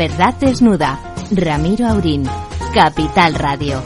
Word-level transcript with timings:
Verdad 0.00 0.32
desnuda. 0.40 0.98
Ramiro 1.30 1.86
Aurín. 1.86 2.24
Capital 2.72 3.34
Radio. 3.34 3.82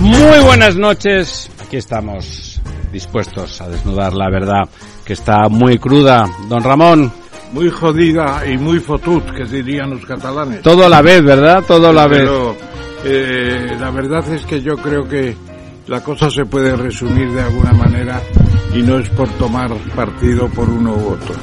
Muy 0.00 0.44
buenas 0.44 0.76
noches. 0.76 1.50
Aquí 1.60 1.76
estamos 1.78 2.62
dispuestos 2.92 3.60
a 3.60 3.68
desnudar 3.68 4.12
la 4.12 4.30
verdad 4.30 4.68
que 5.04 5.14
está 5.14 5.48
muy 5.48 5.76
cruda. 5.78 6.30
Don 6.48 6.62
Ramón. 6.62 7.12
Muy 7.52 7.68
jodida 7.68 8.46
y 8.46 8.58
muy 8.58 8.78
fotut, 8.78 9.24
que 9.32 9.42
dirían 9.42 9.90
los 9.90 10.06
catalanes. 10.06 10.62
Todo 10.62 10.86
a 10.86 10.88
la 10.88 11.02
vez, 11.02 11.20
¿verdad? 11.20 11.64
Todo 11.66 11.88
a 11.88 11.92
la 11.92 12.06
vez. 12.06 12.20
Pero 12.20 12.56
eh, 13.06 13.76
la 13.80 13.90
verdad 13.90 14.32
es 14.32 14.46
que 14.46 14.62
yo 14.62 14.76
creo 14.76 15.08
que 15.08 15.34
la 15.88 16.00
cosa 16.00 16.30
se 16.30 16.44
puede 16.44 16.76
resumir 16.76 17.32
de 17.32 17.42
alguna 17.42 17.72
manera 17.72 18.22
y 18.72 18.82
no 18.82 19.00
es 19.00 19.08
por 19.10 19.28
tomar 19.30 19.72
partido 19.96 20.48
por 20.48 20.70
uno 20.70 20.94
u 20.94 21.08
otro. 21.08 21.34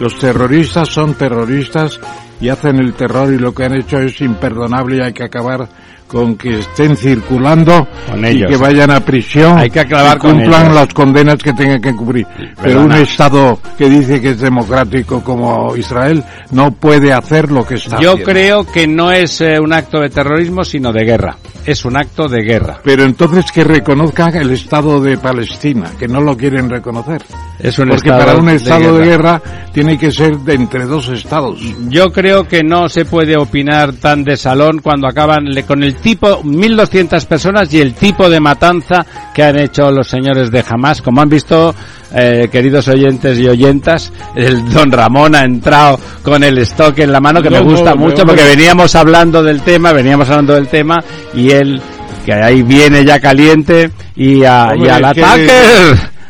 Los 0.00 0.18
terroristas 0.18 0.88
son 0.88 1.14
terroristas 1.14 1.98
y 2.40 2.48
hacen 2.48 2.78
el 2.78 2.94
terror 2.94 3.32
y 3.32 3.38
lo 3.38 3.52
que 3.52 3.64
han 3.64 3.74
hecho 3.74 3.98
es 3.98 4.20
imperdonable 4.20 4.96
y 4.96 5.00
hay 5.00 5.12
que 5.12 5.24
acabar 5.24 5.68
con 6.06 6.36
que 6.36 6.60
estén 6.60 6.96
circulando 6.96 7.86
Con 8.10 8.24
y 8.24 8.44
que 8.44 8.56
vayan 8.56 8.90
a 8.90 9.00
prisión 9.00 9.58
Hay 9.58 9.70
que 9.70 9.80
acabar 9.80 10.16
y 10.16 10.20
con 10.20 10.36
cumplan 10.36 10.66
ellos. 10.66 10.74
las 10.74 10.94
condenas 10.94 11.36
que 11.36 11.52
tengan 11.52 11.80
que 11.80 11.94
cubrir. 11.94 12.26
Pero 12.62 12.82
un. 12.82 12.92
Estado 12.92 13.60
que 13.76 13.88
dice 13.88 14.20
que 14.20 14.30
es 14.30 14.40
democrático 14.40 15.22
como 15.22 15.76
Israel 15.76 16.24
no 16.50 16.72
puede 16.72 17.12
hacer 17.12 17.52
lo 17.52 17.64
que 17.66 17.74
está 17.74 18.00
Yo 18.00 18.12
haciendo. 18.12 18.32
creo 18.32 18.66
que 18.66 18.86
no 18.88 19.12
es 19.12 19.40
eh, 19.40 19.60
un 19.60 19.72
acto 19.72 20.00
de 20.00 20.08
terrorismo, 20.08 20.64
sino 20.64 20.92
de 20.92 21.04
guerra. 21.04 21.36
Es 21.64 21.84
un 21.84 21.96
acto 21.96 22.28
de 22.28 22.42
guerra. 22.42 22.80
Pero 22.82 23.04
entonces 23.04 23.52
que 23.52 23.62
reconozcan 23.62 24.34
el 24.36 24.50
Estado 24.50 25.00
de 25.00 25.18
Palestina, 25.18 25.90
que 25.98 26.08
no 26.08 26.20
lo 26.20 26.36
quieren 26.36 26.70
reconocer. 26.70 27.22
Es 27.60 27.76
un 27.78 27.88
Porque 27.88 28.08
para 28.10 28.36
un 28.36 28.48
Estado 28.50 28.98
de 28.98 29.04
guerra. 29.04 29.40
guerra 29.40 29.42
tiene 29.72 29.98
que 29.98 30.12
ser 30.12 30.36
de 30.38 30.54
entre 30.54 30.84
dos 30.86 31.08
Estados. 31.08 31.58
Yo 31.88 32.12
creo 32.12 32.46
que 32.46 32.62
no 32.62 32.88
se 32.88 33.04
puede 33.04 33.36
opinar 33.36 33.94
tan 33.94 34.22
de 34.22 34.36
salón 34.36 34.78
cuando 34.80 35.08
acaban 35.08 35.46
con 35.66 35.82
el 35.82 35.96
tipo 35.96 36.40
1.200 36.44 37.26
personas 37.26 37.72
y 37.74 37.80
el 37.80 37.94
tipo 37.94 38.30
de 38.30 38.38
matanza 38.38 39.04
que 39.34 39.42
han 39.42 39.58
hecho 39.58 39.90
los 39.90 40.06
señores 40.08 40.50
de 40.52 40.64
Hamas. 40.68 41.02
Como 41.02 41.20
han 41.20 41.28
visto, 41.28 41.74
eh, 42.14 42.48
queridos 42.50 42.86
oyentes 42.88 43.36
y 43.38 43.48
oyentas, 43.48 44.12
el 44.36 44.68
don 44.70 44.92
Ramón 44.92 45.34
ha 45.34 45.42
entrado 45.44 45.98
con 46.22 46.44
el 46.44 46.58
stock 46.58 46.96
en 47.00 47.10
la 47.10 47.20
mano 47.20 47.42
que 47.42 47.50
me 47.50 47.60
gusta 47.60 47.90
no, 47.90 47.96
mucho 47.96 48.22
no, 48.22 48.26
porque 48.26 48.44
veníamos 48.44 48.94
hablando 48.94 49.42
del 49.42 49.62
tema, 49.62 49.92
veníamos 49.92 50.30
hablando 50.30 50.54
del 50.54 50.68
tema 50.68 51.02
y 51.34 51.50
él, 51.50 51.80
que 52.24 52.32
ahí 52.34 52.62
viene 52.62 53.04
ya 53.04 53.18
caliente 53.18 53.90
y, 54.14 54.44
a- 54.44 54.68
y 54.74 54.76
Hombre, 54.76 54.90
al 54.92 55.12
que 55.14 55.24
ataque. 55.24 55.48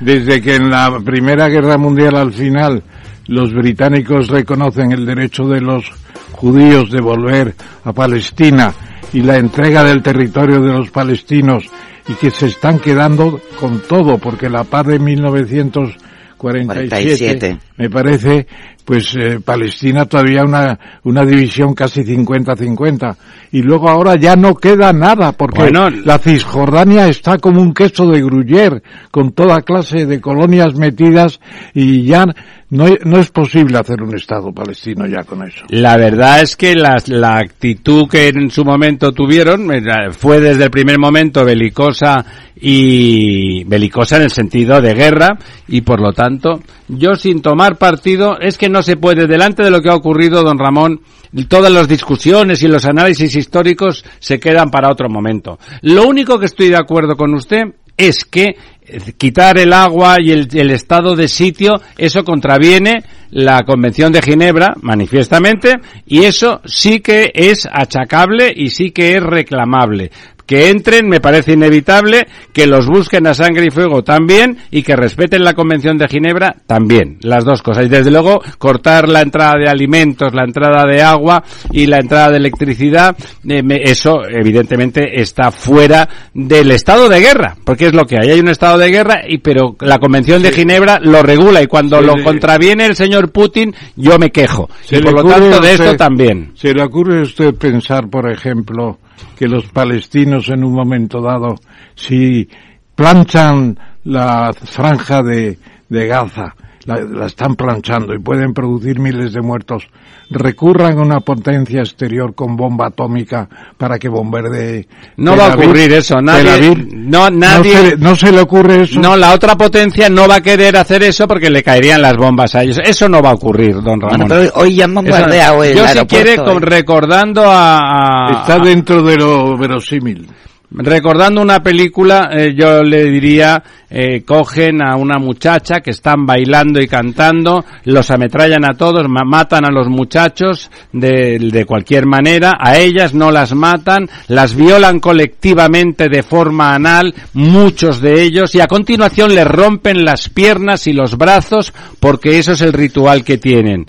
Desde 0.01 0.41
que 0.41 0.57
en 0.57 0.71
la 0.71 1.01
Primera 1.05 1.49
Guerra 1.49 1.77
Mundial 1.77 2.17
al 2.17 2.33
final 2.33 2.83
los 3.27 3.53
británicos 3.53 4.29
reconocen 4.29 4.93
el 4.93 5.05
derecho 5.05 5.47
de 5.49 5.61
los 5.61 5.91
judíos 6.33 6.91
de 6.91 7.01
volver 7.01 7.55
a 7.85 7.93
Palestina 7.93 8.73
y 9.13 9.23
la 9.23 9.37
entrega 9.37 9.85
del 9.85 10.03
territorio 10.03 10.61
de 10.61 10.73
los 10.73 10.91
palestinos 10.91 11.65
y 12.09 12.15
que 12.15 12.31
se 12.31 12.47
están 12.47 12.79
quedando 12.79 13.41
con 13.59 13.81
todo 13.81 14.19
porque 14.19 14.49
la 14.49 14.65
paz 14.65 14.87
de 14.87 14.99
1947 14.99 16.09
47. 16.39 17.59
Me 17.79 17.89
parece 17.89 18.47
pues 18.85 19.15
eh, 19.17 19.41
Palestina 19.45 20.07
todavía 20.07 20.43
una 20.43 20.79
una 21.05 21.25
división 21.25 21.75
casi 21.75 22.03
50-50 22.03 23.17
y 23.53 23.63
luego 23.63 23.89
ahora 23.89 24.17
ya 24.17 24.37
no 24.37 24.55
queda 24.55 24.93
nada 24.93 25.33
porque 25.33 25.61
Bueno, 25.61 25.91
la 25.91 26.19
Cisjordania 26.19 27.09
está 27.09 27.39
como 27.39 27.63
un 27.63 27.73
queso 27.73 28.07
de 28.07 28.21
gruyer 28.21 28.83
con 29.11 29.33
toda 29.33 29.63
clase 29.63 30.07
de 30.07 30.21
colonias 30.21 30.75
metidas 30.75 31.41
y 31.75 32.05
ya 32.05 32.25
no, 32.71 32.87
no 33.05 33.19
es 33.19 33.31
posible 33.31 33.79
hacer 33.79 34.03
un 34.03 34.15
Estado 34.15 34.53
palestino 34.53 35.07
ya 35.07 35.25
con 35.25 35.43
eso. 35.43 35.65
La 35.71 35.97
verdad 35.97 36.43
es 36.43 36.55
que 36.57 36.75
la, 36.75 36.97
la 37.07 37.39
actitud 37.39 38.07
que 38.09 38.29
en 38.29 38.51
su 38.51 38.65
momento 38.65 39.13
tuvieron 39.13 39.73
eh, 39.73 39.81
fue 40.11 40.41
desde 40.41 40.65
el 40.65 40.71
primer 40.71 40.99
momento 40.99 41.45
belicosa 41.45 42.25
y 42.61 43.65
belicosa 43.65 44.17
en 44.17 44.23
el 44.23 44.31
sentido 44.31 44.81
de 44.81 44.95
guerra 44.95 45.39
y 45.69 45.81
por 45.83 46.01
lo 46.01 46.13
tanto 46.13 46.61
yo 46.89 47.15
sin 47.15 47.41
tomar 47.41 47.68
partido 47.77 48.39
es 48.41 48.59
que 48.59 48.69
no 48.69 48.83
se 48.83 48.97
puede 48.97 49.27
delante 49.27 49.63
de 49.63 49.71
lo 49.71 49.81
que 49.81 49.91
ha 49.91 49.95
ocurrido 49.95 50.43
don 50.43 50.59
Ramón 50.59 51.01
todas 51.49 51.71
las 51.71 51.89
discusiones 51.89 52.63
y 52.63 52.69
los 52.69 52.85
análisis 52.85 53.35
históricos 53.37 54.05
se 54.19 54.39
quedan 54.41 54.71
para 54.71 54.91
otro 54.91 55.09
momento. 55.09 55.59
Lo 55.83 56.07
único 56.07 56.39
que 56.39 56.47
estoy 56.47 56.69
de 56.69 56.79
acuerdo 56.79 57.17
con 57.17 57.35
usted 57.35 57.65
es 57.97 58.25
que 58.25 58.57
eh, 58.83 59.13
quitar 59.19 59.59
el 59.59 59.73
agua 59.73 60.17
y 60.21 60.31
el, 60.31 60.49
el 60.53 60.71
estado 60.71 61.17
de 61.17 61.29
sitio, 61.29 61.81
eso 61.97 62.25
contraviene 62.25 63.05
la 63.31 63.65
Convención 63.65 64.13
de 64.13 64.23
Ginebra, 64.23 64.75
manifiestamente, 64.81 65.75
y 66.07 66.25
eso 66.25 66.61
sí 66.65 67.01
que 67.01 67.31
es 67.35 67.69
achacable 67.71 68.53
y 68.55 68.71
sí 68.71 68.91
que 68.91 69.17
es 69.17 69.23
reclamable. 69.23 70.11
Que 70.49 70.71
entren 70.71 71.07
me 71.09 71.21
parece 71.21 71.53
inevitable, 71.53 72.27
que 72.55 72.67
los 72.67 72.87
busquen 72.87 73.27
a 73.27 73.35
sangre 73.35 73.67
y 73.67 73.71
fuego 73.71 74.03
también 74.03 74.57
y 74.71 74.83
que 74.83 74.97
respeten 74.97 75.45
la 75.45 75.53
Convención 75.53 75.99
de 75.99 76.09
Ginebra 76.09 76.57
también, 76.67 77.19
las 77.21 77.45
dos 77.45 77.61
cosas. 77.63 77.85
Y 77.85 77.89
desde 77.91 78.11
luego 78.11 78.41
cortar 78.57 79.09
la 79.11 79.21
entrada 79.21 79.53
de 79.63 79.69
alimentos, 79.69 80.33
la 80.33 80.45
entrada 80.45 80.85
de 80.91 81.03
agua 81.03 81.45
y 81.71 81.85
la 81.87 81.99
entrada 81.99 82.31
de 82.31 82.39
electricidad, 82.39 83.15
eh, 83.47 83.63
me- 83.63 83.83
eso 83.85 84.23
evidentemente 84.27 85.21
está 85.21 85.51
fuera 85.53 86.09
del 86.33 86.71
estado 86.71 87.11
de 87.11 87.21
guerra, 87.21 87.55
porque 87.65 87.89
es 87.89 87.93
lo 87.95 88.07
que 88.07 88.17
hay. 88.19 88.31
Hay 88.31 88.41
un 88.41 88.49
estado 88.49 88.79
de 88.79 88.89
guerra, 88.91 89.21
y 89.29 89.39
pero 89.39 89.77
la 89.81 89.99
Convención 89.99 90.43
de 90.43 90.53
Ginebra 90.53 90.99
lo 91.03 91.23
regula 91.23 91.63
y 91.63 91.67
cuando 91.67 92.01
lo 92.01 92.15
contraviene 92.25 92.87
el 92.87 92.97
señor 92.97 93.33
Putin, 93.33 93.75
yo 93.97 94.19
me 94.19 94.31
quejo. 94.31 94.71
Se 94.83 94.97
y 94.97 95.03
por 95.03 95.13
lo 95.13 95.25
tanto 95.25 95.61
de 95.61 95.73
esto 95.75 95.95
también. 95.97 96.53
¿Se 96.55 96.73
le 96.73 96.83
ocurre 96.83 97.19
a 97.19 97.23
usted 97.25 97.55
pensar, 97.55 98.09
por 98.09 98.31
ejemplo, 98.33 98.99
que 99.37 99.49
los 99.49 99.67
palestinos 99.67 100.49
en 100.49 100.65
un 100.65 100.73
momento 100.73 101.21
dado, 101.21 101.57
si 101.95 102.49
planchan 102.95 103.79
la 104.05 104.53
franja 104.53 105.23
de, 105.23 105.59
de 105.89 106.07
Gaza, 106.07 106.55
la, 106.89 107.01
la 107.01 107.27
están 107.27 107.55
planchando 107.55 108.15
y 108.15 108.19
pueden 108.19 108.55
producir 108.55 108.99
miles 108.99 109.33
de 109.35 109.43
muertos, 109.43 109.85
recurran 110.31 110.99
a 110.99 111.03
una 111.03 111.21
potencia 111.21 111.81
exterior 111.81 112.35
con 112.35 112.57
bomba 112.57 112.87
atómica 112.87 113.49
para 113.77 113.99
que 113.99 114.09
bombardee. 114.09 114.89
No 115.19 115.33
Tel 115.33 115.41
va 115.41 115.53
a 115.53 115.55
ocurrir 115.55 115.93
eso, 115.93 116.17
nadie- 116.23 116.51
Aviv. 116.51 116.89
no, 116.95 117.29
nadie- 117.31 117.91
se, 117.91 117.97
no 117.99 118.17
se 118.17 118.33
le 118.33 118.41
ocurre 118.41 118.83
eso. 118.83 119.01
No, 119.01 119.17
la 119.17 119.35
otra 119.35 119.57
potencia 119.57 120.09
no 120.09 120.27
va 120.27 120.37
a 120.37 120.41
querer 120.41 120.77
hacer 120.79 121.03
eso 121.03 121.29
porque 121.29 121.51
le 121.51 121.63
caerían 121.63 122.01
las 122.01 122.17
bombas 122.17 122.55
a 122.55 122.63
ellos. 122.63 122.79
Eso 122.83 123.09
no 123.09 123.21
va 123.23 123.31
a 123.31 123.35
ocurrir, 123.35 123.75
don 123.83 124.01
Ramón. 124.01 124.27
Bueno, 124.29 124.35
pero 124.35 124.53
hoy 124.55 124.75
ya 124.77 124.87
bombardeado 124.87 125.63
el 125.65 125.77
Yo 125.77 125.87
si 125.89 125.99
quiere, 126.07 126.35
¿eh? 126.35 126.37
con- 126.37 126.63
recordando 126.63 127.43
a, 127.45 128.29
a- 128.29 128.41
Está 128.41 128.59
dentro 128.59 129.03
de 129.03 129.17
lo 129.17 129.57
verosímil. 129.59 130.27
Recordando 130.71 131.41
una 131.41 131.63
película, 131.63 132.29
eh, 132.31 132.55
yo 132.55 132.83
le 132.83 133.05
diría, 133.05 133.63
eh, 133.89 134.23
cogen 134.23 134.83
a 134.83 134.97
una 134.97 135.19
muchacha 135.19 135.81
que 135.81 135.93
están 135.93 136.27
bailando 136.27 136.79
y 136.79 136.87
cantando, 136.87 137.65
los 137.85 138.11
ametrallan 138.11 138.67
a 138.67 138.75
todos, 138.77 139.09
ma- 139.09 139.25
matan 139.25 139.65
a 139.65 139.71
los 139.71 139.89
muchachos 139.89 140.71
de, 140.93 141.39
de 141.39 141.65
cualquier 141.65 142.05
manera, 142.05 142.53
a 142.61 142.77
ellas 142.77 143.15
no 143.15 143.31
las 143.31 143.55
matan, 143.55 144.11
las 144.27 144.55
violan 144.55 145.01
colectivamente 145.01 146.11
de 146.11 146.23
forma 146.23 146.75
anal, 146.75 147.15
muchos 147.33 148.03
de 148.03 148.23
ellos, 148.23 148.55
y 148.55 148.61
a 148.61 148.67
continuación 148.67 149.35
les 149.35 149.47
rompen 149.47 150.05
las 150.05 150.29
piernas 150.29 150.87
y 150.87 150.93
los 150.93 151.17
brazos 151.17 151.73
porque 151.99 152.39
eso 152.39 152.53
es 152.53 152.61
el 152.61 152.75
ritual 152.75 153.25
que 153.25 153.39
tienen. 153.39 153.87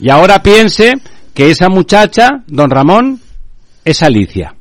Y 0.00 0.08
ahora 0.08 0.42
piense 0.42 0.94
que 1.34 1.50
esa 1.50 1.68
muchacha, 1.68 2.44
don 2.46 2.70
Ramón, 2.70 3.20
es 3.84 4.02
Alicia. 4.02 4.54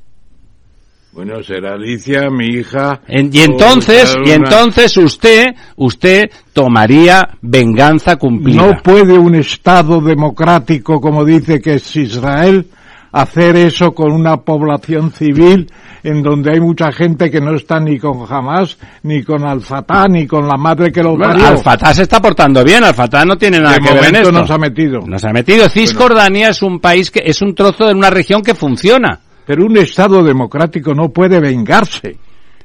Bueno, 1.18 1.42
será 1.42 1.74
Alicia, 1.74 2.30
mi 2.30 2.46
hija. 2.46 3.02
En- 3.08 3.32
y 3.34 3.40
entonces, 3.40 4.16
y 4.24 4.30
entonces 4.30 4.96
usted, 4.98 5.48
usted 5.76 6.26
tomaría 6.54 7.28
venganza 7.42 8.18
cumplida. 8.18 8.62
No 8.68 8.74
puede 8.84 9.18
un 9.18 9.34
Estado 9.34 10.00
democrático, 10.00 11.02
como 11.02 11.26
dice 11.26 11.60
que 11.60 11.74
es 11.74 11.96
Israel, 11.96 12.68
hacer 13.12 13.56
eso 13.56 13.94
con 13.96 14.12
una 14.12 14.38
población 14.38 15.12
civil 15.12 15.72
en 16.04 16.22
donde 16.22 16.52
hay 16.52 16.60
mucha 16.60 16.92
gente 16.92 17.32
que 17.32 17.42
no 17.42 17.56
está 17.56 17.80
ni 17.80 17.98
con 17.98 18.20
Hamas, 18.30 18.78
ni 19.02 19.24
con 19.24 19.44
Al-Fatah, 19.44 20.08
ni 20.08 20.28
con 20.28 20.48
la 20.48 20.56
madre 20.56 20.92
que 20.92 21.02
lo 21.02 21.18
Bueno, 21.18 21.34
parió. 21.34 21.48
Al-Fatah 21.48 21.96
se 21.96 22.04
está 22.04 22.22
portando 22.22 22.64
bien, 22.64 22.84
Al-Fatah 22.84 23.26
no 23.26 23.36
tiene 23.38 23.60
nada 23.60 23.74
de 23.78 23.82
que 23.82 23.92
ver 23.92 24.06
en 24.10 24.16
esto. 24.18 24.32
nos 24.32 24.52
ha 24.52 24.60
metido. 24.60 25.02
Nos 25.08 25.24
ha 25.26 25.32
metido. 25.34 25.68
Cisjordania 25.68 26.50
es 26.50 26.62
un 26.62 26.80
país 26.80 27.10
que 27.10 27.24
es 27.26 27.42
un 27.42 27.56
trozo 27.56 27.88
de 27.88 27.96
una 27.96 28.12
región 28.12 28.44
que 28.44 28.54
funciona. 28.54 29.22
Pero 29.48 29.66
un 29.66 29.78
Estado 29.78 30.22
democrático 30.24 30.94
no 30.94 31.10
puede 31.10 31.40
vengarse. 31.40 32.18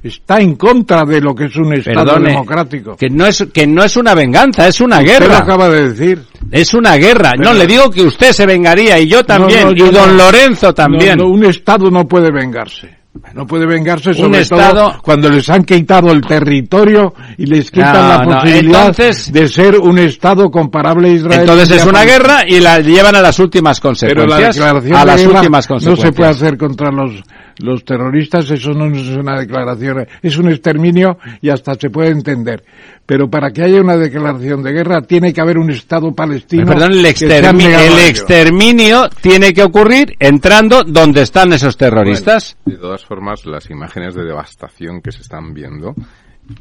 Está 0.02 0.40
en 0.40 0.56
contra 0.56 1.05
de 1.05 1.20
lo 1.20 1.32
que 1.32 1.44
es 1.44 1.55
un 1.56 1.73
Estado 1.75 2.05
Perdone, 2.05 2.31
democrático. 2.31 2.96
que 2.96 3.08
no 3.08 3.25
es 3.25 3.46
que 3.55 3.69
no 3.69 3.84
es 3.84 3.96
una 3.96 4.14
venganza, 4.17 4.67
es 4.67 4.81
una 4.81 4.99
Usted 4.99 5.20
lo 5.20 5.26
guerra. 5.26 5.38
acaba 5.38 5.69
de 5.69 5.90
decir. 5.90 6.23
Es 6.50 6.75
una 6.75 6.96
guerra. 6.96 7.34
Pero- 7.37 7.52
no, 7.52 7.56
le 7.56 7.67
digo 7.69 7.88
que 7.88 8.02
usted 8.02 8.32
se 8.32 8.44
vengaría 8.44 8.99
y 8.99 9.06
yo 9.06 9.23
también, 9.25 9.61
No, 9.61 9.70
no, 9.70 9.76
yo 9.76 9.87
y 9.87 9.90
don 9.90 10.17
no. 10.17 10.25
Lorenzo 10.25 10.75
también. 10.75 11.20
Un 11.23 11.44
Estado 11.44 11.88
no 11.88 12.05
puede 12.08 12.32
vengarse. 12.32 13.01
No 13.35 13.47
puede 13.47 13.67
vengarse 13.67 14.14
sobre 14.14 14.41
Estado- 14.41 14.73
todo 14.91 15.03
cuando 15.03 15.29
les 15.29 15.49
han 15.50 15.64
quitado 15.64 16.11
el 16.12 16.23
territorio 16.23 17.12
y 17.37 17.44
les 17.44 17.70
quitan 17.70 17.93
No, 17.93 18.09
la 18.09 18.19
no, 18.25 18.31
posibilidad 18.41 18.87
entonces- 18.88 19.32
de 19.32 19.49
ser 19.49 19.79
un 19.79 19.99
Estado 19.99 20.50
comparable 20.50 21.09
a 21.09 21.12
Israel. 21.12 21.41
Entonces 21.41 21.70
es 21.73 21.85
una 21.87 22.00
por- 22.00 22.09
guerra 22.09 22.38
y 22.49 22.61
la 22.61 22.81
llevan 22.81 23.14
a 23.14 23.20
las 23.20 23.38
últimas 23.38 23.81
Pero 23.81 23.91
la 23.91 24.37
consecuencias. 24.37 24.55
declaración 24.56 24.97
a 24.97 25.00
de 25.00 25.06
las 25.06 25.26
últimas 25.26 25.64
no 25.69 25.75
consecuencias. 25.75 26.06
se 26.09 26.12
puede 26.12 26.31
hacer 26.31 26.56
contra 26.56 26.91
los 26.91 27.23
los 27.62 27.85
terroristas, 27.85 28.50
eso 28.50 28.70
no 28.73 28.87
es 28.94 29.09
una 29.09 29.38
declaración, 29.38 30.06
es 30.23 30.37
un 30.37 30.50
exterminio 30.50 31.19
y 31.41 31.49
hasta 31.49 31.75
se 31.75 31.91
puede 31.91 32.11
entender. 32.11 32.64
Pero 33.06 33.29
para 33.29 33.50
que 33.50 33.62
haya 33.64 33.81
una 33.81 33.97
declaración 33.97 34.62
de 34.62 34.73
guerra 34.73 35.03
tiene 35.03 35.32
que 35.32 35.41
haber 35.41 35.59
un 35.59 35.70
Estado 35.70 36.14
palestino. 36.14 36.64
Pero 36.67 36.79
perdón, 36.79 36.99
el, 36.99 37.05
extermi- 37.05 37.64
el 37.67 38.09
exterminio 38.09 39.09
tiene 39.20 39.53
que 39.53 39.62
ocurrir 39.62 40.14
entrando 40.19 40.82
donde 40.85 41.23
están 41.23 41.53
esos 41.53 41.76
terroristas. 41.76 42.56
De 42.64 42.76
todas 42.76 43.05
formas, 43.05 43.44
las 43.47 43.69
imágenes 43.70 44.15
de 44.15 44.25
devastación 44.25 45.00
que 45.00 45.12
se 45.12 45.23
están 45.23 45.53
viendo, 45.53 45.94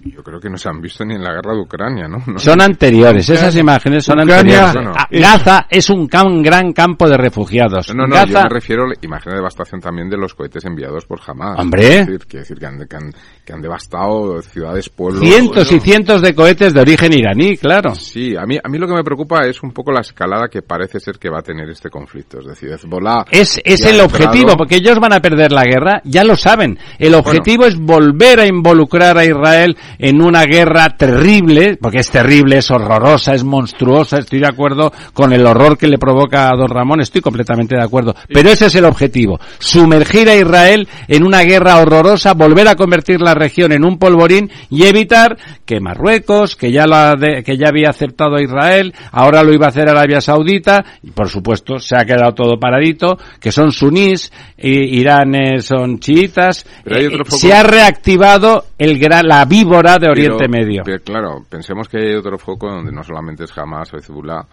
yo 0.06 0.24
creo 0.24 0.39
que 0.39 0.50
no 0.50 0.57
se 0.57 0.69
han 0.69 0.80
visto 0.80 1.04
ni 1.04 1.16
en 1.16 1.24
la 1.24 1.33
guerra 1.33 1.54
de 1.54 1.62
Ucrania, 1.62 2.07
¿no? 2.07 2.18
No- 2.28 2.38
Son 2.39 2.62
anteriores, 2.62 3.28
esas 3.30 3.56
imágenes 3.56 4.06
son 4.06 4.19
Ucrania- 4.19 4.68
anteriores. 4.69 4.89
No. 4.89 4.94
Ah, 4.95 5.07
Gaza 5.10 5.66
es 5.69 5.89
un 5.89 6.07
gran 6.07 6.72
campo 6.72 7.10
de 7.10 7.18
refugiados. 7.18 7.94
No, 7.94 8.06
no, 8.06 8.16
yo 8.16 8.22
Gaza, 8.33 8.44
me 8.44 8.50
refiero 8.50 8.83
a 8.83 8.89
la 8.89 8.94
imagen 9.01 9.31
de 9.31 9.38
devastación 9.38 9.81
también 9.81 10.07
de 10.10 10.18
los 10.18 10.36
cohetes 10.36 10.63
enviados 10.66 11.06
por 11.06 11.19
Hamas. 11.25 11.60
Hombre. 11.60 12.06
Decir, 12.06 12.19
decir 12.31 12.57
que 12.60 12.66
han, 12.68 12.88
que 12.88 12.95
han- 12.95 13.13
que 13.44 13.54
han 13.54 13.62
devastado 13.62 14.42
ciudades, 14.44 14.88
pueblos. 14.89 15.22
cientos 15.24 15.68
y 15.72 15.75
Bueno, 15.75 15.83
cientos 15.83 16.22
de 16.22 16.36
cohetes 16.36 16.74
de 16.74 16.80
origen 16.81 17.13
iraní, 17.13 17.57
claro. 17.57 17.95
Sí, 17.95 18.36
a 18.38 18.45
mí, 18.45 18.57
a 18.63 18.69
mí 18.69 18.78
lo 18.78 18.88
que 18.88 18.94
me 18.94 19.04
preocupa 19.04 19.45
es 19.48 19.62
un 19.63 19.72
poco 19.72 19.92
la 19.92 20.01
escalada 20.01 20.48
que 20.48 20.62
parece 20.62 21.00
ser 21.00 21.18
que 21.18 21.30
va 21.30 21.39
a 21.39 21.44
tener 21.44 21.68
este 21.69 21.89
conflicto. 21.89 22.39
Es 22.39 22.45
decir, 22.45 22.69
Hezbollah 22.72 23.25
Es, 23.31 23.60
es 23.66 23.83
el 23.86 24.00
objetivo, 24.00 24.33
entrado- 24.51 24.57
porque 24.57 24.75
ellos 24.75 25.00
van 25.00 25.13
a 25.13 25.19
perder 25.19 25.51
la 25.51 25.63
guerra, 25.63 26.01
ya 26.06 26.24
lo 26.24 26.36
saben. 26.36 26.78
El 27.00 27.16
objetivo 27.16 27.66
es 27.66 27.78
volver 27.80 28.39
a 28.39 28.45
involucrar 28.45 29.18
a 29.18 29.25
Israel 29.25 29.70
en 30.00 30.21
una 30.21 30.44
guerra 30.45 30.89
terrible, 30.89 31.77
porque 31.81 32.00
es 32.00 32.09
terrible, 32.09 32.57
es 32.57 32.69
horrorosa, 32.71 33.33
es 33.33 33.44
monstruosa, 33.44 34.19
estoy 34.19 34.39
de 34.39 34.47
acuerdo 34.47 34.91
con 35.13 35.33
el 35.33 35.45
horror 35.45 35.77
que 35.77 35.88
le 35.88 35.97
provoca 35.97 36.50
a 36.50 36.56
don 36.56 36.69
Ramón, 36.69 37.01
estoy 37.01 37.21
completamente 37.21 37.75
de 37.75 37.83
acuerdo. 37.83 38.15
Pero 38.27 38.50
ese 38.50 38.68
es 38.68 38.75
el 38.75 38.85
objetivo, 38.85 39.39
sumergir 39.59 40.29
a 40.29 40.35
Israel 40.35 40.88
en 41.07 41.23
una 41.23 41.41
guerra 41.44 41.77
horrorosa, 41.79 42.33
volver 42.33 42.68
a 42.68 42.75
convertir 42.75 43.21
la 43.21 43.33
región 43.33 43.71
en 43.71 43.83
un 43.85 43.97
polvorín 43.97 44.50
y 44.69 44.83
evitar 44.83 45.38
que 45.65 45.79
Marruecos, 45.79 46.56
que 46.56 46.71
ya, 46.71 46.85
la 46.88 47.15
de- 47.15 47.44
que 47.44 47.57
ya 47.57 47.69
había 47.69 47.89
aceptado 47.89 48.35
a 48.35 48.41
Israel, 48.44 48.94
ahora 49.12 49.44
lo 49.44 49.53
iba 49.53 49.68
a 49.68 49.69
hacer 49.69 49.89
Arabia 49.89 50.21
Saudita, 50.21 50.83
y 51.03 51.12
por 51.12 51.29
supuesto 51.29 51.79
se 51.79 51.95
ha 51.95 52.06
quedado 52.06 52.33
todo 52.33 52.59
paradito, 52.59 53.18
que 53.39 53.51
son 53.51 53.71
sunís, 53.71 54.31
i- 54.57 55.00
Irán 55.00 55.35
eh, 55.35 55.62
son 55.62 56.00
chiitas, 56.00 56.65
eh, 56.85 57.09
se 57.27 57.53
ha 57.53 57.63
reactivado 57.63 58.65
el 58.77 58.97
gran, 59.00 59.27
la 59.27 59.45
víbora 59.63 59.97
de 59.97 60.09
Oriente 60.09 60.45
Pero- 60.47 60.49
Medio. 60.51 60.81
pero 60.85 61.03
claro, 61.03 61.45
pensemos 61.49 61.87
que 61.87 61.97
hay 61.97 62.15
otro 62.15 62.37
foco 62.37 62.69
donde 62.69 62.91
no 62.91 63.03
solamente 63.03 63.43
es 63.45 63.57
Hamas 63.57 63.93
o 63.93 63.97
Hezbollah, 63.97 64.45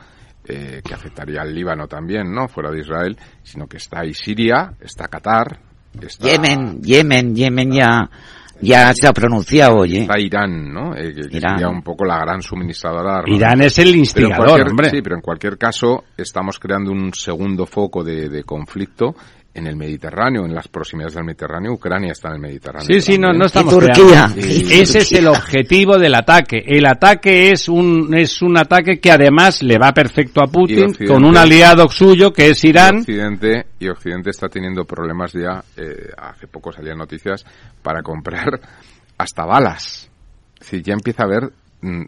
eh, 0.46 0.80
que 0.84 0.94
afectaría 0.94 1.42
al 1.42 1.54
Líbano 1.54 1.86
también, 1.86 2.32
¿no? 2.32 2.48
Fuera 2.48 2.70
de 2.70 2.80
Israel, 2.80 3.16
sino 3.42 3.66
que 3.66 3.76
está 3.76 4.00
ahí 4.00 4.14
Siria, 4.14 4.72
está 4.80 5.06
Qatar, 5.08 5.58
está, 6.00 6.26
Yemen, 6.26 6.80
Yemen, 6.82 7.34
Yemen 7.34 7.72
ya, 7.72 8.08
ya 8.60 8.92
se 8.94 9.06
ha 9.06 9.12
pronunciado, 9.12 9.76
oye. 9.80 10.00
está 10.02 10.18
Irán, 10.18 10.72
¿no? 10.72 10.94
Eh, 10.96 11.12
que, 11.12 11.36
Irán. 11.36 11.58
sería 11.58 11.68
un 11.68 11.82
poco 11.82 12.04
la 12.06 12.18
gran 12.18 12.40
suministradora 12.40 13.12
de 13.12 13.18
armas. 13.18 13.36
Irán 13.36 13.60
es 13.62 13.78
el 13.78 13.86
Pero 13.88 13.98
instigador, 13.98 14.36
cualquier- 14.46 14.68
hombre. 14.70 14.90
Sí, 14.90 15.02
pero 15.02 15.16
en 15.16 15.22
cualquier 15.22 15.58
caso 15.58 16.04
estamos 16.16 16.58
creando 16.58 16.92
un 16.92 17.12
segundo 17.12 17.66
foco 17.66 18.02
de, 18.02 18.28
de 18.30 18.42
conflicto 18.44 19.14
en 19.58 19.66
el 19.66 19.76
Mediterráneo, 19.76 20.44
en 20.46 20.54
las 20.54 20.68
proximidades 20.68 21.14
del 21.14 21.24
Mediterráneo. 21.24 21.72
Ucrania 21.72 22.12
está 22.12 22.28
en 22.28 22.34
el 22.34 22.40
Mediterráneo. 22.40 22.86
Sí, 22.86 23.00
sí, 23.00 23.18
no, 23.18 23.32
no 23.32 23.46
estamos 23.46 23.72
Y 23.72 23.76
Turquía. 23.76 23.94
creando. 24.34 24.46
Y 24.46 24.80
Ese 24.80 24.98
es 24.98 25.12
el 25.12 25.26
objetivo 25.28 25.98
del 25.98 26.14
ataque. 26.14 26.62
El 26.66 26.86
ataque 26.86 27.50
es 27.50 27.68
un 27.68 28.14
es 28.14 28.40
un 28.42 28.56
ataque 28.56 28.98
que 29.00 29.10
además 29.10 29.62
le 29.62 29.78
va 29.78 29.92
perfecto 29.92 30.40
a 30.42 30.46
Putin 30.46 30.94
con 31.06 31.24
un 31.24 31.36
aliado 31.36 31.88
suyo 31.88 32.32
que 32.32 32.50
es 32.50 32.64
Y 32.64 32.68
Irán. 32.68 32.98
Occidente, 32.98 33.66
y 33.78 33.88
Occidente 33.88 34.30
está 34.30 34.48
teniendo 34.48 34.84
problemas 34.84 35.32
ya, 35.32 35.62
eh, 35.76 36.10
hace 36.16 36.46
poco 36.46 36.72
salían 36.72 36.98
noticias, 36.98 37.44
para 37.82 38.02
comprar 38.02 38.60
hasta 39.18 39.44
balas. 39.44 40.08
Decir, 40.58 40.82
ya 40.82 40.94
empieza 40.94 41.22
a 41.22 41.26
haber 41.26 41.52
mm, 41.82 42.02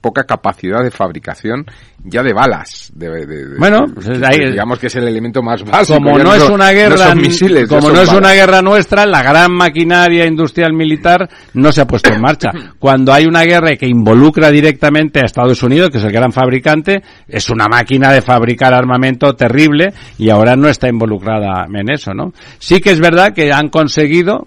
poca 0.00 0.24
capacidad 0.24 0.82
de 0.82 0.90
fabricación 0.90 1.66
ya 2.02 2.22
de 2.22 2.32
balas. 2.32 2.90
De, 2.94 3.10
de- 3.10 3.26
de- 3.26 3.58
Bueno, 3.58 3.84
pues 3.94 4.08
ahí- 4.22 4.50
digamos 4.52 4.78
que 4.78 4.86
es 4.86 4.96
el 4.96 5.06
elemento 5.06 5.42
más 5.42 5.62
básico. 5.62 5.98
Como 5.98 6.18
no 6.18 6.34
es 6.34 6.42
son- 6.42 6.52
una 6.54 6.70
guerra, 6.70 7.14
no 7.14 7.20
misiles, 7.20 7.68
como 7.68 7.88
no 7.90 8.00
es 8.00 8.06
balas. 8.08 8.14
una 8.16 8.32
guerra 8.32 8.62
nuestra, 8.62 9.04
la 9.04 9.22
gran 9.22 9.52
maquinaria 9.52 10.24
industrial 10.26 10.72
militar 10.72 11.28
no 11.52 11.70
se 11.72 11.82
ha 11.82 11.86
puesto 11.86 12.10
en 12.12 12.20
marcha. 12.22 12.48
Cuando 12.78 13.12
hay 13.12 13.26
una 13.26 13.42
guerra 13.42 13.76
que 13.76 13.86
involucra 13.86 14.50
directamente 14.50 15.20
a 15.20 15.26
Estados 15.26 15.62
Unidos, 15.62 15.90
que 15.90 15.98
es 15.98 16.04
el 16.04 16.12
gran 16.12 16.32
fabricante, 16.32 17.02
es 17.28 17.50
una 17.50 17.66
máquina 17.68 18.10
de 18.12 18.22
fabricar 18.22 18.72
armamento 18.72 19.34
terrible 19.34 19.92
y 20.16 20.30
ahora 20.30 20.56
no 20.56 20.68
está 20.68 20.88
involucrada 20.88 21.66
en 21.72 21.90
eso, 21.92 22.14
¿no? 22.14 22.32
Sí 22.58 22.80
que 22.80 22.92
es 22.92 23.00
verdad 23.00 23.34
que 23.34 23.52
han 23.52 23.68
conseguido 23.68 24.46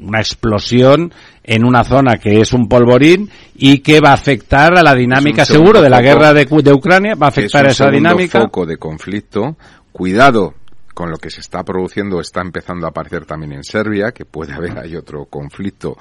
una 0.00 0.18
explosión 0.20 1.12
en 1.42 1.64
una 1.64 1.84
zona 1.84 2.16
que 2.16 2.40
es 2.40 2.52
un 2.52 2.68
polvorín 2.68 3.30
y 3.54 3.78
que 3.78 4.00
va 4.00 4.10
a 4.10 4.14
afectar 4.14 4.76
a 4.76 4.82
la 4.82 4.94
dinámica 4.94 5.44
seguro 5.44 5.80
de 5.80 5.90
la 5.90 5.98
foco 5.98 6.08
guerra 6.08 6.34
de, 6.34 6.44
de 6.44 6.72
Ucrania, 6.72 7.14
va 7.14 7.26
a 7.26 7.30
es 7.30 7.38
afectar 7.38 7.62
un 7.62 7.68
a 7.68 7.70
esa 7.70 7.90
dinámica. 7.90 8.40
foco 8.40 8.66
de 8.66 8.76
conflicto. 8.76 9.56
Cuidado 9.92 10.54
con 10.92 11.10
lo 11.10 11.16
que 11.18 11.30
se 11.30 11.40
está 11.40 11.62
produciendo, 11.62 12.20
está 12.20 12.40
empezando 12.40 12.86
a 12.86 12.90
aparecer 12.90 13.24
también 13.26 13.52
en 13.52 13.62
Serbia, 13.64 14.12
que 14.12 14.24
puede 14.24 14.54
haber 14.54 14.78
hay 14.78 14.96
otro 14.96 15.26
conflicto 15.26 15.96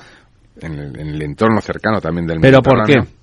en 0.59 0.73
el, 0.73 0.99
en 0.99 1.07
el 1.09 1.21
entorno 1.21 1.61
cercano 1.61 1.99
también 1.99 2.25
del 2.27 2.39
¿Pero 2.39 2.61
por 2.61 2.77
Mediterráneo. 2.77 3.05
qué? 3.11 3.14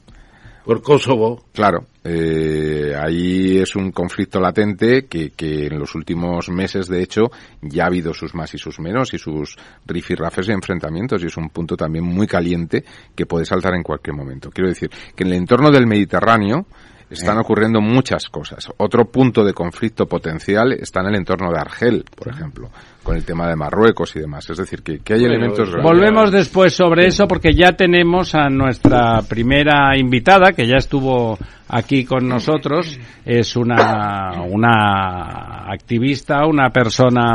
Por 0.65 0.81
Kosovo. 0.83 1.45
Claro, 1.53 1.87
eh, 2.05 2.95
ahí 2.97 3.59
es 3.59 3.75
un 3.75 3.91
conflicto 3.91 4.41
latente 4.41 5.07
que, 5.07 5.31
que 5.31 5.67
en 5.67 5.79
los 5.79 5.95
últimos 5.95 6.49
meses, 6.49 6.87
de 6.89 7.03
hecho, 7.03 7.31
ya 7.61 7.85
ha 7.85 7.87
habido 7.87 8.15
sus 8.15 8.35
más 8.35 8.55
y 8.55 8.59
sus 8.59 8.79
menos 8.79 9.13
y 9.15 9.19
sus 9.19 9.57
rifirrafes 9.87 10.49
y 10.49 10.53
enfrentamientos 10.53 11.23
y 11.23 11.27
es 11.27 11.37
un 11.37 11.51
punto 11.51 11.77
también 11.77 12.05
muy 12.05 12.27
caliente 12.27 12.85
que 13.15 13.27
puede 13.27 13.45
saltar 13.45 13.75
en 13.75 13.83
cualquier 13.83 14.17
momento. 14.17 14.51
Quiero 14.51 14.69
decir 14.69 14.91
que 15.15 15.25
en 15.25 15.31
el 15.31 15.39
entorno 15.39 15.71
del 15.71 15.87
Mediterráneo 15.87 16.67
están 17.13 17.39
ocurriendo 17.39 17.81
muchas 17.81 18.29
cosas. 18.29 18.69
Otro 18.79 19.05
punto 19.05 19.45
de 19.45 19.53
conflicto 19.53 20.07
potencial 20.07 20.73
está 20.73 21.01
en 21.01 21.09
el 21.09 21.17
entorno 21.17 21.53
de 21.53 21.59
Argel, 21.59 22.05
por 22.17 22.29
ejemplo, 22.29 22.71
con 23.03 23.17
el 23.17 23.25
tema 23.25 23.49
de 23.49 23.57
Marruecos 23.57 24.15
y 24.17 24.21
demás. 24.21 24.49
Es 24.51 24.59
decir, 24.59 24.83
que, 24.83 24.99
que 25.01 25.15
hay 25.15 25.21
Bueno, 25.21 25.35
elementos... 25.35 25.75
Volvemos 25.83 26.31
después 26.31 26.75
sobre 26.75 27.07
eso 27.07 27.27
porque 27.27 27.55
ya 27.55 27.73
tenemos 27.73 28.35
a 28.35 28.49
nuestra 28.49 29.21
primera 29.29 29.97
invitada 29.97 30.53
que 30.53 30.67
ya 30.67 30.77
estuvo 30.77 31.39
aquí 31.69 32.05
con 32.05 32.29
nosotros. 32.29 32.99
Es 33.25 33.57
una, 33.57 34.43
una 34.49 35.71
activista, 35.73 36.47
una 36.47 36.71
persona 36.71 37.35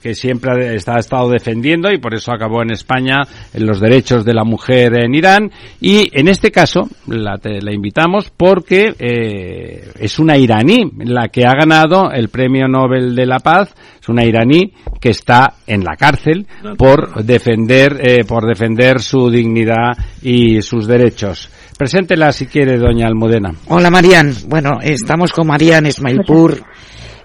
que 0.00 0.14
siempre 0.14 0.50
ha 0.52 0.72
está- 0.74 0.96
ha 0.96 1.00
estado 1.00 1.30
defendiendo 1.30 1.90
y 1.90 1.98
por 1.98 2.14
eso 2.14 2.32
acabó 2.32 2.62
en 2.62 2.70
España 2.70 3.22
en 3.52 3.66
los 3.66 3.80
derechos 3.80 4.24
de 4.24 4.34
la 4.34 4.44
mujer 4.44 4.92
en 4.98 5.14
Irán. 5.14 5.50
Y 5.80 6.08
en 6.18 6.28
este 6.28 6.50
caso 6.50 6.88
la, 7.06 7.38
te- 7.38 7.60
la 7.60 7.72
invitamos 7.72 8.30
porque 8.36 8.94
eh, 8.98 9.90
es 9.98 10.18
una 10.18 10.36
iraní 10.36 10.90
la 11.04 11.28
que 11.28 11.44
ha 11.44 11.52
ganado 11.54 12.10
el 12.12 12.28
premio 12.28 12.68
Nobel 12.68 13.14
de 13.14 13.26
la 13.26 13.40
Paz. 13.40 13.74
Es 14.00 14.08
una 14.08 14.24
iraní 14.24 14.72
que 15.00 15.10
está 15.10 15.54
en 15.66 15.84
la 15.84 15.96
cárcel 15.96 16.46
por 16.76 17.22
defender 17.24 17.98
eh, 18.02 18.24
por 18.24 18.46
defender 18.46 19.00
su 19.00 19.30
dignidad 19.30 19.96
y 20.22 20.60
sus 20.62 20.86
derechos. 20.86 21.50
Preséntela 21.76 22.32
si 22.32 22.46
quiere, 22.46 22.76
doña 22.78 23.06
Almudena. 23.06 23.54
Hola 23.68 23.90
Marian, 23.90 24.34
bueno, 24.48 24.78
estamos 24.82 25.32
con 25.32 25.46
Marian 25.46 25.86
Esmailpur. 25.86 26.60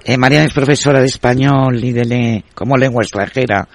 Eh, 0.05 0.17
Marian 0.17 0.45
es 0.45 0.53
profesora 0.53 1.00
de 1.00 1.05
español 1.07 1.83
y 1.83 1.91
de 1.91 2.05
le- 2.05 2.43
como 2.53 2.77
lengua 2.77 3.03
extranjera 3.03 3.67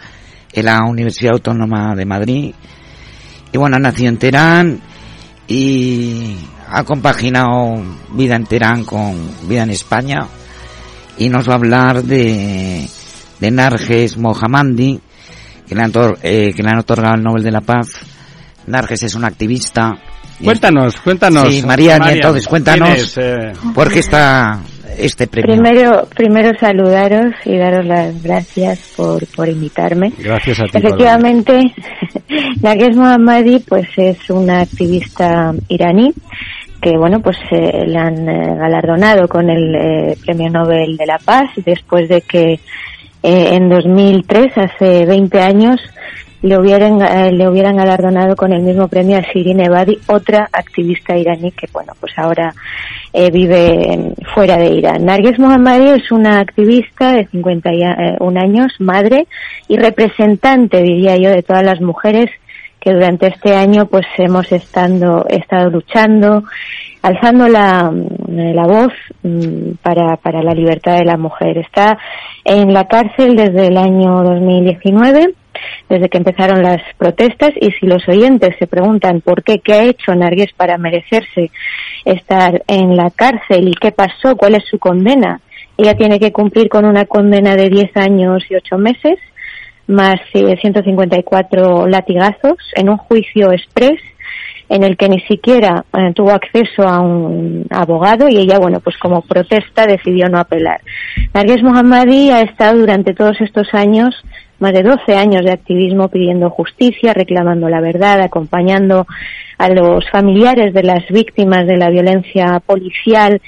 en 0.53 0.65
la 0.67 0.85
Universidad 0.85 1.33
Autónoma 1.33 1.95
de 1.97 2.05
Madrid. 2.05 2.55
Y 3.53 3.59
bueno, 3.59 3.79
nació 3.79 4.09
en 4.11 4.19
Teherán 4.19 4.81
y 5.49 6.37
ha 6.71 6.85
compaginado 6.85 7.83
vida 8.13 8.37
en 8.37 8.45
Teherán 8.45 8.85
con 8.85 9.17
vida 9.49 9.63
en 9.63 9.71
España. 9.71 10.27
Y 11.17 11.29
nos 11.31 11.49
va 11.49 11.55
a 11.55 11.57
hablar 11.57 12.03
de, 12.05 12.87
de 13.41 13.51
Narges 13.51 14.17
Mohammadi, 14.17 15.01
que 15.67 15.75
le, 15.75 15.83
han, 15.83 15.93
eh, 16.23 16.53
que 16.55 16.63
le 16.63 16.71
han 16.71 16.79
otorgado 16.79 17.15
el 17.15 17.23
Nobel 17.23 17.43
de 17.43 17.51
la 17.51 17.61
Paz. 17.61 17.89
Narges 18.67 19.03
es 19.03 19.15
un 19.15 19.25
activista. 19.25 19.95
Cuéntanos, 20.43 21.01
cuéntanos. 21.01 21.49
Sí, 21.49 21.63
Marian, 21.65 22.07
entonces, 22.09 22.47
cuéntanos. 22.47 22.89
¿quién 22.89 23.01
es, 23.01 23.19
eh? 23.19 23.53
¿Por 23.75 23.91
qué 23.91 23.99
está 24.01 24.61
este 24.97 25.27
premio? 25.27 25.55
Primero, 25.55 26.09
primero 26.15 26.51
saludaros 26.59 27.35
y 27.45 27.57
daros 27.57 27.85
las 27.85 28.23
gracias 28.23 28.79
por, 28.97 29.27
por 29.35 29.49
invitarme. 29.49 30.13
Gracias 30.19 30.61
a 30.61 30.65
ti. 30.65 30.79
Efectivamente, 30.79 31.61
Narges 32.63 32.97
Mohammadi 32.97 33.61
pues 33.61 33.89
es 33.97 34.31
una 34.31 34.61
activista 34.61 35.53
iraní 35.69 36.13
que 36.81 36.97
bueno 36.97 37.21
pues 37.21 37.37
eh, 37.51 37.87
le 37.87 37.99
han 37.99 38.29
eh, 38.29 38.55
galardonado 38.57 39.27
con 39.27 39.51
el 39.51 39.75
eh, 39.75 40.17
Premio 40.25 40.51
Nobel 40.51 40.97
de 40.97 41.07
la 41.07 41.19
Paz 41.19 41.51
después 41.65 42.09
de 42.09 42.21
que 42.21 42.61
eh, 43.23 43.55
en 43.55 43.69
2003, 43.69 44.47
hace 44.57 45.07
20 45.07 45.41
años, 45.41 45.81
le 46.43 46.57
hubieran, 46.57 47.03
eh, 47.03 47.33
le 47.33 47.49
hubieran 47.49 47.77
galardonado 47.77 48.37
con 48.37 48.53
el 48.53 48.63
mismo 48.63 48.89
premio 48.89 49.17
a 49.19 49.21
Shirin 49.21 49.61
Ebadi, 49.61 49.99
otra 50.07 50.49
activista 50.53 51.17
iraní 51.17 51.51
que, 51.51 51.67
bueno, 51.73 51.93
pues 51.99 52.13
ahora 52.17 52.55
eh, 53.13 53.31
vive 53.31 54.15
fuera 54.35 54.57
de 54.57 54.69
Irán. 54.69 55.05
Narges 55.05 55.39
Mohammadi 55.39 55.89
es 55.89 56.13
una 56.13 56.39
activista 56.39 57.13
de 57.13 57.27
51 57.27 58.41
años, 58.41 58.73
madre 58.79 59.27
y 59.67 59.77
representante, 59.77 60.83
diría 60.83 61.17
yo, 61.17 61.31
de 61.31 61.43
todas 61.43 61.65
las 61.65 61.81
mujeres 61.81 62.31
que 62.81 62.93
durante 62.93 63.27
este 63.27 63.57
año 63.57 63.87
pues 63.87 64.07
hemos 64.19 64.51
estado, 64.53 65.27
estado 65.29 65.71
luchando, 65.71 66.45
alzando 67.03 67.49
la, 67.49 67.93
la 68.29 68.67
voz 68.67 68.93
mm, 69.23 69.73
para, 69.83 70.17
para 70.17 70.43
la 70.43 70.55
libertad 70.55 70.99
de 70.99 71.05
la 71.05 71.17
mujer. 71.17 71.59
Está 71.59 71.99
en 72.45 72.73
la 72.73 72.87
cárcel 72.89 73.37
desde 73.37 73.69
el 73.69 73.77
año 73.77 74.23
2019 74.23 75.35
desde 75.89 76.09
que 76.09 76.19
empezaron 76.19 76.63
las 76.63 76.81
protestas 76.97 77.51
y 77.61 77.71
si 77.73 77.87
los 77.87 78.07
oyentes 78.09 78.55
se 78.59 78.67
preguntan 78.67 79.21
por 79.21 79.43
qué, 79.43 79.59
qué 79.59 79.73
ha 79.73 79.83
hecho 79.85 80.15
Nargués 80.15 80.53
para 80.57 80.79
merecerse 80.79 81.51
estar 82.05 82.63
en 82.67 82.97
la 82.97 83.11
cárcel 83.11 83.69
y 83.69 83.75
qué 83.75 83.93
pasó, 83.93 84.37
cuál 84.37 84.55
es 84.55 84.65
su 84.71 84.79
condena, 84.79 85.41
ella 85.77 85.95
tiene 85.95 86.19
que 86.19 86.33
cumplir 86.33 86.69
con 86.69 86.85
una 86.85 87.05
condena 87.05 87.57
de 87.57 87.69
10 87.71 87.97
años 87.97 88.45
y 88.51 88.57
8 88.57 88.79
meses 88.79 89.19
más 89.87 90.21
154 90.33 91.87
latigazos 91.87 92.59
en 92.75 92.91
un 92.91 92.99
juicio 92.99 93.53
express 93.53 94.01
en 94.69 94.83
el 94.83 94.97
que 94.97 95.09
ni 95.09 95.21
siquiera 95.23 95.85
eh, 95.97 96.13
tuvo 96.15 96.31
acceso 96.31 96.83
a 96.83 97.01
un 97.01 97.67
abogado 97.71 98.29
y 98.29 98.37
ella, 98.37 98.59
bueno, 98.59 98.81
pues 98.81 98.97
como 98.99 99.23
protesta 99.23 99.87
decidió 99.87 100.29
no 100.29 100.39
apelar. 100.39 100.81
Narges 101.33 101.63
Mohammadi 101.63 102.31
ha 102.31 102.41
estado 102.41 102.79
durante 102.79 103.15
todos 103.15 103.41
estos 103.41 103.73
años 103.73 104.15
más 104.59 104.73
de 104.73 104.83
12 104.83 105.15
años 105.17 105.45
de 105.45 105.53
activismo 105.53 106.09
pidiendo 106.09 106.51
justicia, 106.51 107.15
reclamando 107.15 107.69
la 107.69 107.81
verdad, 107.81 108.21
acompañando 108.21 109.07
a 109.59 109.69
los 109.69 110.09
familiares 110.11 110.73
de 110.73 110.85
las 110.85 111.07
víctimas 111.09 111.67
de 111.67 111.77
la 111.77 111.91
violencia 111.91 112.61
policial, 112.65 113.41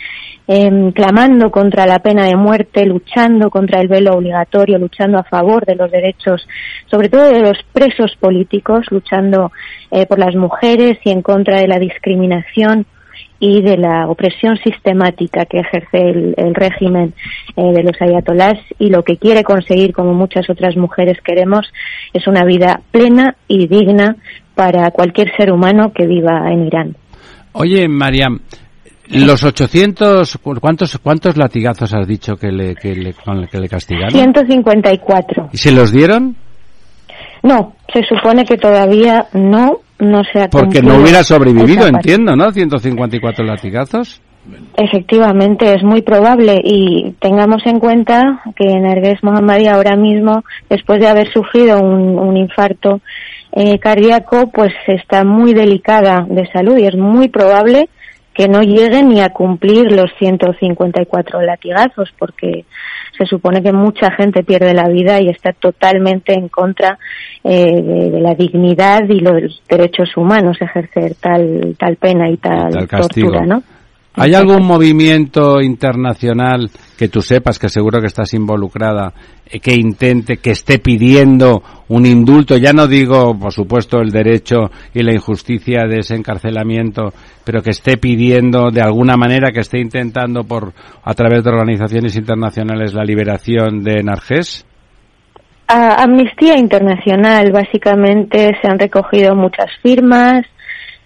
eh, 0.48 0.92
clamando 0.92 1.50
contra 1.52 1.86
la 1.86 2.00
pena 2.00 2.26
de 2.26 2.34
muerte, 2.34 2.84
luchando 2.84 3.50
contra 3.50 3.80
el 3.80 3.86
velo 3.86 4.14
obligatorio, 4.14 4.78
luchando 4.78 5.18
a 5.18 5.24
favor 5.24 5.64
de 5.64 5.76
los 5.76 5.90
derechos, 5.90 6.46
sobre 6.90 7.08
todo 7.08 7.30
de 7.30 7.40
los 7.40 7.58
presos 7.72 8.16
políticos, 8.18 8.86
luchando 8.90 9.52
eh, 9.92 10.06
por 10.06 10.18
las 10.18 10.34
mujeres 10.34 10.98
y 11.04 11.10
en 11.10 11.22
contra 11.22 11.60
de 11.60 11.68
la 11.68 11.78
discriminación 11.78 12.86
y 13.38 13.62
de 13.62 13.78
la 13.78 14.06
opresión 14.08 14.58
sistemática 14.58 15.46
que 15.46 15.60
ejerce 15.60 16.10
el, 16.36 16.54
régimen 16.54 17.14
eh, 17.56 17.72
de 17.72 17.82
los 17.82 18.00
ayatolás 18.00 18.58
y 18.78 18.90
lo 18.90 19.02
que 19.02 19.16
quiere 19.16 19.42
conseguir, 19.42 19.92
como 19.94 20.12
muchas 20.12 20.50
otras 20.50 20.76
mujeres 20.76 21.18
queremos, 21.24 21.72
es 22.12 22.26
una 22.26 22.44
vida 22.44 22.82
plena 22.90 23.36
y 23.48 23.66
digna 23.66 24.16
para 24.60 24.90
cualquier 24.90 25.34
ser 25.38 25.50
humano 25.50 25.90
que 25.94 26.06
viva 26.06 26.52
en 26.52 26.66
Irán. 26.66 26.96
Oye, 27.52 27.88
Mariam, 27.88 28.40
los 29.08 29.42
800, 29.42 30.38
¿cuántos, 30.60 30.98
cuántos 30.98 31.38
latigazos 31.38 31.94
has 31.94 32.06
dicho 32.06 32.36
que 32.36 32.52
le, 32.52 32.74
que 32.74 32.94
le, 32.94 33.14
que 33.50 33.58
le 33.58 33.68
castigaron? 33.70 34.10
154. 34.10 35.48
¿Y 35.50 35.56
se 35.56 35.72
los 35.72 35.90
dieron? 35.92 36.36
No, 37.42 37.72
se 37.90 38.02
supone 38.02 38.44
que 38.44 38.58
todavía 38.58 39.28
no, 39.32 39.78
no 39.98 40.20
se 40.30 40.42
ha 40.42 40.48
Porque 40.50 40.82
no 40.82 40.96
hubiera 40.96 41.24
sobrevivido, 41.24 41.86
entiendo, 41.86 42.36
¿no? 42.36 42.52
154 42.52 43.42
latigazos. 43.42 44.20
Efectivamente, 44.76 45.74
es 45.74 45.82
muy 45.82 46.02
probable 46.02 46.60
y 46.62 47.14
tengamos 47.20 47.66
en 47.66 47.78
cuenta 47.80 48.42
que 48.56 48.66
Nergues 48.66 49.22
Mohammadi 49.22 49.66
ahora 49.66 49.96
mismo, 49.96 50.44
después 50.68 51.00
de 51.00 51.08
haber 51.08 51.32
sufrido 51.32 51.80
un, 51.80 52.36
infarto 52.36 53.00
eh, 53.52 53.78
cardíaco, 53.78 54.50
pues 54.50 54.72
está 54.86 55.24
muy 55.24 55.52
delicada 55.52 56.26
de 56.28 56.46
salud 56.50 56.78
y 56.78 56.86
es 56.86 56.96
muy 56.96 57.28
probable 57.28 57.88
que 58.32 58.48
no 58.48 58.62
llegue 58.62 59.02
ni 59.02 59.20
a 59.20 59.30
cumplir 59.30 59.92
los 59.92 60.10
154 60.18 61.42
latigazos 61.42 62.10
porque 62.18 62.64
se 63.18 63.26
supone 63.26 63.62
que 63.62 63.72
mucha 63.72 64.10
gente 64.12 64.44
pierde 64.44 64.72
la 64.72 64.88
vida 64.88 65.20
y 65.20 65.28
está 65.28 65.52
totalmente 65.52 66.32
en 66.32 66.48
contra 66.48 66.98
eh, 67.44 67.82
de, 67.82 68.20
la 68.20 68.34
dignidad 68.34 69.06
y 69.08 69.20
los 69.20 69.62
derechos 69.68 70.16
humanos 70.16 70.56
ejercer 70.60 71.16
tal 71.16 71.76
tal 71.78 71.96
pena 71.96 72.30
y 72.30 72.38
tal, 72.38 72.88
tortura, 72.88 73.44
¿no? 73.44 73.62
¿Hay 74.22 74.34
algún 74.34 74.66
movimiento 74.66 75.62
internacional 75.62 76.68
que 76.98 77.08
tú 77.08 77.22
sepas, 77.22 77.58
que 77.58 77.70
seguro 77.70 78.02
que 78.02 78.08
estás 78.08 78.34
involucrada, 78.34 79.14
eh, 79.46 79.60
que 79.60 79.72
intente, 79.72 80.36
que 80.36 80.50
esté 80.50 80.78
pidiendo 80.78 81.62
un 81.88 82.04
indulto? 82.04 82.58
Ya 82.58 82.74
no 82.74 82.86
digo, 82.86 83.34
por 83.38 83.50
supuesto, 83.50 83.98
el 83.98 84.10
derecho 84.10 84.70
y 84.92 85.02
la 85.02 85.14
injusticia 85.14 85.86
de 85.88 86.00
ese 86.00 86.16
encarcelamiento, 86.16 87.14
pero 87.46 87.62
que 87.62 87.70
esté 87.70 87.96
pidiendo 87.96 88.70
de 88.70 88.82
alguna 88.82 89.16
manera, 89.16 89.52
que 89.52 89.60
esté 89.60 89.80
intentando 89.80 90.44
por, 90.44 90.74
a 91.02 91.14
través 91.14 91.42
de 91.42 91.48
organizaciones 91.52 92.14
internacionales 92.14 92.92
la 92.92 93.04
liberación 93.04 93.82
de 93.82 94.02
Nargés? 94.02 94.66
A 95.66 96.02
Amnistía 96.02 96.58
Internacional, 96.58 97.52
básicamente, 97.52 98.50
se 98.60 98.70
han 98.70 98.78
recogido 98.78 99.34
muchas 99.34 99.70
firmas, 99.82 100.44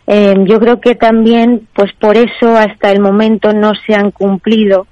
eh, 0.07 0.35
yo 0.45 0.61
creo 0.61 0.81
que 0.81 0.95
también, 0.95 1.67
pues 1.73 1.93
por 1.95 2.17
eso 2.17 2.57
hasta 2.57 2.91
el 2.91 3.01
momento 3.01 3.53
no 3.53 3.73
se 3.87 3.95
han 3.95 4.11
cumplido 4.11 4.87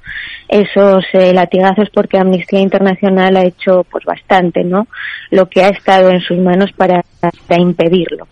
esos 0.49 1.05
eh, 1.13 1.33
latigazos 1.35 1.91
porque 1.91 2.19
Amnistía 2.19 2.61
Internacional 2.61 3.37
ha 3.37 3.45
hecho 3.45 3.85
pues 3.91 4.05
bastante, 4.05 4.65
¿no? 4.65 4.87
Lo 5.31 5.49
que 5.49 5.65
ha 5.65 5.69
estado 5.69 6.11
en 6.11 6.21
sus 6.21 6.39
manos 6.39 6.73
para, 6.73 7.05
impedirlo. 7.57 8.27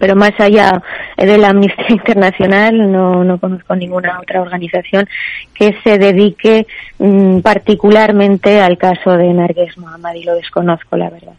Pero 0.00 0.16
más 0.16 0.32
allá 0.38 0.82
de 1.16 1.38
la 1.38 1.50
Amnistía 1.50 1.86
Internacional, 1.88 2.90
no, 2.90 3.24
no 3.24 3.38
conozco 3.38 3.74
ninguna 3.74 4.20
otra 4.20 4.40
organización 4.40 5.08
que 5.54 5.76
se 5.82 5.98
dedique 5.98 6.66
mm, 6.98 7.40
particularmente 7.40 8.60
al 8.60 8.78
caso 8.78 9.16
de 9.16 9.32
Narges 9.32 9.78
Mohammad 9.78 10.14
y 10.14 10.24
lo 10.24 10.34
desconozco, 10.34 10.96
la 10.96 11.10
verdad. 11.10 11.34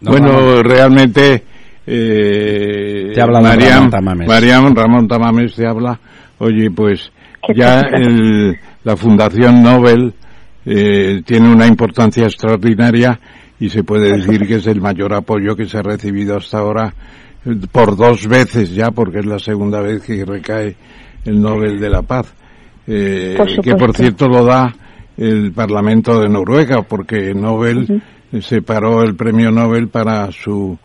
bueno, 0.00 0.62
realmente 0.62 1.42
eh, 1.92 3.10
te 3.12 3.20
habla 3.20 3.40
Ramón 3.40 3.90
Tamames. 3.90 4.28
Ramón 4.74 5.08
Tamames 5.08 5.54
te 5.54 5.66
habla, 5.66 5.98
oye, 6.38 6.70
pues 6.70 7.10
ya 7.54 7.82
la 8.84 8.96
Fundación 8.96 9.62
Nobel 9.62 10.14
eh, 10.64 11.22
tiene 11.24 11.52
una 11.52 11.66
importancia 11.66 12.24
extraordinaria 12.24 13.18
y 13.58 13.68
se 13.68 13.82
puede 13.82 14.16
decir 14.16 14.46
que 14.46 14.56
es 14.56 14.66
el 14.68 14.80
mayor 14.80 15.14
apoyo 15.14 15.56
que 15.56 15.66
se 15.66 15.78
ha 15.78 15.82
recibido 15.82 16.36
hasta 16.36 16.58
ahora 16.58 16.94
eh, 17.44 17.56
por 17.72 17.96
dos 17.96 18.28
veces 18.28 18.72
ya, 18.72 18.90
porque 18.92 19.18
es 19.18 19.26
la 19.26 19.38
segunda 19.38 19.80
vez 19.80 20.02
que 20.02 20.24
recae 20.24 20.76
el 21.24 21.40
Nobel 21.40 21.80
de 21.80 21.90
la 21.90 22.02
Paz, 22.02 22.32
eh, 22.86 23.36
que 23.62 23.74
por 23.74 23.96
cierto 23.96 24.28
lo 24.28 24.44
da 24.44 24.72
el 25.16 25.52
Parlamento 25.52 26.20
de 26.20 26.28
Noruega, 26.28 26.82
porque 26.82 27.34
Nobel 27.34 28.00
separó 28.40 29.02
el 29.02 29.16
premio 29.16 29.50
Nobel 29.50 29.88
para 29.88 30.30
su 30.30 30.78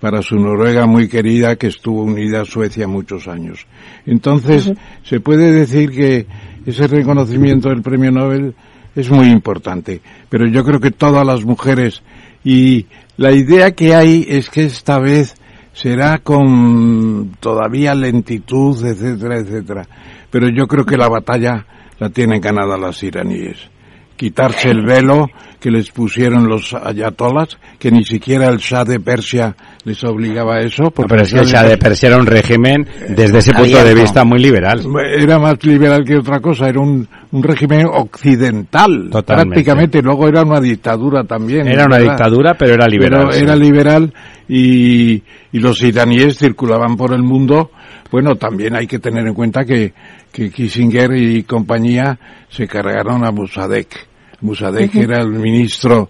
para 0.00 0.22
su 0.22 0.36
Noruega 0.36 0.86
muy 0.86 1.08
querida 1.08 1.56
que 1.56 1.68
estuvo 1.68 2.02
unida 2.02 2.42
a 2.42 2.44
Suecia 2.44 2.86
muchos 2.86 3.26
años. 3.28 3.66
Entonces, 4.06 4.72
se 5.02 5.20
puede 5.20 5.52
decir 5.52 5.90
que 5.90 6.26
ese 6.66 6.86
reconocimiento 6.86 7.68
del 7.68 7.82
premio 7.82 8.10
Nobel 8.10 8.54
es 8.94 9.10
muy 9.10 9.28
importante, 9.28 10.00
pero 10.28 10.46
yo 10.46 10.64
creo 10.64 10.80
que 10.80 10.90
todas 10.90 11.26
las 11.26 11.44
mujeres 11.44 12.02
y 12.44 12.86
la 13.16 13.32
idea 13.32 13.72
que 13.72 13.94
hay 13.94 14.26
es 14.28 14.50
que 14.50 14.64
esta 14.64 14.98
vez 14.98 15.34
será 15.72 16.18
con 16.18 17.36
todavía 17.40 17.94
lentitud, 17.94 18.84
etcétera, 18.84 19.38
etcétera. 19.38 19.88
Pero 20.30 20.48
yo 20.48 20.66
creo 20.66 20.84
que 20.84 20.96
la 20.96 21.08
batalla 21.08 21.66
la 21.98 22.10
tienen 22.10 22.40
ganada 22.40 22.76
las 22.76 23.02
iraníes 23.02 23.70
quitarse 24.18 24.68
el 24.68 24.84
velo 24.84 25.30
que 25.60 25.70
les 25.70 25.90
pusieron 25.90 26.48
los 26.48 26.74
ayatolas, 26.74 27.56
que 27.78 27.90
ni 27.90 28.04
siquiera 28.04 28.48
el 28.48 28.58
Shah 28.58 28.84
de 28.84 29.00
Persia 29.00 29.56
les 29.84 30.02
obligaba 30.04 30.56
a 30.56 30.60
eso. 30.60 30.90
Porque 30.90 31.08
pero 31.08 31.22
es 31.22 31.32
que 31.32 31.40
el 31.40 31.46
Shah 31.46 31.64
de 31.64 31.78
Persia 31.78 32.08
era 32.08 32.18
un 32.18 32.26
régimen, 32.26 32.86
desde 33.08 33.38
ese 33.38 33.52
punto 33.52 33.84
de 33.84 33.94
vista, 33.94 34.24
muy 34.24 34.40
liberal. 34.40 34.82
Era 35.16 35.38
más 35.38 35.62
liberal 35.64 36.04
que 36.04 36.16
otra 36.16 36.40
cosa, 36.40 36.68
era 36.68 36.80
un, 36.80 37.06
un 37.32 37.42
régimen 37.42 37.86
occidental, 37.86 39.10
prácticamente. 39.24 40.02
Luego 40.02 40.28
era 40.28 40.42
una 40.42 40.60
dictadura 40.60 41.24
también. 41.24 41.66
Era 41.68 41.86
una 41.86 41.98
dictadura, 41.98 42.54
pero 42.54 42.74
era 42.74 42.86
liberal. 42.86 43.34
Era 43.34 43.56
liberal 43.56 44.12
y, 44.48 45.22
y 45.52 45.58
los 45.58 45.82
iraníes 45.82 46.38
circulaban 46.38 46.96
por 46.96 47.12
el 47.14 47.22
mundo. 47.22 47.70
Bueno, 48.10 48.36
también 48.36 48.74
hay 48.74 48.86
que 48.86 48.98
tener 48.98 49.26
en 49.26 49.34
cuenta 49.34 49.64
que, 49.64 49.92
que 50.32 50.50
Kissinger 50.50 51.14
y 51.14 51.42
compañía 51.42 52.18
se 52.48 52.66
cargaron 52.66 53.24
a 53.24 53.30
Musadek 53.30 54.08
Musadek 54.40 54.94
era 54.94 55.20
el 55.20 55.30
ministro 55.30 56.08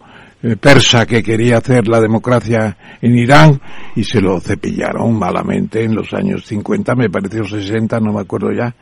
persa 0.60 1.04
que 1.04 1.22
quería 1.22 1.58
hacer 1.58 1.88
la 1.88 2.00
democracia 2.00 2.76
en 3.02 3.18
Irán 3.18 3.60
y 3.96 4.04
se 4.04 4.20
lo 4.20 4.38
cepillaron 4.40 5.18
malamente 5.18 5.82
en 5.82 5.94
los 5.94 6.12
años 6.12 6.44
50, 6.46 6.94
me 6.94 7.10
pareció 7.10 7.44
60, 7.44 7.98
no 8.00 8.12
me 8.12 8.20
acuerdo 8.20 8.52
ya, 8.52 8.74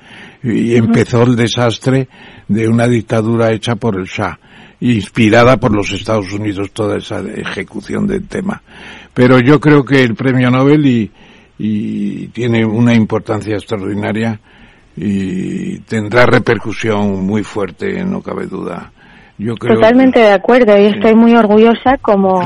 y 0.42 0.75
empezó 0.75 1.22
el 1.22 1.34
desastre 1.34 2.08
de 2.48 2.68
una 2.68 2.86
dictadura 2.86 3.52
hecha 3.52 3.76
por 3.76 3.96
el 3.98 4.04
Shah. 4.04 4.38
inspirada 4.80 5.56
por 5.56 5.75
los 5.75 5.90
Estados 5.92 6.30
Unidos 6.32 6.72
toda 6.72 6.98
esa 6.98 7.20
ejecución 7.20 8.06
del 8.06 8.28
tema. 8.28 8.62
Pero 9.14 9.40
yo 9.40 9.58
creo 9.58 9.82
que 9.82 10.02
el 10.02 10.14
premio 10.14 10.50
Nobel 10.50 10.84
y, 10.84 11.10
y 11.58 12.28
tiene 12.28 12.66
una 12.66 12.94
importancia 12.94 13.54
extraordinaria 13.54 14.38
y 14.94 15.78
tendrá 15.80 16.26
repercusión 16.26 17.25
muy 17.25 17.42
fuerte, 17.42 18.04
no 18.04 18.20
cabe 18.20 18.46
duda. 18.46 18.92
Yo 19.38 19.55
creo 19.57 19.75
Totalmente 19.75 20.19
de 20.19 20.33
acuerdo 20.33 20.78
y 20.78 20.87
estoy 20.87 21.14
muy 21.14 21.35
orgullosa 21.35 21.99
como, 21.99 22.43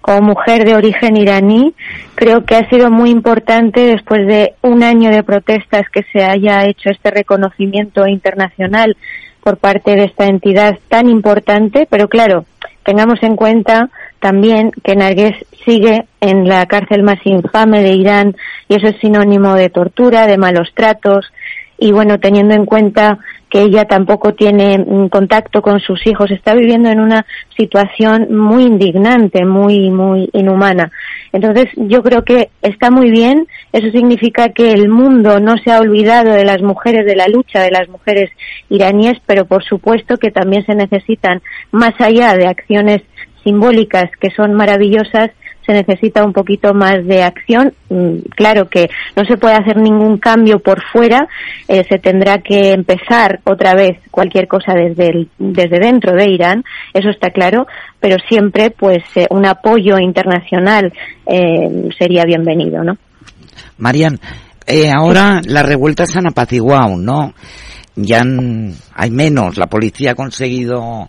como 0.00 0.20
mujer 0.20 0.64
de 0.64 0.76
origen 0.76 1.16
iraní. 1.16 1.74
Creo 2.14 2.44
que 2.44 2.56
ha 2.56 2.68
sido 2.68 2.90
muy 2.90 3.10
importante 3.10 3.80
después 3.80 4.26
de 4.26 4.54
un 4.62 4.82
año 4.84 5.10
de 5.10 5.24
protestas 5.24 5.88
que 5.92 6.04
se 6.12 6.22
haya 6.22 6.66
hecho 6.66 6.90
este 6.90 7.10
reconocimiento 7.10 8.06
internacional 8.06 8.96
por 9.42 9.56
parte 9.56 9.96
de 9.96 10.04
esta 10.04 10.26
entidad 10.26 10.78
tan 10.88 11.08
importante, 11.08 11.88
pero 11.90 12.08
claro, 12.08 12.44
tengamos 12.84 13.22
en 13.22 13.36
cuenta 13.36 13.88
también 14.20 14.70
que 14.84 14.94
Narguez 14.94 15.34
sigue 15.64 16.06
en 16.20 16.46
la 16.46 16.66
cárcel 16.66 17.02
más 17.02 17.18
infame 17.24 17.82
de 17.82 17.94
Irán 17.94 18.36
y 18.68 18.76
eso 18.76 18.88
es 18.88 18.96
sinónimo 19.00 19.54
de 19.54 19.70
tortura, 19.70 20.26
de 20.26 20.38
malos 20.38 20.72
tratos. 20.74 21.32
Y 21.78 21.92
bueno, 21.92 22.20
teniendo 22.20 22.54
en 22.54 22.66
cuenta 22.66 23.18
que 23.50 23.62
ella 23.62 23.84
tampoco 23.84 24.32
tiene 24.32 24.78
mm, 24.78 25.08
contacto 25.08 25.60
con 25.60 25.80
sus 25.80 26.06
hijos, 26.06 26.30
está 26.30 26.54
viviendo 26.54 26.88
en 26.88 27.00
una 27.00 27.26
situación 27.56 28.28
muy 28.34 28.62
indignante, 28.62 29.44
muy, 29.44 29.90
muy 29.90 30.30
inhumana. 30.32 30.90
Entonces, 31.32 31.66
yo 31.76 32.02
creo 32.02 32.24
que 32.24 32.50
está 32.62 32.90
muy 32.90 33.10
bien, 33.10 33.46
eso 33.72 33.90
significa 33.90 34.50
que 34.50 34.70
el 34.70 34.88
mundo 34.88 35.40
no 35.40 35.56
se 35.58 35.72
ha 35.72 35.80
olvidado 35.80 36.32
de 36.32 36.44
las 36.44 36.62
mujeres, 36.62 37.04
de 37.04 37.16
la 37.16 37.26
lucha 37.26 37.60
de 37.60 37.70
las 37.70 37.88
mujeres 37.88 38.30
iraníes, 38.68 39.18
pero 39.26 39.44
por 39.44 39.64
supuesto 39.64 40.16
que 40.16 40.30
también 40.30 40.64
se 40.64 40.74
necesitan, 40.74 41.42
más 41.72 41.94
allá 42.00 42.34
de 42.34 42.46
acciones 42.46 43.02
simbólicas 43.42 44.10
que 44.20 44.30
son 44.30 44.54
maravillosas, 44.54 45.30
se 45.70 45.74
necesita 45.74 46.24
un 46.24 46.32
poquito 46.32 46.74
más 46.74 47.06
de 47.06 47.22
acción. 47.22 47.72
Mm, 47.88 48.30
claro 48.34 48.68
que 48.68 48.90
no 49.16 49.24
se 49.24 49.36
puede 49.36 49.54
hacer 49.54 49.76
ningún 49.76 50.18
cambio 50.18 50.58
por 50.58 50.82
fuera, 50.92 51.28
eh, 51.68 51.84
se 51.88 51.98
tendrá 51.98 52.38
que 52.38 52.72
empezar 52.72 53.40
otra 53.44 53.74
vez 53.74 53.98
cualquier 54.10 54.48
cosa 54.48 54.74
desde, 54.74 55.28
desde 55.38 55.78
dentro 55.78 56.14
de 56.14 56.28
Irán, 56.28 56.64
eso 56.92 57.10
está 57.10 57.30
claro, 57.30 57.66
pero 58.00 58.16
siempre 58.28 58.70
pues 58.70 59.04
eh, 59.14 59.26
un 59.30 59.46
apoyo 59.46 59.98
internacional 59.98 60.92
eh, 61.26 61.88
sería 61.96 62.24
bienvenido, 62.24 62.82
¿no? 62.82 62.96
Marian, 63.78 64.18
ahora 64.94 65.40
las 65.44 65.66
revueltas 65.66 66.16
han 66.16 66.26
apaciguado, 66.26 66.96
¿no? 66.96 67.32
Ya 67.96 68.22
hay 68.94 69.10
menos, 69.10 69.56
la 69.56 69.66
policía 69.66 70.12
ha 70.12 70.14
conseguido 70.14 71.08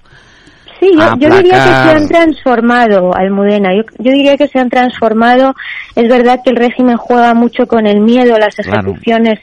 Sí, 0.81 0.89
yo, 1.19 1.29
diría 1.29 1.63
que 1.63 1.69
se 1.69 1.89
han 1.91 2.07
transformado, 2.07 3.15
Almudena. 3.15 3.71
Yo, 3.75 3.83
yo 3.99 4.11
diría 4.11 4.35
que 4.35 4.47
se 4.47 4.57
han 4.57 4.71
transformado. 4.71 5.53
Es 5.95 6.09
verdad 6.09 6.39
que 6.43 6.49
el 6.49 6.55
régimen 6.55 6.97
juega 6.97 7.35
mucho 7.35 7.67
con 7.67 7.85
el 7.85 7.99
miedo. 7.99 8.35
Las 8.39 8.57
ejecuciones 8.57 9.39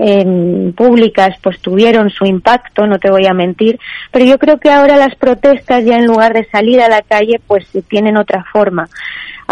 em, 0.00 0.72
públicas 0.72 1.36
pues 1.40 1.60
tuvieron 1.60 2.10
su 2.10 2.24
impacto, 2.24 2.88
no 2.88 2.98
te 2.98 3.08
voy 3.08 3.24
a 3.26 3.32
mentir. 3.32 3.78
Pero 4.10 4.24
yo 4.24 4.36
creo 4.36 4.58
que 4.58 4.72
ahora 4.72 4.96
las 4.96 5.14
protestas 5.14 5.84
ya 5.84 5.96
en 5.96 6.06
lugar 6.06 6.34
de 6.34 6.44
salir 6.46 6.80
a 6.80 6.88
la 6.88 7.02
calle 7.02 7.40
pues 7.46 7.68
tienen 7.88 8.16
otra 8.16 8.44
forma. 8.52 8.88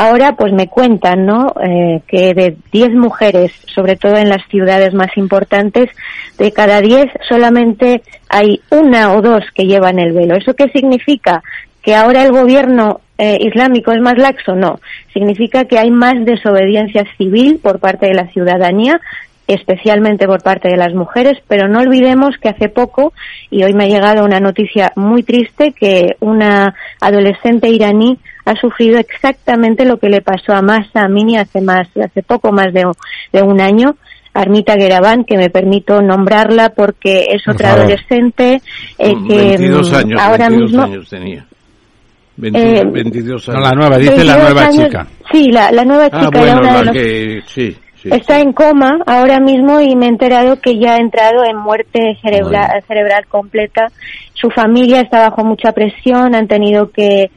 Ahora, 0.00 0.37
pues 0.37 0.52
me 0.52 0.68
cuentan, 0.68 1.26
¿no? 1.26 1.52
Eh, 1.61 2.02
que 2.06 2.32
de 2.32 2.56
10 2.70 2.90
mujeres, 2.90 3.50
sobre 3.74 3.96
todo 3.96 4.16
en 4.16 4.28
las 4.28 4.46
ciudades 4.46 4.94
más 4.94 5.08
importantes, 5.16 5.90
de 6.38 6.52
cada 6.52 6.80
10 6.80 7.11
solamente 7.28 8.02
hay 8.28 8.61
una 8.70 9.12
o 9.16 9.22
dos 9.22 9.42
que 9.52 9.66
llevan 9.66 9.98
el 9.98 10.12
velo. 10.12 10.37
¿Eso 10.37 10.54
qué 10.54 10.68
significa? 10.68 11.42
¿Que 11.82 11.96
ahora 11.96 12.22
el 12.22 12.30
gobierno 12.30 13.00
eh, 13.18 13.38
islámico 13.40 13.90
es 13.90 14.00
más 14.00 14.16
laxo? 14.16 14.54
No. 14.54 14.78
Significa 15.12 15.64
que 15.64 15.80
hay 15.80 15.90
más 15.90 16.24
desobediencia 16.24 17.04
civil 17.16 17.58
por 17.61 17.80
parte 17.80 18.06
de 18.06 18.14
la 18.14 18.28
ciudadanía, 18.28 19.00
especialmente 19.48 20.26
por 20.26 20.44
parte 20.44 20.68
de 20.68 20.76
las 20.76 20.94
mujeres, 20.94 21.38
pero 21.48 21.66
no 21.66 21.80
olvidemos 21.80 22.37
que 22.40 22.50
hace 22.50 22.68
poco, 22.68 23.14
y 23.50 23.64
hoy 23.64 23.72
me 23.72 23.87
ha 23.87 23.88
llegado 23.88 24.24
una 24.24 24.38
noticia 24.38 24.92
muy 24.94 25.24
triste, 25.24 25.72
que 25.72 26.14
una 26.20 26.76
adolescente 27.00 27.68
iraní 27.68 28.20
ha 28.48 28.56
sufrido 28.56 28.98
exactamente 28.98 29.84
lo 29.84 29.98
que 29.98 30.08
le 30.08 30.22
pasó 30.22 30.54
a 30.54 30.62
Masa 30.62 31.04
Amini 31.04 31.37
hace 31.37 31.61
más, 31.61 31.87
hace 32.02 32.22
poco 32.22 32.50
más 32.50 32.72
de, 32.72 32.87
un 33.42 33.61
año. 33.61 33.96
Armita 34.32 34.76
Guerabán, 34.76 35.24
que 35.24 35.37
me 35.37 35.50
permito 35.50 36.00
nombrarla 36.00 36.70
porque 36.70 37.26
es 37.30 37.46
otra 37.46 37.72
adolescente 37.72 38.62
eh, 38.98 39.14
que 39.26 39.54
años, 39.54 39.92
ahora 40.18 40.48
mismo 40.48 40.82
años 40.82 41.08
tenía. 41.11 41.44
22 42.37 42.56
eh, 42.56 42.80
años. 43.20 43.48
No, 43.48 43.61
la 43.61 43.72
nueva, 43.72 43.98
dice 43.98 44.24
la 44.24 44.38
nueva 44.38 44.70
chica. 44.70 45.06
Sí, 45.30 45.50
la, 45.50 45.70
nueva 45.84 46.08
ah, 46.11 46.20
chica. 46.20 46.38
bueno, 46.38 46.92
que, 46.92 47.42
sí, 47.46 47.76
está 48.04 48.40
en 48.40 48.52
coma 48.52 48.98
ahora 49.06 49.40
mismo 49.40 49.80
y 49.80 49.94
me 49.96 50.06
he 50.06 50.08
enterado 50.08 50.61
que 50.61 50.78
ya 50.78 50.94
ha 50.94 50.98
entrado 50.98 51.44
en 51.44 51.56
muerte 51.56 52.16
cerebral, 52.22 52.82
cerebral 52.87 53.26
completa. 53.26 53.88
Su 54.34 54.48
familia 54.50 55.00
está 55.00 55.28
bajo 55.28 55.44
mucha 55.44 55.72
presión, 55.72 56.34
han 56.34 56.46
tenido 56.46 56.90
que 56.90 57.30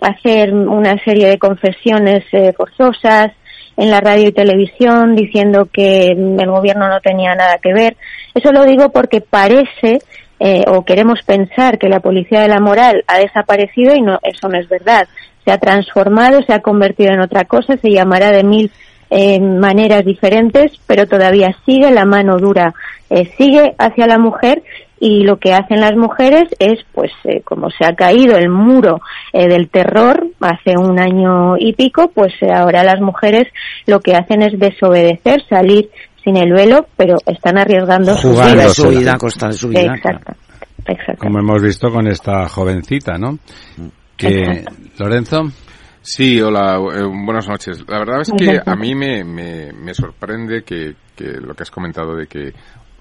hacer 0.00 0.54
una 0.54 0.96
serie 1.04 1.28
de 1.28 1.38
confesiones 1.38 2.24
eh, 2.32 2.52
forzosas 2.56 3.32
en 3.76 3.90
la 3.90 4.00
radio 4.00 4.28
y 4.28 4.32
televisión 4.32 5.14
diciendo 5.14 5.68
que 5.70 6.08
el 6.08 6.50
gobierno 6.50 6.88
no 6.88 7.00
tenía 7.00 7.34
nada 7.34 7.58
que 7.58 7.72
ver. 7.72 7.96
Eso 8.34 8.52
lo 8.52 8.64
digo 8.64 8.90
porque 8.90 9.20
parece 9.20 9.98
eh, 10.38 10.64
o 10.66 10.84
queremos 10.84 11.22
pensar 11.22 11.78
que 11.78 11.88
la 11.88 12.00
policía 12.00 12.40
de 12.40 12.48
la 12.48 12.60
moral 12.60 13.04
ha 13.06 13.18
desaparecido 13.18 13.94
y 13.94 14.00
no, 14.00 14.18
eso 14.22 14.48
no 14.48 14.58
es 14.58 14.68
verdad. 14.68 15.06
Se 15.44 15.52
ha 15.52 15.58
transformado, 15.58 16.42
se 16.42 16.52
ha 16.52 16.60
convertido 16.60 17.12
en 17.12 17.20
otra 17.20 17.44
cosa, 17.44 17.76
se 17.76 17.90
llamará 17.90 18.30
de 18.30 18.42
mil 18.42 18.70
eh, 19.10 19.40
maneras 19.40 20.04
diferentes, 20.04 20.72
pero 20.86 21.06
todavía 21.06 21.54
sigue 21.66 21.90
la 21.90 22.04
mano 22.04 22.38
dura, 22.38 22.74
sigue 23.36 23.74
hacia 23.76 24.06
la 24.06 24.18
mujer 24.18 24.62
y 25.02 25.22
lo 25.24 25.38
que 25.38 25.54
hacen 25.54 25.80
las 25.80 25.96
mujeres 25.96 26.44
es, 26.58 26.78
pues, 26.92 27.10
eh, 27.24 27.40
como 27.42 27.70
se 27.70 27.86
ha 27.86 27.96
caído 27.96 28.36
el 28.36 28.50
muro 28.50 29.00
eh, 29.32 29.48
del 29.48 29.70
terror 29.70 30.28
hace 30.40 30.76
un 30.76 31.00
año 31.00 31.56
y 31.58 31.72
pico, 31.72 32.12
pues 32.14 32.34
eh, 32.42 32.52
ahora 32.54 32.84
las 32.84 33.00
mujeres 33.00 33.48
lo 33.86 34.00
que 34.00 34.14
hacen 34.14 34.42
es 34.42 34.58
desobedecer, 34.58 35.42
salir 35.48 35.90
sin 36.22 36.36
el 36.36 36.52
velo, 36.52 36.86
pero 36.98 37.16
están 37.24 37.56
arriesgando 37.56 38.14
su 38.14 38.32
vida. 38.32 38.68
Su 38.68 38.88
vida, 38.90 39.16
costa 39.16 39.50
su 39.52 39.70
vida. 39.70 39.94
Exacto. 39.96 40.34
Exacto. 40.86 41.22
Como 41.22 41.38
hemos 41.38 41.62
visto 41.62 41.88
con 41.90 42.06
esta 42.06 42.46
jovencita, 42.46 43.16
¿no? 43.16 43.38
Que, 44.16 44.64
Lorenzo. 44.98 45.44
Sí, 46.02 46.40
hola, 46.40 46.78
buenas 46.78 47.46
noches. 47.48 47.84
La 47.86 47.98
verdad 47.98 48.22
es 48.22 48.32
que 48.32 48.60
a 48.64 48.74
mí 48.74 48.94
me, 48.94 49.22
me, 49.22 49.72
me 49.72 49.94
sorprende 49.94 50.62
que, 50.62 50.94
que 51.14 51.24
lo 51.24 51.54
que 51.54 51.62
has 51.62 51.70
comentado 51.70 52.16
de 52.16 52.26
que 52.26 52.52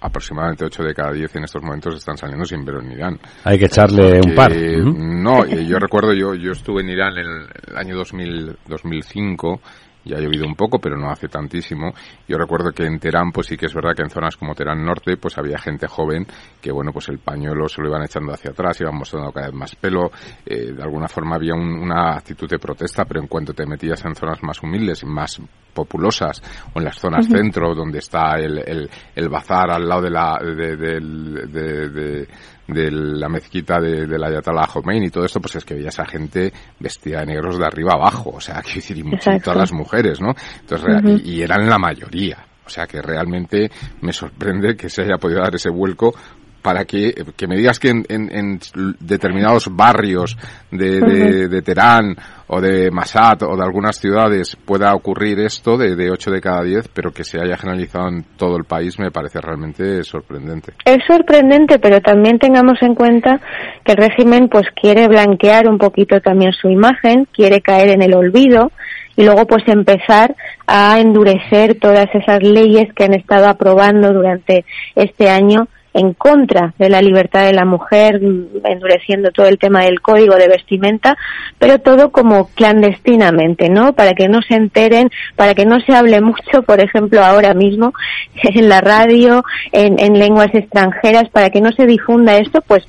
aproximadamente 0.02 0.66
8 0.66 0.84
de 0.84 0.94
cada 0.94 1.12
10 1.12 1.36
en 1.36 1.44
estos 1.44 1.62
momentos 1.62 1.96
están 1.96 2.18
saliendo 2.18 2.46
sin 2.46 2.64
ver 2.64 2.76
en 2.84 2.92
Irán. 2.92 3.20
Hay 3.44 3.58
que 3.58 3.66
echarle 3.66 4.20
un 4.20 4.36
par. 4.36 4.52
No, 4.56 5.46
yo 5.46 5.78
recuerdo, 5.80 6.14
yo, 6.14 6.36
yo 6.36 6.52
estuve 6.52 6.82
en 6.82 6.90
Irán 6.90 7.18
en 7.18 7.26
el, 7.28 7.78
año 7.78 7.96
2000, 7.96 8.58
2005 8.68 9.62
ya 10.06 10.18
ha 10.18 10.22
llovido 10.22 10.46
un 10.46 10.56
poco, 10.56 10.80
pero 10.80 10.98
no 10.98 11.10
hace 11.10 11.28
tantísimo. 11.28 11.94
Yo 12.28 12.38
recuerdo 12.38 12.72
que 12.72 12.86
en 12.86 13.00
Teherán, 13.00 13.32
pues 13.32 13.48
sí 13.48 13.58
que 13.58 13.68
es 13.68 13.74
verdad 13.74 13.94
que 13.96 14.04
en 14.04 14.10
zonas 14.10 14.38
como 14.38 14.56
Teherán 14.56 14.84
Norte, 14.84 15.18
pues 15.18 15.38
había 15.38 15.58
gente 15.58 15.88
joven 15.88 16.26
que, 16.62 16.72
bueno, 16.72 16.92
pues 16.92 17.10
el 17.10 17.20
pañuelo 17.20 17.68
se 17.68 17.82
lo 17.82 17.90
iban 17.90 18.04
echando 18.04 18.34
hacia 18.34 18.52
atrás, 18.52 18.80
iban 18.82 18.96
mostrando 18.96 19.32
cada 19.32 19.48
vez 19.48 19.56
más 19.56 19.76
pelo, 19.76 20.12
eh, 20.46 20.72
de 20.72 20.82
alguna 20.84 21.08
forma 21.08 21.36
había 21.36 21.54
una 21.54 22.14
actitud 22.16 22.50
de 22.50 22.60
protesta, 22.60 23.06
pero 23.06 23.22
en 23.22 23.28
cuanto 23.28 23.54
te 23.54 23.66
metías 23.66 24.04
en 24.06 24.16
zonas 24.16 24.42
más 24.42 24.62
humildes, 24.64 25.04
más 25.04 25.40
populosas, 25.74 26.42
o 26.74 26.80
en 26.80 26.86
las 26.86 26.98
zonas 26.98 27.28
centro, 27.28 27.74
donde 27.74 28.00
está 28.00 28.36
el, 28.38 28.90
el, 29.16 29.30
bazar 29.30 29.72
al 29.72 29.88
lado 29.88 30.02
de 30.02 30.10
la, 30.10 30.40
de, 30.44 30.76
de 30.78 32.28
de 32.74 32.92
la 32.92 33.28
mezquita 33.30 33.80
de, 33.80 34.06
de 34.06 34.18
la 34.18 34.28
Ayatollah 34.28 34.68
Khomeini 34.68 35.08
y 35.08 35.10
todo 35.10 35.26
esto, 35.26 35.40
pues 35.40 35.56
es 35.56 35.66
que 35.66 35.74
veía 35.74 35.90
esa 35.90 36.06
gente 36.06 36.52
vestida 36.80 37.22
de 37.22 37.28
negros 37.28 37.58
de 37.58 37.66
arriba 37.66 37.94
abajo, 37.94 38.32
o 38.36 38.42
sea, 38.42 38.62
que 38.66 38.76
decir, 38.76 38.98
y, 38.98 39.40
todas 39.40 39.58
las 39.58 39.74
mujeres, 39.74 40.22
¿no? 40.22 40.34
Entonces, 40.62 41.26
y, 41.26 41.42
eran 41.42 41.68
la 41.68 41.78
mayoría. 41.78 42.46
O 42.66 42.72
sea 42.72 42.86
que 42.86 43.02
realmente 43.02 43.72
me 44.02 44.14
sorprende 44.14 44.76
que 44.78 44.90
se 44.90 45.02
haya 45.02 45.18
podido 45.18 45.42
dar 45.42 45.56
ese 45.56 45.72
vuelco 45.72 46.14
para 46.62 46.86
que, 46.86 47.16
que 47.36 47.48
me 47.48 47.58
digas 47.58 47.80
que 47.80 47.90
en, 47.90 48.06
en, 48.08 48.60
determinados 49.00 49.76
barrios 49.76 50.38
de, 50.70 51.00
de, 51.00 51.48
de, 51.48 51.62
Teherán 51.64 52.16
o 52.50 52.60
de 52.60 52.90
Masat 52.92 53.44
o 53.44 53.56
de 53.56 53.64
algunas 53.64 53.98
ciudades 53.98 54.58
pueda 54.66 54.94
ocurrir 54.94 55.40
esto 55.40 55.78
de, 55.78 55.96
de 55.96 56.12
8 56.12 56.32
de 56.32 56.42
cada 56.42 56.64
10, 56.64 56.90
pero 56.90 57.12
que 57.12 57.24
se 57.24 57.40
haya 57.40 57.56
generalizado 57.58 58.10
en 58.10 58.24
todo 58.38 58.58
el 58.58 58.66
país 58.66 59.00
me 59.00 59.12
parece 59.12 59.40
realmente 59.40 60.04
sorprendente. 60.04 60.74
Es 60.84 60.98
sorprendente, 61.08 61.80
pero 61.80 62.02
también 62.02 62.40
tengamos 62.40 62.82
en 62.82 62.96
cuenta 62.96 63.40
que 63.84 63.94
el 63.94 63.98
régimen 63.98 64.50
pues 64.50 64.66
quiere 64.76 65.08
blanquear 65.08 65.68
un 65.68 65.78
poquito 65.78 66.20
también 66.22 66.52
su 66.52 66.70
imagen, 66.70 67.28
quiere 67.32 67.62
caer 67.62 67.90
en 67.90 68.02
el 68.02 68.16
olvido 68.16 68.72
y 69.16 69.24
luego 69.24 69.46
pues 69.46 69.64
empezar 69.68 70.36
a 70.66 71.00
endurecer 71.00 71.78
todas 71.80 72.08
esas 72.14 72.42
leyes 72.42 72.92
que 72.96 73.04
han 73.04 73.14
estado 73.14 73.48
aprobando 73.48 74.12
durante 74.14 74.66
este 74.96 75.30
año 75.30 75.68
en 75.94 76.14
contra 76.14 76.74
de 76.78 76.90
la 76.90 77.02
libertad 77.02 77.46
de 77.46 77.54
la 77.54 77.66
mujer, 77.66 78.22
endureciendo 78.64 79.32
todo 79.32 79.48
el 79.48 79.58
tema 79.58 79.84
del 79.84 80.02
código 80.02 80.36
de 80.36 80.48
vestimenta, 80.48 81.18
pero 81.58 81.80
todo 81.80 82.12
como 82.12 82.50
clandestinamente, 82.50 83.70
¿no? 83.70 83.94
Para 83.94 84.14
que 84.14 84.28
no 84.28 84.42
se 84.42 84.56
enteren, 84.56 85.10
para 85.36 85.56
que 85.56 85.66
no 85.66 85.80
se 85.82 85.94
hable 85.94 86.22
mucho, 86.22 86.64
por 86.64 86.80
ejemplo, 86.80 87.24
ahora 87.24 87.54
mismo 87.54 87.94
en 88.44 88.70
la 88.70 88.82
radio, 88.82 89.44
en, 89.72 90.00
en 90.00 90.20
lenguas 90.20 90.54
extranjeras, 90.54 91.30
para 91.30 91.50
que 91.50 91.62
no 91.62 91.72
se 91.72 91.86
difunda 91.86 92.38
esto, 92.38 92.62
pues 92.62 92.88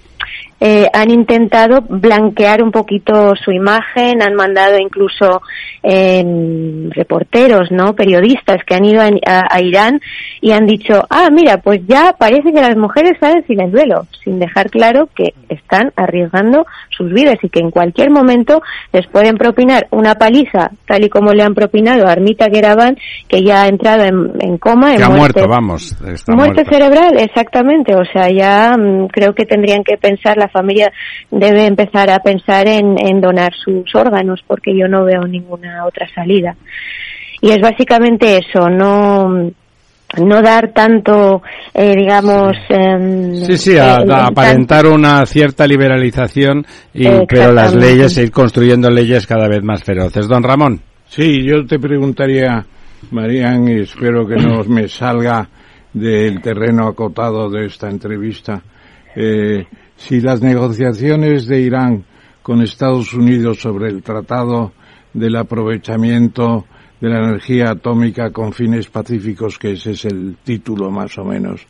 eh, 0.60 0.86
han 0.92 1.10
intentado 1.10 1.80
blanquear 1.80 2.62
un 2.62 2.70
poquito 2.70 3.34
su 3.34 3.50
imagen, 3.50 4.22
han 4.22 4.34
mandado 4.34 4.78
incluso 4.78 5.40
eh, 5.82 6.22
reporteros, 6.90 7.70
¿no? 7.70 7.94
Periodistas 7.94 8.62
que 8.66 8.74
han 8.74 8.84
ido 8.84 9.00
a, 9.00 9.60
Irán 9.60 10.00
y 10.42 10.52
han 10.52 10.66
dicho, 10.66 11.02
ah, 11.08 11.28
mira, 11.32 11.58
pues 11.58 11.80
ya 11.86 12.14
parece 12.18 12.52
que 12.52 12.60
las 12.60 12.76
mujeres 12.76 13.12
salen 13.18 13.44
sin 13.46 13.60
el 13.60 13.70
duelo, 13.70 14.06
sin 14.22 14.38
dejar 14.38 14.70
claro 14.70 15.08
que 15.14 15.32
están 15.48 15.92
arriesgando 15.96 16.66
sus 16.90 17.10
vidas 17.10 17.36
y 17.42 17.48
que 17.48 17.60
en 17.60 17.70
cualquier 17.70 18.10
momento 18.10 18.62
les 18.92 19.06
pueden 19.06 19.36
propinar 19.36 19.86
una 19.90 20.14
paliza, 20.16 20.70
tal 20.86 21.04
y 21.04 21.08
como 21.08 21.32
le 21.32 21.42
han 21.42 21.54
propinado 21.54 22.06
a 22.06 22.12
Armita 22.12 22.46
Geraban, 22.52 22.96
que 23.28 23.42
ya 23.42 23.62
ha 23.62 23.68
entrado 23.68 24.04
en, 24.04 24.58
coma. 24.58 24.96
Que 24.96 25.02
ha 25.02 25.08
muerto, 25.08 25.48
vamos. 25.48 25.96
muerte 26.28 26.64
cerebral, 26.70 27.18
exactamente. 27.18 27.94
O 27.94 28.04
sea, 28.12 28.30
ya 28.30 28.76
mm, 28.76 29.06
creo 29.08 29.34
que 29.34 29.46
tendrían 29.46 29.82
que 29.84 29.96
pensar 29.96 30.36
la 30.36 30.49
familia 30.50 30.92
debe 31.30 31.66
empezar 31.66 32.10
a 32.10 32.20
pensar 32.20 32.66
en, 32.68 33.20
donar 33.20 33.52
sus 33.54 33.94
órganos 33.94 34.42
porque 34.46 34.76
yo 34.76 34.88
no 34.88 35.04
veo 35.04 35.22
ninguna 35.26 35.84
otra 35.86 36.06
salida. 36.14 36.56
Y 37.40 37.50
es 37.50 37.60
básicamente 37.60 38.38
eso, 38.38 38.68
no 38.68 39.50
no 40.18 40.42
dar 40.42 40.72
tanto, 40.72 41.40
eh, 41.72 41.94
digamos... 41.96 42.56
Em, 42.68 43.34
sí, 43.44 43.56
sí, 43.56 43.78
a, 43.78 43.98
aparentar 44.26 44.86
una 44.86 45.24
cierta 45.24 45.66
liberalización, 45.68 46.66
y, 46.92 47.04
pero 47.28 47.52
las 47.52 47.74
leyes, 47.74 48.18
ir 48.18 48.32
construyendo 48.32 48.90
leyes 48.90 49.24
cada 49.26 49.46
vez 49.46 49.62
más 49.62 49.84
feroces. 49.84 50.26
Don 50.26 50.42
Ramón. 50.42 50.80
Sí, 51.06 51.44
yo 51.44 51.64
te 51.64 51.78
preguntaría, 51.78 52.64
Marían, 53.12 53.68
y 53.68 53.80
espero 53.82 54.26
que 54.26 54.36
no 54.36 54.64
me 54.64 54.88
salga 54.88 55.48
del 55.92 56.40
terreno 56.40 56.86
acotado 56.86 57.50
de 57.50 57.66
esta 57.66 57.88
entrevista, 57.88 58.62
eh, 59.16 59.66
si 60.00 60.18
las 60.20 60.40
negociaciones 60.40 61.46
de 61.46 61.60
Irán 61.60 62.04
con 62.42 62.62
Estados 62.62 63.12
Unidos 63.12 63.60
sobre 63.60 63.90
el 63.90 64.02
tratado 64.02 64.72
del 65.12 65.36
aprovechamiento 65.36 66.64
de 67.00 67.08
la 67.10 67.18
energía 67.18 67.72
atómica 67.72 68.30
con 68.30 68.52
fines 68.54 68.88
pacíficos, 68.88 69.58
que 69.58 69.72
ese 69.72 69.90
es 69.90 70.06
el 70.06 70.36
título 70.42 70.90
más 70.90 71.18
o 71.18 71.24
menos, 71.24 71.66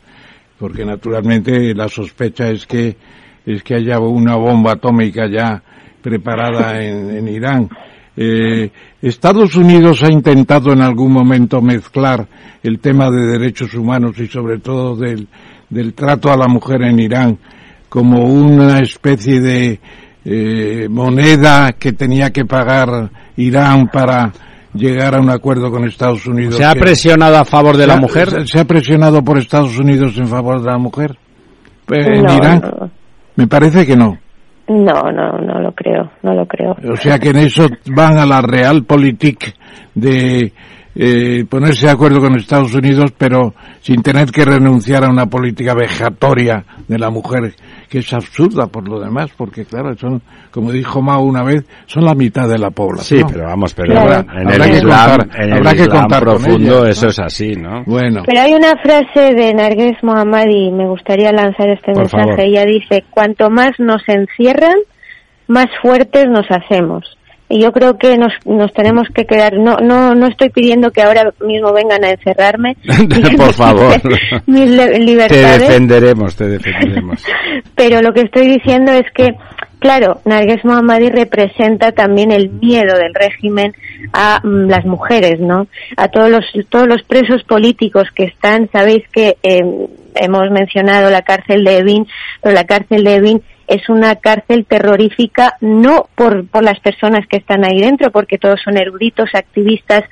porque 0.57 0.85
naturalmente 0.85 1.75
la 1.75 1.89
sospecha 1.89 2.49
es 2.49 2.65
que 2.65 2.95
es 3.45 3.63
que 3.63 3.75
haya 3.75 3.99
una 3.99 4.35
bomba 4.35 4.73
atómica 4.73 5.27
ya 5.27 5.61
preparada 6.01 6.81
en, 6.81 7.27
Irán. 7.27 7.67
Eh, 8.15 8.69
Estados 9.01 9.55
Unidos 9.55 10.03
ha 10.03 10.11
intentado 10.11 10.71
en 10.71 10.81
algún 10.81 11.11
momento 11.11 11.61
mezclar 11.61 12.27
el 12.63 12.79
tema 12.79 13.09
de 13.09 13.25
derechos 13.25 13.73
humanos 13.73 14.17
y 14.19 14.27
sobre 14.27 14.59
todo 14.59 14.95
del, 14.95 15.27
del 15.69 15.93
trato 15.93 16.31
a 16.31 16.37
la 16.37 16.47
mujer 16.47 16.83
en 16.83 16.99
Irán 16.99 17.39
como 17.91 18.23
una 18.23 18.79
especie 18.79 19.41
de 19.41 19.81
eh, 20.23 20.87
moneda 20.89 21.73
que 21.73 21.91
tenía 21.91 22.29
que 22.29 22.45
pagar 22.45 23.11
Irán 23.35 23.89
para 23.91 24.31
llegar 24.73 25.15
a 25.15 25.19
un 25.19 25.29
acuerdo 25.29 25.69
con 25.69 25.83
Estados 25.83 26.25
Unidos. 26.25 26.55
¿Se 26.55 26.63
ha 26.63 26.73
presionado 26.73 27.35
a 27.35 27.43
favor 27.43 27.75
de 27.75 27.85
la 27.85 27.97
mujer? 27.97 28.47
¿Se 28.47 28.61
ha 28.61 28.63
presionado 28.63 29.21
por 29.25 29.37
Estados 29.37 29.77
Unidos 29.77 30.17
en 30.17 30.27
favor 30.27 30.61
de 30.61 30.71
la 30.71 30.77
mujer? 30.77 31.17
¿En 31.89 32.29
Irán? 32.29 32.61
Me 33.35 33.47
parece 33.47 33.85
que 33.85 33.97
no. 33.97 34.17
No, 34.69 35.11
no, 35.11 35.37
no 35.39 35.59
lo 35.59 35.73
creo, 35.73 36.11
no 36.23 36.33
lo 36.33 36.45
creo. 36.45 36.77
O 36.93 36.95
sea 36.95 37.19
que 37.19 37.31
en 37.31 37.39
eso 37.39 37.67
van 37.87 38.17
a 38.17 38.25
la 38.25 38.41
realpolitik 38.41 39.53
de 39.93 40.53
eh, 40.93 41.45
ponerse 41.49 41.85
de 41.85 41.91
acuerdo 41.93 42.19
con 42.19 42.35
Estados 42.35 42.73
Unidos, 42.73 43.13
pero 43.17 43.53
sin 43.81 44.01
tener 44.01 44.29
que 44.29 44.43
renunciar 44.43 45.05
a 45.05 45.09
una 45.09 45.25
política 45.25 45.73
vejatoria 45.73 46.65
de 46.87 46.99
la 46.99 47.09
mujer, 47.09 47.53
que 47.89 47.99
es 47.99 48.13
absurda 48.13 48.67
por 48.67 48.87
lo 48.87 48.99
demás, 48.99 49.29
porque 49.37 49.63
claro, 49.65 49.95
son, 49.97 50.21
como 50.51 50.71
dijo 50.71 51.01
Mao 51.01 51.23
una 51.23 51.43
vez, 51.43 51.65
son 51.85 52.03
la 52.03 52.13
mitad 52.13 52.47
de 52.49 52.57
la 52.57 52.71
población. 52.71 53.21
Sí, 53.21 53.33
pero 53.33 53.47
vamos, 53.47 53.73
pero 53.73 53.93
en 53.93 54.49
el 54.49 54.75
Islam, 54.75 55.29
en 55.33 55.53
el 55.53 55.79
Islam 55.79 56.07
profundo 56.07 56.85
eso 56.85 57.07
es 57.07 57.19
así, 57.19 57.55
¿no? 57.55 57.83
Bueno. 57.85 58.23
Pero 58.25 58.41
hay 58.41 58.53
una 58.53 58.75
frase 58.81 59.33
de 59.33 59.53
Narges 59.53 59.97
y 60.01 60.71
me 60.71 60.87
gustaría 60.89 61.31
lanzar 61.31 61.69
este 61.69 61.93
mensaje. 61.93 62.45
Ella 62.45 62.65
dice, 62.65 63.05
cuanto 63.09 63.49
más 63.49 63.71
nos 63.79 64.01
encierran, 64.07 64.75
más 65.47 65.67
fuertes 65.81 66.25
nos 66.27 66.45
hacemos 66.49 67.17
y 67.51 67.61
yo 67.61 67.71
creo 67.71 67.97
que 67.97 68.17
nos, 68.17 68.33
nos 68.45 68.71
tenemos 68.73 69.07
que 69.13 69.25
quedar 69.25 69.53
no 69.57 69.75
no 69.77 70.15
no 70.15 70.27
estoy 70.27 70.49
pidiendo 70.49 70.91
que 70.91 71.01
ahora 71.01 71.33
mismo 71.41 71.73
vengan 71.73 72.03
a 72.03 72.11
encerrarme. 72.11 72.77
Por 73.37 73.53
favor. 73.53 74.01
Mis 74.45 74.69
libertades 74.69 75.59
te 75.59 75.65
defenderemos 75.65 76.35
te 76.35 76.47
defenderemos. 76.47 77.23
Pero 77.75 78.01
lo 78.01 78.13
que 78.13 78.21
estoy 78.21 78.47
diciendo 78.47 78.93
es 78.93 79.05
que 79.13 79.35
claro 79.79 80.21
Narges 80.25 80.63
Mohammadi 80.63 81.09
representa 81.09 81.91
también 81.91 82.31
el 82.31 82.49
miedo 82.49 82.95
del 82.95 83.13
régimen 83.13 83.73
a 84.13 84.39
mm, 84.43 84.69
las 84.69 84.85
mujeres 84.85 85.39
no 85.39 85.67
a 85.97 86.07
todos 86.07 86.29
los 86.29 86.45
todos 86.69 86.87
los 86.87 87.03
presos 87.03 87.43
políticos 87.43 88.07
que 88.15 88.23
están 88.23 88.69
sabéis 88.71 89.03
que 89.11 89.37
eh, 89.43 89.61
hemos 90.15 90.49
mencionado 90.51 91.09
la 91.09 91.23
cárcel 91.23 91.63
de 91.63 91.79
Evin 91.79 92.07
pero 92.41 92.55
la 92.55 92.65
cárcel 92.65 93.03
de 93.03 93.15
Evin 93.15 93.41
es 93.67 93.87
una 93.89 94.15
cárcel 94.15 94.65
terrorífica 94.65 95.55
no 95.61 96.07
por, 96.15 96.47
por 96.47 96.63
las 96.63 96.79
personas 96.79 97.25
que 97.27 97.37
están 97.37 97.63
ahí 97.63 97.79
dentro, 97.79 98.11
porque 98.11 98.37
todos 98.37 98.59
son 98.61 98.77
eruditos, 98.77 99.29
activistas, 99.33 100.03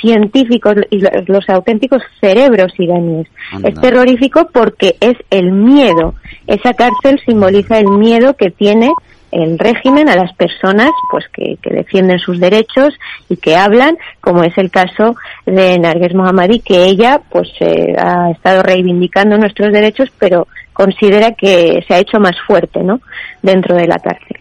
científicos 0.00 0.74
y 0.90 1.00
los, 1.26 1.48
auténticos 1.48 2.02
cerebros 2.20 2.72
iraníes. 2.78 3.28
Es 3.64 3.80
terrorífico 3.80 4.48
porque 4.52 4.96
es 5.00 5.16
el 5.30 5.52
miedo. 5.52 6.14
Esa 6.46 6.74
cárcel 6.74 7.20
simboliza 7.24 7.78
el 7.78 7.88
miedo 7.88 8.34
que 8.34 8.50
tiene 8.50 8.90
el 9.32 9.58
régimen 9.58 10.08
a 10.08 10.16
las 10.16 10.32
personas 10.34 10.90
pues 11.10 11.26
que, 11.28 11.58
defienden 11.62 12.18
sus 12.18 12.38
derechos 12.40 12.94
y 13.28 13.36
que 13.36 13.56
hablan, 13.56 13.98
como 14.20 14.44
es 14.44 14.56
el 14.56 14.70
caso 14.70 15.16
de 15.44 15.78
Narges 15.78 16.14
Mohammadi, 16.14 16.60
que 16.60 16.84
ella 16.84 17.20
pues 17.30 17.48
eh, 17.60 17.94
ha 17.98 18.30
estado 18.30 18.62
reivindicando 18.62 19.36
nuestros 19.36 19.72
derechos, 19.72 20.10
pero 20.18 20.46
considera 20.76 21.32
que 21.32 21.82
se 21.88 21.94
ha 21.94 21.98
hecho 21.98 22.18
más 22.20 22.36
fuerte, 22.46 22.82
¿no? 22.82 23.00
Dentro 23.42 23.74
de 23.74 23.86
la 23.86 23.96
cárcel. 23.96 24.36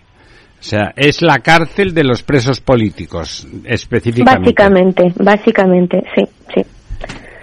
O 0.59 0.63
sea, 0.67 0.91
es 0.95 1.21
la 1.21 1.39
cárcel 1.39 1.93
de 1.93 2.03
los 2.03 2.23
presos 2.23 2.59
políticos, 2.59 3.47
específicamente. 3.63 4.41
Básicamente, 4.41 5.13
básicamente, 5.23 6.03
sí, 6.15 6.23
sí. 6.53 6.65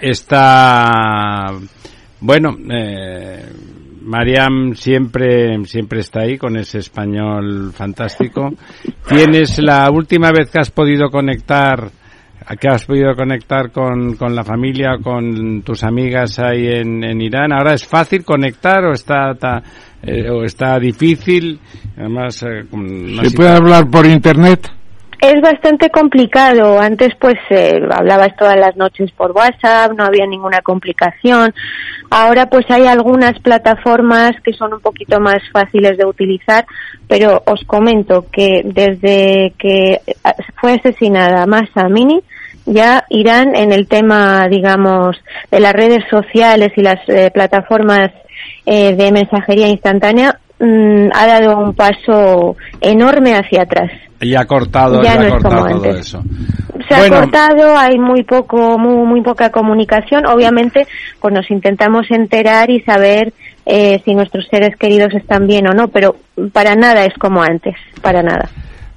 Está, 0.00 1.52
bueno, 2.20 2.56
eh, 2.70 3.46
Mariam 4.02 4.74
siempre, 4.74 5.64
siempre 5.64 6.00
está 6.00 6.22
ahí 6.22 6.36
con 6.36 6.56
ese 6.56 6.78
español 6.78 7.72
fantástico. 7.72 8.50
¿Tienes 9.08 9.58
la 9.62 9.88
última 9.90 10.32
vez 10.32 10.50
que 10.50 10.60
has 10.60 10.70
podido 10.70 11.08
conectar 11.08 11.90
que 12.58 12.68
has 12.68 12.86
podido 12.86 13.14
conectar 13.14 13.70
con, 13.70 14.14
con 14.16 14.34
la 14.34 14.44
familia, 14.44 14.98
con 15.02 15.62
tus 15.62 15.84
amigas 15.84 16.38
ahí 16.38 16.66
en, 16.66 17.02
en 17.04 17.20
Irán. 17.20 17.52
¿Ahora 17.52 17.74
es 17.74 17.86
fácil 17.86 18.24
conectar 18.24 18.84
o 18.84 18.92
está, 18.92 19.32
eh, 20.02 20.30
o 20.30 20.44
está 20.44 20.78
difícil? 20.78 21.58
Además, 21.96 22.42
eh, 22.42 22.64
¿Se 23.22 23.36
puede 23.36 23.50
hablar 23.50 23.88
por 23.90 24.06
Internet? 24.06 24.70
Es 25.20 25.40
bastante 25.40 25.88
complicado. 25.90 26.80
Antes 26.80 27.10
pues 27.20 27.36
eh, 27.50 27.80
hablabas 27.92 28.34
todas 28.36 28.56
las 28.56 28.76
noches 28.76 29.12
por 29.12 29.30
WhatsApp, 29.30 29.92
no 29.96 30.04
había 30.04 30.26
ninguna 30.26 30.62
complicación. 30.62 31.54
Ahora 32.10 32.46
pues 32.46 32.66
hay 32.70 32.86
algunas 32.86 33.38
plataformas 33.38 34.32
que 34.42 34.52
son 34.52 34.74
un 34.74 34.80
poquito 34.80 35.20
más 35.20 35.38
fáciles 35.52 35.96
de 35.96 36.04
utilizar, 36.04 36.66
pero 37.06 37.40
os 37.46 37.62
comento 37.66 38.26
que 38.32 38.62
desde 38.64 39.52
que 39.58 40.00
fue 40.60 40.72
asesinada 40.72 41.46
Masa 41.46 41.88
Mini, 41.88 42.20
ya 42.66 43.04
irán 43.08 43.54
en 43.54 43.72
el 43.72 43.86
tema, 43.86 44.46
digamos, 44.48 45.16
de 45.50 45.60
las 45.60 45.72
redes 45.72 46.04
sociales 46.10 46.72
y 46.76 46.82
las 46.82 47.00
eh, 47.08 47.30
plataformas 47.32 48.10
eh, 48.66 48.94
de 48.94 49.12
mensajería 49.12 49.68
instantánea, 49.68 50.38
mm, 50.58 51.08
ha 51.14 51.26
dado 51.26 51.58
un 51.58 51.74
paso 51.74 52.56
enorme 52.80 53.34
hacia 53.34 53.62
atrás. 53.62 53.90
Y 54.20 54.36
ha 54.36 54.44
cortado, 54.44 55.02
ya, 55.02 55.16
no 55.16 55.30
cortado 55.30 55.80
todo 55.80 55.90
eso. 55.96 56.22
Se 56.88 56.94
ha 56.94 57.08
cortado, 57.08 57.76
hay 57.76 57.98
muy 57.98 58.22
poco, 58.22 58.78
muy, 58.78 59.04
muy 59.04 59.20
poca 59.20 59.50
comunicación. 59.50 60.26
Obviamente, 60.26 60.86
pues 61.20 61.34
nos 61.34 61.50
intentamos 61.50 62.08
enterar 62.10 62.70
y 62.70 62.80
saber 62.82 63.32
eh, 63.66 64.00
si 64.04 64.14
nuestros 64.14 64.46
seres 64.48 64.76
queridos 64.76 65.12
están 65.14 65.46
bien 65.48 65.68
o 65.68 65.72
no, 65.72 65.88
pero 65.88 66.16
para 66.52 66.76
nada 66.76 67.04
es 67.04 67.14
como 67.14 67.42
antes, 67.42 67.74
para 68.00 68.22
nada. 68.22 68.48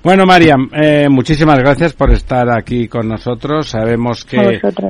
Bueno, 0.06 0.24
Mariam, 0.28 0.70
eh, 0.72 1.08
muchísimas 1.10 1.58
gracias 1.58 1.94
por 1.94 2.12
estar 2.12 2.48
aquí 2.56 2.88
con 2.88 3.08
nosotros. 3.08 3.70
Sabemos 3.70 4.24
que, 4.24 4.38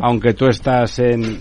aunque 0.02 0.34
tú 0.34 0.48
estás 0.48 1.00
en, 1.00 1.40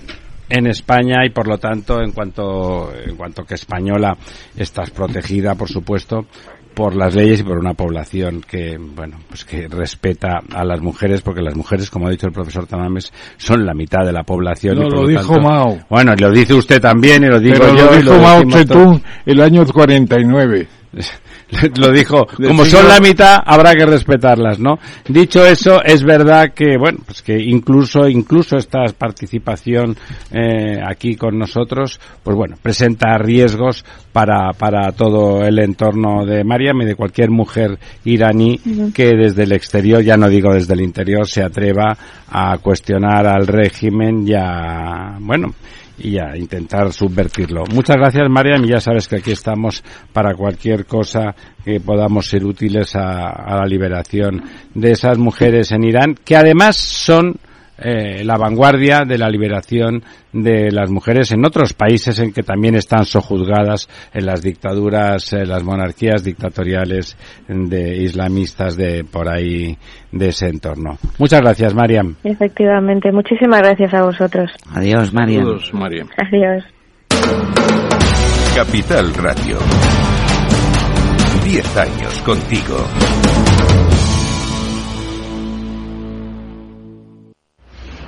en 0.48 0.66
España 0.68 1.26
y 1.26 1.30
por 1.30 1.48
lo 1.48 1.58
tanto 1.58 2.00
en 2.00 2.12
cuanto 2.12 2.92
en 2.94 3.16
cuanto 3.16 3.42
que 3.42 3.54
española 3.54 4.16
estás 4.56 4.90
protegida 4.90 5.56
por 5.56 5.68
supuesto 5.68 6.26
por 6.72 6.94
las 6.94 7.14
leyes 7.16 7.40
y 7.40 7.42
por 7.42 7.58
una 7.58 7.74
población 7.74 8.42
que 8.48 8.76
bueno 8.78 9.16
pues 9.28 9.44
que 9.44 9.66
respeta 9.68 10.40
a 10.54 10.64
las 10.64 10.80
mujeres 10.80 11.22
porque 11.22 11.40
las 11.42 11.56
mujeres 11.56 11.88
como 11.90 12.06
ha 12.06 12.10
dicho 12.10 12.26
el 12.28 12.32
profesor 12.32 12.66
Tamames 12.66 13.12
son 13.38 13.64
la 13.66 13.74
mitad 13.74 14.04
de 14.04 14.12
la 14.12 14.22
población 14.22 14.76
No, 14.76 14.82
y 14.82 14.84
por 14.90 14.94
lo 14.98 15.02
lo 15.02 15.08
dijo 15.08 15.34
tanto- 15.34 15.48
Mao. 15.48 15.78
bueno 15.88 16.12
y 16.16 16.20
lo 16.20 16.30
dice 16.30 16.54
usted 16.54 16.80
también 16.80 17.24
y 17.24 17.28
lo 17.28 17.40
digo 17.40 17.56
Pero 17.58 17.74
yo 17.76 17.86
lo 17.86 17.94
y 17.94 18.02
dijo 18.02 18.18
Mao 18.18 18.34
decimos 18.40 18.66
todos. 18.66 18.82
Zedong 18.82 19.02
el 19.26 19.40
año 19.40 19.64
49. 19.66 20.68
lo 21.78 21.90
dijo, 21.90 22.26
como 22.26 22.64
son 22.64 22.88
la 22.88 23.00
mitad, 23.00 23.36
habrá 23.44 23.74
que 23.74 23.86
respetarlas, 23.86 24.58
¿no? 24.58 24.78
Dicho 25.08 25.44
eso, 25.44 25.82
es 25.82 26.02
verdad 26.02 26.52
que, 26.54 26.76
bueno, 26.78 26.98
pues 27.04 27.22
que 27.22 27.38
incluso, 27.38 28.08
incluso 28.08 28.56
esta 28.56 28.84
participación 28.96 29.96
eh, 30.32 30.80
aquí 30.84 31.16
con 31.16 31.38
nosotros, 31.38 32.00
pues 32.22 32.36
bueno, 32.36 32.56
presenta 32.60 33.18
riesgos 33.18 33.84
para, 34.12 34.52
para 34.52 34.92
todo 34.92 35.44
el 35.44 35.58
entorno 35.58 36.24
de 36.24 36.44
Mariam 36.44 36.82
y 36.82 36.86
de 36.86 36.94
cualquier 36.94 37.30
mujer 37.30 37.78
iraní 38.04 38.60
que 38.94 39.08
desde 39.16 39.44
el 39.44 39.52
exterior, 39.52 40.02
ya 40.02 40.16
no 40.16 40.28
digo 40.28 40.52
desde 40.52 40.74
el 40.74 40.80
interior, 40.80 41.26
se 41.26 41.42
atreva 41.42 41.96
a 42.28 42.58
cuestionar 42.58 43.26
al 43.26 43.46
régimen 43.46 44.26
y 44.26 44.34
a, 44.34 45.16
bueno, 45.20 45.54
y 45.98 46.18
a 46.18 46.36
intentar 46.36 46.92
subvertirlo. 46.92 47.64
Muchas 47.72 47.96
gracias, 47.96 48.28
Mariam, 48.28 48.64
y 48.64 48.68
ya 48.68 48.80
sabes 48.80 49.08
que 49.08 49.16
aquí 49.16 49.32
estamos 49.32 49.82
para 50.12 50.34
cualquier 50.34 50.86
cosa 50.86 51.34
que 51.64 51.80
podamos 51.80 52.26
ser 52.26 52.44
útiles 52.44 52.96
a, 52.96 53.30
a 53.30 53.56
la 53.56 53.66
liberación 53.66 54.42
de 54.74 54.92
esas 54.92 55.18
mujeres 55.18 55.72
en 55.72 55.84
Irán, 55.84 56.14
que 56.24 56.36
además 56.36 56.76
son 56.76 57.36
eh, 57.78 58.24
la 58.24 58.36
vanguardia 58.36 59.04
de 59.06 59.18
la 59.18 59.28
liberación 59.28 60.02
de 60.32 60.70
las 60.70 60.90
mujeres 60.90 61.32
en 61.32 61.44
otros 61.44 61.72
países 61.72 62.18
en 62.18 62.32
que 62.32 62.42
también 62.42 62.74
están 62.74 63.04
sojuzgadas 63.04 63.88
en 64.12 64.26
las 64.26 64.42
dictaduras, 64.42 65.32
en 65.32 65.48
las 65.48 65.62
monarquías 65.62 66.24
dictatoriales 66.24 67.16
de 67.48 67.96
islamistas 67.98 68.76
de 68.76 69.04
por 69.04 69.28
ahí 69.28 69.76
de 70.12 70.28
ese 70.28 70.48
entorno. 70.48 70.98
Muchas 71.18 71.40
gracias, 71.40 71.74
Mariam. 71.74 72.14
Efectivamente. 72.22 73.10
Muchísimas 73.12 73.60
gracias 73.60 73.94
a 73.94 74.02
vosotros. 74.02 74.50
Adiós, 74.72 75.12
María. 75.12 75.38
Saludos, 75.40 75.74
María. 75.74 76.04
Adiós. 76.16 76.64
Capital 78.54 79.12
Radio. 79.14 79.58
Diez 81.44 81.76
años 81.76 82.22
contigo. 82.24 82.76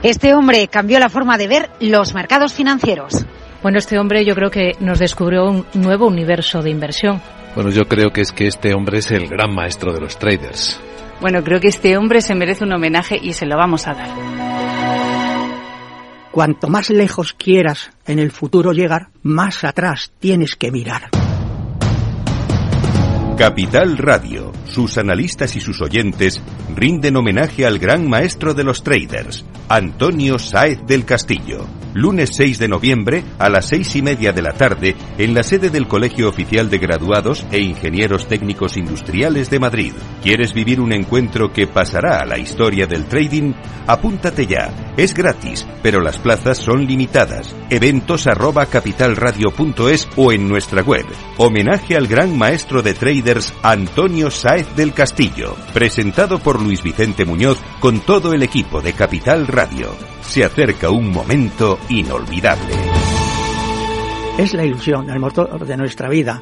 Este 0.07 0.35
hombre 0.35 0.69
cambió 0.69 1.01
la 1.01 1.09
forma 1.09 1.37
de 1.37 1.49
ver 1.49 1.69
los 1.81 2.14
mercados 2.14 2.53
financieros. 2.53 3.27
Bueno, 3.61 3.79
este 3.79 3.99
hombre 3.99 4.25
yo 4.25 4.37
creo 4.37 4.53
que 4.53 4.75
nos 4.79 5.01
descubrió 5.01 5.51
un 5.51 5.66
nuevo 5.75 6.07
universo 6.07 6.62
de 6.62 6.71
inversión. 6.71 7.21
Bueno, 7.57 7.71
yo 7.71 7.88
creo 7.88 8.12
que 8.12 8.21
es 8.21 8.31
que 8.31 8.47
este 8.47 8.73
hombre 8.73 8.99
es 8.99 9.11
el 9.11 9.27
gran 9.27 9.53
maestro 9.53 9.92
de 9.92 10.01
los 10.01 10.16
traders. 10.16 10.81
Bueno, 11.21 11.42
creo 11.42 11.59
que 11.59 11.66
este 11.66 11.97
hombre 11.97 12.21
se 12.21 12.37
merece 12.37 12.62
un 12.62 12.73
homenaje 12.73 13.19
y 13.21 13.33
se 13.33 13.47
lo 13.47 13.57
vamos 13.57 13.88
a 13.88 13.95
dar. 13.95 14.11
Cuanto 16.31 16.69
más 16.69 16.88
lejos 16.88 17.33
quieras 17.33 17.90
en 18.07 18.21
el 18.21 18.31
futuro 18.31 18.71
llegar, 18.71 19.09
más 19.25 19.64
atrás 19.64 20.12
tienes 20.21 20.55
que 20.55 20.71
mirar. 20.71 21.11
Capital 23.37 23.99
Radio. 23.99 24.51
Sus 24.64 24.96
analistas 24.96 25.57
y 25.57 25.61
sus 25.61 25.83
oyentes 25.83 26.40
rinden 26.75 27.16
homenaje 27.16 27.66
al 27.66 27.79
gran 27.79 28.09
maestro 28.09 28.55
de 28.55 28.64
los 28.64 28.83
traders, 28.83 29.44
Antonio 29.68 30.38
Sáez 30.38 30.79
del 30.87 31.05
Castillo. 31.05 31.66
Lunes 31.96 32.31
6 32.35 32.59
de 32.59 32.68
noviembre 32.68 33.25
a 33.38 33.49
las 33.49 33.68
seis 33.68 33.96
y 33.96 34.03
media 34.03 34.31
de 34.31 34.42
la 34.42 34.53
tarde 34.53 34.94
en 35.16 35.33
la 35.33 35.42
sede 35.42 35.70
del 35.70 35.88
Colegio 35.88 36.29
Oficial 36.29 36.68
de 36.68 36.77
Graduados 36.77 37.46
e 37.51 37.61
Ingenieros 37.61 38.29
Técnicos 38.29 38.77
Industriales 38.77 39.49
de 39.49 39.59
Madrid. 39.59 39.92
¿Quieres 40.22 40.53
vivir 40.53 40.79
un 40.79 40.92
encuentro 40.92 41.55
que 41.55 41.66
pasará 41.66 42.20
a 42.20 42.27
la 42.27 42.38
historia 42.38 42.87
del 42.87 43.07
trading? 43.07 43.55
Apúntate 43.87 44.46
ya. 44.46 44.70
Es 44.99 45.14
gratis, 45.14 45.66
pero 45.83 46.01
las 46.03 46.18
plazas 46.18 46.59
son 46.59 46.87
limitadas. 46.87 47.57
Eventos 47.70 48.27
arroba 48.27 48.66
capitalradio.es 48.66 50.09
o 50.16 50.33
en 50.33 50.49
nuestra 50.49 50.83
web. 50.83 51.07
Homenaje 51.38 51.96
al 51.96 52.09
gran 52.09 52.37
maestro 52.37 52.83
de 52.83 52.92
Antonio 53.62 54.31
Sáez 54.31 54.69
del 54.77 54.93
Castillo. 54.93 55.57
Presentado 55.75 56.39
por 56.39 56.62
Luis 56.62 56.83
Vicente 56.83 57.25
Muñoz 57.25 57.59
con 57.81 58.01
todo 58.01 58.33
el 58.33 58.43
equipo 58.45 58.81
de 58.81 58.93
Capital 58.93 59.49
Radio. 59.49 59.91
Se 60.21 60.45
acerca 60.45 60.91
un 60.91 61.11
momento 61.11 61.79
inolvidable. 61.89 62.75
Es 64.39 64.55
la 64.55 64.65
ilusión, 64.65 65.11
el 65.11 65.19
motor 65.19 65.67
de 65.67 65.77
nuestra 65.77 66.09
vida. 66.09 66.41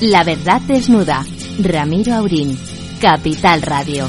La 0.00 0.22
verdad 0.22 0.60
desnuda. 0.62 1.26
Ramiro 1.58 2.14
Aurín. 2.14 2.56
Capital 3.00 3.62
Radio. 3.62 4.06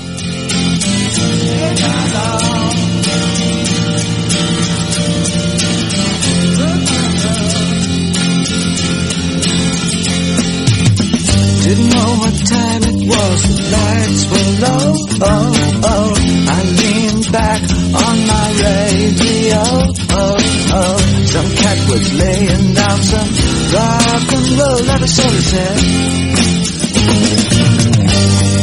Didn't 11.71 11.87
know 11.87 12.11
what 12.19 12.35
time 12.51 12.83
it 12.83 12.99
was, 13.07 13.39
the 13.47 13.55
lights 13.71 14.23
were 14.27 14.51
low. 14.59 14.91
Oh, 15.23 15.79
oh. 15.87 16.11
I 16.51 16.59
leaned 16.67 17.31
back 17.31 17.61
on 17.95 18.17
my 18.27 18.47
radio. 18.59 19.63
Oh, 20.11 20.35
oh. 20.75 20.97
Some 21.31 21.49
cat 21.55 21.79
was 21.87 22.05
laying 22.19 22.73
down 22.75 22.99
some 23.07 23.31
rock 23.71 24.27
and 24.35 24.47
roll 24.59 24.83
like 24.83 24.99
a 24.99 25.07
soul 25.07 25.31
said. 25.31 25.77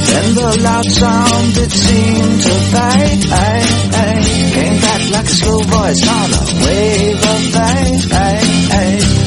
Then 0.05 0.35
the 0.35 0.61
loud 0.68 0.85
sound 0.85 1.57
it 1.64 1.73
seemed 1.73 2.40
to 2.44 2.53
fade. 2.77 3.25
Ay. 3.33 3.64
Came 4.53 4.81
back 4.85 5.03
like 5.16 5.29
a 5.33 5.64
voice 5.64 6.05
on 6.12 6.29
a 6.29 6.44
wave 6.61 7.25
of 7.25 7.57
ay. 7.57 9.17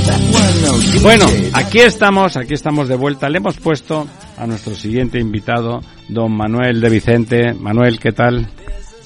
Bueno, 1.01 1.25
aquí 1.53 1.79
estamos, 1.79 2.37
aquí 2.37 2.53
estamos 2.53 2.87
de 2.87 2.95
vuelta. 2.95 3.27
Le 3.27 3.37
hemos 3.37 3.57
puesto 3.57 4.07
a 4.37 4.45
nuestro 4.45 4.75
siguiente 4.75 5.19
invitado, 5.19 5.81
don 6.07 6.31
Manuel 6.31 6.79
de 6.79 6.89
Vicente. 6.89 7.53
Manuel, 7.53 7.99
¿qué 7.99 8.11
tal? 8.11 8.41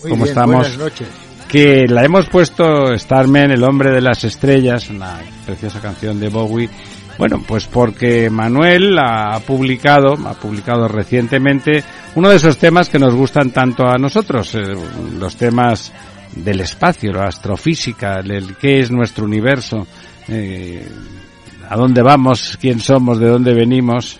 Muy 0.01 0.11
¿Cómo 0.11 0.15
bien, 0.15 0.27
estamos? 0.27 0.55
Buenas 0.57 0.77
noches. 0.77 1.07
Que 1.47 1.85
la 1.87 2.03
hemos 2.03 2.27
puesto 2.27 2.97
Starman, 2.97 3.51
el 3.51 3.63
hombre 3.63 3.91
de 3.91 4.01
las 4.01 4.23
estrellas, 4.23 4.89
una 4.89 5.19
preciosa 5.45 5.79
canción 5.79 6.19
de 6.19 6.29
Bowie. 6.29 6.69
Bueno, 7.17 7.41
pues 7.47 7.65
porque 7.65 8.29
Manuel 8.29 8.97
ha 8.99 9.39
publicado, 9.39 10.15
ha 10.27 10.33
publicado 10.33 10.87
recientemente 10.87 11.81
uno 12.15 12.29
de 12.29 12.35
esos 12.35 12.57
temas 12.57 12.89
que 12.89 12.99
nos 12.99 13.15
gustan 13.15 13.51
tanto 13.51 13.87
a 13.87 13.97
nosotros, 13.97 14.53
eh, 14.55 14.75
los 15.17 15.37
temas 15.37 15.93
del 16.35 16.59
espacio, 16.59 17.13
la 17.13 17.27
astrofísica, 17.27 18.19
el, 18.19 18.31
el 18.31 18.57
qué 18.57 18.79
es 18.79 18.91
nuestro 18.91 19.23
universo, 19.23 19.87
eh, 20.27 20.87
a 21.69 21.75
dónde 21.75 22.01
vamos, 22.01 22.57
quién 22.59 22.79
somos, 22.79 23.19
de 23.19 23.27
dónde 23.27 23.53
venimos. 23.53 24.19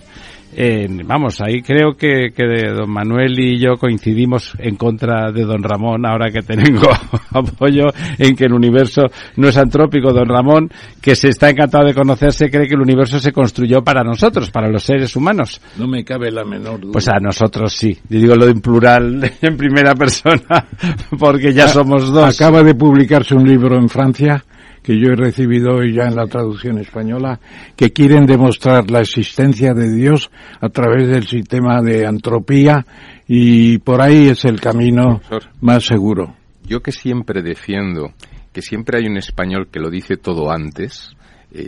Eh, 0.58 0.88
vamos, 1.04 1.41
ahí 1.41 1.62
creo 1.62 1.98
que, 1.98 2.30
que 2.34 2.46
de 2.46 2.72
don 2.72 2.89
Manuel 2.89 3.38
y 3.38 3.60
yo 3.60 3.76
coincidimos 3.78 4.54
en 4.58 4.78
contra 4.78 5.30
de 5.30 5.44
don 5.44 5.62
Ramón, 5.62 6.06
ahora 6.06 6.32
que 6.32 6.44
tengo 6.44 6.88
apoyo 7.34 7.88
en 8.18 8.38
que 8.38 8.46
el 8.46 8.54
universo 8.54 9.02
no 9.36 9.50
es 9.50 9.58
antrópico. 9.58 10.13
Don 10.13 10.30
Ramón, 10.30 10.70
que 11.02 11.13
se 11.18 11.28
está 11.28 11.50
encantado 11.50 11.86
de 11.86 11.94
conocerse, 11.94 12.50
cree 12.50 12.70
que 12.70 12.76
el 12.76 12.80
universo 12.82 13.20
se 13.20 13.34
construyó 13.34 13.84
para 13.84 14.02
nosotros, 14.02 14.50
para 14.50 14.70
los 14.70 14.82
seres 14.82 15.13
humanos. 15.18 15.60
No 15.78 15.89
me 15.89 16.06
cabe 16.06 16.32
la 16.32 16.46
menor 16.46 16.80
duda. 16.80 16.94
Pues 16.94 17.10
a 17.10 17.20
nosotros 17.20 17.74
sí. 17.74 17.91
Yo 18.08 18.18
digo 18.22 18.36
lo 18.36 18.48
en 18.48 18.62
plural, 18.62 19.30
en 19.41 19.58
primera 19.58 19.94
persona, 19.94 20.65
porque 21.20 21.52
ya 21.54 21.65
A- 21.65 21.68
somos 21.68 22.10
dos. 22.13 22.34
Acaba 22.34 22.63
de 22.63 22.76
publicarse 22.76 23.36
un 23.36 23.46
libro 23.46 23.76
en 23.76 23.89
Francia 23.89 24.41
que 24.86 25.00
yo 25.00 25.13
he 25.13 25.15
recibido 25.15 25.78
hoy 25.78 25.93
ya 25.93 26.04
en 26.04 26.15
la 26.15 26.28
traducción 26.28 26.78
española, 26.78 27.39
que 27.76 27.91
quieren 27.91 28.28
demostrar 28.28 28.91
la 28.91 29.00
existencia 29.00 29.74
de 29.74 29.91
Dios 29.91 30.30
a 30.62 30.69
través 30.69 31.08
del 31.08 31.26
sistema 31.26 31.82
de 31.82 32.06
antropía 32.06 32.86
y 33.28 33.80
por 33.80 34.00
ahí 34.00 34.28
es 34.28 34.45
el 34.45 34.62
camino 34.62 35.21
Profesor. 35.28 35.52
más 35.60 35.86
seguro. 35.86 36.36
Yo 36.67 36.82
que 36.82 36.91
siempre 36.91 37.41
defiendo 37.41 38.13
que 38.54 38.62
siempre 38.62 39.00
hay 39.00 39.08
un 39.08 39.17
español 39.17 39.69
que 39.71 39.80
lo 39.80 39.89
dice 39.89 40.17
todo 40.17 40.52
antes, 40.52 41.14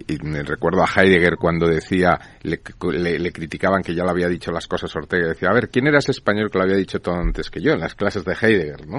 y 0.07 0.17
me 0.23 0.43
recuerdo 0.43 0.83
a 0.83 0.87
Heidegger 1.01 1.37
cuando 1.37 1.67
decía, 1.67 2.19
le, 2.43 2.59
le- 2.93 3.19
le 3.19 3.31
criticaban 3.31 3.81
que 3.81 3.95
ya 3.95 4.03
le 4.03 4.09
había 4.11 4.27
dicho 4.27 4.51
las 4.51 4.67
cosas 4.67 4.95
Ortega, 4.95 5.27
decía, 5.29 5.49
a 5.49 5.53
ver, 5.53 5.69
¿quién 5.69 5.87
era 5.87 5.99
ese 5.99 6.11
español 6.11 6.49
que 6.51 6.57
lo 6.57 6.63
había 6.65 6.75
dicho 6.77 6.99
todo 6.99 7.15
antes 7.15 7.49
que 7.49 7.61
yo 7.61 7.71
en 7.71 7.79
las 7.79 7.95
clases 7.95 8.25
de 8.25 8.33
Heidegger, 8.39 8.87
no? 8.87 8.97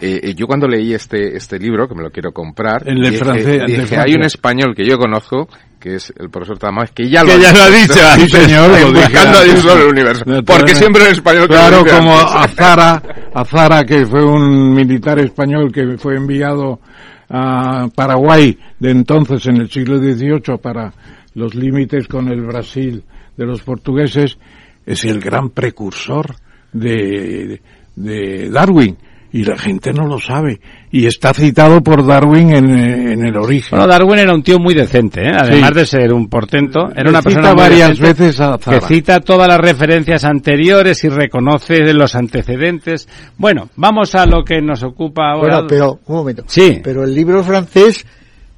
Eh, 0.00 0.20
eh, 0.22 0.34
yo 0.34 0.46
cuando 0.46 0.66
leí 0.66 0.94
este, 0.94 1.36
este 1.36 1.58
libro, 1.58 1.88
que 1.88 1.94
me 1.94 2.02
lo 2.02 2.10
quiero 2.10 2.32
comprar, 2.32 2.82
El 2.88 3.00
de 3.02 3.10
dije, 3.10 3.24
francés- 3.24 3.46
el 3.46 3.58
de 3.60 3.66
dije, 3.66 3.76
Francia. 3.86 4.02
hay 4.06 4.14
un 4.14 4.22
español 4.24 4.74
que 4.74 4.84
yo 4.86 4.96
conozco, 4.98 5.48
que 5.78 5.94
es 5.96 6.12
el 6.18 6.28
profesor 6.30 6.58
Tamás, 6.58 6.90
que 6.92 7.08
ya 7.08 7.22
lo, 7.24 7.30
Que 7.34 7.40
ya 7.40 7.52
lo 7.52 7.62
ha 7.62 7.70
dicho 7.70 7.94
Sí, 8.16 8.28
señor, 8.28 8.70
lo 8.70 8.92
buscando 8.92 9.38
a 9.38 9.40
antes. 9.40 9.44
Dios 9.54 9.60
sobre 9.64 9.82
el 9.84 9.90
universo. 9.90 10.24
Porque 10.46 10.74
siempre 10.74 11.04
en 11.06 11.12
español 11.12 11.48
que 11.48 11.54
Claro, 11.54 11.84
como 11.86 12.18
antes. 12.18 12.34
Azara, 12.58 13.02
Azara, 13.34 13.84
que 13.84 14.04
fue 14.06 14.24
un 14.24 14.74
militar 14.74 15.18
español 15.18 15.72
que 15.72 15.96
fue 15.98 16.16
enviado 16.16 16.80
a 17.30 17.88
Paraguay 17.94 18.58
de 18.78 18.90
entonces 18.90 19.46
en 19.46 19.56
el 19.58 19.70
siglo 19.70 19.98
XVIII 19.98 20.58
para 20.60 20.92
los 21.34 21.54
límites 21.54 22.08
con 22.08 22.28
el 22.28 22.42
Brasil 22.42 23.04
de 23.36 23.46
los 23.46 23.62
portugueses, 23.62 24.36
es 24.84 25.04
el 25.04 25.20
gran 25.20 25.50
precursor 25.50 26.34
de, 26.72 27.60
de 27.94 28.50
Darwin. 28.50 28.96
Y 29.32 29.44
la 29.44 29.56
gente 29.56 29.92
no 29.92 30.06
lo 30.08 30.18
sabe. 30.18 30.60
Y 30.90 31.06
está 31.06 31.32
citado 31.32 31.80
por 31.82 32.04
Darwin 32.04 32.50
en, 32.52 32.70
eh, 32.74 33.12
en 33.12 33.24
el 33.24 33.36
origen. 33.36 33.68
Bueno, 33.78 33.86
Darwin 33.86 34.18
era 34.18 34.34
un 34.34 34.42
tío 34.42 34.58
muy 34.58 34.74
decente, 34.74 35.22
¿eh? 35.22 35.30
además 35.32 35.68
Sí. 35.70 35.74
de 35.76 35.86
ser 35.86 36.12
un 36.12 36.28
portento, 36.28 36.88
era 36.90 37.04
Le 37.04 37.10
una 37.10 37.22
cita 37.22 37.34
persona 37.34 37.54
varias 37.54 37.98
veces 38.00 38.40
a 38.40 38.58
Zara. 38.58 38.80
que 38.80 38.86
cita 38.86 39.20
todas 39.20 39.46
las 39.46 39.58
referencias 39.60 40.24
anteriores 40.24 41.04
y 41.04 41.08
reconoce 41.10 41.94
los 41.94 42.14
antecedentes. 42.16 43.08
Bueno, 43.38 43.68
vamos 43.76 44.14
a 44.16 44.26
lo 44.26 44.42
que 44.44 44.60
nos 44.60 44.82
ocupa 44.82 45.30
ahora. 45.30 45.58
Bueno, 45.62 45.66
pero, 45.68 46.00
un 46.06 46.16
momento. 46.16 46.42
Sí. 46.48 46.80
Pero 46.82 47.04
el 47.04 47.14
libro 47.14 47.44
francés... 47.44 48.04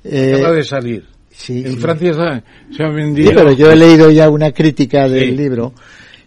eh, 0.04 0.36
Acaba 0.38 0.54
de 0.54 0.64
salir. 0.64 1.04
sí, 1.30 1.62
En 1.66 1.72
sí. 1.74 1.76
Francia 1.78 2.14
se, 2.14 2.76
se 2.76 2.82
ha 2.82 2.88
vendido. 2.88 3.28
Sí, 3.30 3.36
pero 3.36 3.52
yo 3.52 3.70
he 3.70 3.76
leído 3.76 4.10
ya 4.10 4.30
una 4.30 4.50
crítica 4.52 5.06
del 5.06 5.30
Sí. 5.30 5.36
libro. 5.36 5.74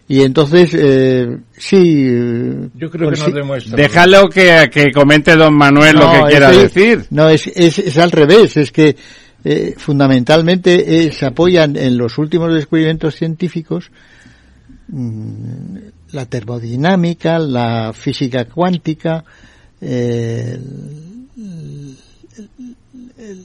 Y 0.08 0.22
entonces, 0.22 0.70
eh, 0.72 1.36
sí. 1.56 1.76
eh, 2.08 2.68
Yo 2.74 2.90
creo 2.90 3.10
que 3.10 3.16
consi- 3.16 3.28
no 3.30 3.34
demuestra. 3.36 3.76
Déjalo 3.76 4.28
que, 4.28 4.70
que 4.72 4.92
comente 4.92 5.34
don 5.34 5.54
Manuel 5.54 5.96
lo 5.96 6.10
que 6.12 6.30
quiera 6.30 6.50
es 6.52 6.58
decir. 6.72 7.06
No, 7.10 7.28
es, 7.28 7.46
es, 7.48 7.78
es 7.80 7.98
al 7.98 8.12
revés. 8.12 8.56
Es 8.56 8.70
que 8.70 8.94
eh, 9.44 9.74
fundamentalmente 9.76 11.06
eh, 11.06 11.12
se 11.12 11.26
apoyan 11.26 11.76
en 11.76 11.98
los 11.98 12.18
últimos 12.18 12.54
descubrimientos 12.54 13.16
científicos 13.16 13.90
mm, 14.88 15.76
la 16.12 16.26
termodinámica, 16.26 17.38
la 17.40 17.92
física 17.92 18.44
cuántica, 18.44 19.24
eh, 19.80 20.56
el- 21.36 21.96
el- 22.38 22.46
el- 23.18 23.44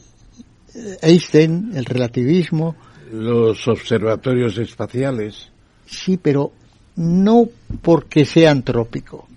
Einstein, 1.01 1.71
el 1.75 1.85
relativismo. 1.85 2.75
Los 3.11 3.67
observatorios 3.67 4.57
espaciales. 4.57 5.49
Sí, 5.91 6.17
pero 6.17 6.51
no 6.95 7.45
porque 7.81 8.25
sea 8.25 8.49
antrópico, 8.51 9.27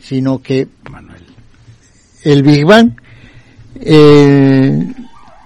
sino 0.00 0.40
que 0.40 0.68
el 2.22 2.42
Big 2.42 2.64
Bang 2.64 2.92
eh, 3.80 4.86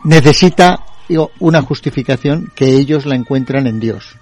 necesita 0.04 0.80
digo, 1.08 1.32
una 1.40 1.62
justificación 1.62 2.50
que 2.54 2.66
ellos 2.76 3.06
la 3.06 3.14
encuentran 3.16 3.66
en 3.66 3.80
Dios. 3.80 4.16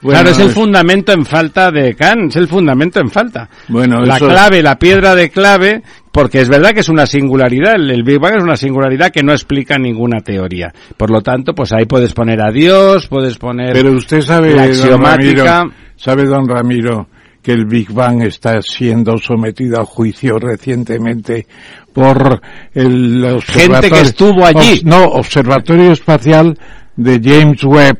claro, 0.00 0.30
es 0.30 0.38
el 0.38 0.50
fundamento 0.50 1.12
en 1.12 1.24
falta 1.24 1.70
de 1.70 1.94
Kant, 1.94 2.30
es 2.30 2.36
el 2.36 2.48
fundamento 2.48 3.00
en 3.00 3.10
falta. 3.10 3.48
Bueno, 3.68 4.02
la 4.02 4.16
eso- 4.16 4.26
clave, 4.26 4.62
la 4.62 4.78
piedra 4.78 5.14
de 5.14 5.30
clave, 5.30 5.82
porque 6.12 6.42
es 6.42 6.48
verdad 6.48 6.72
que 6.72 6.80
es 6.80 6.88
una 6.90 7.06
singularidad, 7.06 7.74
el, 7.74 8.02
Big 8.02 8.20
Bang 8.20 8.36
es 8.36 8.42
una 8.42 8.56
singularidad 8.56 9.10
que 9.10 9.22
no 9.22 9.32
explica 9.32 9.78
ninguna 9.78 10.20
teoría. 10.20 10.72
Por 10.96 11.10
lo 11.10 11.22
tanto, 11.22 11.54
pues 11.54 11.72
ahí 11.72 11.86
puedes 11.86 12.12
poner 12.12 12.40
a 12.42 12.52
Dios, 12.52 13.08
puedes 13.08 13.38
poner 13.38 13.72
Pero 13.72 13.92
usted 13.92 14.20
sabe, 14.20 14.54
la 14.54 14.62
don 14.62 14.70
axiomática. 14.70 15.44
Ramiro, 15.44 15.74
sabe, 15.96 16.24
don 16.26 16.46
Ramiro, 16.46 17.08
que 17.42 17.52
el 17.52 17.64
Big 17.64 17.90
Bang 17.90 18.22
está 18.22 18.60
siendo 18.60 19.16
sometido 19.16 19.80
a 19.80 19.86
juicio 19.86 20.38
recientemente 20.38 21.46
por 21.94 22.40
el 22.74 23.24
observatorio- 23.24 23.72
Gente 23.74 23.90
que 23.90 24.00
estuvo 24.02 24.44
allí. 24.44 24.82
No, 24.84 25.04
Observatorio 25.04 25.92
Espacial 25.92 26.58
de 26.94 27.20
James 27.24 27.64
Webb, 27.64 27.98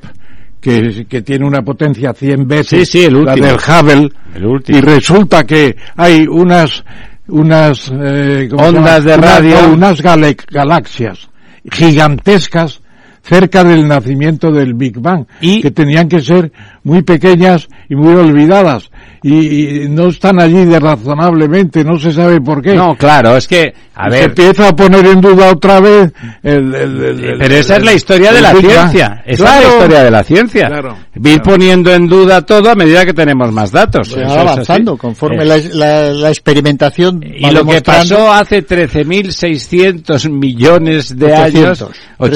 que, 0.61 1.07
que 1.09 1.23
tiene 1.23 1.47
una 1.47 1.63
potencia 1.63 2.13
100 2.13 2.47
veces 2.47 2.89
Sí, 2.91 2.99
sí, 3.01 3.05
el 3.07 3.25
la 3.25 3.35
del 3.35 3.57
Hubble, 3.57 4.11
El 4.35 4.47
último. 4.47 4.79
y 4.79 4.81
resulta 4.83 5.45
que 5.45 5.77
hay 5.97 6.27
unas 6.29 6.85
unas 7.29 7.91
eh, 7.95 8.49
¿cómo 8.51 8.63
se 8.71 8.77
Ondas 8.79 9.05
de 9.05 9.15
Unas- 9.15 9.31
radio. 9.31 9.73
unas 9.73 10.03
galaxias 10.03 11.29
gigantescas 11.71 12.81
cerca 13.25 13.63
del 13.63 13.87
nacimiento 13.87 14.51
del 14.51 14.75
Big 14.75 14.99
Bang, 14.99 15.27
que 15.41 15.71
tenían 15.71 16.09
que 16.09 16.21
ser 16.21 16.51
muy 16.83 17.03
pequeñas 17.03 17.69
y 17.89 17.95
muy 17.95 18.15
olvidadas, 18.15 18.91
y, 19.23 19.85
y 19.85 19.89
no 19.89 20.09
están 20.09 20.41
allí 20.41 20.65
de 20.65 20.81
razonablemente, 20.81 21.85
no 21.85 22.01
se 22.01 22.11
sabe 22.13 22.41
por 22.41 22.61
qué. 22.61 22.75
No, 22.75 22.97
claro, 22.97 23.37
es 23.37 23.47
que, 23.47 23.73
a 23.95 24.09
ver. 24.09 24.19
Se 24.19 24.25
empieza 24.27 24.69
a 24.69 24.77
poner 24.77 25.05
en 25.07 25.21
duda 25.21 25.51
otra 25.53 25.81
vez 25.81 26.13
el... 26.43 26.75
el- 26.75 27.05
el- 27.05 27.25
el- 27.25 27.39
Pero 27.39 27.55
esa 27.55 27.77
es 27.77 27.85
la 27.85 27.91
el- 27.91 27.97
historia 27.97 28.33
de 28.33 28.41
la 28.41 28.53
ciencia. 28.55 29.23
Esa 29.27 29.31
es 29.33 29.41
Claro. 29.41 29.61
la 29.69 29.73
historia 29.75 30.03
de 30.05 30.11
la 30.11 30.25
ciencia. 30.25 30.67
Claro. 30.69 30.97
Ir 31.25 31.43
poniendo 31.43 31.93
en 31.93 32.09
duda 32.09 32.41
todo 32.43 32.71
a 32.71 32.75
medida 32.75 33.05
que 33.05 33.13
tenemos 33.15 33.53
más 33.53 33.71
datos. 33.71 34.09
Pues 34.09 34.23
Eso 34.27 34.35
va 34.35 34.43
es 34.43 34.49
avanzando 34.51 34.97
conforme 34.97 35.45
la, 35.45 35.59
la- 35.75 36.11
la 36.13 36.29
experimentación 36.29 37.23
Y 37.23 37.51
lo 37.51 37.65
que 37.67 37.81
pasó 37.83 38.33
hace 38.33 38.63
13.600 38.67 40.31
millones 40.31 41.17
de 41.17 41.27
800. 41.27 41.83
años, 41.83 41.83
13.800. 41.83 42.03
pues 42.19 42.33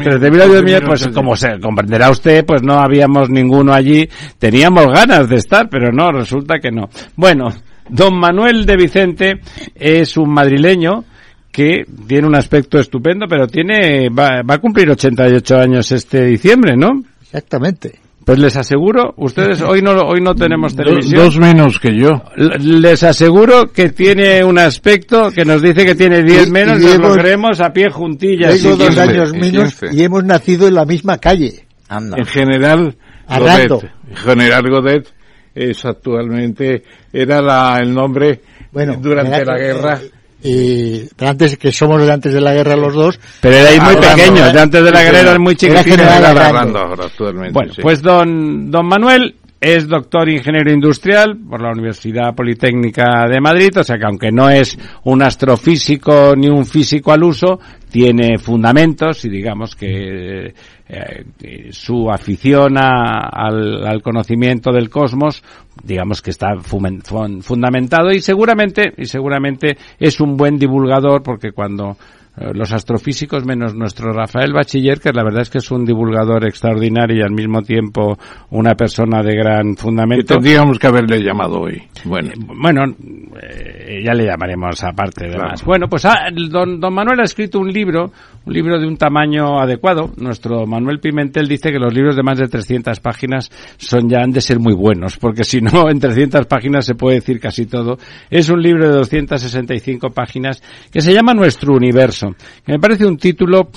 13.800 0.00 0.30
millones, 0.62 0.82
pues 0.86 1.08
como 1.08 1.36
se 1.36 1.58
comprenderá 1.60 2.10
usted, 2.10 2.44
pues 2.44 2.62
no 2.62 2.78
habíamos 2.78 3.28
ninguno 3.30 3.72
allí. 3.72 4.08
Teníamos 4.38 4.86
ganas 4.86 5.28
de 5.28 5.36
estar, 5.36 5.68
pero 5.68 5.92
no, 5.92 6.12
resulta 6.12 6.58
que 6.58 6.70
no. 6.70 6.88
Bueno, 7.16 7.52
don 7.88 8.18
Manuel 8.18 8.66
de 8.66 8.76
Vicente 8.76 9.40
es 9.74 10.16
un 10.16 10.30
madrileño 10.32 11.04
que 11.52 11.84
tiene 12.06 12.26
un 12.26 12.34
aspecto 12.34 12.78
estupendo, 12.78 13.26
pero 13.28 13.46
tiene 13.46 14.08
va, 14.10 14.42
va 14.42 14.54
a 14.54 14.58
cumplir 14.58 14.90
88 14.90 15.56
años 15.58 15.90
este 15.92 16.26
diciembre, 16.26 16.76
¿no? 16.76 17.02
Exactamente. 17.22 17.98
Pues 18.26 18.40
les 18.40 18.56
aseguro, 18.56 19.14
ustedes 19.18 19.62
hoy 19.62 19.82
no 19.82 19.92
hoy 20.00 20.20
no 20.20 20.34
tenemos 20.34 20.74
televisión. 20.74 21.14
dos 21.22 21.38
menos 21.38 21.78
que 21.78 21.96
yo. 21.96 22.24
Les 22.58 23.04
aseguro 23.04 23.70
que 23.72 23.90
tiene 23.90 24.42
un 24.42 24.58
aspecto 24.58 25.30
que 25.30 25.44
nos 25.44 25.62
dice 25.62 25.84
que 25.86 25.94
tiene 25.94 26.24
10 26.24 26.48
Y- 26.48 26.50
menos, 26.50 26.82
y 26.82 26.86
nos 26.86 26.98
lo 26.98 27.12
creemos 27.14 27.60
a 27.60 27.72
pie 27.72 27.88
juntillas. 27.88 28.60
Tengo 28.60 28.74
dos 28.76 28.88
15, 28.88 29.00
años 29.00 29.32
menos 29.32 29.74
15. 29.76 29.96
y 29.96 30.02
hemos 30.02 30.24
nacido 30.24 30.66
en 30.66 30.74
la 30.74 30.84
misma 30.84 31.18
calle. 31.18 31.66
En 31.88 32.24
general. 32.26 32.96
Godet. 33.28 33.90
General 34.16 34.62
Godet 34.70 35.08
es 35.56 35.84
actualmente, 35.86 36.82
era 37.12 37.40
la, 37.40 37.78
el 37.80 37.92
nombre 37.92 38.40
Bueno, 38.70 38.96
durante 39.00 39.44
la 39.44 39.56
guerra. 39.56 40.00
Y 40.42 41.08
pero 41.16 41.30
antes 41.30 41.56
que 41.56 41.72
somos 41.72 42.04
de 42.04 42.12
antes 42.12 42.32
de 42.32 42.40
la 42.40 42.52
guerra 42.52 42.76
los 42.76 42.94
dos. 42.94 43.18
Pero 43.40 43.56
erais 43.56 43.82
muy 43.82 43.96
pequeños, 43.96 44.50
¿eh? 44.50 44.52
de 44.52 44.60
antes 44.60 44.84
de 44.84 44.90
la 44.92 45.02
guerra 45.02 45.20
eran 45.20 45.40
muy 45.40 45.56
Era 45.60 45.80
Era 45.80 47.04
actualmente. 47.04 47.52
Bueno, 47.52 47.72
sí. 47.72 47.80
pues 47.82 48.02
don, 48.02 48.70
don 48.70 48.86
Manuel 48.86 49.34
es 49.60 49.88
doctor 49.88 50.28
ingeniero 50.28 50.70
industrial 50.70 51.36
por 51.48 51.62
la 51.62 51.70
Universidad 51.70 52.34
Politécnica 52.34 53.26
de 53.28 53.40
Madrid, 53.40 53.70
o 53.78 53.82
sea 53.84 53.96
que 53.98 54.04
aunque 54.04 54.30
no 54.30 54.50
es 54.50 54.78
un 55.04 55.22
astrofísico 55.22 56.34
ni 56.36 56.48
un 56.48 56.66
físico 56.66 57.12
al 57.12 57.24
uso, 57.24 57.58
tiene 57.90 58.38
fundamentos 58.38 59.24
y 59.24 59.30
digamos 59.30 59.74
que 59.74 60.52
eh, 60.88 61.24
que 61.38 61.72
su 61.72 62.10
afición 62.10 62.76
a- 62.78 63.28
al, 63.32 64.02
conocimiento 64.02 64.70
del 64.72 64.88
cosmos, 64.90 65.42
digamos 65.82 66.22
que 66.22 66.30
está 66.30 66.54
fundamentado 66.60 68.12
y 68.12 68.20
seguramente, 68.20 68.92
y 68.96 69.06
seguramente 69.06 69.76
es 69.98 70.20
un 70.20 70.36
buen 70.36 70.58
divulgador 70.58 71.22
porque 71.22 71.50
cuando 71.52 71.92
eh, 71.92 71.96
los 72.52 72.72
astrofísicos 72.72 73.44
menos 73.44 73.74
nuestro 73.74 74.12
Rafael 74.12 74.52
Bachiller, 74.52 75.00
que 75.00 75.12
la 75.12 75.24
verdad 75.24 75.42
es 75.42 75.50
que 75.50 75.58
es 75.58 75.70
un 75.70 75.84
divulgador 75.84 76.44
extraordinario 76.46 77.16
y 77.16 77.22
al 77.22 77.30
mismo 77.32 77.62
tiempo 77.62 78.18
una 78.50 78.74
persona 78.74 79.22
de 79.22 79.34
gran 79.36 79.74
Que 79.74 79.80
fundamento. 79.82 80.34
tendríamos 80.34 80.78
que 80.78 80.86
haberle 80.86 81.22
llamado 81.22 81.60
hoy. 81.60 81.82
Bueno, 82.04 82.30
Bueno, 82.60 82.84
eh, 83.42 84.02
ya 84.04 84.12
le 84.14 84.26
llamaremos 84.26 84.82
aparte 84.84 85.26
de 85.26 85.32
Claro. 85.34 85.48
más. 85.50 85.64
Bueno, 85.64 85.86
pues 85.88 86.04
ah, 86.04 86.28
don, 86.50 86.80
don 86.80 86.92
Manuel 86.94 87.20
ha 87.20 87.24
escrito 87.24 87.58
un 87.58 87.72
libro, 87.72 88.10
un 88.44 88.52
libro 88.52 88.78
de 88.78 88.86
un 88.86 88.96
tamaño 88.96 89.58
adecuado. 89.60 90.10
Nuestro 90.16 90.66
Manuel 90.66 91.00
Pimentel 91.00 91.48
dice 91.48 91.70
que 91.72 91.78
los 91.78 91.92
libros 91.94 92.16
de 92.16 92.22
más 92.22 92.38
de 92.38 92.48
300 92.48 93.00
páginas 93.00 93.50
son 93.78 94.08
ya 94.08 94.20
han 94.22 94.30
de 94.30 94.40
ser 94.40 94.58
muy 94.58 94.74
buenos, 94.74 95.16
porque 95.16 95.44
si 95.44 95.60
no, 95.60 95.88
en 95.90 95.98
300 96.00 96.46
páginas 96.46 96.84
se 96.86 96.94
puede 96.94 97.16
decir 97.16 97.40
casi 97.40 97.66
todo. 97.66 97.96
Es 98.30 98.48
un 98.48 98.60
libro 98.62 98.84
de 98.88 98.94
265 98.96 100.10
páginas 100.10 100.62
que 100.92 101.00
se 101.00 101.12
llama 101.12 101.34
Nuestro 101.34 101.74
Universo, 101.74 102.25
que 102.34 102.72
me 102.72 102.78
parece 102.78 103.06
un 103.06 103.16
título 103.16 103.68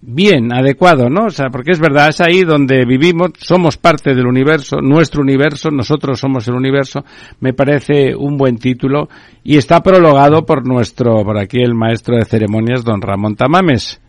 bien, 0.00 0.52
adecuado, 0.52 1.08
¿no? 1.08 1.26
O 1.26 1.30
sea, 1.30 1.50
porque 1.50 1.72
es 1.72 1.80
verdad, 1.80 2.08
es 2.08 2.20
ahí 2.20 2.42
donde 2.42 2.84
vivimos, 2.84 3.30
somos 3.38 3.76
parte 3.76 4.14
del 4.14 4.26
universo, 4.26 4.80
nuestro 4.80 5.22
universo, 5.22 5.70
nosotros 5.70 6.20
somos 6.20 6.46
el 6.48 6.54
universo, 6.54 7.04
me 7.40 7.52
parece 7.52 8.14
un 8.14 8.36
buen 8.36 8.58
título 8.58 9.08
y 9.42 9.56
está 9.56 9.82
prologado 9.82 10.44
por 10.44 10.66
nuestro, 10.66 11.24
por 11.24 11.38
aquí 11.38 11.60
el 11.60 11.74
maestro 11.74 12.16
de 12.16 12.24
ceremonias, 12.24 12.84
don 12.84 13.00
Ramón 13.00 13.36
Tamames. 13.36 14.00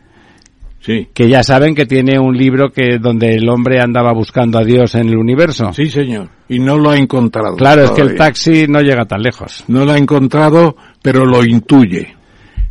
Sí. 0.82 1.10
que 1.14 1.28
ya 1.28 1.44
saben 1.44 1.76
que 1.76 1.86
tiene 1.86 2.18
un 2.18 2.38
libro 2.38 2.72
que 2.72 3.00
donde 3.00 3.36
el 3.36 3.50
hombre 3.50 3.82
andaba 3.82 4.14
buscando 4.14 4.58
a 4.58 4.64
Dios 4.64 4.96
en 4.96 5.10
el 5.10 5.18
universo. 5.18 5.74
Sí, 5.74 5.90
señor. 5.90 6.30
Y 6.48 6.60
no 6.60 6.78
lo 6.78 6.92
ha 6.92 6.98
encontrado. 6.98 7.58
Claro, 7.58 7.84
es 7.84 7.92
que 7.92 8.02
el 8.02 8.16
taxi 8.16 8.66
no 8.66 8.80
llega 8.80 9.04
tan 9.04 9.22
lejos. 9.22 9.66
No 9.68 9.84
lo 9.84 9.92
ha 9.92 9.98
encontrado, 9.98 10.78
pero 11.02 11.26
lo 11.26 11.44
intuye. 11.44 12.16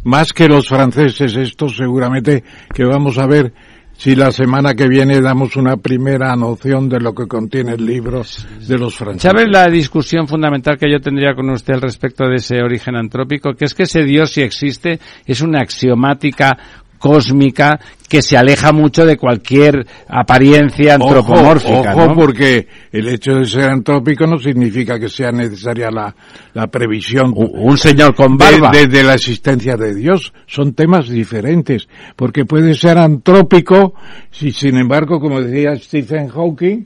Más 0.05 0.33
que 0.33 0.49
los 0.49 0.69
franceses, 0.69 1.37
estos 1.37 1.77
seguramente 1.77 2.45
que 2.73 2.85
vamos 2.85 3.19
a 3.19 3.27
ver 3.27 3.53
si 3.99 4.15
la 4.15 4.31
semana 4.31 4.75
que 4.75 4.87
viene 4.87 5.21
damos 5.21 5.57
una 5.57 5.77
primera 5.77 6.35
noción 6.37 6.89
de 6.89 7.01
lo 7.01 7.13
que 7.13 7.27
contiene 7.27 7.73
el 7.73 7.85
libro 7.85 8.23
de 8.67 8.79
los 8.79 8.95
franceses. 8.95 9.23
¿Sabes 9.23 9.49
la 9.51 9.67
discusión 9.67 10.29
fundamental 10.29 10.79
que 10.79 10.89
yo 10.89 11.01
tendría 11.01 11.35
con 11.35 11.51
usted 11.51 11.75
al 11.75 11.83
respecto 11.83 12.29
de 12.29 12.37
ese 12.37 12.63
origen 12.63 12.95
antrópico? 12.95 13.55
Que 13.55 13.65
es 13.65 13.75
que 13.75 13.83
ese 13.83 14.05
Dios, 14.05 14.31
si 14.31 14.43
existe, 14.43 15.01
es 15.27 15.41
una 15.41 15.61
axiomática 15.61 16.57
cósmica 16.99 17.79
que 18.09 18.23
se 18.23 18.37
aleja 18.37 18.73
mucho 18.73 19.05
de 19.07 19.17
cualquier 19.17 19.87
apariencia 20.09 20.95
antropomórfica. 20.95 21.93
Ojo, 21.93 22.03
ojo, 22.03 22.07
¿no? 22.09 22.15
porque 22.15 22.67
el 22.93 23.09
hecho 23.09 23.35
de 23.37 23.47
ser 23.47 23.71
antrópico 23.71 24.27
no 24.27 24.39
significa 24.39 24.99
que 24.99 25.09
sea 25.09 25.31
necesaria 25.31 25.91
la, 25.91 26.15
la 26.55 26.67
previsión. 26.69 27.33
Un 27.37 27.77
señor 27.79 28.15
con 28.15 28.37
de, 28.37 28.45
barba. 28.45 28.71
de- 28.71 28.87
de 28.87 29.03
la 29.05 29.15
existencia 29.15 29.77
de 29.77 29.95
Dios. 29.95 30.33
Son 30.47 30.73
temas 30.75 31.09
diferentes. 31.09 31.89
Porque 32.17 32.45
puede 32.45 32.75
ser 32.75 32.99
antrópico, 32.99 33.95
si 34.31 34.51
sin 34.53 34.77
embargo, 34.77 35.21
como 35.21 35.41
decía 35.41 35.77
Stephen 35.77 36.29
Hawking, 36.29 36.85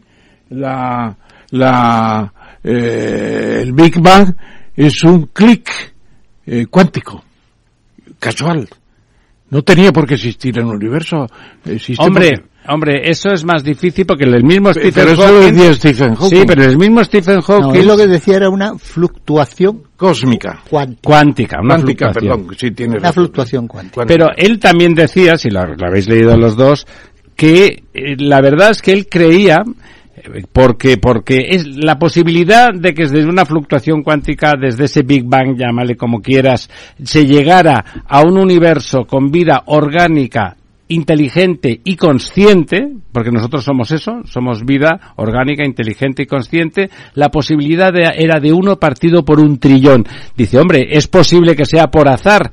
la, 0.51 1.17
la, 1.51 2.33
eh, 2.65 3.61
el 3.63 3.73
Big 3.73 4.01
Bang 4.01 4.35
es 4.77 5.03
un 5.05 5.27
clic 5.33 5.71
eh, 6.47 6.67
cuántico, 6.67 7.23
casual. 8.19 8.69
No 9.53 9.63
tenía 9.63 9.93
por 9.93 10.07
qué 10.07 10.15
existir 10.15 10.59
en 10.59 10.67
el 10.67 10.75
universo. 10.77 11.27
Existe 11.65 12.03
Hombre, 12.03 12.31
porque- 12.31 12.73
hombre, 12.73 13.11
eso 13.11 13.31
es 13.33 13.45
más 13.45 13.63
difícil 13.63 14.07
porque 14.07 14.25
el 14.25 14.43
mismo 14.43 14.71
Pero 14.73 14.91
Stephen 14.91 15.09
eso 15.13 15.21
lo 15.31 15.41
Hawking... 15.43 15.53
decía 15.55 15.75
Stephen 15.75 16.15
Hawking. 16.15 16.39
Sí, 16.39 16.45
pero 16.47 16.65
el 16.65 16.79
mismo 16.79 17.05
Stephen 17.05 17.37
No, 17.37 17.43
Hawking... 17.43 17.81
él 17.81 17.87
lo 17.87 17.97
que 17.99 18.07
decía 18.07 18.37
era 18.37 18.49
una 18.49 18.79
fluctuación 18.79 19.83
cósmica. 19.97 20.63
cuántica. 20.71 21.01
Cuántica, 21.03 21.57
una 21.61 21.75
Cuántica, 21.75 22.13
fluctuación. 22.13 22.41
perdón, 22.47 22.57
sí 22.59 22.71
tienes 22.71 22.99
Una 22.99 23.09
razón. 23.09 23.25
fluctuación 23.25 23.69
cuántica. 23.69 24.07
Pero 24.07 24.27
él 24.37 24.59
también 24.59 24.95
decía, 24.95 25.37
si 25.37 25.51
lo, 25.51 25.67
lo 25.67 25.87
habéis 25.87 26.09
leído 26.09 26.37
los 26.37 26.57
dos, 26.57 26.87
que 27.37 27.83
eh, 27.93 28.17
la 28.19 28.41
verdad 28.41 28.71
es 28.71 28.81
que 28.81 28.93
él 28.93 29.07
creía 29.07 29.63
porque 30.53 30.97
porque 30.99 31.47
es 31.51 31.67
la 31.77 31.99
posibilidad 31.99 32.69
de 32.73 32.95
que 32.95 33.03
desde 33.03 33.27
una 33.29 33.45
fluctuación 33.45 34.03
cuántica 34.03 34.53
desde 34.61 34.85
ese 34.85 35.03
Big 35.03 35.25
Bang 35.25 35.57
llámale 35.57 35.97
como 35.97 36.21
quieras 36.21 36.71
se 37.03 37.27
llegara 37.27 37.85
a 38.07 38.23
un 38.23 38.39
universo 38.39 39.05
con 39.05 39.31
vida 39.31 39.63
orgánica 39.67 40.57
inteligente 40.89 41.81
y 41.85 41.97
consciente, 41.97 42.87
porque 43.13 43.31
nosotros 43.31 43.65
somos 43.65 43.91
eso, 43.93 44.21
somos 44.25 44.63
vida 44.63 45.15
orgánica, 45.17 45.65
inteligente 45.65 46.25
y 46.25 46.27
consciente, 46.27 46.91
la 47.15 47.31
posibilidad 47.31 47.91
de- 47.91 48.13
era 48.19 48.41
de 48.41 48.53
uno 48.53 48.77
partido 48.79 49.25
por 49.25 49.41
un 49.41 49.59
trillón. 49.59 50.05
Dice, 50.37 50.59
hombre, 50.59 50.89
es 50.91 51.09
posible 51.09 51.57
que 51.57 51.65
sea 51.65 51.87
por 51.87 52.09
azar, 52.09 52.53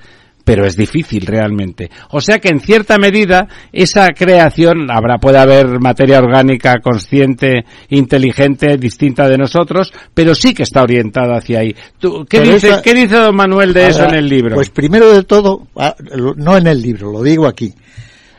pero 0.49 0.65
es 0.65 0.75
difícil 0.75 1.27
realmente. 1.27 1.91
O 2.09 2.19
sea 2.19 2.39
que 2.39 2.49
en 2.49 2.59
cierta 2.59 2.97
medida 2.97 3.47
esa 3.71 4.07
creación 4.07 4.89
habrá 4.89 5.19
puede 5.19 5.37
haber 5.37 5.79
materia 5.79 6.17
orgánica 6.17 6.79
consciente, 6.81 7.65
inteligente, 7.89 8.77
distinta 8.77 9.29
de 9.29 9.37
nosotros, 9.37 9.93
pero 10.11 10.33
sí 10.33 10.55
que 10.55 10.63
está 10.63 10.81
orientada 10.81 11.37
hacia 11.37 11.59
ahí. 11.59 11.75
¿Tú, 11.99 12.25
¿qué, 12.27 12.39
Pero 12.39 12.53
dice, 12.53 12.69
esa- 12.69 12.81
¿Qué 12.81 12.95
dice 12.95 13.15
don 13.17 13.35
Manuel 13.35 13.73
de 13.73 13.89
eso 13.89 14.05
en 14.05 14.15
el 14.15 14.27
libro? 14.27 14.55
Pues 14.55 14.71
primero 14.71 15.13
de 15.13 15.21
todo, 15.21 15.67
ah, 15.75 15.93
no 16.37 16.57
en 16.57 16.65
el 16.65 16.81
libro, 16.81 17.11
lo 17.11 17.21
digo 17.21 17.45
aquí. 17.45 17.71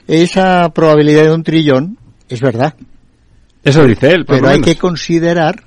Esa 0.08 0.68
probabilidad 0.70 1.22
de 1.22 1.32
un 1.32 1.44
trillón 1.44 1.96
es 2.28 2.40
verdad, 2.40 2.74
eso 3.62 3.86
dice 3.86 4.10
él. 4.10 4.24
pero 4.26 4.48
hay 4.48 4.60
que 4.60 4.74
considerar 4.74 5.62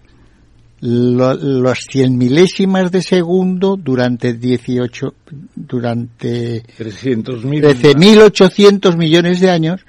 lo- 0.85 1.33
los 1.35 1.79
cien 1.89 2.17
milésimas 2.17 2.91
de 2.91 3.01
segundo 3.01 3.77
durante 3.77 4.33
18, 4.33 5.13
durante 5.55 6.61
300.000. 6.77 7.61
13.800 7.61 8.97
millones 8.97 9.39
de 9.39 9.49
años, 9.49 9.81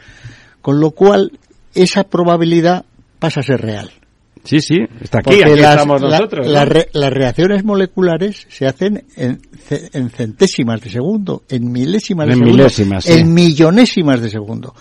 con 0.63 0.79
lo 0.81 0.93
cual 0.93 1.33
esa 1.75 2.05
probabilidad 2.05 2.85
pasa 3.19 3.41
a 3.41 3.43
ser 3.43 3.61
real. 3.61 3.91
Sí, 4.45 4.61
sí, 4.61 4.77
está 5.01 5.19
aquí, 5.21 5.31
Porque 5.37 5.45
aquí 5.53 5.61
las, 5.61 5.71
estamos 5.77 6.03
la- 6.03 6.09
nosotros. 6.19 6.47
¿no? 6.47 6.53
las 6.53 6.69
re- 6.69 6.89
las 6.93 7.11
reacciones 7.13 7.65
moleculares 7.65 8.47
se 8.51 8.67
hacen 8.67 9.05
en, 9.17 9.41
ce- 9.67 9.89
en 9.95 10.11
centésimas 10.11 10.81
de 10.83 10.91
segundo, 10.91 11.43
en 11.49 11.73
milésimas 11.73 12.27
de 12.27 12.33
En 12.35 12.39
segundo, 12.41 12.57
milésimas, 12.59 13.05
sí. 13.05 13.13
en 13.15 13.33
millonésimas 13.35 14.21
de 14.21 14.29
segundo. 14.31 14.75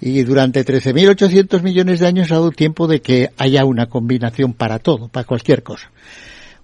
Y 0.00 0.22
durante 0.22 0.64
13.800 0.64 1.60
millones 1.62 2.00
de 2.00 2.06
años 2.06 2.30
ha 2.30 2.36
dado 2.36 2.50
tiempo 2.52 2.86
de 2.86 3.00
que 3.02 3.30
haya 3.36 3.64
una 3.64 3.86
combinación 3.86 4.52
para 4.52 4.78
todo, 4.78 5.08
para 5.08 5.26
cualquier 5.26 5.62
cosa. 5.62 5.90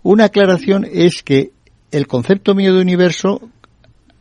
Una 0.02 0.24
aclaración 0.26 0.86
es 0.90 1.22
que 1.22 1.50
el 1.90 2.06
concepto 2.06 2.54
mío 2.54 2.74
de 2.74 2.80
universo 2.80 3.40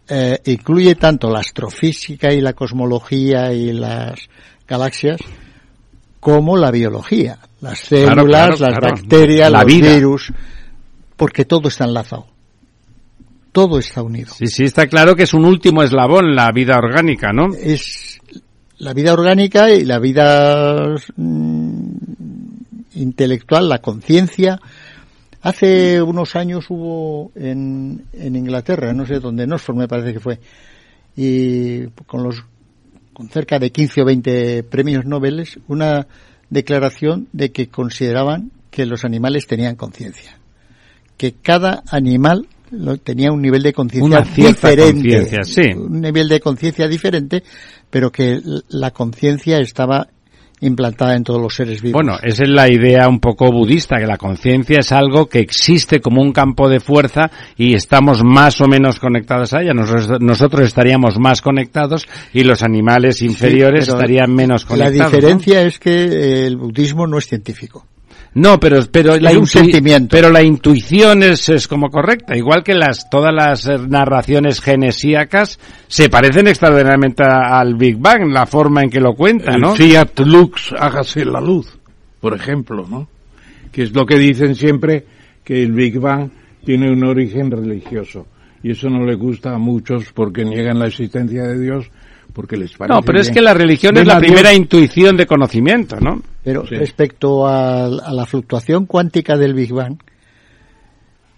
eh, 0.09 0.39
incluye 0.45 0.95
tanto 0.95 1.29
la 1.29 1.39
astrofísica 1.39 2.33
y 2.33 2.41
la 2.41 2.53
cosmología 2.53 3.53
y 3.53 3.71
las 3.73 4.19
galaxias 4.67 5.19
como 6.19 6.55
la 6.57 6.71
biología, 6.71 7.37
las 7.61 7.81
Claro, 7.81 8.15
células, 8.21 8.25
claro, 8.47 8.71
las 8.71 8.79
claro. 8.79 8.95
bacterias, 8.95 9.51
La 9.51 9.63
los 9.63 9.73
vida. 9.73 9.93
virus, 9.95 10.33
porque 11.17 11.45
todo 11.45 11.67
está 11.67 11.83
enlazado. 11.85 12.27
Todo 13.51 13.77
está 13.77 14.01
unido. 14.01 14.33
Sí, 14.33 14.47
sí, 14.47 14.63
está 14.63 14.87
claro 14.87 15.15
que 15.15 15.23
es 15.23 15.33
un 15.33 15.45
último 15.45 15.83
eslabón 15.83 16.33
la 16.35 16.49
vida 16.51 16.77
orgánica, 16.77 17.31
¿no? 17.33 17.53
Es 17.53 18.12
la 18.79 18.93
vida 18.93 19.13
orgánica 19.13 19.71
y 19.71 19.83
la 19.83 19.99
vida 19.99 20.95
mm, 21.15 21.87
intelectual, 22.95 23.69
la 23.69 23.79
conciencia. 23.79 24.59
Hace 25.41 26.01
unos 26.01 26.35
años 26.35 26.65
hubo 26.69 27.31
en, 27.35 28.05
en 28.13 28.35
Inglaterra, 28.35 28.93
no 28.93 29.05
sé 29.05 29.19
dónde, 29.19 29.43
en 29.43 29.53
Oxford 29.53 29.75
me 29.75 29.87
parece 29.87 30.13
que 30.13 30.19
fue, 30.19 30.39
y 31.15 31.87
con 32.07 32.23
los 32.23 32.43
con 33.13 33.29
cerca 33.29 33.59
de 33.59 33.71
15 33.71 34.01
o 34.01 34.05
20 34.05 34.63
premios 34.63 35.05
Nobel, 35.05 35.47
una 35.67 36.07
declaración 36.49 37.27
de 37.31 37.51
que 37.51 37.67
consideraban 37.67 38.51
que 38.71 38.85
los 38.85 39.05
animales 39.05 39.45
tenían 39.45 39.75
conciencia, 39.75 40.39
que 41.15 41.33
cada 41.33 41.83
animal 41.91 42.47
tenía 43.03 43.31
un 43.31 43.41
nivel 43.41 43.63
de 43.63 43.73
conciencia 43.73 44.21
diferente, 44.21 45.43
sí. 45.43 45.73
un 45.75 46.01
nivel 46.01 46.27
de 46.27 46.39
conciencia 46.39 46.87
diferente, 46.87 47.43
pero 47.89 48.11
que 48.11 48.39
la 48.69 48.91
conciencia 48.91 49.59
estaba 49.59 50.07
implantada 50.63 51.15
en 51.15 51.23
todos 51.23 51.41
los 51.41 51.53
seres 51.53 51.81
vivos. 51.81 52.01
Bueno, 52.01 52.17
esa 52.23 52.43
es 52.43 52.49
la 52.49 52.71
idea 52.71 53.07
un 53.07 53.19
poco 53.19 53.51
budista, 53.51 53.97
que 53.97 54.07
la 54.07 54.17
conciencia 54.17 54.79
es 54.79 54.91
algo 54.91 55.27
que 55.27 55.39
existe 55.39 55.99
como 55.99 56.21
un 56.21 56.31
campo 56.31 56.69
de 56.69 56.79
fuerza 56.79 57.29
y 57.57 57.75
estamos 57.75 58.23
más 58.23 58.61
o 58.61 58.67
menos 58.67 58.99
conectados 58.99 59.53
a 59.53 59.61
ella. 59.61 59.73
Nosotros, 59.73 60.21
nosotros 60.21 60.65
estaríamos 60.65 61.19
más 61.19 61.41
conectados 61.41 62.07
y 62.33 62.43
los 62.43 62.63
animales 62.63 63.21
inferiores 63.21 63.87
estarían 63.87 64.33
menos 64.33 64.63
La 64.63 64.67
conectados. 64.67 65.11
¿no? 65.11 65.17
diferencia 65.17 65.61
es 65.61 65.79
que 65.79 65.91
eh, 65.91 66.47
el 66.47 66.57
budismo 66.57 67.07
no 67.07 67.17
es 67.17 67.27
científico. 67.27 67.85
No, 68.35 68.59
pero, 68.59 68.79
pero, 68.91 69.15
la 69.17 69.29
Es 69.31 69.37
un 69.37 69.43
intui- 69.43 69.47
sentimiento. 69.47 70.07
pero 70.15 70.29
la 70.31 70.41
intuición 70.41 71.21
es, 71.21 71.49
es 71.49 71.67
como 71.67 71.89
correcta. 71.89 72.35
Igual 72.35 72.63
que 72.63 72.73
las, 72.73 73.07
todas 73.09 73.31
las 73.33 73.65
narraciones 73.87 74.59
genesíacas 74.59 75.59
se 75.87 76.09
parecen 76.09 76.47
extraordinariamente 76.47 77.23
a- 77.23 77.59
al 77.59 77.75
Big 77.75 77.97
Bang, 77.97 78.31
la 78.31 78.45
forma 78.47 78.81
en 78.81 78.89
que 78.89 78.99
lo 78.99 79.13
cuenta, 79.13 79.55
¿no? 79.57 79.71
El 79.71 79.77
Fiat 79.77 80.19
Lux, 80.21 80.73
hágase 80.77 81.25
la 81.25 81.39
luz, 81.39 81.77
por 82.19 82.33
ejemplo, 82.35 82.87
¿no? 82.89 83.07
Que 83.71 83.83
es 83.83 83.93
lo 83.93 84.05
que 84.05 84.17
dicen 84.17 84.55
siempre, 84.55 85.05
que 85.43 85.61
el 85.61 85.71
Big 85.71 85.99
Bang 85.99 86.29
tiene 86.65 86.91
un 86.91 87.03
origen 87.03 87.51
religioso. 87.51 88.25
Y 88.63 88.71
eso 88.71 88.89
no 88.89 89.05
le 89.05 89.15
gusta 89.15 89.53
a 89.53 89.57
muchos 89.57 90.11
porque 90.13 90.43
niegan 90.45 90.79
la 90.79 90.87
existencia 90.87 91.43
de 91.43 91.59
Dios, 91.59 91.85
porque 92.33 92.55
les 92.57 92.71
parece 92.73 92.95
No, 92.95 93.01
pero 93.03 93.19
es 93.19 93.29
que 93.29 93.41
la 93.41 93.53
religión 93.53 93.97
es 93.97 94.07
la 94.07 94.19
Dios- 94.19 94.31
primera 94.31 94.53
intuición 94.53 95.17
de 95.17 95.27
conocimiento, 95.27 95.97
¿no? 95.99 96.21
Pero 96.43 96.65
Sí. 96.67 96.75
respecto 96.75 97.47
a, 97.47 97.85
a 97.85 98.13
la 98.13 98.25
fluctuación 98.25 98.85
cuántica 98.85 99.37
del 99.37 99.53
Big 99.53 99.71
Bang, 99.73 99.97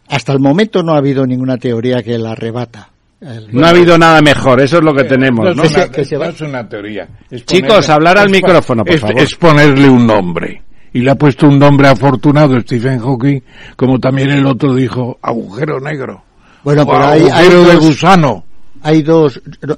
hasta 0.07 0.33
el 0.33 0.39
momento 0.39 0.83
no 0.83 0.93
ha 0.93 0.97
habido 0.97 1.25
ninguna 1.25 1.57
teoría 1.57 2.01
que 2.03 2.17
la 2.17 2.35
rebata. 2.35 2.89
El- 3.21 3.47
No 3.51 3.65
ha 3.65 3.69
habido 3.69 3.97
nada 3.97 4.21
mejor, 4.21 4.61
eso 4.61 4.77
es 4.77 4.83
lo 4.83 4.93
que 4.93 5.03
tenemos, 5.05 5.47
es 5.49 5.55
¿no? 5.55 5.63
Que 5.63 5.67
una- 5.69 5.83
se- 5.85 5.91
que 5.91 6.05
se 6.05 6.17
va- 6.17 6.25
no 6.27 6.31
es 6.31 6.41
una 6.41 6.67
teoría. 6.69 7.07
Es 7.31 7.45
Chicos, 7.45 7.89
hablar 7.89 8.17
al 8.17 8.25
es 8.27 8.31
micrófono, 8.31 8.83
por 8.83 8.93
es- 8.93 9.01
favor. 9.01 9.19
Es 9.19 9.35
ponerle 9.35 9.89
un 9.89 10.05
nombre. 10.05 10.61
Y 10.93 10.99
le 11.01 11.11
ha 11.11 11.15
puesto 11.15 11.47
un 11.47 11.57
nombre 11.59 11.87
afortunado 11.87 12.59
Stephen 12.61 12.99
Hawking, 12.99 13.41
como 13.75 13.99
también 13.99 14.29
el 14.31 14.45
otro 14.45 14.73
dijo, 14.75 15.17
agujero 15.21 15.79
negro. 15.79 16.23
Bueno, 16.63 16.83
O 16.83 16.85
pero 16.87 17.03
hay, 17.05 17.21
hay 17.23 17.29
agujero 17.29 17.63
de 17.63 17.73
dos, 17.73 17.85
gusano. 17.87 18.45
hay 18.81 19.01
dos, 19.01 19.41
no, 19.61 19.77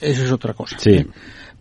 eso 0.00 0.24
es 0.24 0.30
otra 0.32 0.52
cosa. 0.54 0.76
Sí. 0.78 1.04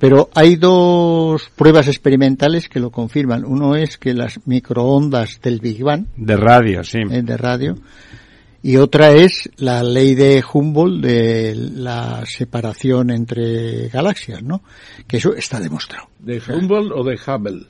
Pero 0.08 0.30
hay 0.36 0.56
dos 0.56 1.49
pruebas 1.56 1.88
experimentales 1.88 2.70
que 2.70 2.80
lo 2.80 2.91
confirman. 2.91 3.43
Uno 3.43 3.76
es 3.76 3.97
que 3.97 4.14
las 4.14 4.39
microondas 4.45 5.39
del 5.41 5.60
Big 5.60 5.84
Bang, 5.84 6.06
De 6.16 6.38
radio, 6.38 6.84
sí. 6.84 6.99
eh, 7.10 7.24
de 7.24 7.36
radio, 7.38 7.76
y 8.62 8.78
otra 8.78 9.12
es 9.14 9.49
la 9.58 9.82
ley 9.82 10.14
de 10.14 10.43
Humboldt 10.53 11.03
de 11.03 11.56
la 11.56 12.24
separación 12.28 13.10
entre 13.10 13.89
galaxias, 13.89 14.43
¿no? 14.43 14.62
Que 15.08 15.18
eso 15.18 15.34
está 15.34 15.60
demostrado. 15.60 16.08
¿De 16.20 16.39
Humboldt 16.49 16.91
o 16.95 17.03
de 17.03 17.16
Hubble? 17.16 17.66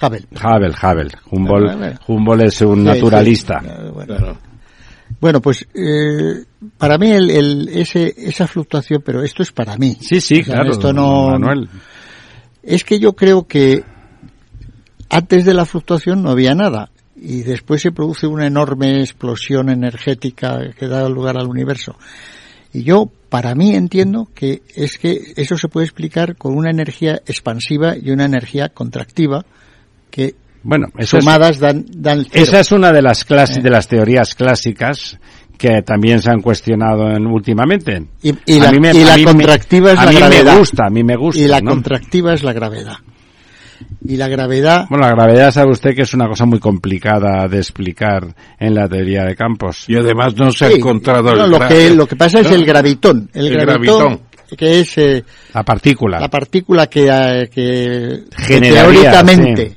Hubble. 0.00 0.26
Hubble, 0.40 0.74
Hubble. 0.80 1.10
Humboldt, 1.32 2.00
Humboldt 2.06 2.42
es 2.44 2.60
un 2.60 2.78
Sí, 2.78 2.84
naturalista. 2.84 3.60
sí. 3.62 3.68
Bueno. 3.92 4.38
Bueno, 5.20 5.40
pues 5.40 5.66
eh, 5.74 6.44
para 6.78 6.98
mí 6.98 7.10
el, 7.10 7.30
el- 7.30 7.68
ese, 7.68 8.14
esa 8.16 8.46
fluctuación, 8.46 9.02
pero 9.04 9.22
esto 9.22 9.42
es 9.42 9.52
para 9.52 9.76
mí. 9.76 9.96
Sí, 10.00 10.20
sí, 10.20 10.40
O 10.40 10.44
sea, 10.44 10.54
claro. 10.56 10.70
Esto 10.70 10.92
no, 10.92 11.28
Manuel. 11.30 11.68
Es 12.62 12.84
que 12.84 12.98
yo 13.00 13.14
creo 13.14 13.46
que 13.46 13.82
antes 15.08 15.44
de 15.44 15.54
la 15.54 15.64
fluctuación 15.64 16.22
no 16.22 16.30
había 16.30 16.54
nada 16.54 16.90
y 17.16 17.42
después 17.42 17.82
se 17.82 17.92
produce 17.92 18.26
una 18.26 18.46
enorme 18.46 19.00
explosión 19.00 19.68
energética 19.68 20.70
que 20.78 20.86
da 20.86 21.08
lugar 21.08 21.36
al 21.38 21.48
universo. 21.48 21.96
Y 22.72 22.84
yo, 22.84 23.10
para 23.28 23.54
mí, 23.54 23.74
entiendo 23.74 24.28
que 24.34 24.62
es 24.74 24.96
que 24.96 25.32
eso 25.36 25.58
se 25.58 25.68
puede 25.68 25.86
explicar 25.86 26.36
con 26.36 26.56
una 26.56 26.70
energía 26.70 27.20
expansiva 27.26 27.96
y 27.96 28.10
una 28.10 28.24
energía 28.26 28.68
contractiva 28.68 29.44
que 30.10 30.34
Bueno, 30.62 30.88
eso 30.98 31.16
es- 31.18 31.24
sumadas 31.24 31.58
dan, 31.58 31.84
dan 31.88 32.26
cero. 32.30 32.44
Esa 32.44 32.60
es 32.60 32.72
una 32.72 32.92
de 32.92 33.02
las 33.02 33.24
clases, 33.24 33.62
de 33.62 33.70
las 33.70 33.88
teorías 33.88 34.34
clásicas 34.34 35.18
que 35.56 35.82
también 35.82 36.20
se 36.22 36.30
han 36.30 36.40
cuestionado 36.40 37.10
en- 37.10 37.26
últimamente. 37.26 38.02
Y, 38.22 38.32
y 38.46 38.58
A 38.60 38.64
la, 38.64 38.72
mí 38.72 38.80
me- 38.80 38.92
y 38.92 39.02
a 39.02 39.06
la 39.06 39.16
mí 39.16 39.24
me- 39.24 39.32
contractiva 39.32 39.92
es 39.92 39.98
a 39.98 40.04
la 40.06 40.10
mí 40.12 40.16
gravedad. 40.18 40.52
me 40.52 40.58
gusta, 40.58 40.86
a 40.86 40.90
mí 40.90 41.02
me 41.04 41.16
gusta. 41.16 41.40
Y 41.40 41.46
la 41.46 41.60
¿no? 41.60 41.70
contractiva 41.72 42.34
es 42.34 42.42
la 42.42 42.52
gravedad. 42.52 42.96
Y 44.06 44.16
la 44.16 44.28
gravedad 44.28 44.86
Bueno, 44.90 45.06
la 45.06 45.12
gravedad 45.14 45.50
sabe 45.52 45.72
usted 45.72 45.94
que 45.94 46.02
es 46.02 46.12
una 46.12 46.26
cosa 46.28 46.44
muy 46.44 46.58
complicada 46.58 47.48
de 47.48 47.58
explicar 47.58 48.26
en 48.58 48.74
la 48.74 48.86
teoría 48.88 49.24
de 49.24 49.34
campos. 49.34 49.84
Y 49.88 49.96
además 49.96 50.34
no 50.36 50.50
se 50.52 50.66
ha 50.66 50.68
Sí, 50.68 50.74
encontrado 50.76 51.34
no, 51.34 51.44
el 51.44 51.50
lo 51.50 51.58
que 51.66 51.90
lo 51.90 52.06
que 52.06 52.16
pasa 52.16 52.40
es 52.40 52.48
¿no? 52.50 52.56
el 52.56 52.64
gravitón 52.66 53.30
el, 53.32 53.46
El 53.46 53.52
gravitón, 53.60 53.98
gravitón. 53.98 54.20
que 54.56 54.80
es 54.80 54.98
eh, 54.98 55.24
La 55.54 55.62
partícula. 55.62 56.20
la 56.20 56.28
partícula 56.28 56.86
que, 56.88 57.08
eh, 57.10 57.48
que, 57.50 58.24
que 58.46 58.60
teóricamente 58.60 59.68
sí. 59.70 59.76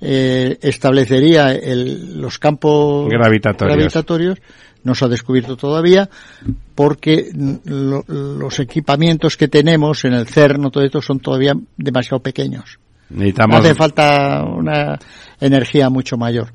Eh, 0.00 0.58
establecería 0.60 1.52
el- 1.52 2.20
los 2.20 2.38
campos 2.38 3.08
Gravitatorios. 3.10 3.76
gravitatorios 3.76 4.38
no 4.84 4.94
se 4.94 5.04
ha 5.04 5.08
descubierto 5.08 5.56
todavía 5.56 6.08
porque 6.74 7.30
lo- 7.64 8.04
los 8.08 8.58
equipamientos 8.60 9.36
que 9.36 9.48
tenemos 9.48 10.04
en 10.04 10.12
el 10.12 10.26
CERN 10.26 10.70
todo 10.70 10.84
esto 10.84 11.00
son 11.02 11.18
todavía 11.20 11.54
demasiado 11.76 12.20
pequeños 12.20 12.78
Necesitamos 13.10 13.60
hace 13.60 13.74
falta 13.74 14.42
una 14.44 14.98
energía 15.40 15.88
mucho 15.90 16.16
mayor. 16.16 16.52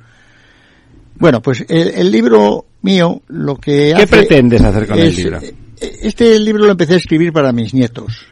Bueno, 1.16 1.42
pues 1.42 1.64
el, 1.70 1.89
el 1.89 2.12
libro 2.12 2.66
mío 2.82 3.22
lo 3.28 3.56
que 3.56 3.94
¿Qué 3.96 4.04
hace 4.04 4.08
pretendes 4.08 4.62
hacer 4.62 4.88
con 4.88 5.00
el 5.00 5.16
libro? 5.16 5.39
Este 5.80 6.38
libro 6.39 6.66
lo 6.66 6.72
empecé 6.72 6.96
a 6.96 6.98
escribir 6.98 7.32
para 7.32 7.52
mis 7.54 7.74
nietos 7.74 8.26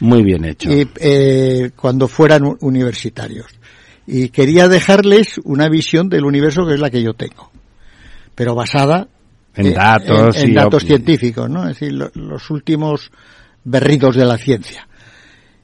muy 0.00 0.22
bien 0.22 0.44
hecho. 0.44 0.70
y, 0.70 0.88
eh, 1.00 1.70
cuando 1.74 2.06
fueran 2.06 2.42
universitarios 2.60 3.46
y 4.10 4.30
quería 4.30 4.68
dejarles 4.68 5.38
una 5.44 5.68
visión 5.68 6.08
del 6.08 6.24
universo 6.24 6.66
que 6.66 6.74
es 6.74 6.80
la 6.80 6.88
que 6.90 7.02
yo 7.02 7.12
tengo, 7.12 7.50
pero 8.34 8.54
basada 8.54 9.06
En 9.54 9.74
datos 9.74 10.36
en, 10.36 10.42
en 10.44 10.50
y 10.50 10.54
datos 10.54 10.82
científicos, 10.88 11.50
¿no? 11.50 11.62
Es 11.68 11.78
decir, 11.78 11.92
lo- 11.92 12.10
los 12.14 12.50
últimos 12.50 13.10
berridos 13.64 14.16
de 14.16 14.24
la 14.24 14.38
ciencia. 14.38 14.88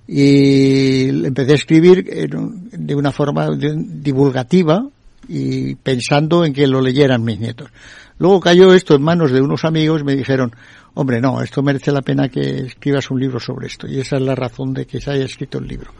Y 0.06 1.08
empecé 1.26 1.52
a 1.52 1.54
escribir 1.54 2.04
en 2.10 2.68
de 2.70 2.94
una 2.94 3.10
forma 3.12 3.48
divulgativa 3.56 4.86
y 5.28 5.76
pensando 5.76 6.44
en 6.44 6.52
que 6.52 6.66
lo 6.66 6.82
leyeran 6.82 7.24
mis 7.24 7.40
nietos. 7.40 7.70
Luego 8.18 8.40
cayó 8.40 8.74
esto 8.74 8.94
en 8.96 9.02
manos 9.02 9.32
de 9.32 9.40
unos 9.40 9.64
amigos 9.64 10.02
y 10.02 10.04
me 10.04 10.14
dijeron, 10.14 10.52
hombre, 10.92 11.20
no, 11.20 11.40
esto 11.40 11.62
merece 11.62 11.90
la 11.90 12.02
pena 12.02 12.28
que 12.28 12.66
escribas 12.66 13.10
un 13.10 13.18
libro 13.20 13.40
sobre 13.40 13.66
esto. 13.68 13.86
Y 13.88 13.98
esa 13.98 14.16
es 14.16 14.22
la 14.22 14.34
razón 14.34 14.74
de 14.74 14.86
que 14.86 15.00
se 15.00 15.10
haya 15.10 15.24
escrito 15.24 15.58
el 15.58 15.66
libro. 15.68 15.90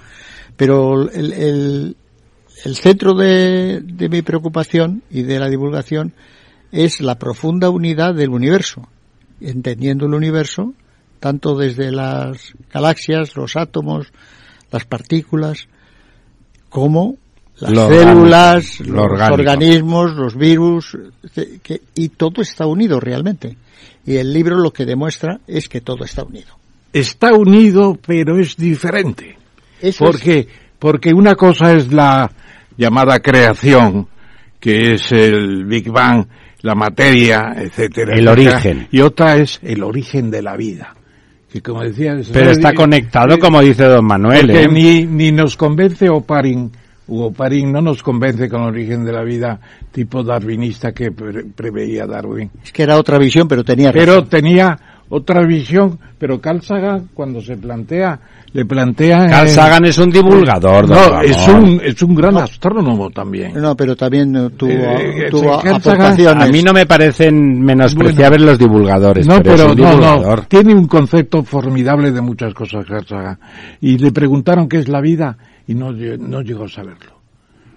Pero 0.57 1.11
el, 1.11 1.33
el- 1.33 1.97
el 2.65 2.77
centro 2.77 3.15
de, 3.15 3.81
de 3.83 4.09
mi 4.09 4.23
preocupación 4.23 5.03
y 5.11 5.23
de 5.23 5.39
la 5.39 5.49
divulgación 5.49 6.13
es 6.73 7.01
la 7.01 7.19
profunda 7.19 7.71
unidad 7.71 8.15
del 8.15 8.31
universo, 8.31 8.89
entendiendo 9.41 10.07
el 10.07 10.15
universo 10.15 10.75
tanto 11.21 11.57
desde 11.57 11.91
las 11.91 12.53
galaxias, 12.73 13.35
los 13.35 13.57
átomos, 13.57 14.13
las 14.71 14.85
partículas, 14.85 15.69
como 16.69 17.17
las 17.59 17.71
Lo 17.71 17.89
células, 17.89 18.81
orgánico, 18.81 18.85
lo 18.95 19.03
los 19.03 19.13
orgánico. 19.13 19.35
organismos, 19.35 20.15
los 20.15 20.37
virus, 20.37 20.99
que- 21.35 21.61
que- 21.63 21.81
y 21.95 22.11
todo 22.11 22.43
está 22.43 22.67
unido 22.67 23.01
realmente. 23.01 23.57
Y 24.05 24.17
el 24.17 24.33
libro 24.35 24.59
lo 24.59 24.71
que 24.73 24.85
demuestra 24.85 25.41
es 25.47 25.69
que 25.69 25.81
todo 25.81 26.05
está 26.05 26.25
unido. 26.25 26.59
Está 26.93 27.33
unido, 27.33 27.99
pero 28.07 28.39
es 28.39 28.57
diferente. 28.57 29.39
Eso 29.81 30.05
porque, 30.05 30.47
porque 30.79 31.15
una 31.15 31.35
cosa 31.37 31.73
es 31.73 31.91
la 31.93 32.31
llamada 32.77 33.21
creación, 33.21 34.09
que 34.61 34.95
es 34.95 35.13
el 35.13 35.65
Big 35.65 35.91
Bang, 35.91 36.27
la 36.63 36.75
materia, 36.75 37.55
etcétera. 37.57 38.15
El 38.15 38.27
etcétera, 38.29 38.33
origen. 38.57 38.89
Y 38.91 39.01
otra 39.01 39.37
es 39.37 39.61
el 39.63 39.83
origen 39.83 40.31
de 40.31 40.43
la 40.43 40.57
vida. 40.57 40.95
Que 41.53 41.61
como 41.61 41.83
decía, 41.83 42.15
es- 42.15 42.31
Pero 42.31 42.51
está 42.51 42.73
conectado, 42.75 43.39
como 43.39 43.61
dice 43.61 43.85
don 43.85 44.05
Manuel. 44.07 44.47
porque 44.49 44.63
¿eh? 44.65 44.69
ni, 44.69 45.07
ni 45.07 45.31
nos 45.31 45.57
convence 45.57 46.09
Oparin, 46.09 46.73
Hugo 47.07 47.27
Oparin 47.27 47.71
no 47.71 47.81
nos 47.83 48.03
convence 48.03 48.49
con 48.49 48.63
el 48.63 48.69
origen 48.69 49.05
de 49.05 49.13
la 49.13 49.23
vida 49.23 49.61
tipo 49.93 50.23
darwinista 50.25 50.93
que 50.93 51.13
pre- 51.13 51.45
preveía 51.45 52.07
Darwin. 52.07 52.51
Es 52.65 52.73
que 52.73 52.83
era 52.83 52.97
otra 52.99 53.19
visión, 53.19 53.47
pero 53.47 53.63
tenía 53.63 53.93
razón. 53.93 54.01
Pero 54.07 54.25
tenía 54.25 54.79
otra 55.09 55.45
visión, 55.47 55.99
pero 56.19 56.41
Carl 56.41 56.63
Sagan 56.63 57.09
cuando 57.15 57.41
se 57.41 57.57
plantea, 57.57 58.19
le 58.53 58.65
plantea... 58.65 59.27
Carl 59.29 59.47
eh, 59.47 59.51
Sagan 59.51 59.85
es 59.85 59.99
un 59.99 60.11
divulgador, 60.11 60.87
don 60.87 60.97
No, 60.97 61.09
Ramón. 61.11 61.25
es 61.27 61.49
un, 61.49 61.81
es 61.85 62.03
un 62.03 62.15
gran 62.15 62.37
astrónomo 62.39 63.11
también. 63.11 63.53
No, 63.55 63.77
pero 63.77 63.95
también 63.97 64.35
eh, 64.37 64.51
tuvo, 64.57 64.71
Eh, 64.71 65.29
tuvo 65.31 65.61
Carl 65.61 65.81
Sagan- 65.83 66.01
aportaciones. 66.07 66.49
A 66.49 66.53
mí 66.53 66.63
no 66.63 66.73
me 66.73 66.87
parecen 66.87 67.61
menospreciables 67.61 68.41
los 68.43 68.59
divulgadores, 68.59 69.27
No, 69.27 69.39
pero, 69.43 69.55
es 69.55 69.61
pero 69.61 69.73
un 69.73 69.79
no, 69.79 69.87
divulgador. 69.89 70.39
no, 70.41 70.45
tiene 70.47 70.75
un 70.75 70.87
concepto 70.87 71.43
formidable 71.45 72.11
de 72.11 72.21
muchas 72.21 72.55
cosas 72.55 72.85
Carl 72.87 73.07
Sagan. 73.07 73.39
Y 73.81 73.99
le 73.99 74.11
preguntaron 74.13 74.69
qué 74.69 74.79
es 74.79 74.89
la 74.89 75.01
vida 75.01 75.37
y 75.67 75.75
no, 75.75 75.93
no 75.93 76.41
llegó 76.43 76.65
a 76.65 76.69
saberlo. 76.69 77.14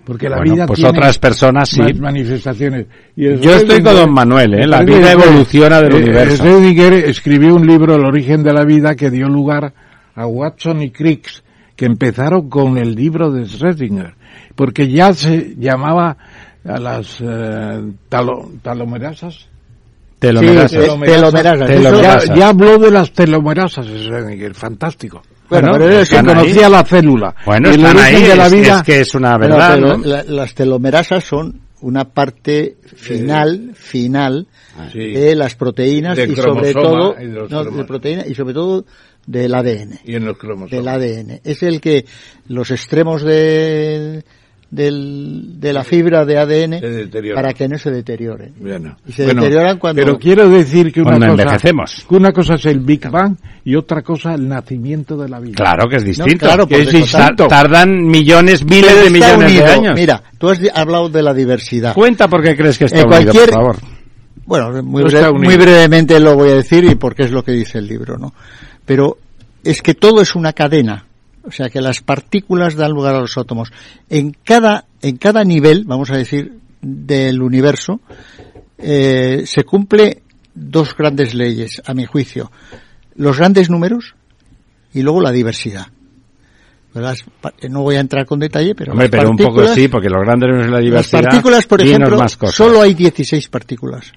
Porque 0.08 0.30
la 0.30 0.38
Bueno, 0.38 0.54
vida 0.54 0.68
pues 0.68 0.78
tiene 0.78 0.98
otras 0.98 1.20
personas 1.20 1.68
sí. 1.68 1.82
más 1.82 2.00
manifestaciones. 2.00 2.86
Y 3.14 3.24
Yo 3.40 3.56
estoy 3.56 3.84
con 3.84 3.94
don 3.94 4.14
Manuel, 4.14 4.54
¿eh? 4.54 4.66
La 4.66 4.82
vida 4.82 5.12
evoluciona 5.12 5.82
del 5.82 5.96
eh, 5.96 5.98
universo. 5.98 6.46
Schrödinger 6.46 6.94
escribió 6.94 7.54
un 7.54 7.68
libro, 7.68 7.96
El 7.96 8.06
origen 8.06 8.42
de 8.42 8.54
la 8.54 8.64
vida, 8.64 8.96
que 8.96 9.10
dio 9.12 9.28
lugar 9.28 9.74
a 10.16 10.26
Watson 10.26 10.82
y 10.82 10.92
Crick, 10.92 11.28
que 11.76 11.86
empezaron 11.86 12.50
con 12.50 12.78
el 12.78 12.96
libro 12.96 13.32
de 13.32 13.42
Schrödinger. 13.44 14.14
Porque 14.56 14.88
ya 14.90 15.12
se 15.14 15.56
llamaba 15.58 16.16
a 16.64 16.80
las 16.80 17.20
eh, 17.20 17.82
talo- 18.10 18.50
talomerasas. 18.62 19.46
Telomerasas. 20.20 20.72
Sí, 20.72 20.78
telomerasas. 21.04 21.68
Telomerasas. 21.68 22.26
Ya, 22.30 22.36
ya 22.36 22.48
habló 22.48 22.78
de 22.78 22.92
las 22.92 23.12
telomerasas, 23.12 23.86
Schrödinger, 23.86 24.54
fantástico. 24.54 25.22
Bueno, 25.50 25.70
Bueno, 25.72 25.86
pero 25.86 26.06
se 26.06 26.16
conocía 26.24 26.66
ahí. 26.66 26.72
la 26.72 26.84
célula. 26.84 27.36
Bueno, 27.46 27.70
el 27.70 27.86
origen 27.86 28.00
ahí, 28.16 28.24
de 28.24 28.36
la 28.36 28.48
es, 28.48 28.54
vida, 28.54 28.78
es 28.80 28.84
que 28.84 29.00
es 29.02 29.16
una 29.16 29.38
verdad, 29.38 29.78
¿no? 29.78 29.98
la- 29.98 30.24
las 30.24 30.54
telomerasas 30.54 31.24
son 31.24 31.62
una 31.82 32.06
parte 32.06 32.78
final, 32.96 33.72
final 33.76 34.48
Sí. 34.92 35.00
de 35.00 35.36
las 35.36 35.56
proteínas 35.56 36.18
Del 36.18 36.32
y 36.32 36.36
sobre 36.36 36.74
todo, 36.74 37.16
no, 37.50 37.64
de 37.64 37.84
proteína 37.86 38.26
y 38.28 38.34
sobre 38.36 38.54
todo 38.54 38.84
del 39.26 39.54
ADN. 39.54 40.00
y 40.06 40.16
en 40.16 40.26
los 40.26 40.38
cromosomas. 40.38 40.72
Del 40.72 40.88
ADN. 40.88 41.42
Es 41.44 41.64
el 41.64 41.80
que 41.82 42.06
los 42.48 42.72
extremos 42.72 43.22
de, 43.24 44.24
del, 44.70 45.60
de 45.60 45.72
la 45.74 45.84
fibra 45.84 46.26
de 46.26 46.38
ADN 46.38 46.80
Se 46.80 46.88
deterioran. 46.90 47.42
para 47.42 47.54
que 47.54 47.68
no 47.70 47.78
se 47.78 47.90
deterioren. 47.90 48.54
Bueno, 48.60 48.98
Y 49.08 49.12
se 49.14 49.26
bueno, 49.26 49.42
deterioran 49.44 49.78
cuando- 49.80 50.02
Pero 50.02 50.20
quiero 50.20 50.50
decir 50.50 50.92
que 50.92 51.02
una 51.02 51.12
Cuando 51.12 51.28
cosa, 51.28 51.44
envejecemos. 51.44 52.06
que 52.10 52.16
una 52.16 52.32
cosa 52.34 52.56
es 52.56 52.66
el 52.66 52.80
Big 52.82 53.10
Bang 53.10 53.36
y 53.64 53.76
otra 53.76 54.02
cosa 54.02 54.34
el 54.34 54.48
nacimiento 54.48 55.16
de 55.18 55.30
la 55.30 55.40
vida. 55.40 55.56
Claro 55.56 55.88
que 55.90 55.96
es 55.98 56.04
distinto. 56.04 56.46
claro, 56.46 56.68
que 56.68 56.82
es 56.82 56.92
distinto. 56.92 57.48
Ta- 57.48 57.48
Tardan 57.48 58.06
millones, 58.08 58.66
miles 58.66 58.92
Pero 58.92 59.04
de 59.06 59.10
millones 59.10 59.38
unido. 59.52 59.66
de 59.66 59.72
años. 59.72 59.94
Mira, 59.96 60.24
tú 60.38 60.50
has 60.50 60.60
hablado 60.76 61.10
de 61.10 61.24
la 61.24 61.34
diversidad. 61.34 61.94
Cuenta 61.94 62.28
por 62.28 62.44
qué 62.44 62.56
crees 62.58 62.78
que 62.78 62.86
está 62.86 63.00
Eh, 63.00 63.04
unido, 63.06 63.22
cualquier- 63.24 63.46
por 63.50 63.54
favor. 63.54 63.76
Bueno, 64.46 64.84
muy, 64.84 65.04
No 65.04 65.10
bre- 65.10 65.34
muy 65.46 65.58
brevemente 65.58 66.20
lo 66.20 66.36
voy 66.36 66.50
a 66.52 66.56
decir 66.56 66.84
y 66.86 66.96
porque 66.96 67.24
es 67.24 67.32
lo 67.32 67.44
que 67.44 67.52
dice 67.52 67.80
el 67.80 67.88
libro, 67.88 68.18
¿no? 68.18 68.34
Pero 68.86 69.18
es 69.64 69.82
que 69.82 69.94
todo 69.94 70.22
es 70.22 70.36
una 70.36 70.54
cadena. 70.54 71.06
O 71.48 71.52
sea 71.52 71.70
que 71.70 71.82
las 71.82 72.02
partículas 72.02 72.76
dan 72.76 72.92
lugar 72.92 73.16
a 73.16 73.20
los 73.22 73.38
átomos. 73.38 73.72
En 74.10 74.32
cada, 74.44 74.86
en 75.02 75.18
cada 75.18 75.44
nivel, 75.44 75.86
vamos 75.86 76.12
a 76.12 76.18
decir, 76.18 76.60
del 76.82 77.42
universo, 77.42 78.02
eh, 78.78 79.44
se 79.46 79.64
cumple 79.64 80.24
dos 80.54 80.96
grandes 80.96 81.34
leyes, 81.34 81.82
a 81.86 81.94
mi 81.94 82.06
juicio. 82.06 82.52
Los 83.16 83.38
grandes 83.38 83.70
números 83.70 84.16
y 84.94 85.02
luego 85.02 85.22
la 85.22 85.32
diversidad. 85.32 85.88
Las 86.94 87.24
no 87.70 87.84
voy 87.84 87.96
a 87.96 88.00
entrar 88.00 88.26
con 88.26 88.40
detalle, 88.40 88.74
pero 88.74 88.92
Hombre, 88.94 89.08
las 89.08 89.12
pero 89.12 89.30
un 89.30 89.38
poco 89.38 89.68
sí, 89.68 89.88
porque 89.88 90.10
los 90.10 90.22
grandes 90.24 90.50
no 90.50 90.62
es 90.62 90.66
la 90.68 90.72
las 90.78 90.84
diversidad. 90.84 91.24
partículas, 91.24 91.66
por 91.68 91.82
ejemplo, 91.82 92.18
más 92.18 92.36
cosas. 92.38 92.56
solo 92.56 92.82
hay 92.82 92.94
16 92.96 93.50
partículas. 93.50 94.12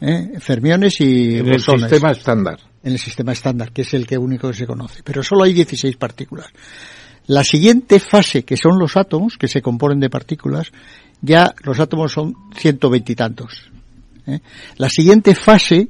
¿eh? 0.00 0.32
fermiones 0.40 1.00
y 1.00 1.38
En 1.38 1.46
el 1.48 1.52
bosones. 1.54 1.90
sistema 1.90 2.12
estándar. 2.12 2.58
En 2.86 2.92
el 2.92 2.98
sistema 3.00 3.32
estándar, 3.32 3.72
que 3.72 3.82
es 3.82 3.94
el 3.94 4.06
que 4.06 4.16
único 4.16 4.46
que 4.46 4.54
se 4.54 4.64
conoce. 4.64 5.02
Pero 5.02 5.20
solo 5.24 5.42
hay 5.42 5.52
16 5.52 5.96
partículas. 5.96 6.46
La 7.26 7.42
siguiente 7.42 7.98
fase, 7.98 8.44
que 8.44 8.56
son 8.56 8.78
los 8.78 8.96
átomos, 8.96 9.36
que 9.36 9.48
se 9.48 9.60
componen 9.60 9.98
de 9.98 10.08
partículas, 10.08 10.70
ya 11.20 11.52
los 11.64 11.80
átomos 11.80 12.12
son 12.12 12.36
ciento 12.54 12.88
veintitantos. 12.88 13.72
¿eh? 14.28 14.38
La 14.76 14.88
siguiente 14.88 15.34
fase, 15.34 15.88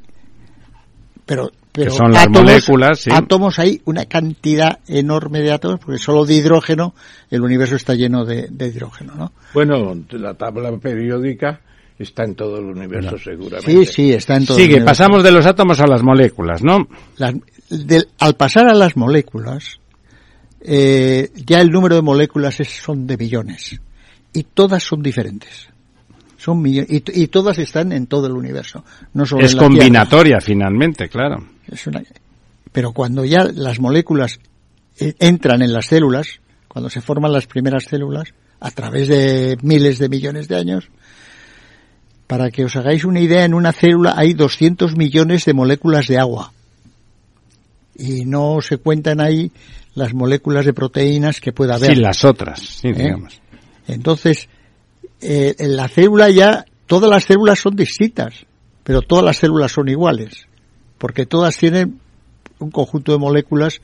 pero, 1.26 1.52
pero 1.70 1.90
son 1.90 2.12
las 2.12 2.30
moléculas, 2.30 3.00
sí. 3.00 3.10
átomos 3.12 3.58
hay 3.58 3.82
una 3.84 4.06
cantidad 4.06 4.78
enorme 4.88 5.42
de 5.42 5.52
átomos, 5.52 5.80
porque 5.80 5.98
solo 5.98 6.24
de 6.24 6.32
hidrógeno 6.32 6.94
el 7.30 7.42
universo 7.42 7.76
está 7.76 7.94
lleno 7.94 8.24
de, 8.24 8.48
de 8.50 8.68
hidrógeno, 8.68 9.14
¿no? 9.16 9.32
Bueno, 9.52 9.94
la 10.12 10.32
tabla 10.32 10.74
periódica 10.78 11.60
está 11.98 12.24
en 12.24 12.34
todo 12.34 12.58
el 12.58 12.64
universo 12.66 13.16
seguramente. 13.18 13.86
Sí, 13.86 13.92
sí, 13.92 14.12
está 14.12 14.36
en 14.36 14.46
todo. 14.46 14.56
el 14.58 14.62
Sigue, 14.64 14.74
universo. 14.76 14.86
pasamos 15.02 15.22
de 15.22 15.32
los 15.32 15.46
átomos 15.46 15.80
a 15.80 15.86
las 15.86 16.02
moléculas, 16.02 16.62
¿no? 16.62 16.88
Las- 17.16 17.34
del- 17.70 18.08
al 18.18 18.34
pasar 18.34 18.68
a 18.68 18.74
las 18.74 18.96
moléculas, 18.96 19.80
eh, 20.60 21.30
ya 21.34 21.60
el 21.60 21.70
número 21.70 21.96
de 21.96 22.02
moléculas 22.02 22.60
es- 22.60 22.68
son 22.82 23.06
de 23.06 23.16
millones 23.16 23.80
y 24.32 24.42
todas 24.44 24.82
son 24.82 25.02
diferentes. 25.02 25.68
Son 26.38 26.62
millo- 26.62 26.84
y, 26.88 27.26
todas 27.28 27.58
están 27.58 27.92
en 27.92 28.06
todo 28.06 28.26
el 28.26 28.34
universo, 28.34 28.84
no 29.14 29.24
solo 29.26 29.44
Es 29.44 29.52
en 29.52 29.56
la 29.56 29.62
Tierra. 29.68 29.74
combinatoria, 29.78 30.40
finalmente, 30.40 31.08
claro. 31.08 31.44
Es 31.66 31.86
una- 31.86 32.02
pero 32.72 32.92
cuando 32.92 33.24
ya 33.24 33.44
las 33.44 33.80
moléculas 33.80 34.38
eh, 34.98 35.14
entran 35.18 35.60
en 35.62 35.72
las 35.72 35.86
células, 35.86 36.40
cuando 36.68 36.88
se 36.88 37.00
forman 37.00 37.32
las 37.32 37.46
primeras 37.46 37.84
células, 37.84 38.32
a 38.60 38.70
través 38.70 39.08
de 39.08 39.58
miles 39.62 39.98
de 39.98 40.08
millones 40.08 40.48
de 40.48 40.56
años, 40.56 40.88
para 42.26 42.50
que 42.50 42.64
os 42.64 42.74
hagáis 42.76 43.04
una 43.04 43.20
idea, 43.20 43.44
en 43.44 43.54
una 43.54 43.72
célula 43.72 44.14
hay 44.16 44.34
200 44.34 44.96
millones 44.96 45.44
de 45.44 45.54
moléculas 45.54 46.06
de 46.08 46.18
agua. 46.18 46.52
Y 47.98 48.24
no 48.24 48.60
se 48.60 48.78
cuentan 48.78 49.20
ahí 49.20 49.50
las 49.94 50.12
moléculas 50.12 50.66
de 50.66 50.74
proteínas 50.74 51.40
que 51.40 51.52
pueda 51.52 51.76
haber. 51.76 51.94
Sí, 51.94 52.00
las 52.00 52.24
otras, 52.24 52.60
sí, 52.60 52.88
¿Eh? 52.88 52.92
digamos. 52.94 53.40
Entonces, 53.88 54.48
eh, 55.20 55.54
en 55.58 55.76
la 55.76 55.88
célula 55.88 56.28
ya, 56.30 56.66
todas 56.86 57.08
las 57.08 57.24
células 57.24 57.58
son 57.60 57.76
distintas, 57.76 58.34
pero 58.84 59.02
todas 59.02 59.24
las 59.24 59.38
células 59.38 59.72
son 59.72 59.88
iguales, 59.88 60.46
porque 60.98 61.24
todas 61.26 61.56
tienen 61.56 62.00
un 62.58 62.70
conjunto 62.70 63.12
de 63.12 63.18
moléculas 63.18 63.80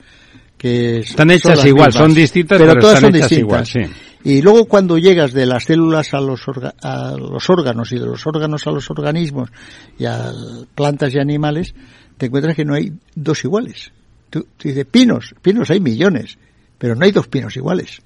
que 0.57 0.99
Están 0.99 1.31
hechas 1.31 1.65
igual, 1.65 1.87
mismas. 1.87 1.95
son 1.95 2.13
distintas, 2.13 2.59
pero 2.59 2.75
todas 2.75 2.95
están 2.95 3.11
son 3.11 3.15
hechas 3.15 3.29
distintas. 3.29 3.75
igual, 3.75 3.87
sí. 3.87 3.93
Y 4.23 4.41
luego 4.41 4.65
cuando 4.65 4.97
llegas 4.97 5.33
de 5.33 5.45
las 5.45 5.65
células 5.65 6.13
a 6.13 6.21
los, 6.21 6.41
orga- 6.47 6.73
a 6.81 7.15
los 7.17 7.49
órganos 7.49 7.91
y 7.91 7.99
de 7.99 8.05
los 8.05 8.25
órganos 8.25 8.65
a 8.67 8.71
los 8.71 8.89
organismos 8.89 9.49
y 9.99 10.05
a 10.05 10.31
plantas 10.75 11.13
y 11.13 11.19
animales, 11.19 11.75
te 12.17 12.27
encuentras 12.27 12.55
que 12.55 12.63
no 12.63 12.73
hay 12.73 12.93
dos 13.15 13.43
iguales. 13.43 13.91
Tú, 14.29 14.47
tú 14.57 14.67
dices, 14.69 14.85
pinos, 14.89 15.35
pinos 15.41 15.69
hay 15.71 15.79
millones, 15.81 16.37
pero 16.77 16.95
no 16.95 17.03
hay 17.05 17.11
dos 17.11 17.27
pinos 17.27 17.55
iguales. 17.57 18.01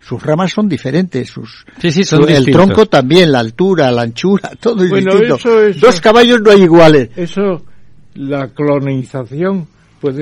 Sus 0.00 0.22
ramas 0.22 0.52
son 0.52 0.68
diferentes, 0.68 1.28
sus 1.28 1.64
Sí, 1.80 1.90
sí, 1.92 2.04
son 2.04 2.22
su- 2.22 2.28
el 2.28 2.46
tronco 2.46 2.86
también, 2.86 3.30
la 3.32 3.40
altura, 3.40 3.90
la 3.90 4.02
anchura, 4.02 4.50
todo 4.60 4.82
es 4.84 4.90
Bueno, 4.90 5.10
distinto. 5.12 5.36
eso- 5.36 5.62
eso- 5.62 5.86
Dos 5.86 6.00
caballos 6.00 6.40
no 6.40 6.50
hay 6.52 6.62
iguales. 6.62 7.10
Eso, 7.16 7.64
la 8.14 8.48
clonización 8.48 9.66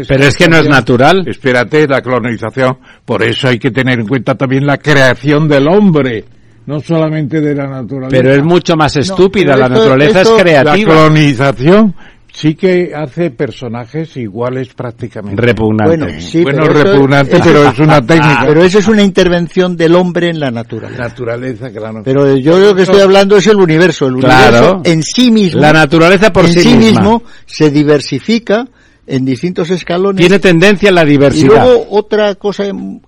Pero 0.09 0.25
es 0.25 0.37
que 0.37 0.49
no 0.49 0.57
es 0.59 0.69
natural. 0.69 1.25
Espérate, 1.27 1.89
la 1.89 2.01
clonización. 2.03 2.79
Por 3.05 3.23
eso 3.23 3.49
hay 3.49 3.59
que 3.59 3.71
tener 3.71 3.99
en 4.01 4.07
cuenta 4.07 4.35
también 4.35 4.67
la 4.67 4.77
creación 4.79 5.49
del 5.49 5.67
hombre, 5.69 6.25
no 6.67 6.81
solamente 6.81 7.41
de 7.41 7.55
la 7.55 7.67
naturaleza. 7.67 8.11
Pero 8.11 8.33
es 8.35 8.43
mucho 8.45 8.77
más 8.77 8.97
estúpida, 8.97 9.57
la 9.57 9.67
esto- 9.67 9.79
naturaleza 9.79 10.21
esto- 10.23 10.37
es 10.37 10.43
creativa. 10.43 10.95
La 10.95 11.01
clonización 11.09 11.95
sí 12.33 12.55
que 12.55 12.93
hace 12.95 13.31
personajes 13.31 14.17
iguales 14.17 14.73
prácticamente. 14.75 15.43
Repugnante. 15.43 15.97
Bueno, 15.97 16.21
sí, 16.21 16.43
Bueno, 16.45 16.63
pero 16.65 16.85
repugnante, 16.85 17.37
eso- 17.37 17.45
pero 17.45 17.69
es 17.71 17.79
una 17.81 18.01
técnica. 18.07 18.45
Pero 18.47 18.63
eso 18.63 18.79
es 18.79 18.87
una 18.87 19.03
intervención 19.03 19.77
del 19.77 19.97
hombre 19.97 20.29
en 20.29 20.39
la 20.39 20.51
naturaleza. 20.53 21.03
Naturaleza, 21.03 21.71
claro. 21.71 22.03
Pero 22.05 22.37
yo 22.37 22.57
lo 22.59 22.75
que 22.75 22.83
estoy 22.83 23.01
hablando 23.01 23.37
es 23.37 23.47
el 23.49 23.57
universo. 23.57 24.07
El 24.07 24.15
Claro. 24.17 24.57
universo 24.77 24.81
en 24.85 25.03
sí 25.03 25.31
mismo. 25.33 25.61
La 25.61 25.73
naturaleza 25.73 26.33
por 26.33 26.45
en 26.45 26.53
sí 26.53 26.61
sí 26.61 26.77
misma. 26.77 27.01
mismo 27.01 27.23
se 27.47 27.71
diversifica 27.71 28.65
en 29.07 29.25
distintos 29.25 29.71
escalones. 29.71 30.21
Tiene 30.21 30.39
tendencia 30.39 30.91
a 30.91 30.93
la 30.93 31.05
y 31.05 31.09
diversidad. 31.11 31.65
luego 31.67 31.87
otra 31.91 32.35
cosa 32.37 32.65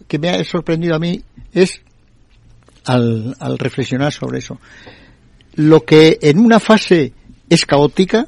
que 0.09 0.19
me 0.19 0.31
ha 0.31 0.45
sorprendido 0.45 0.97
a 0.97 0.99
mí 0.99 1.23
es 1.53 1.81
al, 2.85 3.37
al 3.39 3.59
reflexionar 3.59 4.13
sobre 4.13 4.39
eso. 4.39 4.59
Lo 5.55 5.85
que 5.85 6.19
en 6.23 6.39
una 6.39 6.59
fase 6.61 7.13
es 7.49 7.65
caótica, 7.67 8.27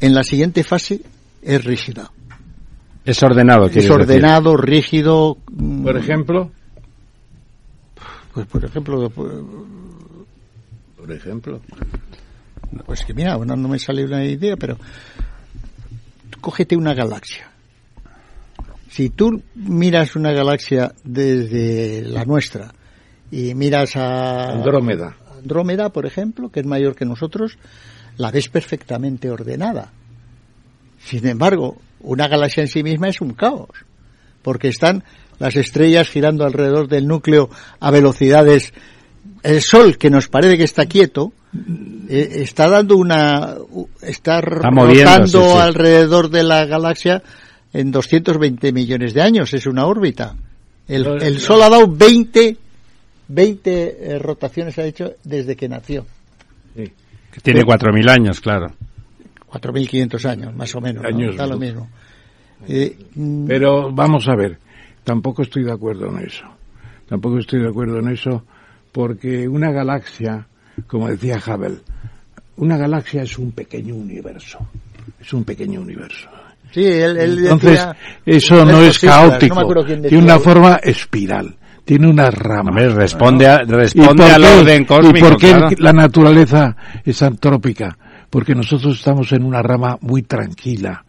en 0.00 0.14
la 0.14 0.22
siguiente 0.22 0.62
fase 0.62 1.00
es 1.42 1.64
rígida. 1.64 2.10
Es 3.04 3.22
ordenado, 3.22 3.66
Es 3.66 3.88
ordenado, 3.88 4.56
rígido. 4.56 5.38
mm, 5.52 5.84
Por 5.84 5.96
ejemplo, 5.96 6.50
Pues 8.34 8.46
por 8.46 8.64
ejemplo, 8.64 9.08
por 9.10 11.12
ejemplo. 11.12 11.60
Pues 12.84 13.04
que 13.04 13.14
mira, 13.14 13.36
bueno, 13.36 13.56
no 13.56 13.68
me 13.68 13.78
sale 13.78 14.04
una 14.04 14.24
idea, 14.24 14.56
pero 14.56 14.76
tú 16.46 16.50
cógete 16.52 16.76
una 16.76 16.94
galaxia. 16.94 17.50
Si 18.88 19.10
tú 19.10 19.42
miras 19.56 20.14
una 20.14 20.30
galaxia 20.30 20.94
desde 21.02 22.02
la 22.02 22.24
nuestra 22.24 22.72
y 23.32 23.52
miras 23.54 23.96
a 23.96 24.52
Andrómeda. 24.52 25.16
Andrómeda, 25.38 25.88
por 25.88 26.06
ejemplo, 26.06 26.50
que 26.50 26.60
es 26.60 26.66
mayor 26.66 26.94
que 26.94 27.04
nosotros, 27.04 27.58
la 28.16 28.30
ves 28.30 28.48
perfectamente 28.48 29.28
ordenada. 29.28 29.90
Sin 31.04 31.26
embargo, 31.26 31.78
una 31.98 32.28
galaxia 32.28 32.62
en 32.62 32.68
sí 32.68 32.84
misma 32.84 33.08
es 33.08 33.20
un 33.20 33.34
caos, 33.34 33.70
porque 34.42 34.68
están 34.68 35.02
las 35.40 35.56
estrellas 35.56 36.08
girando 36.08 36.44
alrededor 36.44 36.86
del 36.86 37.08
núcleo 37.08 37.50
a 37.80 37.90
velocidades. 37.90 38.72
El 39.42 39.62
Sol, 39.62 39.98
que 39.98 40.10
nos 40.10 40.28
parece 40.28 40.56
que 40.56 40.64
está 40.64 40.86
quieto, 40.86 41.32
eh, 42.08 42.28
está 42.42 42.68
dando 42.68 42.96
una. 42.96 43.56
está, 44.02 44.40
moviéndose, 44.70 45.04
rotando 45.04 45.52
sí. 45.52 45.58
alrededor 45.58 46.30
de 46.30 46.42
la 46.42 46.64
galaxia 46.66 47.22
en 47.72 47.90
220 47.90 48.72
millones 48.72 49.14
de 49.14 49.22
años. 49.22 49.52
Es 49.54 49.66
una 49.66 49.86
órbita. 49.86 50.34
El, 50.88 51.04
No, 51.04 51.14
el 51.16 51.34
no. 51.34 51.40
Sol 51.40 51.62
ha 51.62 51.68
dado 51.68 51.88
20, 51.88 52.56
20 53.28 54.12
eh, 54.12 54.18
rotaciones, 54.18 54.78
ha 54.78 54.84
hecho 54.84 55.14
desde 55.24 55.56
que 55.56 55.68
nació. 55.68 56.06
Que 56.74 57.40
tiene 57.42 57.62
4.000 57.62 58.10
años, 58.10 58.40
claro. 58.40 58.68
4.500 59.50 60.24
años, 60.24 60.54
más 60.54 60.74
o 60.74 60.80
menos. 60.80 61.02
¿no? 61.02 61.08
Años 61.08 61.36
Da 61.36 61.46
lo 61.46 61.52
luz. 61.52 61.60
mismo. 61.60 61.88
Eh, 62.66 62.96
mm, 63.14 63.46
Pero 63.46 63.92
vamos 63.92 64.26
a 64.28 64.34
ver, 64.34 64.58
tampoco 65.04 65.42
estoy 65.42 65.64
de 65.64 65.72
acuerdo 65.72 66.08
en 66.08 66.24
eso. 66.24 66.44
Tampoco 67.08 67.38
estoy 67.38 67.60
de 67.60 67.68
acuerdo 67.68 67.98
en 67.98 68.08
eso 68.08 68.44
porque 68.92 69.46
una 69.46 69.70
galaxia, 69.70 70.46
como 70.86 71.08
decía 71.08 71.40
Hubble, 71.44 71.78
una 72.56 72.76
galaxia 72.76 73.22
es 73.22 73.38
un 73.38 73.52
pequeño 73.52 73.94
universo. 73.94 74.58
Es 75.20 75.32
un 75.32 75.44
pequeño 75.44 75.80
universo. 75.80 76.28
sí, 76.72 76.84
él, 76.84 77.16
él 77.16 77.38
Entonces, 77.44 77.70
decía- 77.70 77.96
eso 78.24 78.64
no 78.64 78.80
es 78.82 78.98
Cifras, 78.98 79.16
caótico. 79.30 79.54
no 79.62 79.82
me 79.84 79.96
tiene 80.08 80.24
una 80.24 80.38
forma 80.38 80.76
espiral. 80.82 81.54
Tiene 81.84 82.08
unas 82.08 82.34
ramas. 82.34 82.70
Hombre, 82.70 82.88
responde, 82.90 83.46
a- 83.46 83.62
¿Y 83.62 83.70
responde 83.70 84.24
al 84.24 84.42
orden 84.44 84.84
cósmico. 84.84 85.18
¿Y 85.18 85.20
por 85.20 85.36
qué 85.38 85.50
claro. 85.52 85.68
la 85.78 85.92
naturaleza 85.92 86.76
es 87.04 87.22
antrópica? 87.22 87.96
Porque 88.28 88.56
nosotros 88.56 88.98
estamos 88.98 89.30
en 89.32 89.44
una 89.44 89.62
rama 89.62 89.96
muy 90.00 90.22
tranquila, 90.22 91.04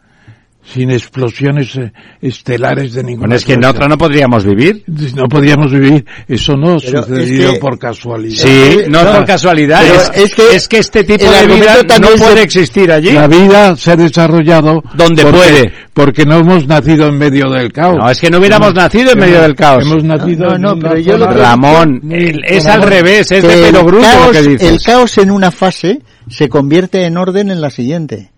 sin 0.74 0.92
explosiones 0.92 1.76
eh, 1.78 1.92
estelares 2.22 2.94
de 2.94 3.02
ninguna 3.04 3.22
Bueno, 3.28 3.36
es 3.36 3.46
que 3.46 3.54
en 3.54 3.64
otra 3.64 3.88
no 3.88 3.98
podríamos 3.98 4.44
vivir. 4.44 4.84
No 5.16 5.28
podríamos 5.30 5.72
vivir, 5.72 6.06
eso 6.28 6.58
no 6.58 6.78
Pero 6.78 7.04
sucedió 7.04 7.48
es 7.48 7.54
que- 7.54 7.60
por 7.60 7.80
casualidad. 7.80 8.36
Sí, 8.44 8.80
no 8.90 9.04
no, 9.04 9.12
por 9.14 9.26
casualidad. 9.26 9.86
Es, 9.86 10.12
es 10.14 10.36
que 10.36 10.56
es 10.56 10.68
que 10.68 10.78
este 10.80 11.04
tipo 11.06 11.24
de 11.32 11.48
vida 11.48 11.78
no 12.02 12.10
puede 12.18 12.42
existir 12.42 12.92
allí. 12.92 13.12
La 13.12 13.28
vida 13.28 13.76
se 13.78 13.92
ha 13.92 13.96
desarrollado 13.96 14.84
Donde 14.94 15.24
porque, 15.24 15.38
puede. 15.38 15.74
porque 15.94 16.26
no 16.26 16.40
hemos 16.40 16.68
nacido 16.68 17.08
en 17.08 17.18
medio 17.18 17.50
del 17.50 17.72
caos. 17.72 17.98
No, 17.98 18.10
es 18.10 18.20
que 18.20 18.30
no 18.30 18.40
hubiéramos 18.40 18.74
nacido 18.74 19.12
en 19.14 19.20
medio 19.20 19.42
del 19.42 19.56
caos. 19.56 19.84
Hemos 19.86 20.04
nacido 20.04 20.50
No, 20.50 20.58
no, 20.58 20.72
en 20.74 20.80
pero 20.80 20.98
yo 20.98 21.18
lo 21.18 21.28
Ramón, 21.32 22.02
el- 22.12 22.44
es 22.46 22.66
al 22.66 22.82
revés, 22.84 23.32
es 23.32 23.42
de 23.44 23.50
pelo 23.50 23.80
el 23.80 23.86
bruto 23.86 24.04
caos, 24.04 24.26
lo 24.28 24.32
que 24.34 24.42
dices. 24.50 24.70
El 24.70 24.82
caos 24.82 25.18
en 25.18 25.32
una 25.32 25.50
fase 25.52 26.02
se 26.30 26.50
convierte 26.50 27.06
en 27.06 27.18
orden 27.18 27.52
en 27.52 27.62
la 27.62 27.70
siguiente. 27.70 28.32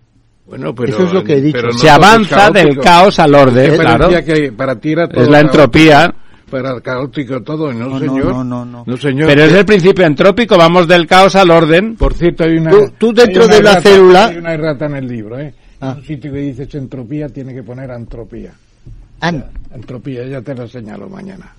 Bueno, 0.50 0.74
pero, 0.74 0.88
Eso 0.92 1.04
es 1.04 1.12
lo 1.12 1.22
que 1.24 1.34
he 1.34 1.40
dicho. 1.40 1.62
no 1.62 1.72
Se 1.72 1.88
avanza 1.88 2.50
del 2.50 2.76
caos 2.78 3.18
al 3.20 3.34
orden, 3.34 3.70
Que 3.70 3.78
claro. 3.78 4.08
que 4.08 4.52
para 4.52 4.74
ti 4.76 4.92
era 4.92 5.08
todo 5.08 5.22
Es 5.22 5.28
la 5.28 5.38
caótico. 5.40 5.62
entropía. 5.62 6.14
Para 6.50 6.80
caótico 6.80 7.40
todo, 7.42 7.72
no, 7.72 7.86
No, 7.86 7.98
señor. 8.00 8.24
no, 8.26 8.42
no, 8.44 8.64
no. 8.64 8.82
No, 8.84 8.96
señor. 8.96 9.28
Pero 9.28 9.44
es 9.44 9.52
el 9.52 9.64
principio 9.64 10.04
entrópico, 10.04 10.58
vamos 10.58 10.88
del 10.88 11.06
caos 11.06 11.36
al 11.36 11.50
orden. 11.52 11.94
Por 11.94 12.12
cierto, 12.14 12.42
hay 12.42 12.56
una... 12.56 12.70
Tú- 12.72 12.92
tú 12.98 13.12
dentro 13.12 13.44
una 13.44 13.54
de 13.54 13.62
la 13.62 13.70
errata- 13.74 13.88
célula- 13.88 14.26
Hay 14.26 14.36
una 14.38 14.52
errata 14.54 14.86
en 14.86 14.96
el 14.96 15.06
libro, 15.06 15.38
¿eh? 15.38 15.54
Ah. 15.80 15.92
En 15.92 15.98
un 15.98 16.04
sitio 16.04 16.32
que 16.32 16.38
dices 16.38 16.74
entropía, 16.74 17.28
tiene 17.28 17.54
que 17.54 17.62
poner 17.62 17.88
antropía. 17.92 18.50
An, 19.20 19.44
Entropía, 19.72 20.26
ya 20.26 20.40
te 20.42 20.54
la 20.54 20.66
señalo 20.66 21.08
mañana. 21.08 21.52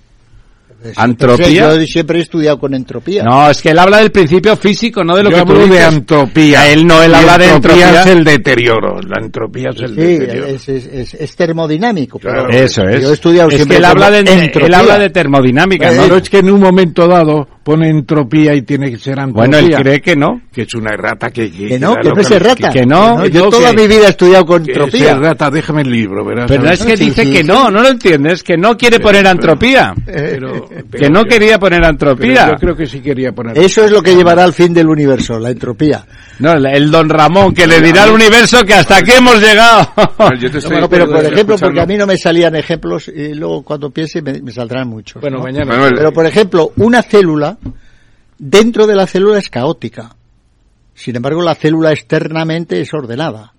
Antropía. 0.96 1.74
Yo 1.76 1.86
siempre 1.86 2.18
he 2.18 2.22
estudiado 2.22 2.58
con 2.58 2.74
entropía. 2.74 3.22
No, 3.22 3.50
es 3.50 3.60
que 3.62 3.70
él 3.70 3.78
habla 3.78 3.98
del 3.98 4.10
principio 4.10 4.56
físico, 4.56 5.02
no 5.04 5.16
de 5.16 5.22
lo 5.24 5.30
Yo 5.30 5.36
que 5.38 5.42
tú 5.44 5.52
hablo 5.52 5.66
de 5.66 5.70
dices. 5.78 5.92
entropía. 5.94 6.72
Él 6.72 6.86
no, 6.86 7.02
él 7.02 7.10
Y 7.12 7.14
habla 7.14 7.38
de 7.38 7.50
entropía. 7.50 8.00
es 8.00 8.06
el 8.06 8.24
deterioro. 8.24 9.00
La 9.02 9.20
entropía 9.24 9.70
es 9.70 9.80
el 9.82 9.88
Sí, 9.94 9.94
deterioro. 10.18 10.46
es, 10.46 10.68
es, 10.68 10.86
es, 10.86 11.14
es 11.14 11.36
termodinámico. 11.36 12.18
pero 12.18 12.48
Eso 12.48 12.82
es. 12.84 13.02
Yo 13.02 13.10
he 13.10 13.14
estudiado 13.14 13.48
es 13.48 13.56
siempre 13.56 13.76
que 13.76 13.78
él 13.78 13.84
habla, 13.84 14.10
de, 14.10 14.24
como 14.24 14.36
él 14.38 14.44
entropía. 14.44 14.78
habla 14.78 14.98
de 14.98 15.10
termodinámica, 15.10 15.88
Pero 15.90 16.06
¿no? 16.08 16.16
es 16.16 16.30
que 16.30 16.38
en 16.38 16.50
un 16.50 16.60
momento 16.60 17.06
dado 17.06 17.48
pone 17.62 17.88
entropía 17.88 18.54
y 18.54 18.62
tiene 18.62 18.90
que 18.90 18.98
ser 18.98 19.18
entropía. 19.18 19.34
Bueno, 19.34 19.58
él 19.58 19.74
cree 19.76 20.00
que 20.00 20.16
no. 20.16 20.40
Que 20.52 20.62
es 20.62 20.74
una 20.74 20.90
errata 20.92 21.30
que... 21.30 21.50
Que, 21.50 21.68
Que 21.68 21.78
no, 21.78 21.94
que 21.96 22.08
no 22.10 22.20
es 22.20 22.30
errata. 22.30 22.70
que 22.70 22.84
no, 22.84 23.24
yo 23.26 23.44
no, 23.44 23.50
toda 23.50 23.70
que- 23.70 23.76
mi 23.82 23.86
vida 23.88 24.06
he 24.06 24.10
estudiado 24.10 24.44
con 24.46 24.64
que 24.64 24.72
entropía. 24.72 25.04
es 25.04 25.10
errata, 25.16 25.50
déjame 25.50 25.82
el 25.82 25.90
libro, 25.90 26.24
verás. 26.24 26.46
Pero 26.48 26.62
no 26.62 26.66
¿sabes? 26.68 26.80
es 26.80 26.86
que 26.86 26.96
Sí, 26.96 27.04
dice 27.06 27.24
sí, 27.24 27.30
que 27.32 27.38
sí. 27.38 27.44
no, 27.44 27.70
no 27.70 27.80
lo 27.82 27.88
entiendes, 27.88 28.42
que 28.42 28.56
no 28.56 28.76
quiere 28.76 29.00
poner 29.00 29.26
entropía. 29.26 29.94
Pero- 30.04 30.68
que 30.68 30.84
pero 30.90 31.08
no 31.10 31.22
yo- 31.22 31.28
quería 31.28 31.58
poner 31.58 31.80
pero 31.80 31.90
entropía. 31.90 32.48
yo 32.48 32.54
creo 32.56 32.76
que 32.76 32.86
sí 32.86 33.00
quería 33.00 33.32
poner... 33.32 33.56
Eso 33.58 33.84
es 33.84 33.90
lo 33.90 34.02
que 34.02 34.14
llevará 34.14 34.44
al 34.44 34.52
fin 34.52 34.74
del 34.74 34.88
universo, 34.88 35.38
la 35.38 35.50
entropía. 35.50 36.04
No, 36.38 36.52
el- 36.52 36.90
don 36.90 37.08
Ramón, 37.08 37.54
que 37.54 37.66
le 37.66 37.80
dirá 37.80 38.02
al 38.04 38.10
universo 38.10 38.64
que 38.64 38.74
hasta 38.74 38.96
aquí 38.98 39.12
hemos 39.12 39.40
llegado. 39.40 39.88
Yo 40.40 40.50
te 40.50 40.58
estoy 40.58 40.72
Bueno, 40.72 40.88
pero 40.88 41.06
por 41.08 41.24
ejemplo, 41.24 41.56
porque 41.58 41.80
a 41.80 41.86
mí 41.86 41.96
no 41.96 42.06
me 42.06 42.16
salían 42.16 42.54
ejemplos 42.56 43.08
y 43.08 43.34
luego 43.34 43.62
cuando 43.62 43.90
piense 43.90 44.20
me, 44.22 44.40
me 44.42 44.50
saldrán 44.52 44.88
muchos. 44.88 45.20
Bueno, 45.22 45.38
¿no? 45.38 45.44
mañana... 45.44 45.88
Pero 45.94 46.12
por 46.12 46.26
ejemplo, 46.26 46.72
una 46.76 47.02
célula, 47.02 47.51
dentro 48.38 48.86
de 48.86 48.96
la 48.96 49.06
célula 49.06 49.38
es 49.38 49.48
caótica. 49.48 50.16
Sin 50.94 51.16
embargo, 51.16 51.42
la 51.42 51.54
célula 51.54 51.92
externamente 51.92 52.80
es 52.80 52.92
ordenada. 52.92 53.54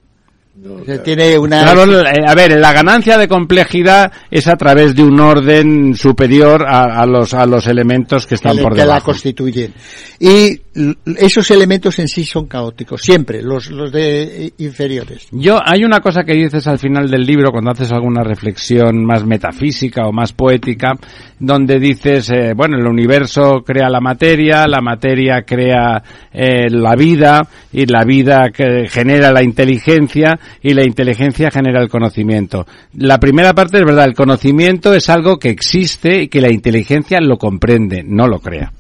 O 0.56 0.86
sea, 0.86 1.02
tiene 1.02 1.38
una... 1.38 1.64
Claro, 1.64 2.02
eh, 2.02 2.24
a 2.28 2.36
ver, 2.36 2.60
la 2.60 2.72
ganancia 2.74 3.18
de 3.18 3.28
complejidad 3.28 4.12
es 4.30 4.48
a 4.48 4.56
través 4.56 4.96
de 4.96 5.04
un 5.04 5.20
orden 5.20 5.96
superior 5.96 6.64
a, 6.68 7.02
a 7.02 7.06
los 7.08 7.34
a 7.34 7.48
los 7.48 7.66
elementos 7.66 8.28
que 8.28 8.36
están 8.36 8.58
por 8.58 8.74
que 8.74 8.80
la 8.80 8.86
debajo. 8.86 9.08
constituyen. 9.08 9.74
Y 10.20 10.62
esos 11.18 11.52
elementos 11.52 12.00
en 12.00 12.08
sí 12.08 12.24
son 12.24 12.48
caóticos, 12.48 13.02
siempre, 13.02 13.42
los, 13.42 13.70
los 13.72 13.92
de 13.92 14.46
eh, 14.46 14.54
inferiores. 14.60 15.28
Yo, 15.32 15.60
hay 15.64 15.84
una 15.84 16.00
cosa 16.00 16.24
que 16.24 16.34
dices 16.34 16.66
al 16.68 16.80
final 16.80 17.10
del 17.10 17.26
libro, 17.26 17.52
cuando 17.52 17.72
haces 17.72 17.92
alguna 17.92 18.24
reflexión 18.24 19.04
más 19.04 19.26
metafísica 19.26 20.08
o 20.08 20.12
más 20.12 20.34
poética, 20.34 20.94
donde 21.40 21.80
dices, 21.80 22.30
eh, 22.30 22.54
bueno, 22.56 22.78
el 22.78 22.88
universo 22.88 23.64
crea 23.66 23.90
la 23.90 24.00
materia, 24.00 24.68
la 24.68 24.82
materia 24.82 25.42
crea 25.46 26.02
eh, 26.32 26.70
la 26.70 26.96
vida, 26.96 27.48
y 27.72 27.86
la 27.88 28.04
vida 28.06 28.50
que 28.54 28.88
genera 28.88 29.32
la 29.32 29.44
inteligencia, 29.44 30.40
y 30.62 30.74
la 30.74 30.86
inteligencia 30.86 31.52
genera 31.52 31.82
el 31.82 31.90
conocimiento. 31.90 32.66
La 32.94 33.20
primera 33.20 33.54
parte 33.54 33.78
es 33.78 33.86
verdad, 33.86 34.06
el 34.06 34.16
conocimiento 34.16 34.94
es 34.94 35.10
algo 35.10 35.38
que 35.38 35.50
existe 35.50 36.24
y 36.24 36.28
que 36.28 36.42
la 36.42 36.52
inteligencia 36.52 37.20
lo 37.22 37.38
comprende, 37.38 38.04
no 38.04 38.28
lo 38.28 38.40
crea. 38.40 38.72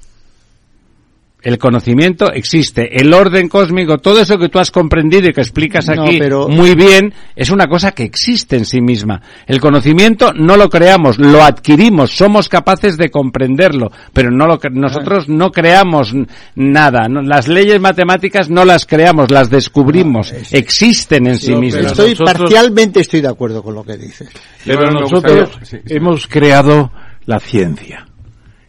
El 1.43 1.57
conocimiento 1.57 2.31
existe, 2.31 3.01
el 3.01 3.13
orden 3.13 3.49
cósmico, 3.49 3.97
todo 3.97 4.21
eso 4.21 4.37
que 4.37 4.47
tú 4.47 4.59
has 4.59 4.71
comprendido 4.71 5.27
y 5.27 5.33
que 5.33 5.41
explicas 5.41 5.89
No, 5.89 6.03
aquí 6.03 6.17
pero- 6.17 6.47
muy 6.47 6.73
bien, 6.73 7.13
es 7.35 7.49
una 7.49 7.67
cosa 7.67 7.91
que 7.91 8.03
existe 8.03 8.55
en 8.55 8.63
sí 8.63 8.79
misma. 8.79 9.21
El 9.45 9.59
conocimiento 9.59 10.31
no 10.33 10.55
lo 10.55 10.69
creamos, 10.69 11.17
lo 11.19 11.43
adquirimos, 11.43 12.11
somos 12.15 12.47
capaces 12.47 12.95
de 12.97 13.09
comprenderlo, 13.11 13.91
pero 14.13 14.31
no 14.31 14.47
lo, 14.47 14.57
cre- 14.57 14.71
nosotros 14.71 15.27
no 15.27 15.51
creamos 15.51 16.13
nada. 16.55 17.09
no- 17.09 17.21
las 17.21 17.49
leyes 17.49 17.77
matemáticas 17.81 18.49
no 18.49 18.63
las 18.63 18.85
creamos, 18.85 19.29
las 19.29 19.49
descubrimos, 19.49 20.31
existen 20.51 21.27
en 21.27 21.37
sí 21.39 21.51
No, 21.51 21.59
mismas. 21.59 21.87
Estoy 21.87 22.11
nosotros- 22.11 22.39
parcialmente 22.39 23.01
estoy 23.01 23.19
de 23.19 23.27
acuerdo 23.27 23.61
con 23.61 23.75
lo 23.75 23.83
que 23.83 23.97
dices. 23.97 24.29
Pero 24.65 24.89
nosotros 24.91 25.49
gustaría- 25.49 25.65
sí, 25.65 25.77
sí. 25.85 25.93
hemos 25.93 26.25
creado 26.25 26.89
la 27.25 27.41
ciencia. 27.41 28.07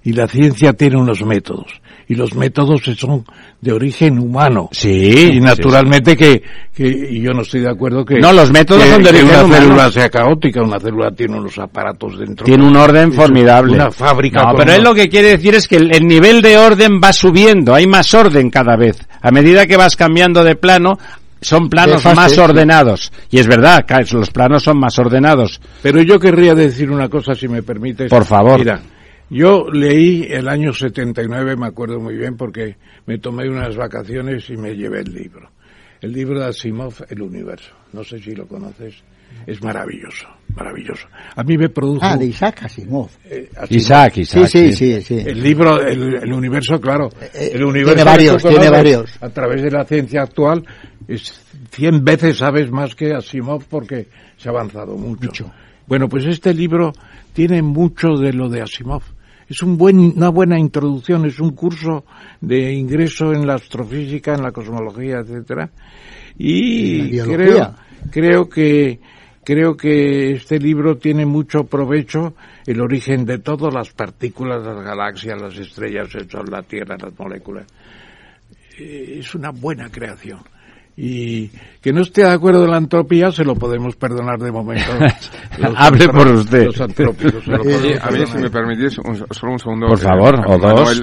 Y 0.02 0.12
la 0.12 0.28
ciencia 0.28 0.74
tiene 0.74 0.96
unos 0.98 1.24
métodos. 1.24 1.80
Y 2.08 2.14
los 2.16 2.34
métodos 2.34 2.82
son 2.98 3.24
de 3.60 3.72
origen 3.72 4.18
humano. 4.18 4.68
Sí, 4.72 5.32
Y 5.34 5.40
naturalmente 5.40 6.16
que, 6.16 6.42
que 6.74 6.86
y 6.86 7.20
yo 7.22 7.32
no 7.32 7.42
estoy 7.42 7.60
de 7.62 7.70
acuerdo 7.70 8.04
que... 8.04 8.18
No, 8.20 8.32
los 8.32 8.50
métodos 8.52 8.82
que- 8.84 8.90
son 8.90 9.02
de 9.02 9.10
que 9.10 9.16
origen 9.18 9.28
una 9.36 9.44
humano. 9.44 9.62
célula 9.62 9.90
sea 9.90 10.10
caótica. 10.10 10.62
Una 10.62 10.78
célula 10.78 11.10
tiene 11.12 11.38
unos 11.38 11.58
aparatos 11.58 12.18
dentro. 12.18 12.44
Tiene 12.44 12.64
un 12.66 12.76
orden 12.76 13.12
formidable. 13.12 13.74
Una 13.74 13.90
fábrica. 13.90 14.42
No, 14.42 14.54
pero 14.56 14.72
él 14.72 14.82
lo 14.82 14.94
que 14.94 15.08
quiere 15.08 15.28
decir 15.30 15.54
es 15.54 15.66
que 15.66 15.76
el, 15.76 15.94
el 15.94 16.06
nivel 16.06 16.42
de 16.42 16.58
orden 16.58 17.00
va 17.02 17.12
subiendo, 17.12 17.74
hay 17.74 17.86
más 17.86 18.12
orden 18.12 18.50
cada 18.50 18.76
vez. 18.76 18.98
A 19.22 19.30
medida 19.30 19.66
que 19.66 19.76
vas 19.78 19.96
cambiando 19.96 20.44
de 20.44 20.56
plano, 20.56 20.98
son 21.40 21.68
planos 21.68 22.04
más 22.14 22.32
sí. 22.32 22.40
ordenados. 22.40 23.12
Y 23.30 23.38
es 23.38 23.46
verdad, 23.46 23.84
los 24.12 24.30
planos 24.30 24.62
son 24.62 24.78
más 24.78 24.98
ordenados. 24.98 25.60
Pero 25.82 26.02
yo 26.02 26.18
querría 26.18 26.54
decir 26.54 26.90
una 26.90 27.08
cosa, 27.08 27.34
si 27.34 27.48
me 27.48 27.62
permites. 27.62 28.10
Por 28.10 28.24
favor. 28.24 28.58
Mira, 28.58 28.80
yo 29.30 29.66
leí 29.70 30.26
el 30.30 30.48
año 30.48 30.72
79, 30.72 31.56
me 31.56 31.66
acuerdo 31.66 31.98
muy 32.00 32.16
bien, 32.16 32.36
porque 32.36 32.76
me 33.06 33.18
tomé 33.18 33.48
unas 33.48 33.76
vacaciones 33.76 34.48
y 34.50 34.56
me 34.56 34.76
llevé 34.76 35.00
el 35.00 35.12
libro. 35.14 35.50
El 36.00 36.12
libro 36.12 36.38
de 36.40 36.46
Asimov, 36.46 36.94
El 37.08 37.22
Universo. 37.22 37.72
No 37.92 38.04
sé 38.04 38.18
si 38.18 38.32
lo 38.32 38.46
conoces. 38.46 38.94
Es 39.46 39.60
maravilloso, 39.62 40.28
maravilloso. 40.54 41.08
A 41.34 41.42
mí 41.42 41.56
me 41.58 41.68
produjo... 41.68 42.00
Ah, 42.04 42.16
de 42.16 42.26
Isaac 42.26 42.62
Asimov. 42.64 43.08
eh, 43.24 43.48
Asimov. 43.56 43.72
Isaac, 43.80 44.16
Isaac. 44.18 44.46
Sí, 44.46 44.72
sí, 44.72 44.72
sí, 44.72 45.00
sí. 45.00 45.24
El 45.26 45.42
libro, 45.42 45.80
el, 45.80 46.22
el 46.22 46.32
universo, 46.32 46.78
claro. 46.80 47.08
Eh, 47.32 47.50
El 47.54 47.64
universo 47.64 47.94
tiene 47.96 48.04
varios, 48.10 48.42
tiene 48.42 48.70
varios. 48.70 49.22
A 49.22 49.30
través 49.30 49.62
de 49.62 49.70
la 49.70 49.84
ciencia 49.84 50.22
actual 50.22 50.64
es 51.08 51.32
cien 51.72 52.04
veces 52.04 52.38
sabes 52.38 52.70
más 52.70 52.94
que 52.94 53.12
Asimov 53.12 53.64
porque 53.64 54.08
se 54.36 54.48
ha 54.48 54.52
avanzado 54.52 54.96
mucho. 54.96 55.50
Bueno, 55.86 56.08
pues 56.08 56.24
este 56.26 56.54
libro 56.54 56.92
tiene 57.32 57.62
mucho 57.62 58.16
de 58.16 58.32
lo 58.32 58.48
de 58.48 58.62
Asimov. 58.62 59.02
Es 59.48 59.62
un 59.62 59.76
buen, 59.76 59.98
una 59.98 60.30
buena 60.30 60.58
introducción, 60.58 61.26
es 61.26 61.38
un 61.38 61.50
curso 61.50 62.04
de 62.40 62.72
ingreso 62.72 63.32
en 63.32 63.46
la 63.46 63.54
astrofísica, 63.54 64.34
en 64.34 64.42
la 64.42 64.52
cosmología, 64.52 65.18
etcétera. 65.18 65.70
Y 66.38 67.18
creo, 67.20 67.74
creo 68.10 68.48
que 68.48 69.00
creo 69.44 69.76
que 69.76 70.32
este 70.32 70.58
libro 70.58 70.96
tiene 70.96 71.26
mucho 71.26 71.64
provecho 71.64 72.34
el 72.66 72.80
origen 72.80 73.26
de 73.26 73.38
todas 73.38 73.72
las 73.72 73.92
partículas, 73.92 74.64
las 74.64 74.82
galaxias, 74.82 75.40
las 75.40 75.56
estrellas, 75.58 76.08
el 76.14 76.30
sol, 76.30 76.46
la 76.50 76.62
tierra, 76.62 76.96
las 76.98 77.16
moléculas. 77.18 77.66
Eh, 78.78 79.18
Es 79.18 79.34
una 79.34 79.50
buena 79.50 79.90
creación. 79.90 80.40
Y 80.96 81.48
que 81.80 81.92
no 81.92 82.02
esté 82.02 82.22
de 82.22 82.30
acuerdo 82.30 82.64
en 82.64 82.70
la 82.70 82.78
entropía 82.78 83.32
se 83.32 83.44
lo 83.44 83.56
podemos 83.56 83.96
perdonar 83.96 84.38
de 84.38 84.52
momento. 84.52 84.92
Hable 85.76 86.08
por 86.08 86.28
usted. 86.28 86.66
Los 86.66 86.80
antrópicos 86.80 87.48
Oye, 87.48 87.98
a 88.00 88.10
ver 88.10 88.28
si 88.28 88.38
me 88.38 88.50
permitís 88.50 88.98
un- 88.98 89.26
solo 89.30 89.52
un 89.52 89.58
segundo. 89.58 89.88
Por 89.88 89.98
eh, 89.98 90.02
favor, 90.02 90.40
o 90.46 90.58
dos. 90.58 91.02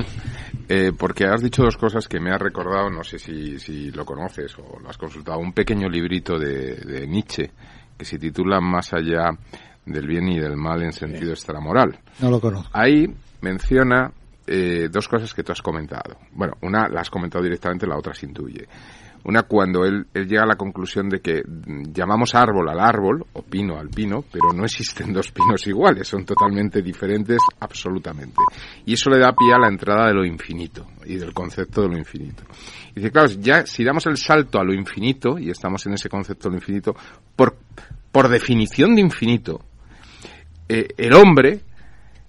Eh, 0.70 0.94
porque 0.98 1.26
has 1.26 1.42
dicho 1.42 1.64
dos 1.64 1.76
cosas 1.76 2.08
que 2.08 2.22
me 2.22 2.32
has 2.32 2.40
recordado, 2.42 2.90
no 2.90 3.04
sé 3.04 3.20
si, 3.20 3.60
si 3.60 3.92
lo 3.92 4.06
conoces 4.06 4.56
o 4.58 4.80
lo 4.80 4.90
has 4.90 4.98
consultado, 4.98 5.38
un 5.40 5.52
pequeño 5.52 5.90
librito 5.90 6.40
de, 6.40 6.76
de 6.76 7.06
Nietzsche 7.08 7.52
que 7.98 8.06
se 8.06 8.18
titula 8.18 8.62
Más 8.62 8.94
allá 8.94 9.32
del 9.86 10.08
bien 10.08 10.30
y 10.30 10.40
del 10.40 10.56
mal 10.56 10.82
en 10.84 10.94
sentido 10.94 11.32
extramoral. 11.32 12.00
No 12.20 12.30
lo 12.30 12.40
conozco. 12.40 12.70
Ahí 12.72 13.06
menciona 13.42 14.12
eh, 14.48 14.88
dos 14.90 15.08
cosas 15.08 15.34
que 15.34 15.44
tú 15.44 15.52
has 15.52 15.62
comentado. 15.62 16.16
Bueno, 16.32 16.54
una 16.62 16.88
la 16.88 17.02
has 17.02 17.10
comentado 17.10 17.44
directamente, 17.44 17.86
la 17.86 17.98
otra 17.98 18.14
se 18.14 18.26
intuye. 18.26 18.66
Una 19.24 19.44
cuando 19.44 19.86
él, 19.86 20.08
él 20.14 20.28
llega 20.28 20.44
a 20.44 20.48
la 20.48 20.56
conclusión 20.56 21.10
de 21.10 21.20
que 21.20 21.42
mm, 21.46 21.92
llamamos 21.94 22.34
árbol 22.34 22.70
al 22.70 22.80
árbol, 22.80 23.26
o 23.34 23.42
pino 23.42 23.78
al 23.78 23.90
pino, 23.90 24.24
pero 24.32 24.52
no 24.54 24.64
existen 24.64 25.14
dos 25.14 25.32
pinos 25.32 25.66
iguales, 25.68 26.08
son 26.08 26.26
totalmente 26.26 26.82
diferentes 26.82 27.40
absolutamente. 27.60 28.38
Y 28.86 28.94
eso 28.94 29.10
le 29.10 29.20
da 29.20 29.34
pie 29.34 29.54
a 29.54 29.60
la 29.60 29.68
entrada 29.68 30.08
de 30.08 30.14
lo 30.14 30.26
infinito 30.26 30.88
y 31.06 31.16
del 31.16 31.34
concepto 31.34 31.82
de 31.82 31.90
lo 31.90 31.98
infinito. 31.98 32.44
Y 32.92 32.96
dice, 32.96 33.12
claro, 33.12 33.30
ya 33.40 33.66
si 33.66 33.84
damos 33.84 34.06
el 34.08 34.18
salto 34.18 34.60
a 34.60 34.64
lo 34.64 34.74
infinito, 34.74 35.38
y 35.38 35.50
estamos 35.50 35.86
en 35.86 35.94
ese 35.94 36.10
concepto 36.10 36.50
de 36.50 36.56
lo 36.56 36.58
infinito, 36.60 36.96
por, 37.36 37.58
por 38.12 38.28
definición 38.28 38.96
de 38.96 39.02
infinito, 39.02 39.62
eh, 40.68 40.88
el 40.98 41.14
hombre 41.14 41.62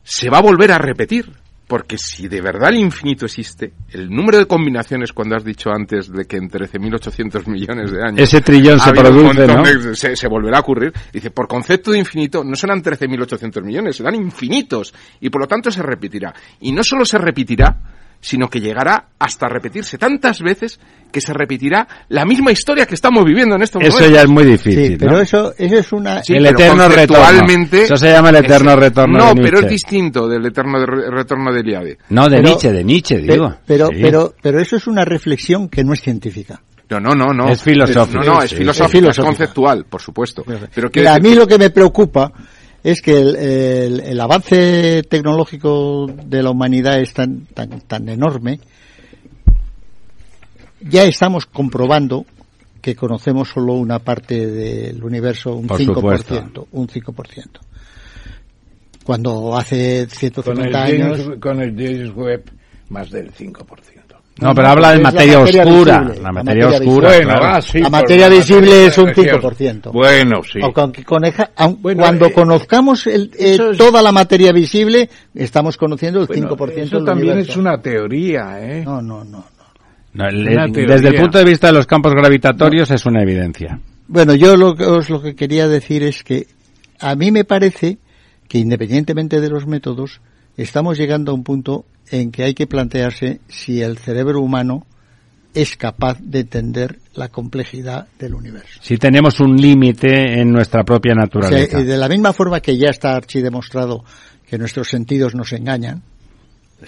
se 0.03 0.28
va 0.28 0.38
a 0.38 0.43
volver 0.43 0.72
a 0.72 0.78
repetir. 0.78 1.41
Porque 1.73 1.97
si 1.97 2.29
de 2.29 2.43
verdad 2.43 2.68
el 2.68 2.77
infinito 2.81 3.25
existe, 3.25 3.73
el 3.93 4.11
número 4.11 4.37
de 4.37 4.45
combinaciones, 4.45 5.14
cuando 5.14 5.37
has 5.37 5.43
dicho 5.43 5.70
antes 5.70 6.12
de 6.12 6.27
que 6.27 6.37
en 6.37 6.51
13.800 6.51 7.47
millones 7.47 7.91
de 7.91 8.03
años... 8.03 8.20
Ese 8.20 8.43
trillón 8.43 8.79
ha 8.79 8.85
se 8.85 8.93
produce, 8.93 9.47
montón 9.47 9.57
¿no? 9.57 9.62
de- 9.62 9.97
se, 9.97 10.14
se 10.14 10.29
volverá 10.29 10.59
a 10.59 10.61
ocurrir. 10.61 10.93
Dice, 11.11 11.31
por 11.31 11.49
concepto 11.49 11.91
de 11.93 11.99
infinito, 12.01 12.45
no 12.45 12.57
serán 12.57 12.83
13.800 12.83 13.64
millones, 13.64 13.97
serán 13.97 14.14
infinitos. 14.16 14.93
Y 15.18 15.31
por 15.31 15.41
lo 15.41 15.47
tanto 15.49 15.70
se 15.70 15.83
repetirá. 15.83 16.35
Y 16.61 16.73
no 16.73 16.85
solo 16.85 17.07
se 17.07 17.16
repetirá, 17.16 17.75
sino 18.23 18.49
que 18.49 18.61
llegará 18.61 19.09
hasta 19.18 19.49
repetirse 19.49 19.99
tantas 19.99 20.41
veces 20.41 20.79
que 21.11 21.20
se 21.20 21.35
repetirá 21.35 21.87
la 22.09 22.25
misma 22.25 22.53
historia 22.53 22.87
que 22.87 22.95
estamos 22.95 23.25
viviendo 23.25 23.57
en 23.57 23.62
este 23.62 23.77
momento. 23.79 23.99
Eso 23.99 24.09
ya 24.09 24.23
es 24.23 24.29
muy 24.29 24.45
difícil. 24.45 24.87
Sí, 24.93 24.97
pero 24.97 25.12
¿no? 25.12 25.20
eso, 25.20 25.53
eso 25.59 25.77
es 25.77 25.93
una... 25.93 26.23
Sí, 26.23 26.35
El 26.35 26.47
eterno 26.47 26.89
retorno. 26.89 27.23
conceptualmente- 27.25 27.83
Eso 27.83 27.97
se 27.99 28.11
llama 28.11 28.31
el 28.31 28.37
eterno 28.37 28.70
Ese- 28.70 28.81
retorno 28.81 29.18
No, 29.18 29.35
de 29.35 29.43
pero 29.43 29.59
es 29.59 29.68
distinto 29.68 30.27
del 30.29 30.47
eterno 30.47 30.81
de 30.81 30.87
re- 30.87 31.11
retorno 31.11 31.53
de 31.53 31.61
Eliade. 31.61 31.99
No, 32.09 32.29
de 32.31 32.37
Pero- 32.37 32.49
Nietzsche, 32.49 32.73
de 32.73 32.85
Nietzsche, 32.85 33.18
digo. 33.18 33.55
Pero, 33.66 33.89
Sí. 33.89 33.99
pero, 34.01 34.35
pero 34.41 34.61
eso 34.61 34.77
es 34.77 34.87
una 34.87 35.05
reflexión 35.05 35.68
que 35.68 35.85
no 35.85 35.93
es 35.93 36.01
científica. 36.01 36.62
No, 36.89 37.01
no, 37.01 37.14
no, 37.14 37.33
no. 37.35 37.49
Es 37.49 37.62
filosófico, 37.62 38.23
No, 38.25 38.35
no, 38.35 38.43
es 38.43 38.51
sí. 38.51 38.57
filosófico, 38.57 38.87
Es 38.87 38.93
filosófico. 38.93 39.11
es 39.11 39.37
conceptual, 39.37 39.85
por 39.87 40.01
supuesto. 40.01 40.45
Pero 40.75 40.91
Mira, 40.95 41.14
a 41.14 41.18
mí 41.18 41.35
lo 41.35 41.47
que 41.47 41.59
me 41.59 41.70
preocupa 41.70 42.33
es 42.85 43.01
que 43.03 43.18
el, 43.20 43.37
el- 43.37 44.01
el 44.01 44.20
avance 44.20 45.03
tecnológico 45.09 46.07
de 46.07 46.43
la 46.43 46.51
humanidad 46.51 47.01
es 47.01 47.12
tan, 47.14 47.47
tan, 47.47 47.80
tan 47.83 48.09
enorme, 48.09 48.59
ya 50.80 51.05
estamos 51.05 51.47
comprobando 51.47 52.26
que 52.80 52.97
conocemos 52.97 53.49
solo 53.51 53.74
una 53.74 54.01
parte 54.01 54.47
del 54.49 55.03
universo, 55.05 55.55
un 55.55 55.68
Por 55.68 55.78
5%, 55.80 55.95
supuesto. 55.95 56.68
un 56.72 56.89
5%. 56.89 57.45
Cuando 59.05 59.57
hace 59.57 60.07
Con 60.07 60.59
el, 60.61 60.72
150 60.72 60.83
años 60.83 61.20
James, 61.20 61.39
con 61.41 61.61
el 61.62 61.70
James 61.76 62.11
Webb, 62.16 62.45
más 62.89 63.11
del 63.11 63.33
5%. 63.33 64.01
No, 64.43 64.55
pero 64.55 64.68
habla 64.68 64.93
de 64.93 64.99
materia 65.01 65.38
materia 65.40 65.62
oscura. 65.62 65.99
visible, 66.01 66.16
la 66.16 66.22
la 66.22 66.32
materia 66.32 66.64
materia 66.66 66.88
oscura. 66.90 67.09
Bueno, 67.09 67.26
claro. 67.28 67.45
ah, 67.47 67.62
sí, 67.62 67.78
la 67.80 67.90
materia 67.90 68.28
la 68.28 68.34
visible 68.36 68.61
materia 68.66 68.86
es 68.88 68.99
un 68.99 69.07
religiosa. 69.07 69.40
5%. 69.40 69.93
Bueno, 69.93 70.40
sí. 70.53 70.59
Aunque 70.62 71.05
coneja- 71.05 71.51
aun- 71.57 71.78
Bueno, 71.80 72.01
cuando 72.03 72.26
eh, 72.26 72.32
conozcamos 72.32 73.07
el- 73.07 73.30
eh, 73.38 73.59
es- 73.70 73.78
toda 73.78 74.03
la 74.03 74.12
materia 74.12 74.53
visible, 74.53 75.09
estamos 75.34 75.76
conociendo 75.76 76.20
el 76.20 76.26
Bueno, 76.26 76.49
5% 76.57 76.82
eso 76.86 76.97
del 76.97 77.05
también 77.07 77.28
universo. 77.34 77.53
es 77.53 77.57
una 77.57 77.80
teoría, 77.80 78.59
¿eh? 78.61 78.82
No, 78.84 79.01
no, 79.01 79.24
no. 79.24 79.45
No, 80.14 80.24
desde 80.30 81.09
el 81.09 81.14
punto 81.14 81.38
de 81.38 81.45
vista 81.45 81.68
de 81.68 81.72
los 81.72 81.86
campos 81.86 82.12
gravitatorios 82.12 82.90
es 82.90 83.07
una 83.07 83.22
evidencia. 83.22 83.78
Bueno, 84.09 84.34
yo 84.34 84.59
lo 84.59 84.74
que, 84.74 84.84
os 84.84 85.09
lo 85.09 85.22
que 85.22 85.34
quería 85.34 85.68
decir 85.68 86.03
es 86.03 86.22
que 86.22 86.47
a 87.01 87.14
mí 87.14 87.30
me 87.30 87.45
parece 87.45 87.97
que 88.47 88.59
independientemente 88.59 89.40
de 89.40 89.49
los 89.49 89.66
métodos, 89.66 90.20
estamos 90.57 90.98
llegando 90.98 91.32
a 91.32 91.34
un 91.34 91.44
punto 91.44 91.84
en 92.11 92.30
que 92.30 92.44
hay 92.44 92.55
que 92.55 92.66
plantearse 92.66 93.40
si 93.48 93.80
el 93.80 93.98
cerebro 93.98 94.40
humano 94.40 94.86
es 95.55 95.76
capaz 95.76 96.18
de 96.20 96.40
entender 96.40 96.98
la 97.14 97.28
complejidad 97.28 98.07
del 98.18 98.34
universo. 98.34 98.80
Si 98.82 98.96
tenemos 98.96 99.38
un 99.40 99.57
límite 99.61 100.40
en 100.40 100.50
nuestra 100.50 100.82
propia 100.82 101.12
O 101.12 101.14
sea, 101.14 101.22
naturaleza. 101.24 101.80
y 101.80 101.84
de 101.84 101.96
la 101.96 102.09
misma 102.09 102.32
forma 102.32 102.61
que 102.61 102.76
ya 102.78 102.88
está 102.88 103.14
archidemostrado 103.16 104.05
que 104.48 104.57
nuestros 104.59 104.88
sentidos 104.88 105.34
nos 105.34 105.53
engañan, 105.53 106.03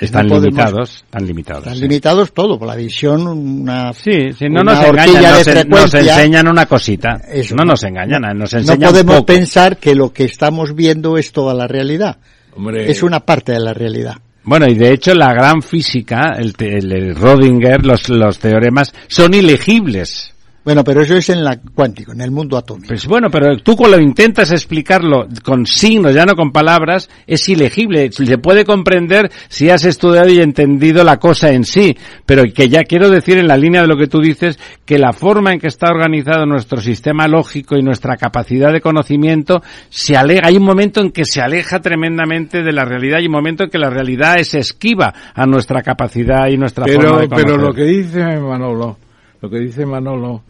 están 0.01 0.27
no 0.27 0.35
podemos- 0.37 0.45
limitados, 0.57 0.95
están 1.05 1.27
limitados. 1.27 1.63
están 1.65 1.75
sí. 1.77 1.83
limitados 1.83 2.33
todo, 2.35 2.59
por 2.59 2.67
la 2.69 2.75
visión, 2.75 3.27
una, 3.27 3.93
Sí, 3.93 4.33
sí, 4.37 4.47
no 4.49 4.63
una 4.63 4.75
nos 4.75 4.85
engañan, 4.89 5.23
nos, 5.23 5.47
en- 5.47 5.55
nos 5.55 5.63
frecuencia. 5.91 6.01
enseñan 6.17 6.49
una 6.49 6.67
cosita. 6.67 7.21
Eso, 7.31 7.55
no 7.55 7.65
nos 7.65 7.83
engañan, 7.85 8.23
nos 8.37 8.53
no 8.55 8.59
enseñan 8.61 8.91
podemos 8.91 9.15
poco. 9.17 9.27
pensar 9.27 9.77
que 9.77 9.95
lo 9.95 10.13
que 10.13 10.25
estamos 10.25 10.75
viendo 10.75 11.17
es 11.19 11.33
toda 11.33 11.55
la 11.55 11.69
realidad. 11.69 12.17
Hombre, 12.57 12.91
Es 12.91 13.03
una 13.03 13.21
parte 13.21 13.53
de 13.53 13.61
la 13.61 13.75
realidad. 13.75 14.17
Bueno, 14.45 14.67
y 14.69 14.75
de 14.75 14.93
hecho 14.93 15.15
la 15.15 15.33
gran 15.33 15.63
física, 15.63 16.35
el, 16.39 16.55
el, 16.59 16.93
el 16.93 17.17
Rodinger, 17.17 17.85
los, 17.85 18.09
los 18.11 18.39
teoremas, 18.39 18.93
son 19.09 19.33
ilegibles. 19.33 20.34
Bueno, 20.65 20.83
pero 20.83 21.03
eso 21.03 21.15
es 21.15 21.29
en 21.29 21.45
la 21.45 21.61
cuántico, 21.75 22.13
en 22.13 22.23
el 22.23 22.31
mundo 22.31 22.57
atómico. 22.57 22.89
Pues 22.89 23.07
bueno, 23.07 23.29
pero 23.31 23.59
tú 23.59 23.77
cuando 23.77 24.01
intentas 24.01 24.51
explicarlo 24.51 25.27
con 25.43 25.67
signos, 25.67 26.15
ya 26.15 26.25
no 26.25 26.35
con 26.35 26.53
palabras, 26.53 27.11
es 27.27 27.47
ilegible. 27.51 28.11
Se 28.11 28.39
puede 28.39 28.65
comprender 28.65 29.31
si 29.49 29.69
has 29.69 29.85
estudiado 29.85 30.31
y 30.31 30.41
entendido 30.41 31.05
la 31.05 31.19
cosa 31.19 31.51
en 31.53 31.65
sí, 31.65 31.95
pero 32.25 32.45
que 32.45 32.71
ya 32.71 32.85
quiero 32.85 33.11
decir 33.11 33.37
en 33.37 33.47
la 33.47 33.59
línea 33.59 33.83
de 33.83 33.89
lo 33.89 33.99
que 33.99 34.07
tú 34.07 34.21
dices, 34.23 34.59
que 34.87 34.99
la 34.99 35.13
forma 35.13 35.53
en 35.53 35.61
que 35.61 35.67
está 35.67 35.91
organizado 35.91 36.47
nuestro 36.47 36.81
sistema 36.81 37.29
lógico 37.29 37.77
y 37.77 37.83
nuestra 37.83 38.17
capacidad 38.17 38.73
de 38.73 38.81
conocimiento 38.81 39.63
se 39.91 40.17
aleja, 40.17 40.47
hay 40.47 40.57
un 40.57 40.65
momento 40.65 41.03
en 41.03 41.11
que 41.11 41.27
se 41.27 41.43
aleja 41.43 41.81
tremendamente 41.81 42.63
de 42.63 42.73
la 42.73 42.87
realidad 42.87 43.19
y 43.21 43.27
un 43.27 43.33
momento 43.33 43.65
en 43.65 43.71
que 43.71 43.79
la 43.79 43.91
realidad 43.91 44.39
es 44.39 44.55
esquiva 44.55 45.13
a 45.35 45.45
nuestra 45.45 45.83
capacidad 45.83 46.49
y 46.49 46.57
nuestra 46.57 46.87
forma 46.87 47.21
de 47.21 47.29
conocer. 47.29 47.47
pero 47.47 47.59
lo 47.59 47.75
que 47.75 47.85
dice 47.85 48.41
Manolo, 48.41 48.97
lo 49.43 49.51
que 49.51 49.59
dice 49.59 49.85
Manolo 49.85 50.43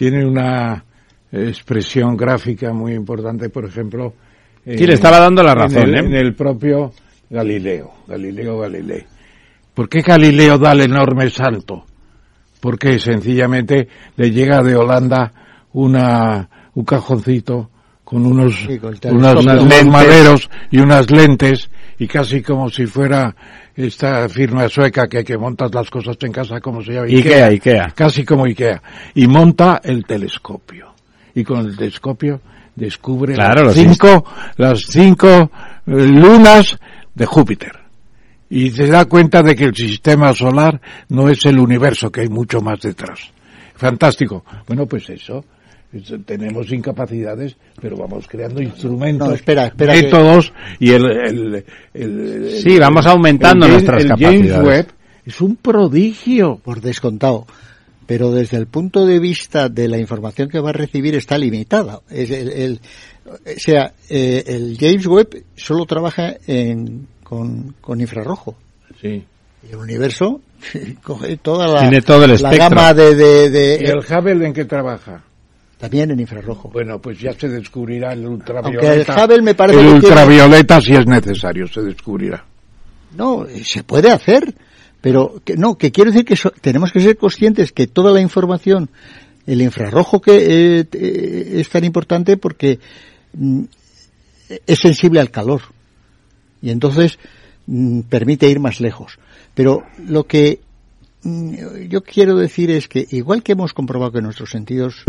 tiene 0.00 0.24
una 0.24 0.82
expresión 1.30 2.16
gráfica 2.16 2.72
muy 2.72 2.94
importante, 2.94 3.50
por 3.50 3.66
ejemplo. 3.66 4.14
Sí, 4.64 4.86
le 4.86 4.94
estaba 4.94 5.18
dando 5.20 5.42
la 5.42 5.54
razón, 5.54 5.82
en 5.82 5.88
el, 5.90 5.94
¿eh? 5.94 5.98
en 6.06 6.14
el 6.14 6.34
propio 6.34 6.90
Galileo, 7.28 7.90
Galileo 8.08 8.60
Galilei. 8.60 9.04
¿Por 9.74 9.90
qué 9.90 10.00
Galileo 10.00 10.56
da 10.56 10.72
el 10.72 10.80
enorme 10.80 11.28
salto? 11.28 11.84
Porque 12.60 12.98
sencillamente 12.98 13.88
le 14.16 14.30
llega 14.30 14.62
de 14.62 14.74
Holanda 14.74 15.32
una, 15.74 16.48
un 16.72 16.84
cajoncito 16.86 17.68
con 18.02 18.24
unos, 18.24 18.54
Sí, 18.54 18.78
con 18.78 18.94
el 18.94 19.00
unas- 19.14 19.34
telescopio. 19.34 19.52
unos 19.52 19.64
Lentes. 19.68 19.86
maderos 19.86 20.50
y 20.70 20.78
unas 20.78 21.10
lentes 21.10 21.70
y 22.00 22.08
casi 22.08 22.42
como 22.42 22.68
si 22.70 22.86
fuera 22.86 23.36
esta 23.76 24.28
firma 24.28 24.68
sueca 24.68 25.06
que, 25.06 25.22
que 25.22 25.36
montas 25.38 25.72
las 25.72 25.88
cosas 25.90 26.16
en 26.22 26.32
casa 26.32 26.58
como 26.60 26.82
se 26.82 26.94
llama 26.94 27.06
Ikea, 27.06 27.46
Ikea. 27.46 27.92
casi 27.94 28.24
como 28.24 28.46
Ikea. 28.46 28.82
Y 29.14 29.28
monta 29.28 29.80
el 29.84 30.04
telescopio. 30.04 30.94
Y 31.34 31.44
con 31.44 31.60
el 31.66 31.76
telescopio 31.76 32.40
descubre 32.74 33.34
Claro, 33.34 33.64
las 33.64 33.74
cinco 33.74 34.24
las 34.56 34.80
cinco 34.80 35.28
eh, 35.28 35.90
lunas 35.92 36.76
de 37.14 37.26
Júpiter. 37.26 37.78
Y 38.48 38.70
se 38.70 38.86
da 38.88 39.04
cuenta 39.04 39.42
de 39.42 39.54
que 39.54 39.64
el 39.64 39.76
sistema 39.76 40.32
solar 40.32 40.80
no 41.10 41.28
es 41.28 41.44
el 41.46 41.58
universo 41.60 42.10
que 42.10 42.22
hay 42.22 42.28
mucho 42.28 42.60
más 42.60 42.80
detrás. 42.80 43.20
Fantástico. 43.76 44.44
Bueno 44.66 44.86
pues 44.86 45.08
eso. 45.10 45.38
es- 45.38 45.59
tenemos 46.24 46.70
incapacidades, 46.72 47.56
pero 47.80 47.96
vamos 47.96 48.26
creando 48.28 48.62
instrumentos, 48.62 49.28
No, 49.28 49.34
espera, 49.34 49.66
espera 49.66 49.92
que- 49.94 50.02
métodos 50.04 50.52
y 50.78 50.90
el, 50.92 51.04
el, 51.10 51.64
el- 51.94 52.50
Sí, 52.62 52.78
vamos 52.78 53.06
aumentando 53.06 53.66
nuestras 53.66 54.02
el 54.02 54.08
capacidades. 54.10 54.50
James 54.52 54.66
Webb 54.66 54.86
es 55.26 55.40
un 55.40 55.56
prodigio. 55.56 56.60
Por 56.62 56.80
descontado. 56.80 57.46
Pero 58.06 58.32
desde 58.32 58.56
el 58.56 58.66
punto 58.66 59.06
de 59.06 59.20
vista 59.20 59.68
de 59.68 59.86
la 59.88 59.98
información 59.98 60.48
que 60.48 60.58
va 60.60 60.70
a 60.70 60.72
recibir 60.72 61.14
está 61.14 61.38
limitada. 61.38 62.00
Es 62.10 62.30
el, 62.30 62.48
el- 62.50 62.80
o 63.26 63.36
sea, 63.58 63.92
eh, 64.08 64.42
el 64.46 64.76
James 64.80 65.06
Webb 65.06 65.44
solo 65.54 65.86
trabaja 65.86 66.34
en, 66.46 67.06
con, 67.22 67.74
con 67.80 68.00
infrarrojo. 68.00 68.56
Sí. 69.00 69.24
Y 69.68 69.72
el 69.72 69.76
universo 69.76 70.40
coge 71.04 71.36
toda 71.36 71.68
la, 71.68 71.80
Tiene 71.80 72.00
todo 72.02 72.24
el 72.24 72.30
la 72.30 72.34
espectro. 72.34 72.58
gama 72.58 72.94
de, 72.94 73.14
de, 73.14 73.50
de- 73.50 73.78
¿Y 73.82 73.86
el 73.86 73.98
Hubble 73.98 74.46
en 74.46 74.52
qué 74.54 74.64
trabaja? 74.64 75.22
También 75.80 76.10
en 76.10 76.20
infrarrojo. 76.20 76.68
Bueno, 76.70 77.00
pues 77.00 77.18
ya 77.18 77.32
se 77.32 77.48
descubrirá 77.48 78.12
el 78.12 78.24
Aunque 78.26 78.52
ultravioleta. 78.52 79.14
el 79.14 79.24
Hubble 79.24 79.42
me 79.42 79.54
parece 79.54 79.78
el 79.80 79.86
que 79.86 79.90
tiene- 80.00 80.06
ultravioleta 80.08 80.80
si 80.80 80.92
es 80.94 81.06
necesario, 81.06 81.66
se 81.66 81.80
descubrirá. 81.82 82.44
No, 83.16 83.46
se 83.64 83.82
puede 83.82 84.10
hacer, 84.10 84.54
pero 85.00 85.40
que, 85.44 85.56
no, 85.56 85.76
que 85.76 85.90
quiero 85.90 86.10
decir 86.12 86.24
que 86.26 86.36
so- 86.36 86.52
tenemos 86.60 86.92
que 86.92 87.00
ser 87.00 87.16
conscientes 87.16 87.72
que 87.72 87.86
toda 87.86 88.12
la 88.12 88.20
información, 88.20 88.90
el 89.46 89.62
infrarrojo 89.62 90.20
que 90.20 90.36
eh, 90.80 90.86
eh, 90.92 91.52
es 91.56 91.68
tan 91.70 91.82
importante 91.84 92.36
porque 92.36 92.78
mm, 93.32 93.62
es 94.66 94.78
sensible 94.78 95.18
al 95.20 95.30
calor 95.30 95.62
y 96.62 96.70
entonces 96.70 97.18
mm, 97.66 98.00
permite 98.02 98.48
ir 98.48 98.60
más 98.60 98.80
lejos. 98.80 99.18
Pero 99.54 99.82
lo 100.06 100.24
que 100.24 100.60
mm, 101.22 101.54
yo 101.88 102.02
quiero 102.02 102.36
decir 102.36 102.70
es 102.70 102.86
que 102.86 103.06
igual 103.10 103.42
que 103.42 103.52
hemos 103.52 103.72
comprobado 103.72 104.12
que 104.12 104.20
nuestros 104.22 104.50
sentidos 104.50 105.04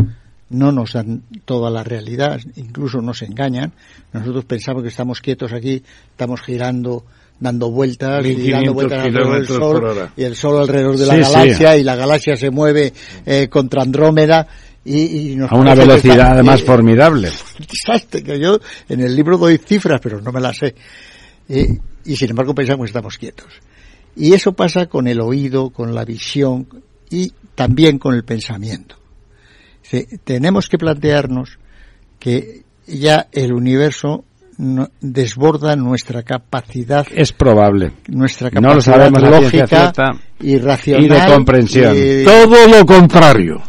no 0.51 0.71
nos 0.71 0.93
dan 0.93 1.23
toda 1.45 1.69
la 1.69 1.83
realidad, 1.83 2.39
incluso 2.55 3.01
nos 3.01 3.21
engañan. 3.21 3.73
Nosotros 4.13 4.45
pensamos 4.45 4.83
que 4.83 4.89
estamos 4.89 5.21
quietos 5.21 5.53
aquí, 5.53 5.81
estamos 6.11 6.41
girando, 6.41 7.05
dando 7.39 7.71
vueltas, 7.71 8.23
y 8.25 8.35
1500 8.35 8.51
dando 8.51 8.73
vueltas 8.73 9.05
alrededor 9.05 9.35
del 9.35 9.47
Sol, 9.47 10.09
y 10.17 10.23
el 10.23 10.35
Sol 10.35 10.61
alrededor 10.61 10.97
de 10.97 11.05
la 11.05 11.15
Sí, 11.15 11.23
sí. 11.23 11.31
galaxia, 11.31 11.77
y 11.77 11.83
la 11.83 11.95
galaxia 11.95 12.35
se 12.35 12.49
mueve 12.51 12.93
eh, 13.25 13.47
contra 13.49 13.81
Andrómeda, 13.81 14.47
y, 14.83 15.31
y 15.31 15.35
nos 15.35 15.51
A 15.51 15.55
una 15.55 15.75
velocidad 15.75 16.31
además 16.31 16.61
eh, 16.61 16.65
formidable. 16.65 17.29
desastre, 17.59 18.23
que 18.23 18.39
yo 18.39 18.59
en 18.89 19.01
el 19.01 19.15
libro 19.15 19.37
doy 19.37 19.57
cifras, 19.57 19.99
pero 20.01 20.21
no 20.21 20.31
me 20.31 20.41
las 20.41 20.57
sé. 20.57 20.75
Eh, 21.49 21.77
y 22.05 22.15
sin 22.15 22.29
embargo 22.31 22.53
pensamos 22.55 22.85
que 22.85 22.89
estamos 22.89 23.17
quietos. 23.17 23.47
Y 24.15 24.33
eso 24.33 24.53
pasa 24.53 24.87
con 24.87 25.07
el 25.07 25.21
oído, 25.21 25.69
con 25.69 25.93
la 25.95 26.03
visión 26.03 26.67
y 27.09 27.31
también 27.55 27.99
con 27.99 28.13
el 28.15 28.23
pensamiento. 28.23 28.95
Sí, 29.91 30.07
tenemos 30.23 30.69
que 30.69 30.77
plantearnos 30.77 31.59
que 32.17 32.61
ya 32.87 33.27
el 33.33 33.51
universo 33.53 34.23
no- 34.57 34.87
desborda 35.01 35.75
nuestra 35.75 36.23
capacidad, 36.23 37.05
Es 37.13 37.33
probable. 37.33 37.91
nuestra 38.07 38.49
No 38.51 38.61
lo 38.61 38.67
capacidad 38.69 38.95
sabemos 38.95 39.49
ciencia 39.49 39.83
lógica 39.85 40.11
y 40.39 40.57
racional 40.59 41.03
y 41.05 41.09
de 41.09 41.25
comprensión. 41.25 41.93
y- 41.97 42.23
Todo 42.23 42.67
lo 42.69 42.85
contrario, 42.85 43.61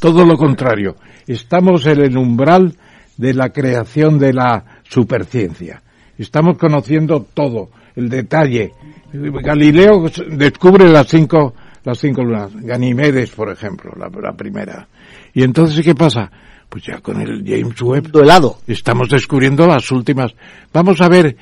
todo 0.00 0.24
lo 0.24 0.36
contrario. 0.36 0.96
Estamos 1.28 1.86
en 1.86 2.00
el 2.00 2.16
umbral 2.16 2.74
de 3.16 3.32
la 3.34 3.50
creación 3.50 4.18
de 4.18 4.32
la 4.32 4.64
superciencia. 4.82 5.80
Estamos 6.18 6.58
conociendo 6.58 7.24
todo, 7.34 7.70
el 7.94 8.08
detalle. 8.08 8.72
Galileo 9.12 10.06
descubre 10.30 10.88
las 10.88 11.06
cinco, 11.06 11.54
las 11.84 11.98
cinco 11.98 12.22
lunas. 12.24 12.50
Ganimedes, 12.54 13.30
por 13.30 13.50
ejemplo, 13.50 13.92
la, 13.96 14.08
la 14.20 14.32
primera. 14.36 14.88
Y 15.34 15.42
entonces, 15.42 15.84
¿qué 15.84 15.94
pasa? 15.94 16.30
Pues 16.68 16.84
ya 16.84 16.98
con 17.00 17.20
el 17.20 17.44
James 17.46 17.80
Webb 17.80 18.10
duelado. 18.10 18.58
estamos 18.66 19.08
descubriendo 19.08 19.66
las 19.66 19.90
últimas. 19.90 20.34
Vamos 20.72 21.00
a 21.00 21.08
ver 21.08 21.36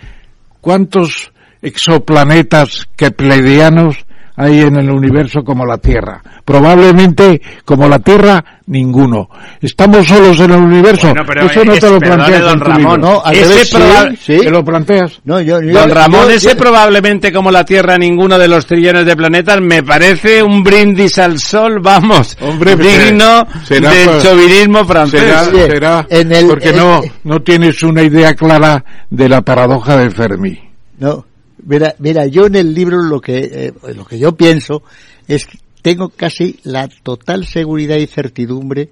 cuántos 0.61 1.33
exoplanetas 1.63 2.89
kepleidianos 2.97 3.97
hay 4.43 4.61
en 4.61 4.77
el 4.77 4.91
universo 4.91 5.43
como 5.45 5.67
la 5.67 5.77
Tierra. 5.79 6.23
Probablemente 6.45 7.41
como 7.65 7.89
la 7.89 7.99
Tierra, 7.99 8.43
ninguno. 8.67 9.29
Estamos 9.61 10.07
solos 10.07 10.39
en 10.41 10.51
el 10.53 10.61
universo. 10.61 11.09
Bueno, 11.09 11.25
pero 11.27 11.47
Eso 11.47 11.65
no 11.65 11.73
es- 11.75 11.81
te 11.81 11.91
lo 11.91 11.99
planteas 11.99 12.41
don 12.43 12.61
Ramón. 12.61 13.01
libro. 13.01 13.23
No, 13.25 13.31
Ese 13.31 13.77
proba- 13.77 14.17
sí, 14.17 14.39
¿Te 14.39 14.51
lo 14.51 14.65
planteas? 14.65 15.21
No, 15.25 15.41
yo, 15.41 15.61
yo- 15.61 15.73
Don 15.79 15.91
Ramón, 15.91 16.23
yo- 16.25 16.31
ese 16.31 16.51
yo- 16.51 16.57
probablemente 16.57 17.33
como 17.33 17.51
la 17.51 17.65
Tierra 17.65 17.99
ninguno 17.99 18.39
de 18.39 18.49
los 18.49 18.67
trillones 18.67 19.05
de 19.05 19.17
planetas 19.17 19.61
me 19.61 19.83
parece 19.83 20.43
un 20.43 20.63
brindis 20.63 21.19
al 21.19 21.39
sol, 21.39 21.79
vamos, 21.83 22.37
Hombre, 22.41 22.77
digno 22.77 23.47
será 23.65 23.91
del 23.91 24.09
por- 24.09 24.23
chauvinismo 24.23 24.85
francés. 24.87 25.21
Será, 25.21 25.45
será 25.45 26.07
en 26.09 26.33
el- 26.33 26.47
porque 26.47 26.71
en- 26.71 26.77
no, 26.77 27.01
no 27.25 27.43
tienes 27.43 27.83
una 27.83 28.03
idea 28.03 28.35
clara 28.35 28.85
de 29.11 29.29
la 29.29 29.43
paradoja 29.43 29.97
de 29.97 30.11
Fermi. 30.11 30.59
No, 30.99 31.25
mira, 31.65 31.95
mira, 31.99 32.27
yo 32.27 32.47
en 32.47 32.57
el 32.57 32.75
libro 32.75 33.03
lo 33.03 33.21
que, 33.21 33.39
eh, 33.39 33.73
lo 33.95 34.05
que 34.05 34.19
yo 34.19 34.37
pienso 34.37 34.83
es 35.29 35.47
que 35.47 35.59
tengo 35.83 36.11
casi 36.11 36.59
la 36.65 36.89
total 37.03 37.47
seguridad 37.47 37.97
y 37.97 38.07
certidumbre 38.07 38.91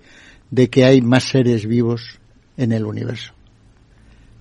de 0.51 0.69
que 0.71 0.85
hay 0.85 1.01
más 1.03 1.25
seres 1.25 1.67
vivos 1.67 2.19
en 2.57 2.73
el 2.73 2.85
universo. 2.87 3.33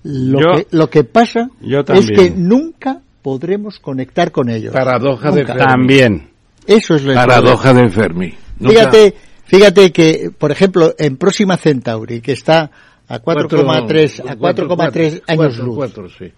Lo, 0.04 0.40
Yo- 0.40 0.52
que, 0.56 0.66
lo 0.76 0.88
que 0.90 1.04
pasa 1.04 1.50
yo 1.60 1.80
es 1.80 2.06
que 2.06 2.30
nunca 2.30 3.02
podremos 3.22 3.78
conectar 3.78 4.30
con 4.32 4.48
ellos. 4.48 4.72
Paradoja 4.72 5.30
de. 5.30 5.44
Fermi. 5.44 5.60
También. 5.66 6.30
Eso 6.66 6.94
es 6.94 7.02
lo 7.04 7.14
Paradoja 7.14 7.74
de 7.74 7.90
Fermi. 7.90 8.34
Nunca- 8.58 8.74
Fíjate, 8.90 9.14
fíjate 9.44 9.92
que, 9.92 10.30
por 10.36 10.50
ejemplo, 10.52 10.94
en 10.98 11.16
Próxima 11.16 11.56
Centauri, 11.56 12.20
que 12.20 12.32
está 12.32 12.70
a 13.08 13.18
4,3 13.20 14.20
a 14.20 14.36
4,3 14.36 15.22
años 15.26 15.56
cuatro, 15.56 15.64
luz. 15.66 15.76
cuatro, 15.76 16.08
sí. 16.10 16.32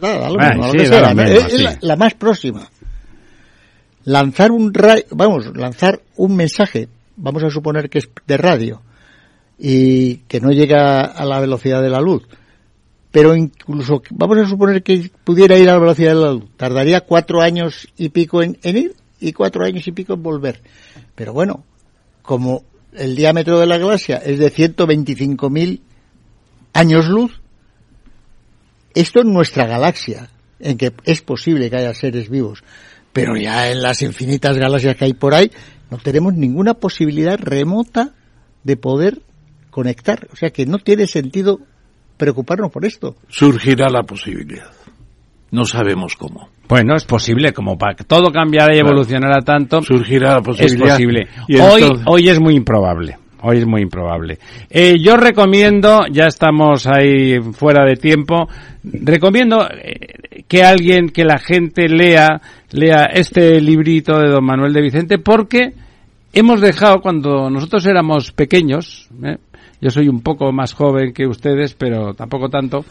Nada, 0.00 0.30
lo 0.30 0.36
Ah, 0.40 0.48
mismo, 0.48 0.66
lo 0.66 0.72
mismo, 0.72 0.94
es 1.46 1.52
sí. 1.52 1.62
la, 1.62 1.78
la 1.80 1.96
más 1.96 2.14
próxima. 2.14 2.68
Lanzar 4.04 4.50
un 4.50 4.72
vamos, 5.10 5.54
lanzar 5.56 6.00
un 6.16 6.34
mensaje, 6.36 6.88
vamos 7.16 7.42
a 7.44 7.50
suponer 7.50 7.90
que 7.90 7.98
es 7.98 8.08
de 8.26 8.36
radio, 8.36 8.80
y 9.58 10.16
que 10.26 10.40
no 10.40 10.50
llega 10.50 11.02
a 11.02 11.24
la 11.26 11.38
velocidad 11.40 11.82
de 11.82 11.90
la 11.90 12.00
luz, 12.00 12.22
pero 13.10 13.34
incluso, 13.36 14.02
vamos 14.10 14.38
a 14.38 14.46
suponer 14.46 14.82
que 14.82 15.10
pudiera 15.24 15.58
ir 15.58 15.68
a 15.68 15.74
la 15.74 15.78
velocidad 15.80 16.14
de 16.14 16.20
la 16.20 16.32
luz, 16.32 16.44
tardaría 16.56 17.02
cuatro 17.02 17.42
años 17.42 17.88
y 17.98 18.08
pico 18.08 18.42
en, 18.42 18.58
en 18.62 18.76
ir 18.78 18.94
y 19.20 19.32
cuatro 19.34 19.64
años 19.64 19.86
y 19.86 19.92
pico 19.92 20.14
en 20.14 20.22
volver. 20.22 20.62
Pero 21.14 21.34
bueno, 21.34 21.64
como 22.22 22.64
el 22.94 23.14
diámetro 23.16 23.58
de 23.58 23.66
la 23.66 23.76
galaxia 23.76 24.16
es 24.16 24.38
de 24.38 24.50
125.000 24.50 25.80
años 26.72 27.06
luz, 27.08 27.40
esto 28.94 29.20
es 29.20 29.26
nuestra 29.26 29.66
galaxia, 29.66 30.28
en 30.58 30.76
que 30.76 30.92
es 31.04 31.22
posible 31.22 31.70
que 31.70 31.76
haya 31.76 31.94
seres 31.94 32.28
vivos, 32.28 32.62
pero 33.12 33.36
ya 33.36 33.70
en 33.70 33.82
las 33.82 34.02
infinitas 34.02 34.56
galaxias 34.56 34.96
que 34.96 35.04
hay 35.06 35.14
por 35.14 35.34
ahí, 35.34 35.50
no 35.90 35.98
tenemos 35.98 36.34
ninguna 36.34 36.74
posibilidad 36.74 37.38
remota 37.38 38.10
de 38.62 38.76
poder 38.76 39.22
conectar. 39.70 40.28
O 40.32 40.36
sea 40.36 40.50
que 40.50 40.66
no 40.66 40.78
tiene 40.78 41.06
sentido 41.06 41.58
preocuparnos 42.16 42.70
por 42.70 42.84
esto. 42.84 43.16
Surgirá 43.28 43.88
la 43.88 44.02
posibilidad. 44.02 44.70
No 45.50 45.64
sabemos 45.64 46.14
cómo. 46.16 46.48
Bueno, 46.68 46.94
es 46.94 47.04
posible, 47.04 47.52
como 47.52 47.76
para 47.76 47.96
que 47.96 48.04
todo 48.04 48.30
cambiara 48.30 48.72
y 48.72 48.78
Claro. 48.78 48.90
evolucionara 48.90 49.40
tanto, 49.42 49.82
Surgirá 49.82 50.34
la 50.34 50.38
es 50.38 50.44
posibilidad. 50.44 50.94
posible. 50.94 51.28
Y 51.48 51.56
Hoy, 51.58 51.82
entonces- 51.82 52.06
hoy 52.06 52.28
es 52.28 52.38
muy 52.40 52.54
improbable. 52.54 53.18
Hoy 53.42 53.58
es 53.58 53.66
muy 53.66 53.82
improbable. 53.82 54.38
Eh, 54.68 54.96
yo 55.00 55.16
recomiendo, 55.16 56.00
ya 56.10 56.26
estamos 56.26 56.86
ahí 56.86 57.40
fuera 57.52 57.84
de 57.86 57.96
tiempo, 57.96 58.48
recomiendo 58.82 59.66
eh, 59.70 60.42
que 60.46 60.62
alguien, 60.62 61.08
que 61.08 61.24
la 61.24 61.38
gente 61.38 61.88
lea, 61.88 62.40
lea 62.72 63.06
este 63.06 63.60
librito 63.60 64.18
de 64.18 64.28
don 64.28 64.44
Manuel 64.44 64.74
de 64.74 64.82
Vicente, 64.82 65.18
porque 65.18 65.72
hemos 66.32 66.60
dejado 66.60 67.00
cuando 67.00 67.48
nosotros 67.48 67.86
éramos 67.86 68.32
pequeños, 68.32 69.08
¿eh? 69.24 69.38
yo 69.80 69.90
soy 69.90 70.08
un 70.08 70.20
poco 70.20 70.52
más 70.52 70.74
joven 70.74 71.14
que 71.14 71.26
ustedes, 71.26 71.74
pero 71.74 72.12
tampoco 72.12 72.50
tanto, 72.50 72.84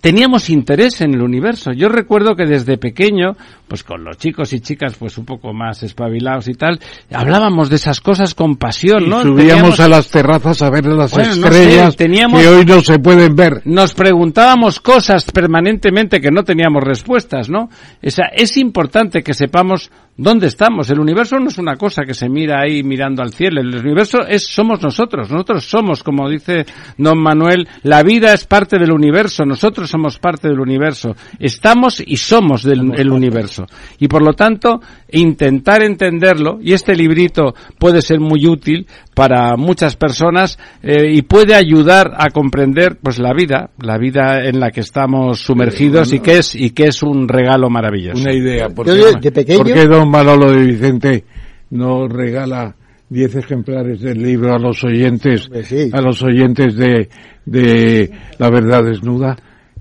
teníamos 0.00 0.48
interés 0.50 1.00
en 1.00 1.14
el 1.14 1.22
universo. 1.22 1.72
Yo 1.72 1.88
recuerdo 1.88 2.36
que 2.36 2.46
desde 2.46 2.78
pequeño, 2.78 3.36
pues 3.66 3.82
con 3.82 4.04
los 4.04 4.16
chicos 4.18 4.52
y 4.52 4.60
chicas 4.60 4.94
pues 4.96 5.18
un 5.18 5.24
poco 5.24 5.52
más 5.52 5.82
espabilados 5.82 6.46
y 6.48 6.54
tal, 6.54 6.78
hablábamos 7.12 7.68
de 7.68 7.76
esas 7.76 8.00
cosas 8.00 8.34
con 8.34 8.56
pasión, 8.56 9.04
Y 9.04 9.08
¿no? 9.08 9.22
subíamos 9.22 9.46
Teníamos- 9.76 9.80
a 9.80 9.88
las 9.88 10.08
terrazas 10.10 10.62
a 10.62 10.70
ver 10.70 10.86
las 10.86 11.10
Bueno, 11.12 11.34
no 11.36 11.46
estrellas 11.48 11.92
sé, 11.92 11.98
teníamos- 11.98 12.40
que 12.40 12.48
hoy 12.48 12.64
no 12.64 12.80
se 12.80 12.98
pueden 12.98 13.34
ver. 13.34 13.62
nos 13.64 13.92
preguntábamos 13.94 14.78
cosas 14.80 15.24
permanentemente 15.32 16.20
que 16.20 16.30
no 16.30 16.44
teníamos 16.44 16.84
respuestas, 16.84 17.48
¿no? 17.48 17.68
O 18.02 18.10
sea, 18.10 18.26
es 18.34 18.56
importante 18.56 19.22
que 19.22 19.34
sepamos 19.34 19.90
dónde 20.16 20.46
estamos. 20.46 20.88
El 20.90 21.00
universo 21.00 21.38
no 21.38 21.48
es 21.48 21.58
una 21.58 21.76
cosa 21.76 22.02
que 22.04 22.14
se 22.14 22.28
mira 22.28 22.60
ahí 22.60 22.82
mirando 22.82 23.22
al 23.22 23.32
cielo. 23.32 23.60
El 23.60 23.74
universo 23.76 24.20
es 24.26 24.46
somos 24.46 24.82
nosotros. 24.82 25.30
Nosotros 25.30 25.64
somos, 25.64 26.02
como 26.02 26.28
dice 26.28 26.64
don 26.96 27.18
Manuel, 27.18 27.68
la 27.82 28.02
vida 28.02 28.32
es 28.32 28.44
parte 28.46 28.78
del 28.78 28.92
universo. 28.92 29.44
Nosotros 29.44 29.90
somos 29.90 30.18
parte 30.18 30.48
del 30.48 30.60
universo. 30.60 31.14
Estamos 31.38 32.02
y 32.04 32.16
somos 32.16 32.62
del 32.62 32.92
el 32.96 33.10
universo. 33.10 33.66
Y 33.98 34.08
por 34.08 34.22
lo 34.22 34.32
tanto, 34.32 34.80
intentar 35.10 35.82
entenderlo, 35.82 36.58
y 36.62 36.72
este 36.72 36.94
librito 36.94 37.54
puede 37.78 38.02
ser 38.02 38.20
muy 38.20 38.46
útil 38.46 38.86
para 39.14 39.56
muchas 39.56 39.96
personas 39.96 40.58
eh, 40.82 41.10
y 41.12 41.22
puede 41.22 41.54
ayudar 41.54 42.12
a 42.18 42.30
comprender 42.30 42.98
pues 43.02 43.18
la 43.18 43.32
vida, 43.32 43.70
la 43.80 43.96
vida 43.98 44.44
en 44.44 44.60
la 44.60 44.70
que 44.70 44.80
estamos 44.80 45.40
sumergidos 45.40 46.12
y 46.12 46.20
que 46.20 46.38
es 46.38 46.54
y 46.54 46.70
que 46.70 46.84
es 46.88 47.02
un 47.02 47.26
regalo 47.28 47.70
maravilloso. 47.70 48.20
Una 48.22 48.32
idea. 48.34 48.68
¿Por 48.68 48.86
Yo 48.86 48.94
qué, 49.20 49.30
de- 49.30 49.32
pequeño- 49.32 49.64
don 50.06 50.10
Manolo 50.10 50.52
de 50.52 50.64
Vicente 50.64 51.24
no 51.70 52.06
regala 52.08 52.74
10 53.08 53.36
ejemplares 53.36 54.00
del 54.00 54.22
libro 54.22 54.54
a 54.54 54.58
los 54.58 54.82
oyentes, 54.84 55.48
sí. 55.64 55.90
a 55.92 56.00
los 56.00 56.22
oyentes 56.22 56.76
de, 56.76 57.08
de 57.44 58.10
La 58.38 58.50
Verdad 58.50 58.84
Desnuda? 58.84 59.36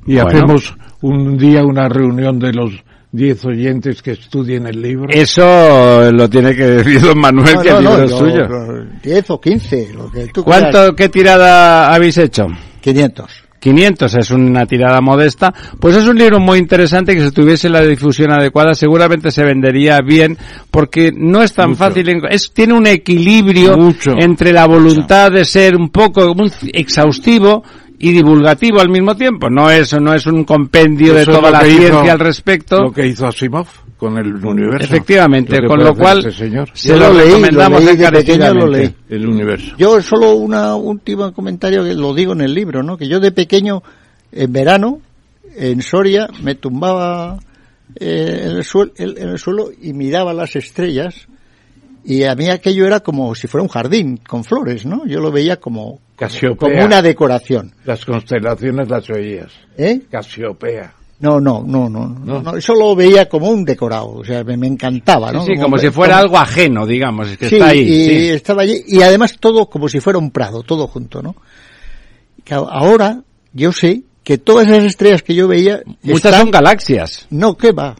Y 0.05 0.15
Bueno. 0.15 0.27
hacemos 0.27 0.75
un 1.01 1.37
día 1.37 1.63
una 1.63 1.89
reunión 1.89 2.37
de 2.39 2.53
los 2.53 2.71
10 3.11 3.45
oyentes 3.45 4.01
que 4.01 4.11
estudien 4.11 4.67
el 4.67 4.81
libro. 4.81 5.07
Eso 5.09 6.11
lo 6.11 6.29
tiene 6.29 6.55
que 6.55 6.63
decir 6.65 7.01
don 7.01 7.17
Manuel, 7.19 7.55
No, 7.55 7.61
que 7.61 7.69
no, 7.71 7.77
el 7.79 7.83
no, 7.83 7.89
libro 7.91 8.03
es 8.05 8.11
yo- 8.11 8.17
suyo. 8.19 8.47
yo- 8.47 8.85
10 9.03 9.29
o 9.31 9.41
15, 9.41 9.89
lo 9.95 10.11
que 10.11 10.27
tú 10.27 10.43
¿Cuánto, 10.43 10.69
quieras. 10.71 10.91
qué 10.97 11.09
tirada 11.09 11.93
habéis 11.93 12.17
hecho? 12.17 12.47
500. 12.81 13.44
500 13.65 14.13
es 14.15 14.29
una 14.29 14.67
tirada 14.67 15.01
modesta, 15.01 15.51
pues 15.79 15.95
es 15.95 16.07
un 16.07 16.17
libro 16.19 16.39
muy 16.39 16.59
interesante 16.59 17.15
que 17.15 17.23
si 17.25 17.31
tuviese 17.31 17.67
la 17.67 17.81
difusión 17.81 18.31
adecuada 18.31 18.75
seguramente 18.75 19.31
se 19.31 19.43
vendería 19.43 19.99
bien 20.01 20.37
porque 20.69 21.11
no 21.11 21.41
es 21.41 21.51
tan 21.53 21.69
Mucho. 21.71 21.79
fácil, 21.79 22.21
es, 22.29 22.51
tiene 22.53 22.73
un 22.75 22.85
equilibrio 22.85 23.75
Mucho. 23.75 24.11
entre 24.19 24.53
la 24.53 24.67
voluntad 24.67 25.31
de 25.31 25.45
ser 25.45 25.75
un 25.75 25.89
poco 25.89 26.31
un 26.31 26.51
exhaustivo 26.73 27.63
y 27.97 28.11
divulgativo 28.11 28.81
al 28.81 28.89
mismo 28.89 29.15
tiempo. 29.15 29.49
No 29.49 29.71
es, 29.71 29.99
no 29.99 30.13
es 30.13 30.27
un 30.27 30.43
compendio 30.43 31.15
de 31.15 31.23
Eso 31.23 31.31
toda 31.31 31.49
la 31.49 31.65
hizo- 31.67 31.77
ciencia 31.79 32.11
al 32.13 32.19
respecto. 32.19 32.81
Lo 32.83 32.91
que 32.91 33.07
hizo 33.07 33.25
Asimov 33.25 33.65
con 33.97 34.17
el 34.17 34.33
universo. 34.45 34.85
Efectivamente, 34.93 35.63
con 35.65 35.83
lo 35.83 35.95
cual 35.95 36.19
este 36.19 36.31
señor. 36.31 36.69
se 36.73 36.89
Yo 36.89 36.97
lo, 36.97 37.07
lo 37.07 37.13
leí, 37.19 37.29
lo 37.29 37.35
recomendamos 37.37 37.83
leí 37.85 37.95
de 37.95 38.11
pequeño, 38.11 38.53
lo 38.53 38.67
leí. 38.67 38.95
El 39.09 39.27
universo. 39.27 39.75
Yo 39.77 40.01
solo 40.01 40.33
una 40.35 40.75
última 40.75 41.31
comentario 41.31 41.83
que 41.83 41.93
lo 41.93 42.13
digo 42.13 42.33
en 42.33 42.41
el 42.41 42.53
libro, 42.53 42.83
¿no? 42.83 42.97
Que 42.97 43.07
yo 43.07 43.19
de 43.19 43.31
pequeño, 43.31 43.81
en 44.31 44.51
verano, 44.51 44.99
en 45.55 45.81
Soria, 45.81 46.27
me 46.43 46.55
tumbaba 46.55 47.37
eh, 47.95 48.41
en, 48.43 48.51
el 48.57 48.63
suel- 48.63 48.91
en- 48.97 49.17
en 49.17 49.29
el 49.29 49.39
suelo 49.39 49.69
y 49.81 49.93
miraba 49.93 50.33
las 50.33 50.55
estrellas 50.57 51.27
y 52.03 52.23
a 52.23 52.35
mí 52.35 52.49
aquello 52.49 52.85
era 52.85 52.99
como 52.99 53.33
si 53.33 53.47
fuera 53.47 53.63
un 53.63 53.69
jardín 53.69 54.17
con 54.17 54.43
flores, 54.43 54.85
¿no? 54.85 55.05
Yo 55.07 55.21
lo 55.21 55.31
veía 55.31 55.55
como, 55.57 55.99
Casiopea. 56.17 56.69
como 56.73 56.85
una 56.85 57.01
decoración. 57.01 57.73
Las 57.85 58.03
constelaciones 58.05 58.89
las 58.89 59.09
oías. 59.09 59.51
¿Eh? 59.77 60.01
Casiopea. 60.11 60.93
No, 61.17 61.39
no, 61.39 61.63
no, 61.65 61.89
no, 61.89 62.07
¿No? 62.09 62.19
no, 62.25 62.41
no, 62.41 62.57
eso 62.57 62.73
lo 62.75 62.93
veía 62.95 63.29
como 63.29 63.47
un 63.49 63.63
decorado, 63.63 64.09
o 64.15 64.23
sea, 64.25 64.43
me, 64.43 64.57
me 64.57 64.67
encantaba, 64.67 65.31
¿no? 65.31 65.45
Sí, 65.45 65.53
sí, 65.55 65.61
como 65.61 65.77
si 65.77 65.89
fuera 65.89 66.17
algo 66.17 66.37
ajeno, 66.37 66.85
digamos, 66.85 67.29
es 67.29 67.37
que 67.37 67.47
Sí, 67.47 67.55
está 67.55 67.67
ahí. 67.69 67.79
y 67.79 68.05
sí. 68.09 68.29
estaba 68.31 68.63
allí, 68.63 68.83
y 68.85 69.01
además 69.01 69.37
todo 69.39 69.69
como 69.69 69.87
si 69.87 70.01
fuera 70.01 70.19
un 70.19 70.29
prado, 70.31 70.61
todo 70.63 70.87
junto, 70.87 71.21
¿no? 71.23 71.35
Ahora 72.51 73.21
yo 73.53 73.71
sé 73.71 74.03
que 74.23 74.37
todas 74.37 74.67
esas 74.67 74.83
estrellas 74.83 75.23
que 75.23 75.33
yo 75.35 75.47
veía 75.47 75.81
Muchas 76.03 76.25
están- 76.25 76.41
son 76.41 76.51
galaxias. 76.51 77.27
no, 77.29 77.55
¿qué 77.55 77.71
va? 77.71 77.95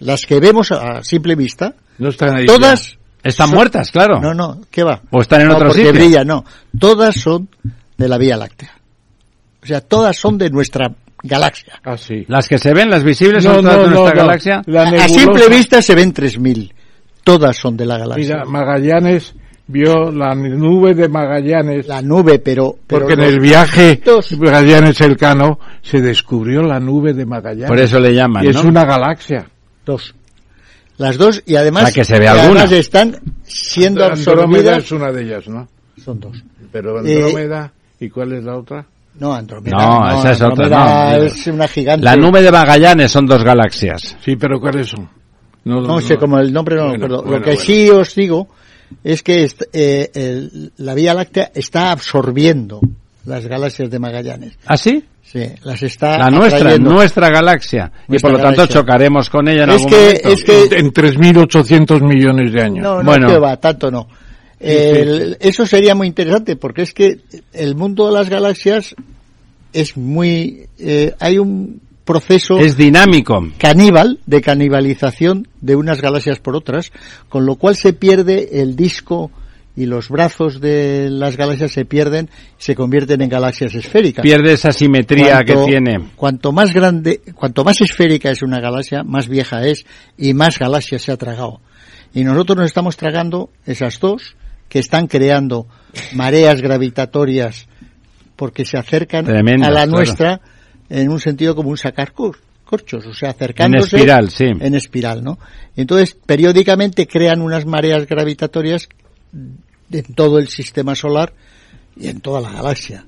Las 0.00 0.26
que 0.26 0.40
vemos 0.40 0.70
a 0.72 1.02
simple 1.02 1.34
vista, 1.34 1.74
No 1.98 2.08
están 2.10 2.36
ahí. 2.36 2.46
todas 2.46 2.98
Están 3.22 3.48
son- 3.48 3.56
muertas, 3.56 3.90
claro. 3.90 4.20
No, 4.20 4.32
no, 4.34 4.60
¿qué 4.70 4.82
va? 4.82 5.02
O 5.10 5.20
están 5.20 5.42
en 5.42 5.48
no, 5.48 5.54
otro 5.56 5.68
porque 5.68 5.86
sitio. 5.86 5.92
brilla, 6.00 6.24
no. 6.24 6.44
Todas 6.78 7.16
son 7.16 7.48
de 7.96 8.08
la 8.08 8.16
Vía 8.18 8.36
Láctea. 8.36 8.72
O 9.62 9.66
sea, 9.66 9.80
todas 9.80 10.16
son 10.16 10.38
de 10.38 10.50
nuestra 10.50 10.94
galaxia. 11.22 11.80
Ah, 11.84 11.96
sí. 11.96 12.24
Las 12.28 12.48
que 12.48 12.58
se 12.58 12.72
ven, 12.74 12.90
las 12.90 13.04
visibles, 13.04 13.44
No, 13.44 13.54
son 13.54 13.62
todas 13.64 13.76
no, 13.76 13.82
de 13.84 13.88
no, 13.90 13.94
nuestra 14.00 14.14
no. 14.22 14.26
galaxia. 14.26 14.62
La 14.66 14.82
A- 14.82 15.08
simple 15.08 15.48
vista 15.48 15.82
se 15.82 15.94
ven 15.94 16.12
3.000. 16.14 16.72
Todas 17.24 17.56
son 17.56 17.76
de 17.76 17.86
la 17.86 17.98
galaxia. 17.98 18.36
Mira, 18.36 18.44
Magallanes 18.46 19.34
vio 19.66 20.10
la 20.10 20.34
nube 20.34 20.94
de 20.94 21.08
Magallanes. 21.08 21.86
la 21.86 22.00
nube, 22.00 22.38
pero... 22.38 22.76
pero 22.86 23.00
porque 23.06 23.14
en 23.14 23.20
el 23.28 23.38
viaje 23.40 24.00
Dos. 24.02 24.32
Magallanes 24.38 24.98
Elcano 25.02 25.58
se 25.82 26.00
descubrió 26.00 26.62
la 26.62 26.80
nube 26.80 27.12
de 27.12 27.26
Magallanes. 27.26 27.68
Por 27.68 27.78
eso 27.78 28.00
le 28.00 28.14
llaman, 28.14 28.44
Y 28.44 28.48
es 28.48 28.56
¿no? 28.56 28.68
una 28.70 28.84
galaxia. 28.86 29.46
Dos. 29.84 30.14
Las 30.96 31.16
dos 31.18 31.42
y 31.46 31.54
además, 31.56 31.84
Para 31.84 31.94
que 31.94 32.04
se 32.04 32.16
y 32.16 32.18
vea 32.20 32.32
además 32.32 32.62
alguna. 32.62 32.78
están 32.78 33.16
siendo 33.44 34.04
Andrómeda 34.04 34.74
absorbidas. 34.74 34.84
es 34.84 34.92
una 34.92 35.12
de 35.12 35.22
ellas, 35.22 35.48
¿no? 35.48 35.68
Son 36.02 36.18
dos. 36.18 36.42
Pero 36.72 37.04
Eh, 37.06 37.16
Andrómeda, 37.24 37.72
¿y 38.00 38.08
cuál 38.08 38.32
es 38.32 38.42
la 38.44 38.56
otra? 38.56 38.86
No, 39.18 39.34
Andrómeda. 39.34 39.76
No, 39.76 40.18
esa 40.18 40.30
es 40.32 40.42
otra, 40.42 40.68
no. 40.68 41.22
es 41.24 41.46
una 41.48 41.66
gigante. 41.68 42.04
La 42.04 42.14
nube 42.16 42.40
de 42.40 42.52
Magallanes 42.52 43.10
son 43.10 43.26
dos 43.26 43.42
galaxias. 43.42 44.16
Sí, 44.24 44.36
pero 44.36 44.60
¿cuáles 44.60 44.88
son? 44.88 45.08
No, 45.64 46.00
sé 46.00 46.16
como 46.16 46.38
el 46.38 46.52
nombre 46.52 46.76
no 46.76 46.82
lo 46.82 46.88
Bueno, 46.90 47.02
recuerdo. 47.04 47.22
bueno, 47.24 47.36
lo 47.38 47.42
que 47.44 47.50
bueno. 47.50 47.64
sí 47.64 47.90
os 47.90 48.14
digo 48.14 48.48
es 49.04 49.22
que 49.22 49.44
est- 49.44 49.62
eh, 49.72 50.10
el- 50.14 50.72
la 50.78 50.94
Vía 50.94 51.12
Láctea 51.14 51.50
está 51.54 51.90
absorbiendo 51.90 52.80
las 53.26 53.44
galaxias 53.46 53.90
de 53.90 53.98
Magallanes. 53.98 54.58
¿Ah, 54.66 54.76
sí? 54.76 55.04
Sí, 55.22 55.40
las 55.64 55.82
está 55.82 56.16
La 56.16 56.30
nuestra, 56.30 56.58
atrayendo. 56.60 56.90
nuestra 56.90 57.28
galaxia. 57.28 57.92
y 58.08 58.12
Nuestra 58.12 58.30
por 58.30 58.38
lo 58.38 58.42
tanto 58.44 58.56
galaxia. 58.62 58.80
chocaremos 58.80 59.28
con 59.28 59.46
ella 59.48 59.64
en 59.64 59.70
Es 59.70 59.74
algún 59.76 59.90
que- 59.90 59.96
momento. 60.22 60.28
es 60.30 60.44
que- 60.44 60.76
En 60.78 60.92
3.800 60.92 62.00
millones 62.02 62.50
de 62.52 62.62
años. 62.62 62.82
No, 62.82 62.98
no, 62.98 63.04
Bueno. 63.04 63.26
que 63.28 63.38
va, 63.38 63.56
tanto 63.58 63.90
no. 63.90 64.08
El- 64.60 65.36
Eso 65.40 65.66
sería 65.66 65.94
muy 65.94 66.06
interesante 66.08 66.56
porque 66.56 66.82
es 66.82 66.92
que 66.92 67.18
el 67.52 67.74
mundo 67.74 68.06
de 68.06 68.12
las 68.12 68.28
galaxias 68.28 68.94
es 69.72 69.96
muy... 69.96 70.66
eh, 70.78 71.14
hay 71.20 71.38
un 71.38 71.80
proceso 72.04 72.58
Es 72.58 72.76
dinámico. 72.76 73.46
caníbal, 73.58 74.18
de 74.26 74.40
canibalización 74.40 75.46
de 75.60 75.76
unas 75.76 76.00
galaxias 76.00 76.38
por 76.40 76.56
otras, 76.56 76.90
con 77.28 77.44
lo 77.44 77.56
cual 77.56 77.76
se 77.76 77.92
pierde 77.92 78.62
el 78.62 78.76
disco 78.76 79.30
y 79.76 79.84
los 79.86 80.08
brazos 80.08 80.60
de 80.60 81.08
las 81.10 81.36
galaxias 81.36 81.70
se 81.70 81.84
pierden, 81.84 82.30
se 82.56 82.74
convierten 82.74 83.20
en 83.20 83.28
galaxias 83.28 83.74
esféricas. 83.74 84.22
Pierde 84.22 84.54
esa 84.54 84.72
simetría 84.72 85.44
que 85.44 85.54
tiene. 85.66 86.00
Cuanto 86.16 86.50
más 86.50 86.72
grande, 86.72 87.20
cuanto 87.34 87.62
más 87.62 87.80
esférica 87.82 88.30
es 88.30 88.42
una 88.42 88.58
galaxia, 88.58 89.04
más 89.04 89.28
vieja 89.28 89.64
es 89.66 89.84
y 90.16 90.32
más 90.34 90.58
galaxias 90.58 91.02
se 91.02 91.12
ha 91.12 91.16
tragado. 91.16 91.60
Y 92.14 92.24
nosotros 92.24 92.56
nos 92.56 92.66
estamos 92.66 92.96
tragando 92.96 93.50
esas 93.66 94.00
dos 94.00 94.34
que 94.68 94.78
están 94.78 95.06
creando 95.06 95.66
mareas 96.14 96.60
gravitatorias 96.60 97.66
porque 98.36 98.64
se 98.64 98.76
acercan 98.78 99.26
a 99.28 99.70
la 99.70 99.82
claro. 99.84 99.90
nuestra 99.90 100.40
en 100.88 101.10
un 101.10 101.20
sentido 101.20 101.54
como 101.54 101.70
un 101.70 101.76
sacar 101.78 102.12
cor- 102.12 102.38
corchos, 102.64 103.04
o 103.06 103.14
sea, 103.14 103.30
acercándose 103.30 103.96
En 103.96 104.00
espiral, 104.02 104.30
sí. 104.30 104.44
en 104.44 104.74
espiral, 104.74 105.24
¿no? 105.24 105.38
Entonces, 105.74 106.14
periódicamente 106.14 107.06
crean 107.06 107.40
unas 107.40 107.64
mareas 107.66 108.06
gravitatorias 108.06 108.88
en 109.32 110.14
todo 110.14 110.38
el 110.38 110.48
sistema 110.48 110.94
solar 110.94 111.32
y 111.96 112.08
en 112.08 112.20
toda 112.20 112.40
la 112.40 112.50
galaxia 112.52 113.04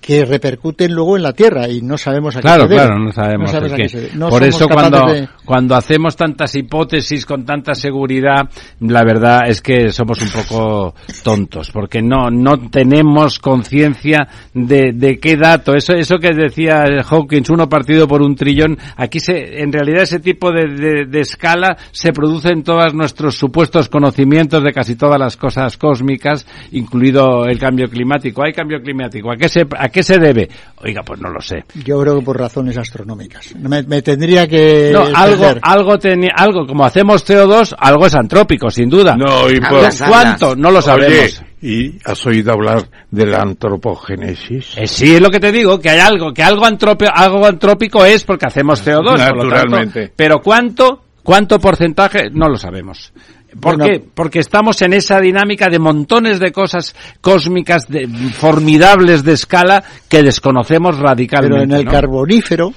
que 0.00 0.24
repercuten 0.24 0.94
luego 0.94 1.16
en 1.16 1.22
la 1.22 1.32
Tierra 1.34 1.68
y 1.68 1.82
no 1.82 1.98
sabemos 1.98 2.34
a 2.34 2.38
qué 2.40 2.42
Claro, 2.42 2.62
se 2.62 2.68
claro, 2.74 2.98
no 2.98 3.12
sabemos 3.12 3.50
qué. 3.52 3.74
qué 3.76 3.88
se 3.88 4.00
debe. 4.00 4.16
No 4.16 4.28
Por 4.30 4.42
eso 4.42 4.66
cuando, 4.66 5.06
de- 5.12 5.28
cuando 5.44 5.74
hacemos 5.76 6.16
tantas 6.16 6.54
hipótesis 6.54 7.26
con 7.26 7.44
tanta 7.44 7.74
seguridad, 7.74 8.48
la 8.80 9.04
verdad 9.04 9.42
es 9.46 9.60
que 9.60 9.90
somos 9.92 10.22
un 10.22 10.28
poco 10.30 10.94
tontos, 11.22 11.70
porque 11.70 12.00
no, 12.00 12.30
no 12.30 12.70
tenemos 12.70 13.38
conciencia 13.38 14.26
de, 14.54 14.92
de 14.94 15.18
qué 15.18 15.36
dato. 15.36 15.74
Eso, 15.74 15.92
eso 15.92 16.16
que 16.16 16.30
decía 16.34 16.84
Hawkins, 17.08 17.50
uno 17.50 17.68
partido 17.68 18.08
por 18.08 18.22
un 18.22 18.34
trillón, 18.36 18.78
aquí 18.96 19.20
se, 19.20 19.60
en 19.62 19.70
realidad 19.70 20.02
ese 20.02 20.20
tipo 20.20 20.50
de, 20.50 20.66
de- 20.68 21.04
de 21.06 21.20
escala 21.20 21.76
se 21.92 22.12
produce 22.12 22.48
en 22.48 22.62
todos 22.62 22.94
nuestros 22.94 23.36
supuestos 23.36 23.88
conocimientos 23.90 24.64
de 24.64 24.72
casi 24.72 24.96
todas 24.96 25.18
las 25.20 25.36
cosas 25.36 25.76
cósmicas, 25.76 26.46
incluido 26.72 27.44
el 27.44 27.58
cambio 27.58 27.88
climático. 27.90 28.42
Hay 28.42 28.52
cambio 28.54 28.80
climático. 28.80 29.30
¿A 29.30 29.36
qué 29.36 29.48
se, 29.50 29.66
a 29.78 29.88
qué 29.90 30.02
se 30.02 30.18
debe? 30.18 30.48
Oiga, 30.82 31.02
pues 31.04 31.20
no 31.20 31.28
lo 31.30 31.40
sé. 31.40 31.64
Yo 31.84 32.00
creo 32.00 32.18
que 32.18 32.24
por 32.24 32.38
razones 32.38 32.76
astronómicas. 32.78 33.54
Me, 33.56 33.82
me 33.82 34.00
tendría 34.02 34.46
que 34.48 34.90
No, 34.92 35.04
algo, 35.14 35.46
algo 35.60 35.98
tenía, 35.98 36.30
algo, 36.34 36.66
como 36.66 36.84
hacemos 36.84 37.24
CO2, 37.28 37.74
algo 37.78 38.06
es 38.06 38.14
antrópico, 38.14 38.70
sin 38.70 38.88
duda. 38.88 39.14
No, 39.16 39.50
y 39.50 39.60
por- 39.60 39.88
¿Cu- 39.88 40.04
¿Cuánto? 40.08 40.56
No 40.56 40.70
lo 40.70 40.80
sabemos. 40.80 41.40
Oye, 41.62 41.68
¿y 41.68 41.98
has 42.04 42.24
oído 42.26 42.52
hablar 42.52 42.88
de 43.10 43.26
la 43.26 43.42
antropogénesis? 43.42 44.76
Eh, 44.76 44.86
sí, 44.86 45.14
es 45.14 45.20
lo 45.20 45.30
que 45.30 45.40
te 45.40 45.52
digo, 45.52 45.78
que 45.78 45.90
hay 45.90 45.98
algo, 46.00 46.32
que 46.32 46.42
algo, 46.42 46.64
antropi- 46.64 47.10
algo 47.12 47.44
antrópico 47.46 48.04
es 48.04 48.24
porque 48.24 48.46
hacemos 48.46 48.82
CO2, 48.86 49.02
por 49.02 49.10
lo 49.12 49.16
tanto. 49.18 49.44
Naturalmente. 49.44 50.12
Pero 50.14 50.40
¿cuánto? 50.40 51.04
¿Cuánto 51.22 51.58
porcentaje? 51.58 52.30
No 52.32 52.48
lo 52.48 52.56
sabemos. 52.56 53.12
¿Por 53.58 53.76
Bueno. 53.76 53.84
qué? 53.84 54.04
Porque 54.14 54.38
estamos 54.38 54.80
en 54.82 54.92
esa 54.92 55.20
dinámica 55.20 55.68
de 55.68 55.78
montones 55.78 56.38
de 56.38 56.52
cosas 56.52 56.94
cósmicas 57.20 57.88
de, 57.88 58.06
formidables 58.06 59.24
de 59.24 59.32
escala 59.32 59.82
que 60.08 60.22
desconocemos 60.22 60.98
radicalmente. 60.98 61.56
Pero 61.58 61.64
en 61.64 61.72
el 61.72 61.84
¿no? 61.84 61.90
carbonífero, 61.90 62.72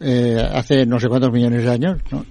eh, 0.00 0.48
hace 0.54 0.86
no 0.86 0.98
sé 0.98 1.08
cuántos 1.08 1.32
millones 1.32 1.64
de 1.64 1.70
años, 1.70 1.98
¿no? 2.10 2.24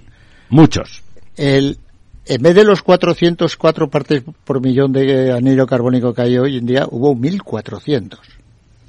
Muchos. 0.50 1.02
el, 1.36 1.78
en 2.26 2.42
vez 2.42 2.54
de 2.54 2.64
los 2.64 2.82
404 2.82 3.88
partes 3.90 4.22
por 4.44 4.60
millón 4.60 4.92
de 4.92 5.32
anhidro 5.32 5.66
carbónico 5.66 6.14
que 6.14 6.22
hay 6.22 6.38
hoy 6.38 6.58
en 6.58 6.66
día, 6.66 6.86
hubo 6.90 7.14
1400. 7.14 8.20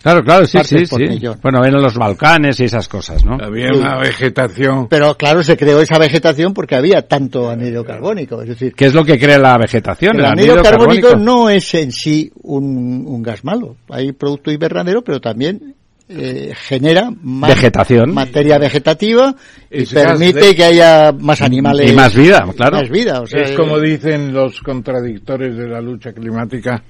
Claro, 0.04 0.22
claro, 0.22 0.46
sí, 0.46 0.58
sí, 0.66 0.86
por 0.90 1.00
sí. 1.02 1.08
millón. 1.08 1.40
Bueno, 1.42 1.64
en 1.66 1.74
los 1.74 1.96
Balcanes 1.96 2.60
y 2.60 2.66
esas 2.66 2.90
cosas, 2.90 3.24
¿no? 3.24 3.38
Había 3.42 3.72
una 3.74 3.98
vegetación. 4.00 4.88
Pero 4.90 5.16
claro, 5.16 5.42
se 5.44 5.56
creó 5.56 5.80
esa 5.80 5.98
vegetación 5.98 6.54
porque 6.54 6.76
había 6.76 7.08
tanto 7.08 7.50
anhidro 7.50 7.86
carbónico. 7.86 8.42
Es 8.42 8.50
decir, 8.50 8.74
¿Qué 8.76 8.86
es 8.88 8.94
lo 8.94 9.06
que 9.06 9.18
crea 9.18 9.40
la 9.40 9.58
vegetación? 9.58 10.18
el 10.20 10.26
anhidro 10.26 10.62
carbónico 10.62 11.16
no 11.16 11.50
es 11.50 11.74
en 11.76 11.94
sí 11.94 12.30
un, 12.42 13.06
un 13.08 13.24
gas 13.24 13.46
malo. 13.46 13.78
Hay 13.90 14.12
producto 14.12 14.52
invernadero, 14.52 15.04
pero 15.06 15.22
también 15.22 15.74
eh, 16.10 16.52
genera 16.68 17.10
más 17.22 17.56
Vegetación. 17.56 18.14
materia 18.14 18.58
vegetativa 18.58 19.34
y 19.72 19.84
Es 19.84 19.94
permite 19.94 20.48
de- 20.48 20.56
que 20.56 20.66
haya 20.66 21.14
más 21.18 21.42
animales. 21.42 21.90
Y 21.90 21.96
más 21.96 22.14
vida, 22.14 22.46
claro. 22.58 22.82
Más 22.82 22.90
vida, 22.90 23.22
o 23.22 23.26
sea, 23.26 23.44
es 23.44 23.52
como 23.54 23.80
dicen 23.80 24.34
los 24.34 24.60
contradictores 24.60 25.56
de 25.56 25.66
la 25.66 25.80
lucha 25.80 26.12
climática, 26.12 26.84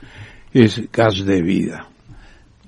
es 0.52 0.82
gas 0.92 1.24
de 1.24 1.42
vida. 1.44 1.88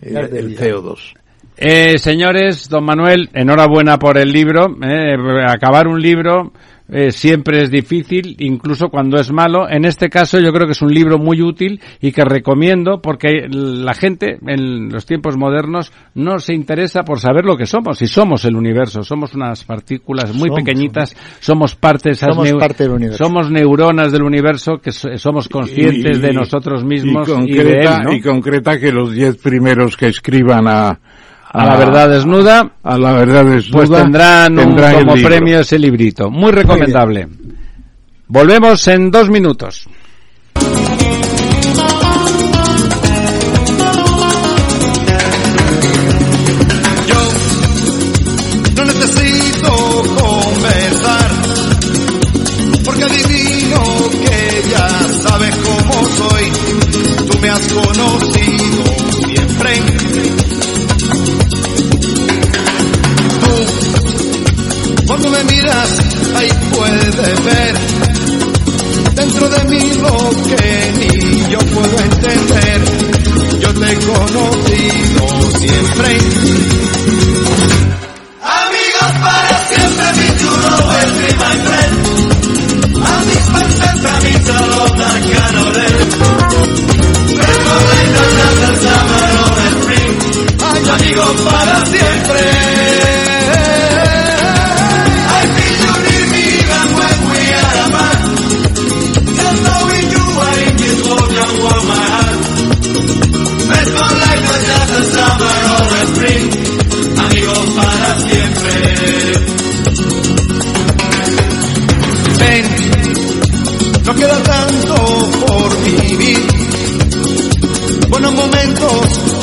El, 0.02 0.30
de 0.30 0.40
el 0.40 0.48
vida. 0.50 0.62
CO2. 0.66 1.14
Eh, 1.58 1.98
señores, 1.98 2.68
don 2.68 2.84
Manuel, 2.84 3.30
enhorabuena 3.34 3.98
por 3.98 4.18
el 4.18 4.30
libro. 4.32 4.76
eh, 4.84 5.16
acabar 5.48 5.88
un 5.88 6.02
libro 6.02 6.52
eh, 6.88 7.12
siempre 7.12 7.64
es 7.64 7.72
difícil, 7.72 8.36
incluso 8.40 8.90
cuando 8.90 9.18
es 9.20 9.32
malo. 9.32 9.68
En 9.70 9.86
este 9.86 10.10
caso 10.10 10.40
yo 10.40 10.52
creo 10.52 10.66
que 10.68 10.74
es 10.74 10.82
un 10.82 10.94
libro 10.94 11.18
muy 11.18 11.42
útil 11.42 11.82
y 12.00 12.12
que 12.12 12.24
recomiendo 12.24 13.02
porque 13.02 13.48
la 13.50 13.94
gente 13.94 14.38
en 14.46 14.90
los 14.90 15.06
tiempos 15.06 15.36
modernos 15.38 15.92
no 16.14 16.38
se 16.40 16.54
interesa 16.54 17.04
por 17.04 17.20
saber 17.20 17.44
lo 17.46 17.58
que 17.58 17.66
somos. 17.66 18.02
Y 18.02 18.08
somos 18.08 18.46
el 18.46 18.56
universo, 18.56 19.02
somos 19.04 19.34
unas 19.34 19.64
partículas 19.64 20.34
muy 20.34 20.50
Somos, 20.50 20.60
pequeñitas, 20.64 21.16
somos 21.40 21.76
parte 21.76 22.10
de 22.10 22.14
esas 22.14 22.36
Somos 22.36 22.52
parte 22.54 22.84
del 22.84 22.94
universo. 22.94 23.24
somos 23.24 23.50
neuronas 23.50 24.12
del 24.12 24.22
universo 24.24 24.78
que 24.78 24.92
so- 24.92 25.10
somos 25.18 25.50
conscientes 25.50 26.18
Y- 26.18 26.22
de 26.22 26.34
nosotros 26.34 26.84
mismos 26.84 27.28
y 27.28 27.32
y, 27.32 27.34
concreta, 27.36 27.72
de 27.92 27.98
él, 27.98 28.04
¿no? 28.04 28.14
y 28.14 28.22
concreta 28.22 28.80
que 28.80 28.92
los 28.92 29.12
diez 29.12 29.38
primeros 29.38 29.98
que 29.98 30.08
escriban 30.08 30.68
a, 30.68 31.00
A 31.58 31.66
la 31.66 31.78
verdad 31.78 32.10
desnuda, 32.10 32.72
a 32.84 32.98
la 32.98 33.14
verdad 33.14 33.46
desnuda 33.46 33.78
pues 33.78 33.90
tendrán, 33.90 34.56
como 34.56 35.14
premio 35.14 35.62
ese 35.62 35.80
librito. 35.80 36.30
Muy 36.30 36.52
recomendable. 36.52 37.30
Volvemos 38.28 38.86
en 38.90 39.10
dos 39.10 39.30
minutos. 39.30 39.88
Puedes 67.26 67.44
ver 67.44 67.74
dentro 69.16 69.50
de 69.50 69.64
mí 69.66 69.94
lo 69.96 70.30
que 70.46 70.94
ni 71.00 71.50
yo 71.50 71.60
puedo 71.60 72.00
entender. 72.00 72.82
Yo 73.60 73.74
te 73.74 73.92
he 73.92 73.96
conocido 73.96 75.26
siempre. 75.58 76.08
Amigos 78.42 79.12
para 79.22 79.56
siempre, 79.70 80.06
mi 80.18 80.28
chulo 80.38 80.72
be 81.18 81.28
my 81.42 81.56
friend. 81.66 81.96
A 82.96 83.10
mis 83.26 83.46
fans 83.52 83.80
a 83.82 84.20
mi 84.22 84.34
Pero 87.38 87.74
later 87.90 88.30
than 88.38 88.56
the 88.62 88.72
summer 88.82 89.26
the 89.56 89.68
spring 89.76 90.14
Ay, 90.64 90.82
amigos 90.90 91.36
para 91.42 91.76
siempre 91.86 92.45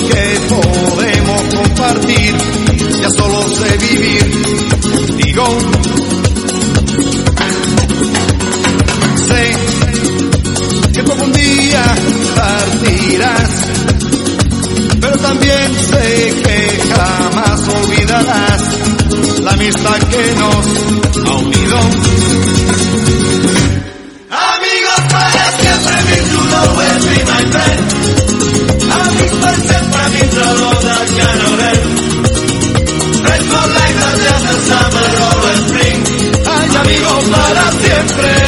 que 0.08 0.40
podemos 0.48 1.42
compartir. 1.54 2.34
Ya 3.00 3.10
solo 3.10 3.42
sé 3.48 3.78
vivir 3.78 4.42
contigo. 4.80 5.44
Sé 9.26 9.56
que 10.92 11.02
tú 11.02 11.12
algún 11.12 11.32
día 11.32 11.84
partirás. 12.36 13.50
Pero 15.00 15.18
también 15.18 15.74
sé 15.90 16.34
que 16.44 16.82
jamás 16.94 17.60
olvidarás 17.68 18.62
la 19.42 19.50
amistad 19.52 19.98
que 20.10 20.34
nos 20.38 21.01
para 37.54 37.70
siempre. 37.72 38.41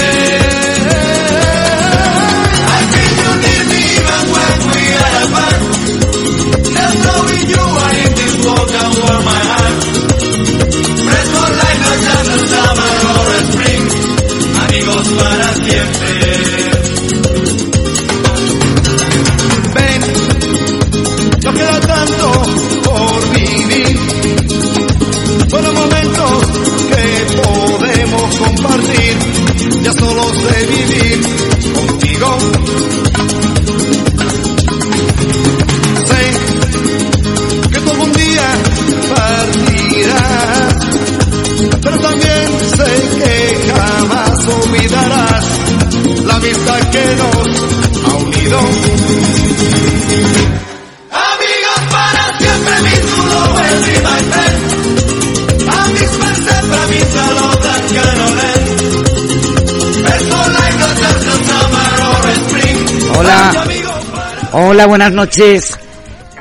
Hola, 64.84 64.90
buenas 64.90 65.12
noches. 65.12 65.78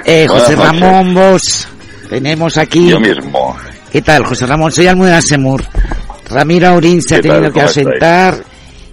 Eh, 0.04 0.26
Buenas 0.28 0.44
José 0.50 0.58
noches. 0.58 0.80
Ramón 0.82 1.14
Vos. 1.14 1.68
Tenemos 2.10 2.58
aquí. 2.58 2.90
Yo 2.90 3.00
mismo. 3.00 3.56
¿Qué 3.90 4.02
tal, 4.02 4.26
José 4.26 4.46
Ramón? 4.46 4.70
Soy 4.70 4.86
Almudena 4.88 5.22
Semur. 5.22 5.64
Ramiro 6.30 6.68
Aurín 6.68 7.02
se 7.02 7.16
ha 7.16 7.22
¿Qué 7.22 7.30
tal? 7.30 7.38
tenido 7.38 7.54
que 7.54 7.62
ausentar. 7.62 8.36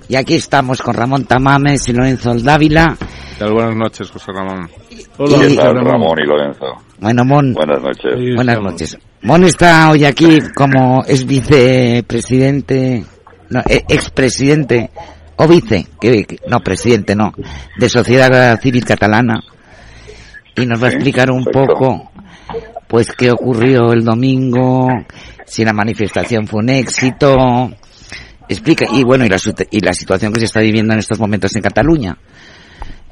Y 0.09 0.15
aquí 0.15 0.35
estamos 0.35 0.81
con 0.81 0.95
Ramón 0.95 1.25
Tamames 1.25 1.89
y 1.89 1.93
Lorenzo 1.93 2.33
Dávila. 2.37 2.97
¿Qué 2.97 3.07
tal? 3.41 3.53
Buenas 3.55 3.75
noches, 3.75 4.09
José 4.09 4.31
Ramón. 4.33 4.71
¿Qué 4.89 5.57
tal, 5.57 5.85
Ramón 5.85 6.17
y 6.23 6.29
Lorenzo? 6.29 6.67
Bueno, 7.01 7.25
Mon. 7.25 7.53
Buenas 7.53 7.83
noches. 7.83 8.37
Buenas 8.37 8.61
noches. 8.61 8.99
Mon 9.23 9.43
está 9.43 9.91
hoy 9.91 10.05
aquí 10.05 10.39
como 10.55 11.03
es 11.09 11.27
vicepresidente, 11.27 13.05
no, 13.49 13.59
eh, 13.69 13.83
expresidente 13.89 14.91
o 15.43 15.49
vice, 15.49 15.87
que, 16.01 16.25
que- 16.25 16.39
no, 16.49 16.61
presidente, 16.61 17.15
no, 17.17 17.33
de 17.79 17.89
Sociedad 17.89 18.61
Civil 18.61 18.85
Catalana. 18.85 19.41
Y 20.57 20.67
nos 20.67 20.83
va 20.83 20.89
a 20.89 20.91
explicar 20.91 21.31
un 21.31 21.45
poco, 21.45 22.11
pues, 22.89 23.13
qué 23.13 23.31
ocurrió 23.31 23.93
el 23.93 24.05
domingo, 24.05 24.89
si 25.47 25.65
la 25.65 25.73
manifestación 25.73 26.47
fue 26.47 26.61
un 26.61 26.69
éxito. 26.71 27.71
Explica, 28.49 28.85
y 28.93 29.05
bueno, 29.05 29.25
y 29.25 29.29
la, 29.29 29.37
y 29.71 29.81
la 29.81 29.95
situación 29.95 30.33
que 30.33 30.41
se 30.41 30.47
está 30.47 30.61
viviendo 30.61 30.93
en 30.93 30.99
estos 30.99 31.19
momentos 31.21 31.55
en 31.57 31.63
Cataluña. 31.63 32.17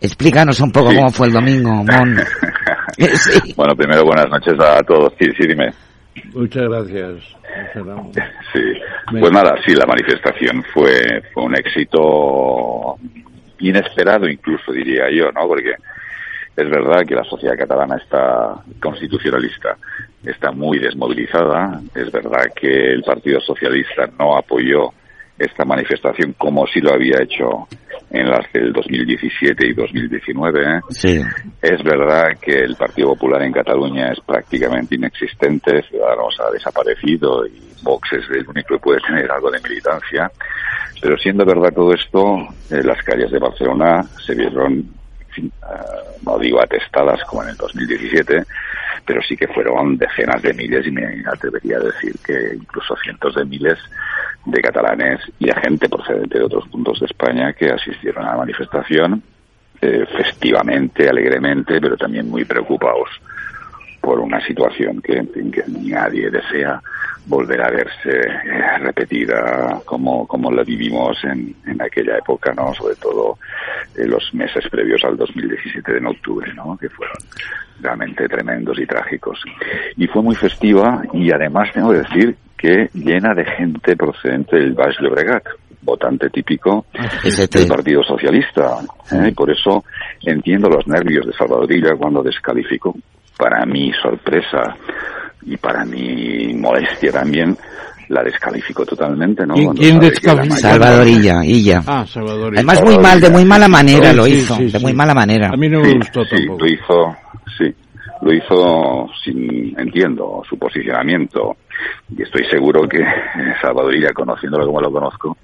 Explícanos 0.00 0.60
un 0.60 0.70
poco 0.72 0.90
Sí. 0.90 0.96
cómo 0.96 1.10
fue 1.10 1.26
el 1.28 1.32
domingo, 1.32 1.70
Mon. 1.72 1.86
Sí. 2.98 3.54
Bueno, 3.56 3.74
primero 3.76 4.04
buenas 4.04 4.26
noches 4.28 4.54
a 4.60 4.82
todos. 4.82 5.12
Sí, 5.18 5.26
sí, 5.38 5.46
dime. 5.48 5.72
Muchas 6.34 6.68
gracias. 6.68 7.36
Sí. 8.52 8.60
Pues 9.18 9.32
nada, 9.32 9.56
sí, 9.64 9.74
la 9.74 9.86
manifestación 9.86 10.62
fue, 10.72 11.22
fue 11.32 11.44
un 11.44 11.54
éxito 11.54 12.96
inesperado 13.60 14.28
incluso, 14.28 14.72
diría 14.72 15.10
yo, 15.10 15.32
¿no? 15.32 15.46
Porque 15.46 15.74
es 16.56 16.70
verdad 16.70 17.06
que 17.06 17.14
la 17.14 17.24
sociedad 17.24 17.56
catalana 17.56 17.96
está 17.96 18.62
constitucionalista, 18.80 19.76
está 20.24 20.50
muy 20.50 20.78
desmovilizada. 20.78 21.80
Es 21.94 22.10
verdad 22.10 22.52
que 22.54 22.92
el 22.92 23.02
Partido 23.02 23.40
Socialista 23.40 24.08
no 24.18 24.36
apoyó 24.36 24.92
esta 25.38 25.64
manifestación 25.64 26.34
como 26.36 26.66
sí 26.66 26.80
lo 26.80 26.92
había 26.92 27.22
hecho 27.22 27.68
en 28.10 28.28
las 28.28 28.50
del 28.52 28.72
2017 28.72 29.66
y 29.66 29.72
2019. 29.74 30.62
¿eh? 30.62 30.80
Sí. 30.90 31.20
Es 31.60 31.82
verdad 31.82 32.36
que 32.40 32.58
el 32.58 32.74
Partido 32.76 33.08
Popular 33.08 33.42
en 33.42 33.52
Cataluña 33.52 34.12
es 34.12 34.20
prácticamente 34.20 34.94
inexistente, 34.94 35.82
Ciudadanos 35.82 36.38
ha 36.40 36.50
desaparecido 36.50 37.46
y 37.46 37.60
Vox 37.82 38.12
es 38.12 38.24
el 38.30 38.48
único 38.48 38.74
que 38.74 38.80
puede 38.80 39.00
tener 39.00 39.30
algo 39.30 39.50
de 39.50 39.60
militancia. 39.60 40.30
Pero 41.00 41.16
siendo 41.18 41.44
verdad 41.44 41.72
todo 41.72 41.92
esto, 41.92 42.38
eh, 42.70 42.82
las 42.82 43.02
calles 43.04 43.30
de 43.30 43.38
Barcelona 43.38 44.02
se 44.26 44.34
vieron, 44.34 44.72
en 44.72 45.28
fin, 45.30 45.52
eh, 45.62 46.18
no 46.24 46.38
digo 46.38 46.60
atestadas 46.60 47.22
como 47.24 47.44
en 47.44 47.50
el 47.50 47.56
2017, 47.56 48.44
pero 49.04 49.22
sí 49.22 49.36
que 49.36 49.48
fueron 49.48 49.96
decenas 49.96 50.42
de 50.42 50.54
miles 50.54 50.86
y 50.86 50.90
me 50.90 51.22
atrevería 51.26 51.78
a 51.78 51.80
decir 51.80 52.14
que 52.24 52.54
incluso 52.54 52.96
cientos 52.96 53.34
de 53.34 53.44
miles 53.44 53.78
de 54.44 54.60
catalanes 54.60 55.20
y 55.38 55.46
de 55.46 55.54
gente 55.54 55.88
procedente 55.88 56.38
de 56.38 56.44
otros 56.44 56.68
puntos 56.68 57.00
de 57.00 57.06
España 57.06 57.52
que 57.52 57.70
asistieron 57.70 58.24
a 58.24 58.32
la 58.32 58.36
manifestación 58.38 59.22
eh, 59.80 60.06
festivamente, 60.16 61.08
alegremente, 61.08 61.80
pero 61.80 61.96
también 61.96 62.28
muy 62.28 62.44
preocupados 62.44 63.08
por 64.00 64.20
una 64.20 64.40
situación 64.44 65.00
que, 65.02 65.18
en 65.18 65.50
que 65.50 65.64
nadie 65.68 66.30
desea 66.30 66.80
volver 67.28 67.60
a 67.60 67.70
verse 67.70 68.10
eh, 68.10 68.78
repetida 68.80 69.80
como, 69.84 70.26
como 70.26 70.50
la 70.50 70.62
vivimos 70.64 71.16
en, 71.24 71.54
en 71.66 71.82
aquella 71.82 72.16
época, 72.16 72.52
¿no? 72.54 72.74
Sobre 72.74 72.96
todo 72.96 73.38
en 73.96 74.10
los 74.10 74.32
meses 74.34 74.64
previos 74.70 75.04
al 75.04 75.16
2017 75.16 75.92
de 75.92 76.06
octubre, 76.06 76.52
¿no? 76.54 76.76
Que 76.78 76.88
fueron 76.88 77.16
realmente 77.80 78.26
tremendos 78.28 78.78
y 78.78 78.86
trágicos. 78.86 79.40
Y 79.96 80.06
fue 80.06 80.22
muy 80.22 80.34
festiva 80.34 81.02
y 81.12 81.30
además 81.30 81.70
tengo 81.72 81.90
que 81.90 81.98
decir 81.98 82.36
que 82.56 82.88
llena 82.94 83.34
de 83.34 83.44
gente 83.44 83.96
procedente 83.96 84.56
del 84.56 84.72
Baix 84.72 84.96
Llobregat, 85.00 85.44
votante 85.82 86.28
típico 86.30 86.86
del 87.22 87.68
Partido 87.68 88.02
Socialista. 88.02 88.78
¿eh? 89.12 89.28
Y 89.28 89.32
por 89.32 89.50
eso 89.50 89.84
entiendo 90.22 90.68
los 90.68 90.86
nervios 90.88 91.26
de 91.26 91.32
Salvadorilla 91.34 91.94
cuando 91.96 92.22
descalificó, 92.22 92.94
para 93.36 93.64
mi 93.64 93.92
sorpresa 93.92 94.74
y 95.48 95.56
para 95.56 95.84
mi 95.84 96.52
molestia 96.54 97.10
también, 97.12 97.56
la 98.08 98.22
descalificó 98.22 98.84
totalmente, 98.86 99.46
¿no? 99.46 99.54
¿Quién- 99.54 99.74
quién 99.74 99.98
descalificó? 100.00 100.56
Salvadorilla, 100.60 101.44
Illa. 101.44 101.82
Ah, 101.86 102.04
Salvador. 102.06 102.52
Además 102.54 102.82
muy 102.82 102.98
mal, 102.98 103.20
de 103.20 103.30
muy 103.30 103.44
mala 103.44 103.68
manera 103.68 104.10
Sí, 104.10 104.16
lo 104.16 104.26
hizo, 104.26 104.54
sí, 104.56 104.64
de 104.70 104.78
muy 104.78 104.94
mala 104.94 105.14
manera. 105.14 105.48
A 105.48 105.56
mí 105.56 105.68
no 105.68 105.80
me 105.80 105.90
Sí, 105.90 105.96
gustó 105.96 106.24
sí, 106.24 106.36
tampoco. 106.36 106.64
lo 106.64 106.66
hizo, 106.70 107.16
sí, 107.58 107.74
lo 108.22 108.32
hizo 108.34 109.06
sin, 109.24 109.78
entiendo, 109.78 110.42
su 110.48 110.58
posicionamiento. 110.58 111.56
Y 112.16 112.22
estoy 112.22 112.44
seguro 112.50 112.88
que 112.88 112.98
Salvadorilla, 113.62 114.12
conociéndolo 114.12 114.66
como 114.66 114.80
lo 114.80 114.90
conozco, 114.90 115.36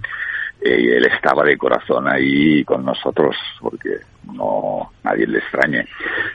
él 0.65 1.05
estaba 1.07 1.45
de 1.45 1.57
corazón 1.59 2.09
ahí 2.09 2.65
con 2.65 2.85
nosotros, 2.85 3.37
porque 3.61 3.91
no 4.33 4.91
nadie 5.03 5.27
le 5.27 5.39
extrañe 5.39 5.85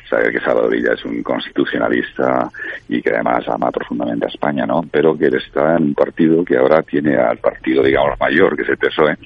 saber 0.08 0.32
que 0.32 0.40
Salvadorilla 0.40 0.94
es 0.94 1.04
un 1.06 1.24
constitucionalista 1.24 2.50
y 2.88 3.02
que 3.02 3.10
además 3.10 3.48
ama 3.48 3.72
profundamente 3.72 4.26
a 4.26 4.30
España, 4.30 4.66
¿no? 4.66 4.82
Pero 4.92 5.18
que 5.18 5.26
él 5.26 5.36
está 5.36 5.76
en 5.78 5.84
un 5.84 5.94
partido 5.96 6.46
que 6.46 6.58
ahora 6.58 6.82
tiene 6.84 7.18
al 7.18 7.38
partido, 7.40 7.84
digamos, 7.84 8.20
mayor, 8.20 8.56
que 8.56 8.64
es 8.64 8.70
el 8.70 8.78
PSOE, 8.78 9.18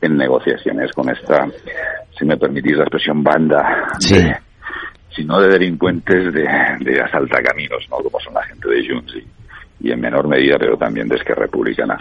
en 0.00 0.16
negociaciones 0.16 0.92
con 0.92 1.08
esta, 1.08 1.48
si 2.16 2.24
me 2.24 2.36
permitís 2.36 2.76
la 2.76 2.84
expresión, 2.84 3.22
banda 3.24 3.88
Sí. 3.98 4.22
de, 4.22 4.36
si 5.10 5.24
no 5.24 5.40
de 5.40 5.48
delincuentes, 5.48 6.32
de, 6.32 6.46
de 6.80 7.00
asaltacaminos, 7.00 7.86
¿no? 7.90 7.96
Como 7.96 8.20
son 8.20 8.34
la 8.34 8.42
gente 8.44 8.68
de 8.68 8.86
Junts 8.86 9.14
y, 9.16 9.26
y 9.80 9.90
en 9.90 10.00
menor 10.00 10.28
medida, 10.28 10.58
pero 10.58 10.76
también 10.76 11.08
de 11.08 11.16
Esquerra 11.16 11.42
Republicana. 11.42 11.98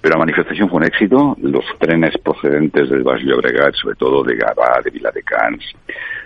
Pero 0.00 0.14
la 0.14 0.20
manifestación 0.20 0.68
fue 0.68 0.78
un 0.78 0.84
éxito. 0.84 1.36
Los 1.40 1.64
trenes 1.78 2.16
procedentes 2.18 2.88
del 2.88 3.02
Baix 3.02 3.22
Llobregat, 3.22 3.74
sobre 3.74 3.96
todo 3.96 4.22
de 4.24 4.36
Gavà, 4.36 4.82
de 4.82 4.90
Viladecans, 4.90 5.64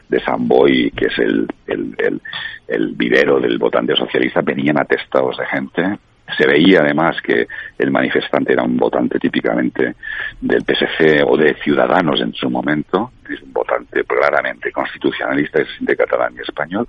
de 0.08 0.20
San 0.20 0.46
Boi, 0.46 0.90
que 0.92 1.06
es 1.06 1.18
el, 1.18 1.46
el, 1.66 1.94
el, 1.98 2.20
el 2.68 2.92
vivero 2.94 3.40
del 3.40 3.58
votante 3.58 3.96
socialista, 3.96 4.42
venían 4.42 4.78
atestados 4.78 5.36
de 5.38 5.46
gente 5.46 5.98
se 6.36 6.46
veía 6.46 6.80
además 6.80 7.16
que 7.22 7.46
el 7.78 7.90
manifestante 7.90 8.52
era 8.52 8.62
un 8.62 8.76
votante 8.76 9.18
típicamente 9.18 9.94
del 10.40 10.62
PSC 10.62 11.22
o 11.26 11.36
de 11.36 11.54
Ciudadanos 11.62 12.20
en 12.20 12.32
su 12.32 12.50
momento, 12.50 13.12
es 13.28 13.42
un 13.42 13.52
votante 13.52 14.04
claramente 14.04 14.70
constitucionalista, 14.72 15.62
es 15.62 15.68
de 15.80 15.96
catalán 15.96 16.34
y 16.36 16.40
español, 16.40 16.86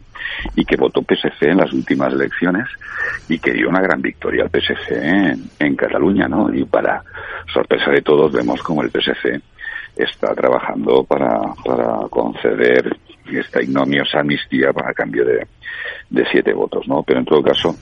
y 0.55 0.65
que 0.65 0.75
votó 0.75 1.01
PSC 1.01 1.43
en 1.43 1.57
las 1.57 1.73
últimas 1.73 2.13
elecciones 2.13 2.67
y 3.29 3.39
que 3.39 3.53
dio 3.53 3.69
una 3.69 3.81
gran 3.81 4.01
victoria 4.01 4.43
al 4.43 4.49
PSC 4.49 4.91
en, 4.91 5.43
en 5.59 5.75
Cataluña, 5.75 6.27
¿no? 6.27 6.53
Y 6.53 6.65
para 6.65 7.03
sorpresa 7.51 7.91
de 7.91 8.01
todos 8.01 8.31
vemos 8.31 8.61
como 8.61 8.83
el 8.83 8.89
PSC 8.89 9.41
está 9.95 10.33
trabajando 10.33 11.03
para, 11.03 11.39
para 11.63 12.07
conceder 12.09 12.97
esta 13.31 13.61
ignomiosa 13.61 14.19
amnistía 14.19 14.73
para 14.73 14.93
cambio 14.93 15.23
de, 15.25 15.47
de 16.09 16.25
siete 16.31 16.53
votos, 16.53 16.87
¿no? 16.87 17.03
Pero 17.03 17.19
en 17.19 17.25
todo 17.25 17.41
caso, 17.41 17.75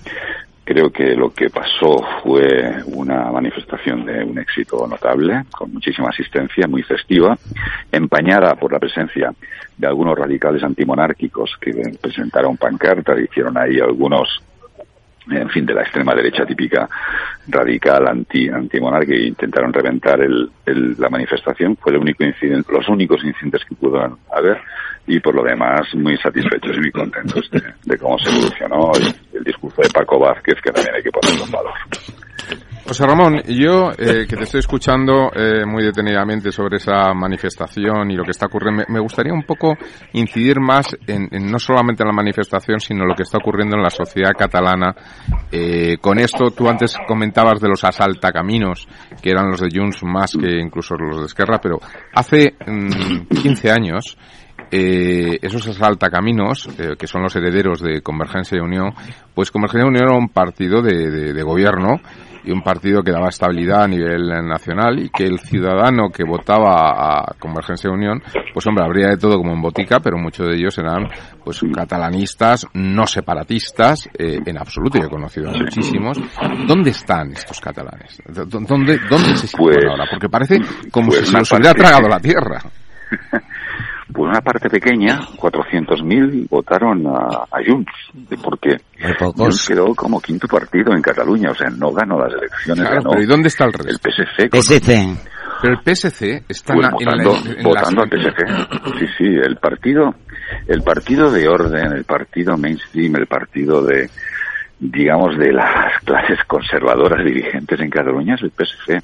Creo 0.63 0.91
que 0.91 1.15
lo 1.15 1.33
que 1.33 1.49
pasó 1.49 2.05
fue 2.23 2.83
una 2.85 3.31
manifestación 3.31 4.05
de 4.05 4.23
un 4.23 4.37
éxito 4.37 4.87
notable, 4.87 5.45
con 5.51 5.73
muchísima 5.73 6.09
asistencia, 6.09 6.67
muy 6.67 6.83
festiva, 6.83 7.37
empañada 7.91 8.55
por 8.55 8.71
la 8.71 8.79
presencia 8.79 9.33
de 9.75 9.87
algunos 9.87 10.17
radicales 10.17 10.63
antimonárquicos 10.63 11.57
que 11.59 11.97
presentaron 11.99 12.57
pancartas, 12.57 13.19
hicieron 13.19 13.57
ahí 13.57 13.79
algunos 13.79 14.41
en 15.29 15.49
fin, 15.49 15.65
de 15.65 15.73
la 15.73 15.81
extrema 15.81 16.15
derecha 16.15 16.45
típica 16.45 16.89
radical 17.47 18.07
anti 18.07 18.49
antimonárquica 18.49 19.17
e 19.17 19.27
intentaron 19.27 19.71
reventar 19.71 20.19
el, 20.21 20.49
la 20.97 21.09
manifestación 21.09 21.77
fue 21.77 21.93
el 21.93 21.99
único 21.99 22.23
incidente, 22.23 22.71
los 22.71 22.87
únicos 22.89 23.23
incidentes 23.23 23.63
que 23.65 23.75
pudo 23.75 24.17
haber 24.31 24.61
y 25.07 25.19
por 25.19 25.35
lo 25.35 25.43
demás 25.43 25.93
muy 25.95 26.17
satisfechos 26.17 26.77
y 26.77 26.79
muy 26.79 26.91
contentos 26.91 27.49
de, 27.51 27.97
cómo 27.97 28.17
se 28.19 28.29
evolucionó 28.29 28.91
el, 28.95 29.37
el, 29.37 29.43
discurso 29.43 29.81
de 29.81 29.89
Paco 29.89 30.19
Vázquez 30.19 30.55
que 30.61 30.71
también 30.71 30.95
hay 30.95 31.03
que 31.03 31.11
ponerlo 31.11 31.45
en 31.45 31.51
valor. 31.51 31.73
José 32.91 33.05
Ramón, 33.05 33.41
yo 33.43 33.91
eh, 33.91 34.25
que 34.27 34.35
te 34.35 34.43
estoy 34.43 34.59
escuchando 34.59 35.31
eh, 35.33 35.65
muy 35.65 35.83
detenidamente 35.83 36.51
sobre 36.51 36.77
esa 36.77 37.13
manifestación 37.13 38.09
y 38.09 38.15
lo 38.15 38.23
que 38.23 38.31
está 38.31 38.47
ocurriendo, 38.47 38.83
me, 38.87 38.99
gustaría 38.99 39.31
un 39.31 39.43
poco 39.43 39.77
incidir 40.13 40.59
más 40.59 40.87
en, 41.07 41.29
no 41.49 41.59
solamente 41.59 42.03
en 42.03 42.07
la 42.07 42.13
manifestación, 42.13 42.79
sino 42.79 43.05
lo 43.05 43.15
que 43.15 43.23
está 43.23 43.37
ocurriendo 43.37 43.77
en 43.77 43.83
la 43.83 43.89
sociedad 43.91 44.31
catalana. 44.37 44.95
Eh, 45.51 45.99
con 46.01 46.19
esto, 46.19 46.51
tú 46.51 46.67
antes 46.67 46.97
comentabas 47.07 47.61
de 47.61 47.69
los 47.69 47.83
asaltacaminos, 47.83 48.87
que 49.21 49.29
eran 49.29 49.51
los 49.51 49.61
de 49.61 49.69
Junts 49.73 50.03
más 50.03 50.33
que 50.33 50.59
incluso 50.59 50.95
los 50.95 51.19
de 51.19 51.25
Esquerra, 51.27 51.59
pero 51.61 51.79
hace 52.13 52.55
15 52.57 53.67
mm, 53.67 53.71
años 53.71 54.17
eh, 54.71 55.37
esos 55.41 55.67
asaltacaminos, 55.67 56.69
eh, 56.79 56.95
que 56.97 57.05
son 57.05 57.23
los 57.23 57.35
herederos 57.35 57.81
de 57.81 58.01
Convergencia 58.01 58.57
y 58.57 58.61
Unión, 58.61 58.93
pues 59.35 59.51
Convergencia 59.51 59.85
y 59.85 59.89
Unión 59.89 60.07
era 60.07 60.17
un 60.17 60.29
partido 60.29 60.81
de, 60.81 61.33
de, 61.33 61.43
gobierno 61.43 61.99
y 62.45 62.51
un 62.51 62.61
partido 62.61 63.03
que 63.03 63.11
daba 63.11 63.27
estabilidad 63.27 63.83
a 63.83 63.87
nivel 63.89 64.29
nacional 64.47 64.97
y 64.99 65.09
que 65.09 65.25
el 65.25 65.39
ciudadano 65.39 66.09
que 66.09 66.23
votaba 66.23 67.19
a 67.19 67.33
Convergencia 67.37 67.89
y 67.89 67.93
Unión, 67.93 68.23
pues 68.53 68.65
hombre, 68.65 68.85
habría 68.85 69.09
de 69.09 69.17
todo 69.17 69.37
como 69.37 69.51
en 69.51 69.61
botica, 69.61 69.99
pero 69.99 70.17
muchos 70.17 70.47
de 70.47 70.55
ellos 70.55 70.77
eran 70.77 71.09
pues 71.43 71.59
catalanistas, 71.75 72.65
no 72.73 73.05
separatistas, 73.05 74.09
eh, 74.17 74.39
en 74.45 74.57
absoluto, 74.57 74.97
yo 74.99 75.05
he 75.05 75.09
conocido 75.09 75.49
a 75.49 75.53
muchísimos. 75.53 76.17
¿Dónde 76.65 76.91
están 76.91 77.33
estos 77.33 77.59
catalanes? 77.59 78.21
¿Dónde, 78.25 78.99
dónde 79.09 79.35
se 79.35 79.47
sitúan 79.47 79.73
pues, 79.75 79.85
ahora? 79.85 80.05
Porque 80.09 80.29
parece 80.29 80.59
como 80.91 81.09
pues 81.09 81.25
si 81.25 81.25
se 81.25 81.37
los 81.37 81.51
hubiera 81.51 81.73
tragado 81.73 82.07
la 82.07 82.19
tierra. 82.19 82.61
Pues 84.13 84.29
una 84.29 84.41
parte 84.41 84.69
pequeña, 84.69 85.19
400.000, 85.37 86.49
votaron 86.49 87.07
a, 87.07 87.45
a 87.49 87.63
Junts, 87.65 87.93
porque 88.43 88.77
Junts 89.35 89.67
quedó 89.67 89.93
como 89.95 90.19
quinto 90.19 90.47
partido 90.47 90.93
en 90.93 91.01
Cataluña, 91.01 91.51
o 91.51 91.55
sea, 91.55 91.69
no 91.69 91.91
ganó 91.91 92.19
las 92.19 92.33
elecciones. 92.33 92.81
Claro, 92.81 92.95
ganó 92.97 93.09
pero 93.11 93.23
¿y 93.23 93.25
dónde 93.25 93.47
está 93.47 93.65
el 93.65 93.73
resto? 93.73 94.09
El 94.09 94.13
PSC. 94.13 94.49
PSC. 94.49 95.31
Pero 95.61 95.73
el 95.73 95.95
PSC 95.95 96.43
está 96.49 96.73
pues 96.73 96.87
en, 96.87 96.91
votando, 96.91 97.35
en, 97.45 97.57
en 97.57 97.63
votando 97.63 98.01
al 98.01 98.09
PSC. 98.09 98.99
Sí, 98.99 99.05
sí, 99.17 99.25
el 99.25 99.57
partido, 99.57 100.15
el 100.67 100.81
partido 100.81 101.31
de 101.31 101.47
orden, 101.47 101.93
el 101.93 102.03
partido 102.03 102.57
mainstream, 102.57 103.15
el 103.15 103.27
partido 103.27 103.83
de, 103.83 104.09
digamos, 104.79 105.37
de 105.37 105.53
las 105.53 105.99
clases 106.03 106.39
conservadoras 106.47 107.23
dirigentes 107.23 107.79
en 107.79 107.89
Cataluña 107.89 108.35
es 108.35 108.41
el 108.41 108.51
PSC. 108.51 109.01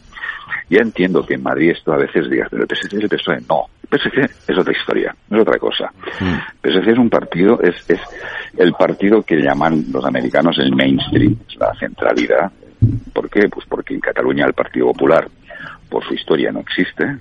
Ya 0.70 0.80
entiendo 0.82 1.26
que 1.26 1.36
en 1.36 1.44
Madrid 1.44 1.72
esto 1.72 1.94
a 1.94 1.98
veces 1.98 2.30
digas, 2.30 2.48
pero 2.50 2.64
el 2.64 2.68
PSC 2.68 2.98
es 2.98 3.04
el 3.04 3.10
PSOE. 3.10 3.38
No, 3.48 3.68
PSC 3.90 4.30
es 4.48 4.58
otra 4.58 4.74
historia, 4.74 5.16
es 5.32 5.40
otra 5.40 5.58
cosa. 5.58 5.92
El 6.20 6.28
Mm. 6.28 6.40
PSC 6.82 6.92
es 6.92 6.98
un 6.98 7.10
partido, 7.10 7.62
es, 7.62 7.76
es 7.90 8.00
el 8.58 8.74
partido 8.74 9.22
que 9.24 9.38
llaman 9.38 9.86
los 9.92 10.04
americanos 10.06 10.58
el 10.60 10.76
mainstream, 10.76 11.36
es 11.48 11.56
la 11.58 11.74
centralidad. 11.80 12.52
¿Por 13.14 13.30
qué? 13.30 13.48
Pues 13.50 13.66
porque 13.68 13.94
en 13.94 14.00
Cataluña 14.02 14.46
el 14.46 14.54
Partido 14.54 14.88
Popular, 14.88 15.28
por 15.90 16.04
su 16.06 16.14
historia, 16.14 16.52
no 16.52 16.60
existe. 16.60 17.18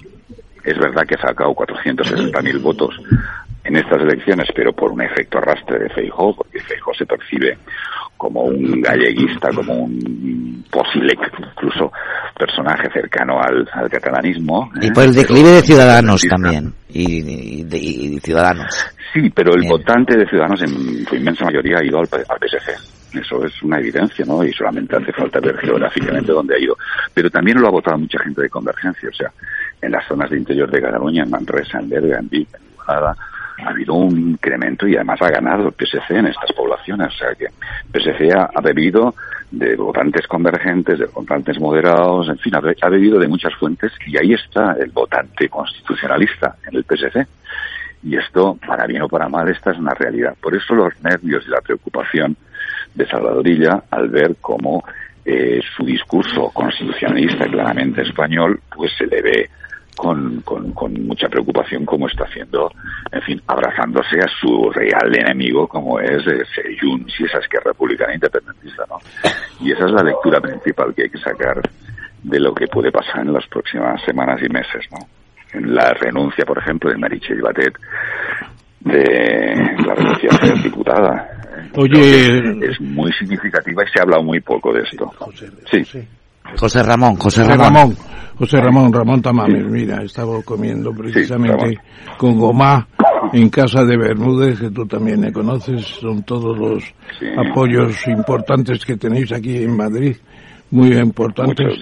Es 0.65 0.77
verdad 0.79 1.07
que 1.07 1.15
ha 1.15 1.21
sacado 1.23 1.55
460.000 1.55 2.61
votos 2.61 2.95
en 3.65 3.77
estas 3.77 4.03
elecciones, 4.03 4.49
pero 4.55 4.73
por 4.73 4.91
un 4.93 5.01
efecto 5.03 5.39
arrastre 5.39 5.79
de 5.79 5.89
Feijó, 5.91 6.35
porque 6.37 6.61
Feijó 6.61 6.93
se 6.95 7.07
percibe 7.07 7.59
como 8.17 8.43
un 8.45 8.81
galleguista, 8.81 9.51
como 9.55 9.75
un 9.75 10.65
posible 10.71 11.15
incluso 11.39 11.93
personaje 12.39 12.91
cercano 12.93 13.41
al, 13.41 13.69
al 13.73 13.89
catalanismo. 13.89 14.71
Y 14.81 14.87
¿eh? 14.89 14.91
por 14.93 15.05
el 15.05 15.15
declive 15.15 15.51
de 15.51 15.63
Ciudadanos 15.63 16.23
también. 16.23 16.73
Y, 16.89 17.61
y 17.61 17.65
de, 17.65 17.79
y 17.79 18.21
Ciudadanos. 18.21 18.67
Sí, 19.13 19.31
pero 19.31 19.53
el 19.55 19.61
Bien. 19.61 19.71
votante 19.71 20.17
de 20.17 20.27
Ciudadanos 20.27 20.61
en 20.63 21.07
su 21.07 21.17
inmensa 21.17 21.45
mayoría 21.45 21.79
ha 21.79 21.85
ido 21.85 21.99
al, 21.99 22.09
al 22.13 22.39
PSC. 22.39 23.19
Eso 23.19 23.45
es 23.45 23.63
una 23.63 23.79
evidencia, 23.79 24.25
¿no? 24.27 24.45
Y 24.45 24.53
solamente 24.53 24.97
hace 24.97 25.13
falta 25.13 25.41
ver 25.41 25.57
geográficamente 25.59 26.33
dónde 26.33 26.55
ha 26.55 26.59
ido. 26.59 26.77
Pero 27.15 27.31
también 27.31 27.59
lo 27.61 27.69
ha 27.69 27.71
votado 27.71 27.99
mucha 27.99 28.19
gente 28.23 28.43
de 28.43 28.51
Convergencia. 28.51 29.09
O 29.09 29.15
sea, 29.15 29.33
en 29.81 29.93
las 29.93 30.07
zonas 30.07 30.29
de 30.31 30.37
interior 30.39 30.71
de 30.71 30.83
Cataluña, 30.83 31.23
en 31.23 31.31
Manresa, 31.31 31.79
en 31.79 31.89
Berga, 31.89 32.19
en 32.19 32.29
Vic, 32.29 32.49
en 32.55 32.73
Igualada, 32.73 33.17
ha 33.65 33.71
habido 33.71 33.95
un 33.95 34.19
incremento 34.19 34.87
y 34.87 34.97
además 34.97 35.21
ha 35.23 35.31
ganado 35.31 35.69
el 35.69 35.75
PSC 35.75 36.11
en 36.11 36.27
estas 36.27 36.53
poblaciones. 36.53 37.09
O 37.09 37.17
sea 37.17 37.35
que 37.35 37.47
PSC 37.93 38.33
ha, 38.35 38.61
bebido 38.61 39.15
de 39.51 39.77
votantes 39.77 40.27
convergentes, 40.27 40.99
de 40.99 41.07
votantes 41.07 41.59
moderados, 41.61 42.29
en 42.29 42.39
fin, 42.39 42.55
ha 42.55 42.89
bebido 42.89 43.19
de 43.19 43.29
muchas 43.29 43.55
fuentes 43.55 43.93
y 44.07 44.17
ahí 44.19 44.35
está 44.35 44.73
el 44.79 44.91
votante 44.91 45.49
constitucionalista 45.49 46.57
en 46.67 46.77
el 46.77 46.85
PSC. 46.85 47.27
Y 48.03 48.17
esto, 48.17 48.59
para 48.65 48.87
bien 48.87 49.03
o 49.03 49.09
para 49.09 49.29
mal, 49.29 49.49
esta 49.49 49.73
es 49.73 49.79
una 49.79 49.95
realidad. 49.95 50.37
Por 50.41 50.55
eso 50.55 50.75
los 50.75 50.93
nervios 51.03 51.45
y 51.47 51.51
la 51.51 51.61
preocupación 51.61 52.37
de 52.95 53.07
Salvadorilla 53.07 53.83
al 53.91 54.09
ver 54.09 54.37
cómo 54.41 54.85
eh, 55.25 55.61
su 55.77 55.85
discurso 55.85 56.51
constitucionalista 56.51 57.47
claramente 57.47 58.03
español, 58.03 58.61
pues 58.75 58.93
se 58.97 59.07
le 59.07 59.23
ve 59.23 59.51
con, 59.97 60.43
con, 60.43 60.73
con 60.73 60.93
mucha 61.07 61.29
preocupación 61.29 61.85
como 61.87 62.07
está 62.07 62.25
haciendo, 62.25 62.71
en 63.11 63.23
fin, 63.23 63.43
abrazándose 63.47 64.21
a 64.21 64.29
su 64.41 64.71
real 64.71 65.15
enemigo 65.17 65.67
como 65.67 65.99
es 65.99 66.27
eh, 66.27 66.43
ese 66.43 66.77
Junts 66.81 67.15
y 67.19 67.25
esa 67.25 67.39
izquierda 67.39 67.71
republicana 67.71 68.15
independentista, 68.15 68.85
¿no? 68.89 68.99
Y 69.61 69.73
esa 69.73 69.87
es 69.87 69.93
la 69.93 70.03
lectura 70.03 70.41
principal 70.41 70.95
que 70.95 71.05
hay 71.05 71.11
que 71.11 71.19
sacar 71.19 71.63
de 72.23 72.41
lo 72.41 72.55
que 72.55 72.67
puede 72.67 72.93
pasar 72.93 73.21
en 73.21 73.33
las 73.33 73.47
próximas 73.47 74.01
semanas 74.05 74.41
y 74.43 74.49
meses, 74.53 74.85
¿no? 74.91 74.99
En 75.53 75.75
la 75.75 75.95
renuncia, 75.95 76.45
por 76.45 76.59
ejemplo, 76.59 76.91
de 76.91 76.99
Meritxell 76.99 77.41
Batet, 77.41 77.75
de 78.81 79.55
la 79.87 79.95
renuncia 79.95 80.29
a 80.31 80.45
ser 80.45 80.63
diputada. 80.63 81.31
Oye, 81.75 82.59
que 82.61 82.67
es 82.67 82.81
muy 82.81 83.11
significativa 83.13 83.83
y 83.83 83.87
se 83.89 83.99
ha 83.99 84.03
hablado 84.03 84.23
muy 84.23 84.41
poco 84.41 84.73
de 84.73 84.83
esto. 84.83 85.11
Sí. 85.71 86.07
José 86.59 86.83
Ramón, 86.83 87.17
José 87.17 87.43
José 87.43 87.57
Ramón. 87.57 87.97
José 88.39 88.61
Ramón, 88.61 88.93
Ramón 88.93 89.23
Tamames, 89.23 89.65
mira, 89.65 90.03
estaba 90.03 90.43
comiendo 90.43 90.93
precisamente 90.93 91.79
con 92.19 92.39
Gomá 92.39 92.87
en 93.33 93.49
casa 93.49 93.83
de 93.85 93.97
Bermúdez, 93.97 94.61
que 94.61 94.71
tú 94.71 94.87
también 94.87 95.23
le 95.23 95.33
conoces, 95.33 95.87
son 95.87 96.23
todos 96.23 96.57
los 96.59 96.85
apoyos 97.39 98.07
importantes 98.09 98.85
que 98.85 98.97
tenéis 98.97 99.33
aquí 99.33 99.57
en 99.57 99.75
Madrid, 99.75 100.17
muy 100.71 100.93
importantes. 100.99 101.79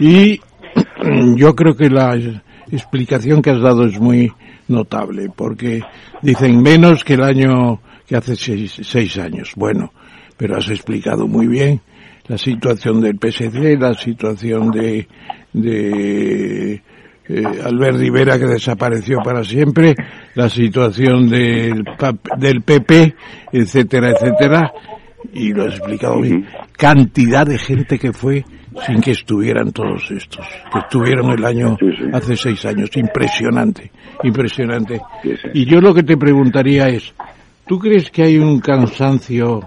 Y 0.00 0.40
yo 1.36 1.54
creo 1.54 1.76
que 1.76 1.88
la 1.88 2.18
explicación 2.70 3.40
que 3.40 3.50
has 3.50 3.60
dado 3.60 3.84
es 3.84 4.00
muy 4.00 4.32
notable, 4.66 5.28
porque 5.34 5.82
dicen 6.20 6.60
menos 6.62 7.04
que 7.04 7.14
el 7.14 7.22
año 7.22 7.80
que 8.06 8.16
hace 8.16 8.34
seis, 8.34 8.80
seis 8.82 9.18
años. 9.18 9.52
Bueno, 9.54 9.92
pero 10.36 10.56
has 10.56 10.68
explicado 10.68 11.28
muy 11.28 11.46
bien 11.46 11.80
la 12.28 12.38
situación 12.38 13.00
del 13.00 13.18
PSC, 13.18 13.76
la 13.78 13.94
situación 13.94 14.70
de, 14.70 15.06
de 15.52 16.82
eh, 17.28 17.44
Albert 17.64 17.98
Rivera 17.98 18.38
que 18.38 18.46
desapareció 18.46 19.18
para 19.24 19.44
siempre, 19.44 19.94
la 20.34 20.48
situación 20.48 21.28
del, 21.28 21.84
del 22.38 22.62
PP, 22.62 23.14
etcétera, 23.52 24.10
etcétera, 24.12 24.72
y 25.32 25.52
lo 25.52 25.64
has 25.64 25.74
explicado 25.76 26.20
bien. 26.20 26.46
cantidad 26.76 27.46
de 27.46 27.58
gente 27.58 27.98
que 27.98 28.12
fue 28.12 28.44
sin 28.86 29.00
que 29.00 29.12
estuvieran 29.12 29.72
todos 29.72 30.10
estos, 30.10 30.46
que 30.72 30.78
estuvieron 30.78 31.30
el 31.30 31.44
año, 31.44 31.76
hace 32.12 32.36
seis 32.36 32.64
años. 32.64 32.90
Impresionante, 32.96 33.90
impresionante. 34.22 35.00
Y 35.52 35.66
yo 35.66 35.80
lo 35.80 35.94
que 35.94 36.02
te 36.02 36.16
preguntaría 36.16 36.88
es, 36.88 37.12
¿tú 37.66 37.78
crees 37.78 38.10
que 38.10 38.22
hay 38.22 38.38
un 38.38 38.60
cansancio 38.60 39.60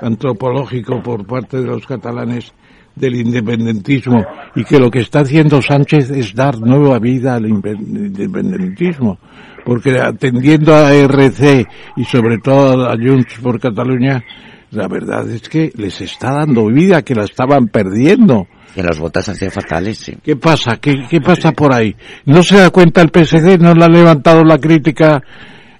antropológico 0.00 1.02
por 1.02 1.26
parte 1.26 1.58
de 1.58 1.66
los 1.66 1.86
catalanes 1.86 2.52
del 2.94 3.14
independentismo 3.14 4.24
y 4.54 4.64
que 4.64 4.78
lo 4.78 4.90
que 4.90 5.00
está 5.00 5.20
haciendo 5.20 5.62
Sánchez 5.62 6.10
es 6.10 6.34
dar 6.34 6.58
nueva 6.60 6.98
vida 6.98 7.36
al 7.36 7.46
independentismo? 7.46 9.18
Porque 9.64 9.98
atendiendo 9.98 10.74
a 10.74 10.92
RC 10.92 11.66
y 11.96 12.04
sobre 12.04 12.38
todo 12.38 12.88
a 12.88 12.96
Junts 12.96 13.38
por 13.42 13.60
Cataluña, 13.60 14.22
la 14.70 14.86
verdad 14.88 15.28
es 15.30 15.48
que 15.48 15.72
les 15.76 16.00
está 16.00 16.32
dando 16.32 16.66
vida, 16.66 17.02
que 17.02 17.14
la 17.14 17.24
estaban 17.24 17.68
perdiendo. 17.68 18.46
Que 18.74 18.82
las 18.82 18.98
votas 18.98 19.28
han 19.28 19.34
sido 19.34 19.50
fatales, 19.50 19.98
sí. 19.98 20.16
¿Qué 20.22 20.36
pasa? 20.36 20.76
¿Qué, 20.80 20.94
¿Qué 21.08 21.20
pasa 21.20 21.50
por 21.52 21.72
ahí? 21.72 21.94
¿No 22.26 22.42
se 22.42 22.56
da 22.56 22.70
cuenta 22.70 23.02
el 23.02 23.10
PSD? 23.10 23.58
¿No 23.60 23.74
le 23.74 23.84
ha 23.84 23.88
levantado 23.88 24.44
la 24.44 24.58
crítica 24.58 25.20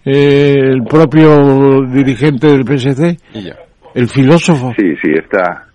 eh, 0.04 0.54
el 0.56 0.82
propio 0.82 1.82
dirigente 1.86 2.48
del 2.48 2.64
PSD? 2.64 3.16
¿El 3.94 4.08
filósofo? 4.08 4.72
Sí, 4.78 4.94
sí, 5.02 5.12
está. 5.12 5.66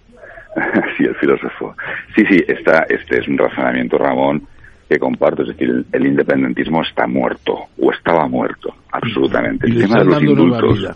sí, 0.97 1.03
el 1.03 1.15
filósofo. 1.15 1.75
Sí, 2.15 2.23
sí, 2.29 2.37
está, 2.47 2.85
este 2.89 3.19
es 3.19 3.27
un 3.27 3.37
razonamiento, 3.37 3.97
Ramón, 3.97 4.47
que 4.89 4.97
comparto. 4.97 5.43
Es 5.43 5.49
decir, 5.49 5.69
el, 5.69 5.85
el 5.91 6.07
independentismo 6.07 6.81
está 6.81 7.07
muerto, 7.07 7.55
o 7.79 7.91
estaba 7.91 8.27
muerto, 8.27 8.73
absolutamente. 8.91 9.67
El 9.67 9.79
tema 9.79 9.99
de 9.99 10.05
los 10.05 10.23
indultos. 10.23 10.95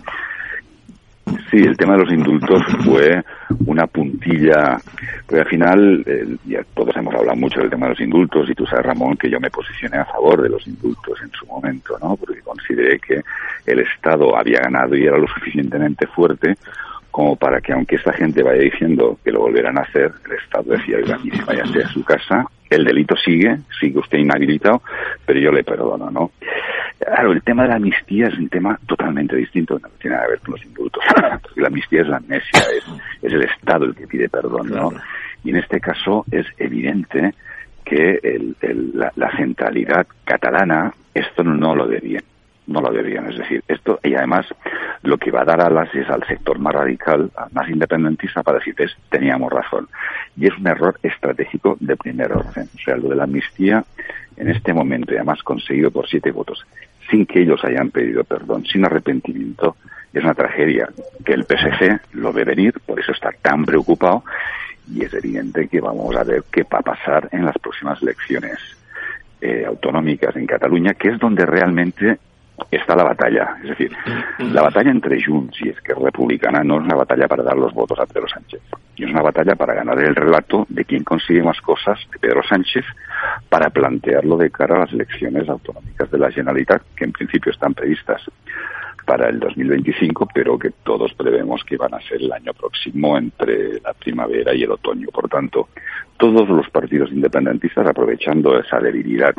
Sí, 1.52 1.58
el 1.58 1.78
tema 1.78 1.94
de 1.94 2.00
los 2.00 2.12
indultos 2.12 2.62
fue 2.84 3.24
una 3.66 3.86
puntilla, 3.88 4.78
porque 5.26 5.42
al 5.42 5.48
final, 5.48 6.04
eh, 6.06 6.26
ya 6.46 6.62
todos 6.74 6.96
hemos 6.96 7.14
hablado 7.14 7.38
mucho 7.38 7.60
del 7.60 7.70
tema 7.70 7.86
de 7.88 7.92
los 7.92 8.02
indultos 8.02 8.50
y 8.50 8.56
tú 8.56 8.66
sabes, 8.66 8.86
Ramón, 8.86 9.16
que 9.16 9.30
yo 9.30 9.40
me 9.40 9.50
posicioné 9.52 9.98
a 9.98 10.06
favor 10.06 10.42
de 10.42 10.50
los 10.50 10.66
indultos 10.68 11.20
en 11.22 11.30
su 11.32 11.46
momento, 11.46 11.98
¿no? 12.02 12.16
Porque 12.16 12.42
consideré 12.42 13.00
que 13.00 13.22
el 13.66 13.80
Estado 13.80 14.36
había 14.36 14.60
ganado 14.62 14.96
y 14.96 15.06
era 15.06 15.18
lo 15.18 15.28
suficientemente 15.28 16.08
fuerte 16.08 16.56
como 17.12 17.36
para 17.36 17.60
que 17.62 17.74
aunque 17.74 17.96
esta 17.96 18.14
gente 18.14 18.44
vaya 18.44 18.62
diciendo 18.62 19.18
que 19.24 19.32
lo 19.32 19.42
volverán 19.42 19.78
a 19.78 19.82
hacer, 19.82 20.12
el 20.26 20.32
Estado 20.44 20.72
decía, 20.74 20.98
oiga, 20.98 21.18
mire, 21.24 21.38
váyase 21.46 21.84
a 21.84 21.88
su 21.90 22.04
casa, 22.04 22.46
el 22.70 22.84
delito 22.86 23.16
sigue, 23.18 23.58
sigue 23.80 23.98
usted 24.00 24.20
inhabilitado, 24.20 24.82
pero 25.26 25.40
yo 25.40 25.52
le 25.52 25.64
perdono, 25.64 26.10
¿no? 26.12 26.32
Claro, 27.00 27.32
el 27.32 27.42
tema 27.42 27.64
de 27.64 27.70
la 27.70 27.76
amnistía 27.76 28.28
es 28.28 28.38
un 28.38 28.50
tema 28.50 28.78
totalmente 28.86 29.36
distinto, 29.36 29.80
no 29.80 29.88
tiene 30.00 30.16
nada 30.18 30.28
que 30.28 30.32
ver 30.34 30.40
con 30.42 30.52
los 30.56 30.66
indultos, 30.66 31.04
porque 31.42 31.62
la 31.62 31.68
amnistía 31.68 32.02
es 32.02 32.08
la 32.08 32.18
amnesia, 32.18 32.60
es, 32.78 32.84
es 33.24 33.34
el 33.34 33.44
Estado 33.44 33.86
el 33.86 33.96
que 33.96 34.06
pide 34.08 34.30
perdón, 34.30 34.70
¿no? 34.70 34.92
Y 35.44 35.50
en 35.52 35.56
este 35.56 35.80
caso 35.80 36.26
es 36.32 36.46
evidente 36.58 37.34
que 37.86 38.20
el- 38.22 38.56
el- 38.62 38.92
la, 38.94 39.12
la 39.16 39.32
centralidad 39.36 40.06
catalana 40.26 40.94
esto 41.14 41.44
no 41.44 41.76
lo 41.76 41.88
debía 41.88 42.20
no 42.70 42.82
lo 42.82 42.92
debían. 42.92 43.30
Es 43.30 43.38
decir, 43.38 43.64
esto, 43.68 44.00
y 44.04 44.14
además, 44.16 44.46
lo 45.04 45.18
que 45.18 45.32
va 45.32 45.42
a 45.42 45.46
dar 45.46 45.62
alas 45.62 45.94
es 45.94 46.10
al 46.10 46.26
sector 46.26 46.60
más 46.60 46.74
radical, 46.74 47.32
al 47.36 47.52
más 47.52 47.70
independentista, 47.70 48.44
para 48.44 48.60
decir, 48.60 48.76
"Ves, 48.78 48.96
teníamos 49.10 49.52
razón. 49.52 49.88
Y 50.38 50.48
es 50.48 50.58
un 50.58 50.68
error 50.68 51.00
estratégico 51.04 51.78
de 51.80 51.98
primer 51.98 52.32
orden. 52.32 52.70
O 52.74 52.80
sea, 52.84 52.96
lo 52.96 53.10
de 53.10 53.16
la 53.16 53.24
amnistía, 53.24 53.84
en 54.38 54.50
este 54.50 54.74
momento, 54.74 55.14
y 55.14 55.18
además 55.18 55.44
conseguido 55.44 55.92
por 55.92 56.08
siete 56.08 56.32
votos, 56.32 56.66
sin 57.10 57.26
que 57.26 57.42
ellos 57.42 57.64
hayan 57.64 57.90
pedido 57.90 58.24
perdón, 58.24 58.66
sin 58.66 58.86
arrepentimiento, 58.86 59.76
es 60.14 60.24
una 60.24 60.34
tragedia 60.34 60.90
que 61.26 61.34
el 61.34 61.44
PSG 61.44 62.00
lo 62.14 62.32
ve 62.32 62.44
venir, 62.44 62.74
por 62.86 63.00
eso 63.00 63.12
está 63.12 63.32
tan 63.42 63.66
preocupado, 63.66 64.24
y 64.92 65.04
es 65.04 65.14
evidente 65.14 65.68
que 65.68 65.82
vamos 65.82 66.16
a 66.16 66.24
ver 66.24 66.44
qué 66.52 66.64
va 66.64 66.80
a 66.80 66.82
pasar 66.82 67.30
en 67.32 67.46
las 67.46 67.58
próximas 67.60 68.02
elecciones 68.02 68.58
eh, 69.42 69.66
autonómicas 69.66 70.36
en 70.36 70.48
Cataluña, 70.48 70.94
que 70.96 71.10
es 71.10 71.20
donde 71.20 71.46
realmente 71.46 72.18
está 72.72 72.96
la 72.96 73.04
batalla. 73.04 73.58
Es 73.64 73.70
decir, 73.70 73.92
la 74.40 74.62
batalla 74.62 74.92
entre 74.92 75.24
Junts 75.24 75.62
y 75.62 75.70
Esquerra 75.70 76.02
Republicana 76.06 76.64
no 76.64 76.78
es 76.78 76.84
una 76.84 76.96
batalla 76.96 77.28
para 77.28 77.44
dar 77.44 77.58
los 77.58 77.74
votos 77.74 78.00
a 78.00 78.06
Pedro 78.06 78.28
Sánchez. 78.28 78.62
Es 78.98 79.10
una 79.10 79.22
batalla 79.22 79.56
para 79.56 79.74
ganar 79.74 80.00
el 80.00 80.16
relato 80.16 80.66
de 80.70 80.84
quién 80.84 81.04
consigue 81.04 81.42
más 81.42 81.60
cosas 81.62 82.00
de 82.12 82.20
Pedro 82.20 82.42
Sánchez 82.44 82.86
para 83.48 83.70
plantearlo 83.70 84.38
de 84.38 84.52
cara 84.52 84.76
a 84.76 84.80
las 84.80 84.94
elecciones 84.94 85.48
autonómicas 85.48 86.12
de 86.12 86.18
la 86.18 86.32
Generalitat, 86.32 86.82
que 86.96 87.06
en 87.06 87.12
principio 87.12 87.52
están 87.52 87.74
previstas 87.74 88.22
para 89.10 89.28
el 89.28 89.40
2025, 89.40 90.28
pero 90.32 90.60
que 90.60 90.70
todos 90.84 91.16
prevemos 91.16 91.64
que 91.64 91.78
van 91.78 91.96
a 91.96 92.02
ser 92.02 92.22
el 92.22 92.32
año 92.32 92.54
próximo 92.54 93.18
entre 93.18 93.80
la 93.82 93.94
primavera 93.94 94.54
y 94.54 94.62
el 94.62 94.72
otoño. 94.72 95.08
Por 95.12 95.28
tanto, 95.28 95.70
todos 96.18 96.48
los 96.48 96.70
partidos 96.70 97.12
independentistas, 97.12 97.88
aprovechando 97.88 98.60
esa 98.60 98.80
debilidad 98.80 99.34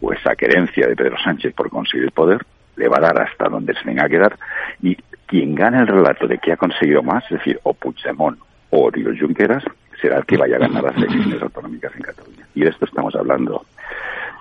o 0.00 0.10
esa 0.10 0.34
querencia 0.36 0.86
de 0.86 0.96
Pedro 0.96 1.16
Sánchez 1.22 1.52
por 1.54 1.68
conseguir 1.68 2.12
poder, 2.12 2.43
le 2.76 2.88
va 2.88 2.98
a 2.98 3.12
dar 3.12 3.22
hasta 3.22 3.48
donde 3.48 3.74
se 3.74 3.82
tenga 3.82 4.08
que 4.08 4.18
dar 4.18 4.36
y 4.82 4.96
quien 5.26 5.54
gane 5.54 5.78
el 5.78 5.86
relato 5.86 6.26
de 6.26 6.38
que 6.38 6.52
ha 6.52 6.56
conseguido 6.56 7.02
más, 7.02 7.24
es 7.24 7.38
decir, 7.38 7.58
o 7.62 7.74
Puigdemont 7.74 8.38
o 8.70 8.84
Oriol 8.84 9.18
Junqueras, 9.18 9.64
será 10.00 10.18
el 10.18 10.24
que 10.24 10.36
vaya 10.36 10.56
a 10.56 10.60
ganar 10.60 10.82
las 10.82 10.96
elecciones 10.96 11.42
autonómicas 11.42 11.92
en 11.96 12.02
Cataluña. 12.02 12.46
Y 12.54 12.60
de 12.60 12.70
esto 12.70 12.84
estamos 12.84 13.14
hablando 13.14 13.64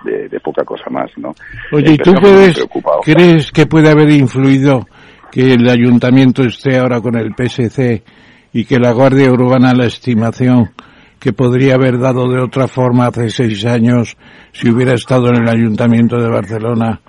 de, 0.03 0.27
de 0.27 0.39
poca 0.39 0.64
cosa 0.64 0.89
más, 0.89 1.10
¿no? 1.18 1.34
Oye, 1.72 1.93
¿y 1.93 1.97
tú 1.97 2.11
Empezamos 2.11 2.22
muy 2.22 2.81
puedes, 2.81 3.05
crees 3.05 3.51
que 3.51 3.65
puede 3.65 3.89
haber 3.89 4.10
influido 4.11 4.85
que 5.31 5.53
el 5.53 5.68
ayuntamiento 5.69 6.43
esté 6.43 6.77
ahora 6.77 7.01
con 7.01 7.15
el 7.15 7.34
PSC 7.34 8.03
y 8.51 8.65
que 8.65 8.77
la 8.77 8.91
Guardia 8.91 9.31
Urbana, 9.31 9.73
la 9.73 9.85
estimación 9.85 10.72
que 11.19 11.34
podría 11.34 11.76
haber 11.76 11.99
dado 11.99 12.30
de 12.30 12.41
otra 12.41 12.68
forma 12.68 13.07
hace 13.07 13.30
seis 13.30 13.65
años 13.65 14.18
si 14.51 14.69
hubiera 14.69 14.93
estado 14.93 15.30
en 15.30 15.43
el 15.43 15.49
ayuntamiento 15.49 16.18
de 16.18 16.30
Barcelona, 16.30 16.99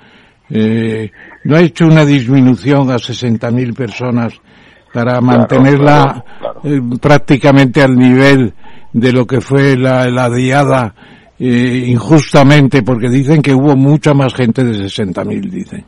eh, 0.57 1.11
no 1.45 1.57
ha 1.57 1.61
hecho 1.61 1.85
una 1.87 2.05
disminución 2.05 2.91
a 2.91 2.95
60.000 2.97 3.75
personas 3.75 4.33
para 4.93 5.21
mantenerla 5.21 6.25
eh, 6.63 6.81
prácticamente 7.01 7.83
al 7.83 7.97
nivel 7.97 8.55
de 8.93 9.13
lo 9.13 9.27
que 9.27 9.41
fue 9.41 9.77
la, 9.77 10.07
la 10.09 10.31
diada 10.31 10.95
eh, 11.41 11.85
injustamente, 11.89 12.85
porque 12.85 13.09
dicen 13.09 13.43
que 13.43 13.53
hubo 13.53 13.75
mucha 13.75 14.15
más 14.15 14.33
gente 14.35 14.63
de 14.63 14.85
60.000, 14.85 15.51
dicen. 15.51 15.85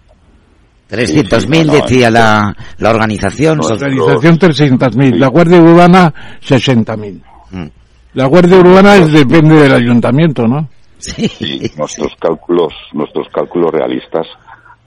300.000 0.91 1.67
no, 1.67 1.73
decía 1.75 2.11
la, 2.11 2.55
la 2.79 2.91
organización. 2.91 3.59
La 3.59 3.67
organización 3.75 4.39
300.000, 4.39 5.17
la 5.17 5.29
Guardia 5.29 5.61
Urbana 5.61 6.13
60.000. 6.45 7.21
Mm. 7.51 7.67
La 8.15 8.27
Guardia 8.27 8.59
Urbana 8.59 8.97
es- 8.97 9.13
depende 9.13 9.55
del 9.57 9.73
ayuntamiento, 9.75 10.47
¿no? 10.47 10.69
Sí, 10.99 11.71
nuestros 11.77 12.13
cálculos, 12.19 12.73
nuestros 12.93 13.29
cálculos 13.33 13.71
realistas 13.71 14.27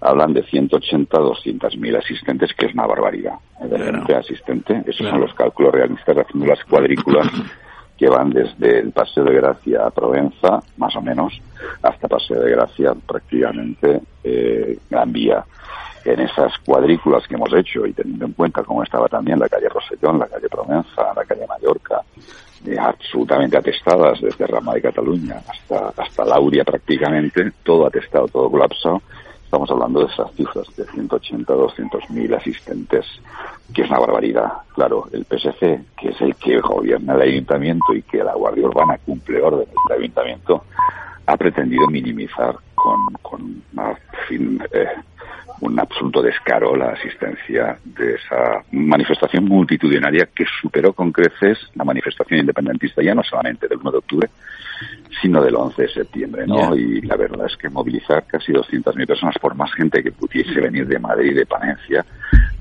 hablan 0.02 0.34
de 0.34 0.44
180 0.44 1.18
a 1.18 1.22
200 1.22 1.78
mil 1.78 1.96
asistentes, 1.96 2.54
que 2.54 2.68
es 2.68 2.74
una 2.74 2.88
barbaridad. 2.88 3.36
De 3.62 3.78
gente 3.78 4.16
asistente, 4.16 4.84
esos 4.86 5.08
son 5.08 5.22
los 5.22 5.34
cálculos 5.34 5.74
realistas 5.74 6.18
haciendo 6.18 6.46
las 6.46 6.64
cuadrículas 6.64 7.28
que 7.98 8.08
van 8.08 8.30
desde 8.30 8.80
el 8.80 8.92
Paseo 8.92 9.26
de 9.26 9.34
Gracia 9.34 9.86
a 9.86 9.92
Provenza, 9.92 10.62
más 10.78 10.96
o 10.96 11.02
menos, 11.02 11.34
hasta 11.84 12.08
Paseo 12.08 12.42
de 12.42 12.52
Gracia, 12.52 12.94
prácticamente 13.06 14.02
eh, 14.24 14.78
Gran 14.90 15.12
Vía. 15.12 15.44
En 16.06 16.22
esas 16.22 16.58
cuadrículas 16.60 17.28
que 17.28 17.36
hemos 17.36 17.54
hecho 17.54 17.86
y 17.86 17.92
teniendo 17.92 18.26
en 18.26 18.32
cuenta 18.32 18.64
cómo 18.64 18.84
estaba 18.84 19.10
también 19.10 19.38
la 19.38 19.50
calle 19.50 19.68
Rosellón, 19.68 20.18
la 20.18 20.28
calle 20.28 20.48
Provenza, 20.48 21.14
la 21.14 21.26
calle 21.26 21.46
Mallorca, 21.46 22.02
eh, 22.66 22.78
absolutamente 22.80 23.58
atestadas 23.58 24.22
desde 24.22 24.48
Rama 24.48 24.74
de 24.76 24.82
Cataluña 24.82 25.42
hasta, 25.46 25.94
hasta 26.02 26.24
Lauria 26.24 26.64
prácticamente, 26.64 27.52
todo 27.64 27.88
atestado, 27.88 28.30
todo 28.30 28.50
colapsado. 28.50 29.02
Estamos 29.50 29.72
hablando 29.72 30.02
de 30.02 30.14
esas 30.14 30.32
cifras 30.36 30.68
de 30.78 30.86
180, 30.86 31.52
200 31.52 32.12
mil 32.12 32.32
asistentes, 32.36 33.04
que 33.74 33.82
es 33.82 33.90
una 33.90 33.98
barbaridad. 33.98 34.48
Claro, 34.76 35.08
el 35.12 35.26
PSC, 35.26 35.86
que 35.98 36.10
es 36.10 36.22
el 36.22 36.36
que 36.36 36.60
gobierna 36.60 37.16
el 37.16 37.22
ayuntamiento 37.22 37.96
y 37.96 38.04
que 38.04 38.24
la 38.24 38.36
Guardia 38.36 38.68
Urbana 38.68 39.00
cumple 39.04 39.42
órdenes 39.42 39.74
del 39.88 39.98
ayuntamiento, 39.98 40.66
ha 41.26 41.36
pretendido 41.36 41.88
minimizar 41.88 42.58
con, 42.76 43.00
con 43.24 43.64
eh, 44.30 44.88
un 45.62 45.80
absoluto 45.80 46.22
descaro 46.22 46.76
la 46.76 46.92
asistencia 46.92 47.80
de 47.84 48.14
esa 48.18 48.64
manifestación 48.72 49.46
multitudinaria 49.46 50.28
que 50.28 50.46
superó 50.62 50.94
con 50.94 51.12
creces 51.12 51.58
la 51.74 51.86
manifestación 51.86 52.42
independentista 52.42 53.02
ya 53.02 53.16
no 53.16 53.24
solamente 53.24 53.68
del 53.68 53.80
1 53.80 53.92
de 53.94 53.98
octubre, 53.98 54.30
sino 55.22 55.42
del 55.44 55.56
11 55.56 55.82
de 55.82 55.90
septiembre, 55.90 56.48
¿no? 56.48 56.76
Y 56.76 57.02
la 57.02 57.18
verdad 57.18 57.46
es 57.46 57.58
que 57.58 57.70
movilizar 57.70 58.26
casi 58.26 58.54
200.000 58.54 59.06
personas 59.06 59.36
por 59.42 59.56
más 59.56 59.74
gente 59.74 60.02
que 60.02 60.12
pudiese 60.12 60.62
venir 60.62 60.88
de 60.88 61.00
Madrid 61.00 61.36
de 61.36 61.46
Palencia, 61.46 62.06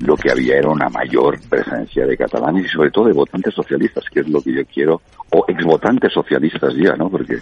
lo 0.00 0.16
que 0.16 0.30
había 0.30 0.56
era 0.56 0.68
una 0.68 0.88
mayor 0.88 1.38
presencia 1.48 2.06
de 2.06 2.16
catalanes 2.16 2.66
y 2.66 2.68
sobre 2.68 2.90
todo 2.90 3.06
de 3.06 3.12
votantes 3.12 3.54
socialistas, 3.54 4.04
que 4.10 4.20
es 4.20 4.28
lo 4.28 4.40
que 4.42 4.52
yo 4.52 4.64
quiero, 4.66 5.02
o 5.30 5.44
exvotantes 5.46 6.12
socialistas 6.12 6.74
ya, 6.74 6.96
¿no? 6.96 7.10
Porque 7.10 7.38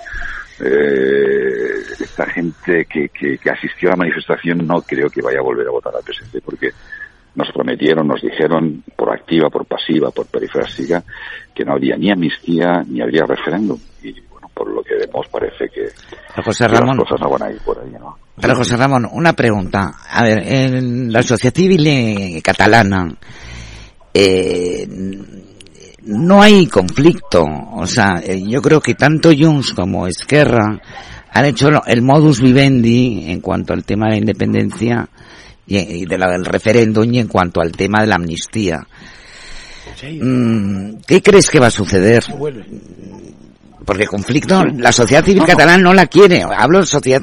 eh, 0.61 1.71
esta 1.99 2.27
gente 2.27 2.87
que, 2.87 3.09
que, 3.09 3.39
que 3.39 3.51
asistió 3.51 3.89
a 3.89 3.93
la 3.93 3.97
manifestación 3.97 4.67
no 4.67 4.83
creo 4.83 5.09
que 5.09 5.23
vaya 5.23 5.39
a 5.39 5.43
volver 5.43 5.69
a 5.69 5.71
votar 5.71 5.95
al 5.95 6.03
PSC, 6.03 6.41
porque 6.45 6.73
nos 7.37 7.53
prometieron, 7.53 8.09
nos 8.09 8.23
dijeron, 8.23 8.83
por 8.97 9.13
activa, 9.13 9.51
por 9.51 9.67
pasiva, 9.67 10.11
por 10.11 10.27
perifrásica, 10.27 11.05
que 11.55 11.65
no 11.65 11.73
habría 11.73 11.97
ni 11.97 12.11
amnistía 12.11 12.83
ni 12.89 13.03
habría 13.03 13.27
referéndum. 13.27 13.79
Por 14.57 14.73
lo 14.73 14.83
que 14.83 14.95
vemos 14.95 15.27
parece 15.31 15.69
que, 15.69 15.83
José 16.43 16.65
que 16.65 16.73
las 16.73 16.81
Ramón, 16.81 16.97
cosas 16.97 17.21
no 17.21 17.29
van 17.29 17.43
a 17.43 17.53
ir 17.53 17.61
por 17.61 17.79
ahí, 17.79 17.91
¿no? 17.91 18.17
pero 18.41 18.57
José 18.57 18.75
Ramón, 18.79 19.07
una 19.13 19.35
pregunta. 19.35 19.93
A 20.09 20.25
ver, 20.25 20.39
en 20.47 21.13
la 21.13 21.23
sociedad 21.23 21.55
civil 21.55 21.87
eh, 21.87 22.41
catalana 22.43 23.15
eh, 24.15 24.89
no 26.05 26.41
hay 26.41 26.67
conflicto. 26.69 27.45
O 27.75 27.87
sea, 27.87 28.23
eh, 28.25 28.43
yo 28.49 28.63
creo 28.63 28.81
que 28.81 28.95
tanto 28.95 29.31
Junts 29.39 29.75
como 29.75 30.07
Esquerra 30.07 30.81
han 31.33 31.45
hecho 31.45 31.69
el 31.87 32.01
modus 32.01 32.41
vivendi 32.41 33.31
en 33.31 33.43
cuanto 33.43 33.75
al 33.75 33.85
tema 33.85 34.07
de 34.07 34.13
la 34.13 34.19
independencia 34.21 35.07
y, 35.67 35.77
y 35.77 36.07
de 36.07 36.17
la 36.17 36.31
del 36.31 36.47
referéndum 36.47 37.13
y 37.13 37.19
en 37.19 37.29
cuanto 37.29 37.61
al 37.61 37.73
tema 37.73 38.01
de 38.01 38.07
la 38.07 38.15
amnistía. 38.15 38.87
Mm, 40.03 40.97
¿Qué 41.07 41.23
crees 41.23 41.49
que 41.49 41.61
va 41.61 41.69
a 41.69 41.71
suceder? 41.71 42.25
Porque 43.87 44.07
conflicto, 44.07 44.65
la 44.65 44.93
sociedad 44.93 45.25
civil 45.25 45.45
catalana 45.47 45.79
no 45.83 45.95
la 45.95 46.07
quiere. 46.07 46.43
Hablo 46.43 46.81
de 46.81 46.87
sociedad 46.87 47.23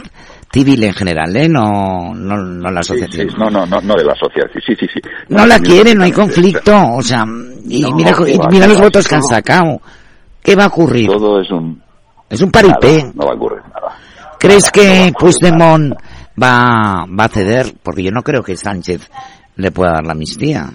civil 0.52 0.84
en 0.84 0.94
general, 0.94 1.36
¿eh? 1.36 1.50
No, 1.50 2.14
no, 2.16 2.38
no 2.38 2.72
la 2.72 2.82
sociedad 2.82 3.10
Sí, 3.12 3.18
civil. 3.20 3.36
no, 3.38 3.50
no, 3.50 3.66
no, 3.66 3.82
no 3.82 3.96
de 3.96 4.06
la 4.06 4.16
sociedad. 4.16 4.48
Sí, 4.54 4.60
sí, 4.66 4.74
sí. 4.80 4.88
sí. 4.94 5.00
No 5.30 5.46
la 5.46 5.60
quiere, 5.60 5.94
no 5.94 6.04
hay 6.06 6.12
conflicto. 6.14 6.74
O 6.96 7.02
sea, 7.02 7.26
y 7.68 7.82
No, 7.82 7.92
mira, 7.92 8.12
y 8.28 8.38
va, 8.38 8.48
mira 8.50 8.68
los 8.68 8.78
va, 8.80 8.84
votos 8.84 9.08
que 9.08 9.16
han 9.16 9.24
sacado. 9.24 9.82
¿Qué 10.42 10.56
va 10.56 10.64
a 10.64 10.68
ocurrir? 10.68 11.10
Todo 11.10 11.42
es 11.42 11.52
un... 11.52 11.82
Es 12.30 12.42
un 12.42 12.50
paripé. 12.50 12.98
Nada, 13.04 13.12
no 13.16 13.26
va 13.26 13.32
a 13.32 13.36
ocurrir 13.36 13.60
nada. 13.64 13.98
¿Crees 14.40 14.72
que 14.72 15.14
Puigdemont 15.20 15.94
va, 16.42 17.06
va 17.08 17.26
a 17.26 17.30
ceder? 17.30 17.74
Porque 17.84 18.04
yo 18.04 18.12
no 18.12 18.24
creo 18.24 18.42
que 18.42 18.56
Sánchez 18.56 19.10
le 19.58 19.72
pueda 19.72 19.92
dar 19.94 20.06
la 20.06 20.14
amnistía. 20.14 20.70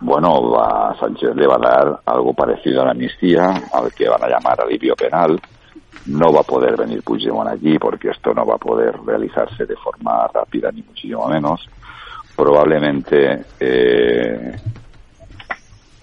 Bueno, 0.00 0.50
va, 0.50 0.96
Sánchez 0.98 1.36
le 1.36 1.46
va 1.46 1.56
a 1.56 1.58
dar 1.58 2.00
algo 2.06 2.32
parecido 2.32 2.80
a 2.80 2.86
la 2.86 2.90
amnistía, 2.92 3.44
al 3.72 3.92
que 3.92 4.08
van 4.08 4.24
a 4.24 4.28
llamar 4.28 4.60
alivio 4.60 4.94
penal. 4.94 5.38
No 6.06 6.32
va 6.32 6.40
a 6.40 6.44
poder 6.44 6.76
venir 6.76 7.02
Puigdemont 7.02 7.48
allí 7.48 7.78
porque 7.78 8.08
esto 8.08 8.32
no 8.32 8.46
va 8.46 8.54
a 8.54 8.58
poder 8.58 8.98
realizarse 9.04 9.66
de 9.66 9.76
forma 9.76 10.26
rápida 10.28 10.72
ni 10.72 10.82
muchísimo 10.82 11.28
menos. 11.28 11.68
Probablemente, 12.34 13.44
eh, 13.60 14.58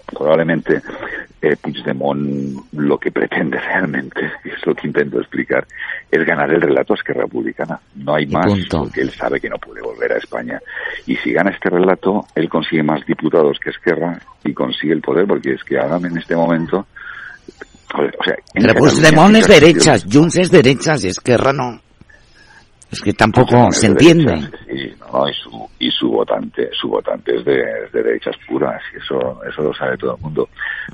probablemente 0.07 0.81
eh, 1.41 1.55
Puigdemont 1.57 2.65
lo 2.73 2.97
que 2.97 3.11
pretende 3.11 3.59
realmente, 3.61 4.31
y 4.43 4.49
es 4.49 4.65
lo 4.65 4.73
que 4.73 4.87
intento 4.87 5.19
explicar, 5.19 5.65
es 6.09 6.25
ganar 6.25 6.51
el 6.51 6.61
relato 6.61 6.93
a 6.93 6.95
Esquerra 6.95 7.23
Republicana. 7.23 7.79
No 7.95 8.15
hay 8.15 8.25
más, 8.27 8.45
punto. 8.45 8.79
porque 8.83 9.01
él 9.01 9.11
sabe 9.11 9.39
que 9.39 9.49
no 9.49 9.57
puede 9.57 9.81
volver 9.81 10.13
a 10.13 10.17
España. 10.17 10.59
Y 11.05 11.15
si 11.17 11.31
gana 11.31 11.51
este 11.51 11.69
relato, 11.69 12.25
él 12.35 12.49
consigue 12.49 12.83
más 12.83 13.05
diputados 13.05 13.59
que 13.59 13.69
Esquerra 13.69 14.19
y 14.43 14.53
consigue 14.53 14.93
el 14.93 15.01
poder, 15.01 15.27
porque 15.27 15.53
es 15.53 15.63
que 15.63 15.77
ahora 15.77 15.97
en 15.97 16.17
este 16.17 16.35
momento... 16.35 16.85
O 17.93 18.23
sea, 18.23 18.35
en 18.53 18.63
Pero 18.63 18.73
Cataluña, 18.73 18.91
Puigdemont 18.91 19.35
es 19.37 19.47
derechas, 19.47 20.05
Junts 20.11 20.35
es 20.35 20.51
derechas 20.51 21.05
y 21.05 21.07
Esquerra 21.07 21.53
no. 21.53 21.79
Es 22.91 23.01
que 23.01 23.13
tampoco 23.13 23.69
se 23.71 23.87
entiende. 23.87 24.33
Sí, 24.65 24.93
no, 25.11 25.27
y 25.27 25.33
su, 25.33 25.69
y 25.79 25.91
su 25.91 26.09
votante, 26.09 26.69
su 26.79 26.87
votante 26.87 27.35
es 27.35 27.43
de, 27.45 27.59
es 27.85 27.91
de 27.91 28.03
derechas 28.03 28.35
puras, 28.47 28.81
y 28.93 28.97
eso, 28.97 29.41
eso 29.43 29.61
lo 29.61 29.73
sabe 29.73 29.97
todo 29.97 30.15
el 30.15 30.21
mundo. 30.21 30.47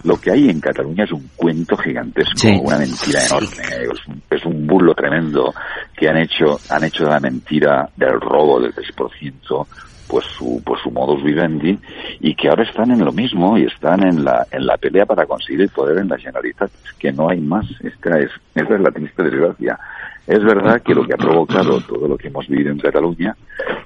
Lo 0.04 0.20
que 0.20 0.32
hay 0.32 0.50
en 0.50 0.60
Cataluña 0.60 1.04
es 1.04 1.12
un 1.12 1.30
cuento 1.36 1.78
gigantesco, 1.78 2.32
Sí. 2.36 2.60
una 2.64 2.78
mentira 2.80 3.26
enorme, 3.26 3.94
es 3.94 4.08
un, 4.08 4.22
es 4.30 4.46
un 4.46 4.66
bulo 4.68 4.94
tremendo 4.96 5.54
que 5.96 6.10
han 6.10 6.18
hecho, 6.18 6.60
han 6.70 6.84
hecho 6.84 7.04
de 7.06 7.12
la 7.12 7.20
mentira 7.20 7.90
del 7.96 8.20
robo 8.20 8.60
del 8.60 8.74
3%, 8.74 9.68
pues 10.08 10.26
su, 10.38 10.62
pues 10.66 10.80
su 10.84 10.92
modus 10.92 11.24
vivendi, 11.24 11.78
y 12.20 12.36
que 12.36 12.50
ahora 12.50 12.64
están 12.64 12.92
en 12.92 13.04
lo 13.04 13.12
mismo 13.12 13.58
y 13.58 13.66
están 13.66 14.06
en 14.06 14.24
la, 14.24 14.46
en 14.52 14.66
la 14.66 14.78
pelea 14.78 15.06
para 15.06 15.26
conseguir 15.26 15.62
el 15.62 15.70
poder 15.70 15.98
en 16.00 16.10
la 16.10 16.18
Generalitat, 16.18 16.70
Es 16.86 16.94
que 16.94 17.12
no 17.12 17.30
hay 17.30 17.40
más, 17.40 17.66
esta 17.84 18.20
es, 18.20 18.30
esta 18.56 18.76
es 18.76 18.82
la 18.82 18.92
triste 18.92 19.24
desgracia. 19.24 19.80
Es 20.26 20.44
verdad 20.44 20.82
que 20.82 20.94
lo 20.94 21.06
que 21.06 21.14
ha 21.14 21.18
provocado 21.18 21.82
todo 21.82 22.08
lo 22.08 22.18
que 22.18 22.30
hemos 22.30 22.48
vivido 22.48 22.72
en 22.72 22.80
Cataluña 22.80 23.36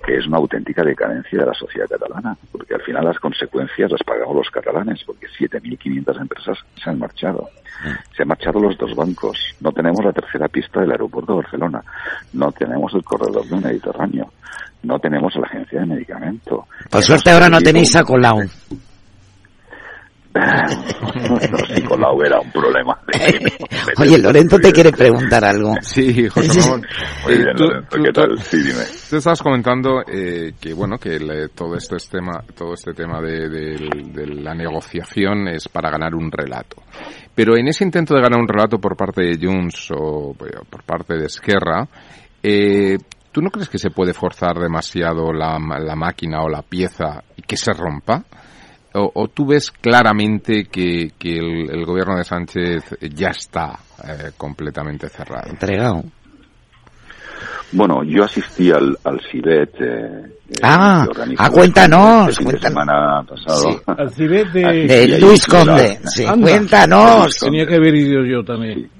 es 0.08 0.28
una 0.28 0.38
auténtica 0.38 0.84
decadencia 0.84 1.40
de 1.40 1.46
la 1.46 1.54
sociedad 1.54 1.88
catalana, 1.90 2.38
porque 2.52 2.76
al 2.76 2.82
final 2.82 3.06
las 3.06 3.20
consecuencias 3.20 3.92
las 3.92 4.04
pagamos 4.04 4.36
los 4.36 4.50
catalanes, 4.50 5.04
porque 5.06 5.28
7.500 5.28 6.22
empresas 6.22 6.58
se 6.82 6.90
han 6.90 7.00
marchado. 7.00 7.50
Se 8.16 8.24
han 8.24 8.30
marchado 8.30 8.60
los 8.60 8.78
dos 8.78 8.96
bancos. 8.96 9.38
No 9.60 9.72
tenemos 9.72 10.04
la 10.04 10.14
tercera 10.14 10.48
pista 10.48 10.80
del 10.80 10.92
aeropuerto 10.92 11.34
de 11.34 11.42
Barcelona. 11.42 11.84
No 12.34 12.52
tenemos 12.52 12.94
el 12.94 13.04
corredor 13.04 13.46
del 13.48 13.62
Mediterráneo. 13.62 14.32
No 14.84 15.00
tenemos 15.00 15.36
la 15.36 15.48
agencia 15.48 15.80
de 15.82 15.86
medicamento. 15.86 16.68
Por 16.90 17.04
suerte 17.04 17.32
ahora 17.32 17.50
no 17.50 17.60
tenéis 17.60 17.96
a 17.96 18.04
Colau. 18.04 18.40
no, 20.36 21.66
si 21.76 21.82
Colau 21.84 22.22
era 22.24 22.40
un 22.40 22.52
problema. 22.52 22.98
Oye, 24.00 24.18
Lorenzo 24.20 24.60
te 24.60 24.72
quiere 24.72 24.92
preguntar 24.92 25.44
algo. 25.46 25.76
Sí, 25.82 26.28
José 26.30 26.62
Ramón. 26.62 26.86
Muy 27.26 27.34
Eh, 27.34 27.38
bien, 27.38 27.56
tú- 27.56 27.64
Lorenzo, 27.64 27.90
¿qué 28.04 28.12
tú- 28.12 28.22
tal? 28.22 28.40
Sí, 28.42 28.58
dime. 28.58 28.84
Tú 29.10 29.16
estabas 29.18 29.42
comentando 29.42 30.02
eh, 30.08 30.54
que 30.60 30.74
bueno 30.74 30.98
que 30.98 31.16
el- 31.16 31.50
todo 31.56 31.76
esto 31.76 31.96
es 31.96 32.08
tema, 32.10 32.44
todo 32.56 32.74
este 32.74 32.94
tema 32.94 33.20
de, 33.22 33.50
de- 33.50 33.90
de 34.14 34.28
la 34.28 34.54
negociación 34.54 35.48
es 35.48 35.68
para 35.68 35.90
ganar 35.90 36.14
un 36.16 36.32
relato. 36.32 36.78
Pero 37.34 37.56
en 37.58 37.68
ese 37.68 37.84
intento 37.84 38.14
de 38.16 38.22
ganar 38.22 38.40
un 38.40 38.48
relato 38.48 38.80
por 38.80 38.96
parte 38.96 39.22
de 39.24 39.38
Junts 39.46 39.92
o 39.92 40.32
eh, 40.46 40.58
por 40.70 40.84
parte 40.84 41.16
de 41.18 41.26
Esquerra, 41.26 41.88
eh, 42.44 42.98
¿tú 43.32 43.42
no 43.42 43.50
crees 43.50 43.70
que 43.70 43.78
se 43.80 43.90
puede 43.92 44.14
forzar 44.14 44.56
demasiado 44.60 45.32
la, 45.34 45.58
ma- 45.60 45.80
la 45.80 45.96
máquina 45.96 46.42
o 46.42 46.50
la 46.50 46.62
pieza 46.62 47.24
y 47.36 47.42
que 47.44 47.58
se 47.58 47.72
rompa? 47.74 48.24
O, 48.98 49.12
o 49.14 49.28
tú 49.28 49.46
ves 49.48 49.72
claramente 49.72 50.66
que, 50.66 51.12
que 51.18 51.38
el, 51.38 51.70
el 51.70 51.86
gobierno 51.86 52.18
de 52.18 52.24
Sánchez 52.24 52.98
ya 53.14 53.30
está 53.30 53.78
eh, 54.08 54.32
completamente 54.38 55.08
cerrado? 55.10 55.50
Entregado. 55.50 56.04
Bueno, 57.72 58.02
yo 58.04 58.24
asistí 58.24 58.72
al, 58.72 58.98
al 59.04 59.20
CIBET. 59.30 59.76
Eh, 59.82 60.34
Ah, 60.64 61.06
organizó 61.10 61.44
ah, 61.44 61.50
cuéntanos, 61.50 62.30
el 62.30 62.36
fin 62.36 62.48
de 62.48 62.52
cuéntanos. 62.58 62.86
semana 62.86 63.24
pasado. 63.24 63.72
Sí. 63.72 63.78
Al 63.86 64.12
Cibet 64.12 64.48
de, 64.54 64.88
De 64.88 65.20
Luis. 65.20 65.46
Conde. 65.46 66.00
Sí, 66.06 66.24
Anda. 66.26 66.48
cuéntanos. 66.50 67.38
Tenía 67.38 67.66
que 67.68 67.76
haber 67.76 67.94
ido 67.96 68.24
yo 68.26 68.44
también. 68.44 68.90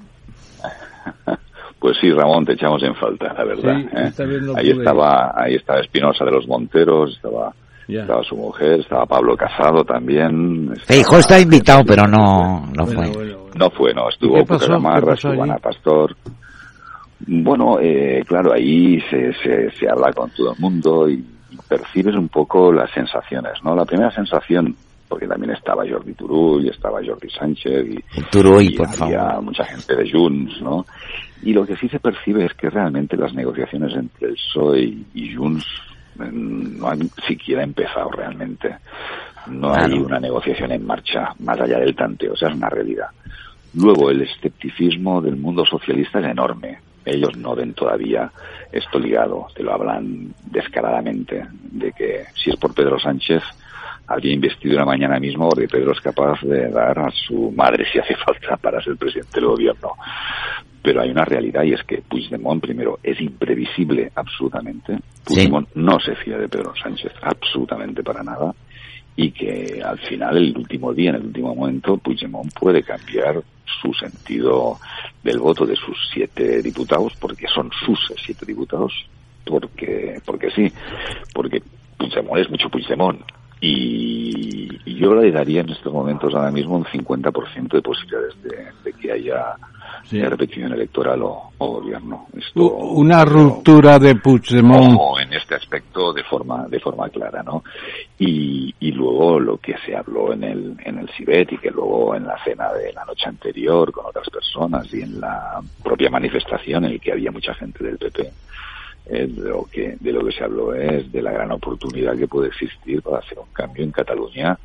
Pues 1.80 1.96
sí, 2.00 2.10
Ramón, 2.10 2.44
te 2.44 2.54
echamos 2.54 2.82
en 2.82 2.92
falta, 2.96 3.32
la 3.34 3.44
verdad. 3.44 3.76
Sí, 3.76 3.86
¿eh? 3.96 4.04
esta 4.08 4.24
vez 4.24 4.42
no 4.42 4.52
ahí 4.56 4.72
pude. 4.72 4.82
estaba, 4.82 5.32
ahí 5.36 5.54
estaba 5.54 5.78
Espinosa 5.80 6.24
de 6.24 6.32
los 6.32 6.48
Monteros, 6.48 7.14
estaba, 7.14 7.54
Estaba 7.88 8.22
su 8.22 8.36
mujer, 8.36 8.80
estaba 8.80 9.06
Pablo 9.06 9.36
Casado 9.36 9.82
también. 9.84 10.74
Feijóo 10.86 11.18
está 11.18 11.40
invitado, 11.40 11.82
pero 11.86 12.06
no, 12.06 12.66
no 12.76 12.86
fue. 12.86 13.10
No 13.56 13.70
fue, 13.70 13.94
no, 13.94 14.04
¿Y 14.06 14.12
estuvo 14.12 14.34
qué 14.36 14.44
pasó? 14.44 14.66
Puca 14.66 14.72
Gamarra, 14.74 15.00
¿Qué 15.00 15.06
pasó 15.06 15.28
estuvo? 15.28 15.42
Ana 15.44 15.56
Pastor. 15.58 16.16
Bueno, 17.26 17.78
eh, 17.80 18.22
claro, 18.26 18.52
ahí 18.52 19.00
se, 19.10 19.32
se, 19.42 19.70
se 19.72 19.88
habla 19.90 20.12
con 20.12 20.30
todo 20.30 20.52
el 20.52 20.58
mundo 20.60 21.08
y, 21.08 21.14
y 21.50 21.56
percibes 21.68 22.14
un 22.14 22.28
poco 22.28 22.72
las 22.72 22.90
sensaciones, 22.92 23.54
¿no? 23.64 23.74
La 23.74 23.84
primera 23.84 24.10
sensación, 24.12 24.74
porque 25.08 25.26
también 25.26 25.52
estaba 25.52 25.82
Jordi 25.88 26.12
Turull, 26.14 26.68
estaba 26.68 27.00
Jordi 27.04 27.28
Sánchez 27.30 27.86
y, 27.88 28.22
Turull, 28.30 28.62
y 28.62 28.76
por 28.76 28.86
había 28.86 29.20
favor. 29.24 29.42
mucha 29.42 29.64
gente 29.64 29.96
de 29.96 30.10
Junts, 30.10 30.60
¿no? 30.62 30.86
Y 31.42 31.52
lo 31.52 31.66
que 31.66 31.76
sí 31.76 31.88
se 31.88 31.98
percibe 32.00 32.44
es 32.44 32.54
que 32.54 32.70
realmente 32.70 33.16
las 33.16 33.34
negociaciones 33.34 33.94
entre 33.94 34.28
el 34.28 34.34
PSOE 34.34 34.94
y- 35.14 35.34
Junts 35.34 35.66
no 36.18 36.88
han 36.88 37.08
siquiera 37.26 37.62
empezado 37.62 38.10
realmente. 38.10 38.76
No 39.46 39.72
hay 39.72 39.92
una 39.94 40.20
negociación 40.20 40.72
en 40.72 40.86
marcha 40.86 41.34
más 41.40 41.58
allá 41.60 41.78
del 41.78 41.94
tanteo, 41.94 42.32
o 42.32 42.36
sea, 42.36 42.48
es 42.48 42.54
una 42.54 42.68
realidad. 42.68 43.08
Luego, 43.74 44.10
el 44.10 44.22
escepticismo 44.22 45.20
del 45.20 45.36
mundo 45.36 45.64
socialista 45.64 46.20
es 46.20 46.26
enorme. 46.26 46.78
Ellos 47.04 47.36
no 47.36 47.54
ven 47.54 47.72
todavía 47.74 48.30
esto 48.70 48.98
ligado, 48.98 49.46
te 49.54 49.62
lo 49.62 49.72
hablan 49.72 50.34
descaradamente, 50.44 51.46
de 51.52 51.92
que 51.92 52.24
si 52.34 52.50
es 52.50 52.56
por 52.56 52.74
Pedro 52.74 52.98
Sánchez, 52.98 53.42
habría 54.06 54.32
investido 54.32 54.74
una 54.74 54.84
mañana 54.84 55.18
mismo 55.20 55.48
porque 55.48 55.68
Pedro 55.68 55.92
es 55.92 56.00
capaz 56.00 56.40
de 56.42 56.70
dar 56.70 56.98
a 56.98 57.10
su 57.10 57.52
madre 57.52 57.86
si 57.90 57.98
hace 57.98 58.16
falta 58.16 58.56
para 58.56 58.82
ser 58.82 58.96
presidente 58.96 59.40
del 59.40 59.46
gobierno. 59.46 59.92
Pero 60.88 61.02
hay 61.02 61.10
una 61.10 61.26
realidad 61.26 61.64
y 61.64 61.74
es 61.74 61.82
que 61.84 61.98
Puigdemont, 61.98 62.62
primero, 62.62 62.98
es 63.02 63.20
imprevisible 63.20 64.10
absolutamente. 64.14 64.98
Puigdemont 65.22 65.68
no 65.74 66.00
se 66.00 66.14
fía 66.14 66.38
de 66.38 66.48
Pedro 66.48 66.72
Sánchez 66.82 67.12
absolutamente 67.20 68.02
para 68.02 68.22
nada 68.22 68.54
y 69.14 69.30
que 69.30 69.82
al 69.84 69.98
final, 69.98 70.38
el 70.38 70.56
último 70.56 70.94
día, 70.94 71.10
en 71.10 71.16
el 71.16 71.26
último 71.26 71.54
momento, 71.54 71.98
Puigdemont 71.98 72.50
puede 72.58 72.82
cambiar 72.82 73.42
su 73.82 73.92
sentido 73.92 74.78
del 75.22 75.38
voto 75.38 75.66
de 75.66 75.76
sus 75.76 75.94
siete 76.10 76.62
diputados, 76.62 77.12
porque 77.20 77.46
son 77.48 77.70
sus 77.84 77.98
siete 78.24 78.46
diputados, 78.46 78.90
porque, 79.44 80.22
porque 80.24 80.50
sí, 80.52 80.72
porque 81.34 81.62
Puigdemont 81.98 82.40
es 82.40 82.48
mucho 82.48 82.70
Puigdemont. 82.70 83.20
Y, 83.60 84.70
y 84.86 84.94
yo 84.94 85.14
le 85.14 85.30
daría 85.32 85.60
en 85.60 85.68
estos 85.68 85.92
momentos 85.92 86.34
ahora 86.34 86.50
mismo 86.50 86.76
un 86.76 86.84
50% 86.84 87.72
de 87.72 87.82
posibilidades 87.82 88.42
de, 88.42 88.68
de 88.84 88.92
que 88.94 89.12
haya 89.12 89.54
Sí. 90.04 90.22
repetición 90.22 90.72
electoral 90.72 91.22
o, 91.22 91.50
o 91.58 91.66
gobierno. 91.80 92.26
Esto, 92.36 92.62
Una 92.62 93.24
ruptura 93.24 93.98
de 93.98 94.14
Puigdemont 94.14 94.94
Ojo, 94.94 95.20
en 95.20 95.32
este 95.34 95.54
aspecto 95.54 96.12
de 96.12 96.24
forma 96.24 96.66
de 96.68 96.80
forma 96.80 97.08
clara, 97.10 97.42
¿no? 97.42 97.62
Y, 98.18 98.74
y 98.80 98.92
luego 98.92 99.38
lo 99.38 99.58
que 99.58 99.74
se 99.84 99.94
habló 99.94 100.32
en 100.32 100.44
el 100.44 100.76
en 100.84 100.98
el 100.98 101.08
Cibet 101.10 101.52
y 101.52 101.58
que 101.58 101.70
luego 101.70 102.14
en 102.14 102.26
la 102.26 102.42
cena 102.42 102.72
de 102.72 102.92
la 102.92 103.04
noche 103.04 103.28
anterior 103.28 103.92
con 103.92 104.06
otras 104.06 104.28
personas 104.30 104.92
y 104.94 105.02
en 105.02 105.20
la 105.20 105.60
propia 105.82 106.10
manifestación 106.10 106.84
en 106.86 106.92
el 106.92 107.00
que 107.00 107.12
había 107.12 107.30
mucha 107.30 107.54
gente 107.54 107.84
del 107.84 107.98
PP 107.98 108.32
eh, 109.10 109.26
de 109.26 109.48
lo 109.48 109.64
que 109.64 109.96
de 110.00 110.12
lo 110.12 110.24
que 110.24 110.32
se 110.32 110.44
habló 110.44 110.74
es 110.74 111.10
de 111.12 111.22
la 111.22 111.32
gran 111.32 111.52
oportunidad 111.52 112.16
que 112.16 112.28
puede 112.28 112.48
existir 112.48 113.02
para 113.02 113.18
hacer 113.18 113.38
un 113.38 113.52
cambio 113.52 113.84
en 113.84 113.92
Cataluña 113.92 114.58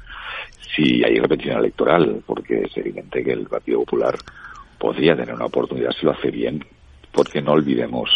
si 0.76 1.04
hay 1.04 1.20
repetición 1.20 1.60
electoral, 1.60 2.24
porque 2.26 2.64
es 2.64 2.78
evidente 2.78 3.24
que 3.24 3.32
el 3.32 3.46
Partido 3.48 3.80
Popular 3.80 4.16
podría 4.78 5.16
tener 5.16 5.34
una 5.34 5.46
oportunidad 5.46 5.92
si 5.92 6.06
lo 6.06 6.12
hace 6.12 6.30
bien, 6.32 6.64
porque 7.12 7.42
no 7.42 7.52
olvidemos, 7.52 8.10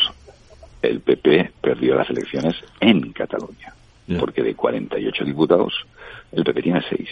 el 0.82 1.02
PP 1.02 1.52
perdió 1.62 1.96
las 1.96 2.10
elecciones 2.10 2.56
en 2.80 3.12
Cataluña, 3.12 3.74
porque 4.20 4.44
de 4.44 4.56
48 4.56 5.26
diputados, 5.26 5.74
el 6.32 6.44
PP 6.44 6.62
tiene 6.62 6.82
6. 6.90 7.10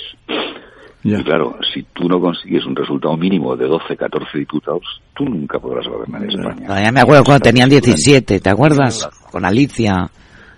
Y 1.03 1.23
claro, 1.23 1.59
si 1.72 1.84
tú 1.93 2.09
no 2.09 2.19
consigues 2.19 2.65
un 2.65 2.76
resultado 2.76 3.15
mínimo 3.15 3.55
de 3.55 3.67
12, 3.67 3.95
14 3.95 4.39
diputados, 4.39 4.84
tú 5.15 5.26
nunca 5.26 5.59
podrás 5.59 5.88
gobernar 5.88 6.23
en 6.23 6.31
España. 6.31 6.67
No, 6.67 6.81
ya 6.81 6.91
me 6.91 7.01
acuerdo 7.01 7.23
cuando 7.23 7.43
tenían 7.43 7.69
17, 7.69 8.39
¿te 8.39 8.49
acuerdas? 8.49 9.07
Con 9.31 9.45
Alicia. 9.45 10.09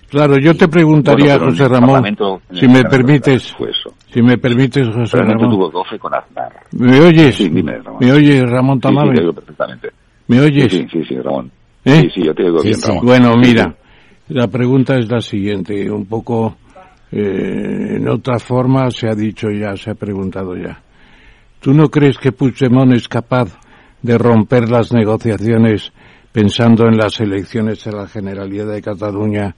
Claro, 0.09 0.37
yo 0.39 0.55
te 0.55 0.67
preguntaría, 0.67 1.37
Bueno, 1.37 1.51
José 1.51 1.67
Ramón, 1.67 2.17
si 2.53 2.67
me 2.67 2.83
permites, 2.83 3.53
si 4.13 4.21
me 4.21 4.37
permites, 4.37 4.87
José 4.87 5.17
Ramón. 5.17 5.49
tuvo 5.49 5.69
12 5.69 5.99
con 5.99 6.13
Aznar. 6.13 6.53
¿Me 6.71 6.99
oyes? 6.99 7.35
Sí, 7.35 7.49
dime, 7.49 7.77
Ramón. 7.79 7.99
¿Me 7.99 8.11
oyes, 8.13 8.49
Ramón 8.49 8.79
Sí, 8.81 9.33
perfectamente. 9.35 9.89
¿Me 10.27 10.39
oyes? 10.39 10.71
Sí, 10.71 10.87
sí, 10.89 11.03
sí, 11.03 11.17
Ramón. 11.19 11.51
¿Eh? 11.83 12.01
Sí, 12.03 12.09
sí, 12.15 12.23
yo 12.25 12.33
te 12.33 12.43
oigo 12.43 12.61
bien, 12.61 12.75
Ramón. 12.81 13.05
Bueno, 13.05 13.35
mira, 13.35 13.75
la 14.29 14.47
pregunta 14.47 14.97
es 14.97 15.09
la 15.09 15.19
siguiente, 15.19 15.91
un 15.91 16.05
poco 16.05 16.55
eh, 17.11 17.95
en 17.97 18.07
otra 18.07 18.39
forma 18.39 18.89
se 18.91 19.09
ha 19.09 19.15
dicho 19.15 19.49
ya, 19.49 19.75
se 19.75 19.91
ha 19.91 19.95
preguntado 19.95 20.55
ya. 20.55 20.81
¿Tú 21.59 21.73
no 21.73 21.89
crees 21.89 22.17
que 22.17 22.31
Puigdemont 22.31 22.93
es 22.93 23.07
capaz 23.07 23.57
de 24.01 24.17
romper 24.17 24.69
las 24.69 24.93
negociaciones 24.93 25.91
pensando 26.31 26.85
en 26.85 26.97
las 26.97 27.19
elecciones 27.19 27.83
de 27.83 27.91
la 27.91 28.07
Generalidad 28.07 28.67
de 28.67 28.81
Cataluña? 28.81 29.55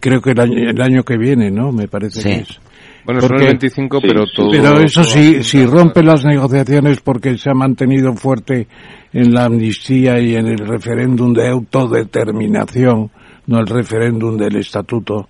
Creo 0.00 0.20
que 0.20 0.30
el 0.32 0.40
año, 0.40 0.70
el 0.70 0.80
año 0.80 1.02
que 1.04 1.16
viene, 1.16 1.50
¿no? 1.50 1.70
Me 1.72 1.86
parece 1.88 2.20
Sí. 2.20 2.28
que 2.28 2.34
es. 2.40 2.60
Bueno, 3.04 3.20
son 3.20 3.36
el 3.40 3.46
25, 3.46 4.00
pero 4.00 4.24
todo- 4.34 4.50
Pero 4.50 4.80
eso 4.80 5.04
sí, 5.04 5.42
si 5.44 5.64
rompe 5.64 6.02
las 6.02 6.24
negociaciones 6.24 7.00
porque 7.00 7.38
se 7.38 7.50
ha 7.50 7.54
mantenido 7.54 8.12
fuerte 8.14 8.66
en 9.12 9.32
la 9.32 9.44
amnistía 9.44 10.18
y 10.20 10.34
en 10.34 10.48
el 10.48 10.58
referéndum 10.58 11.32
de 11.32 11.46
autodeterminación, 11.48 13.10
no 13.46 13.60
el 13.60 13.66
referéndum 13.66 14.36
del 14.36 14.56
estatuto, 14.56 15.28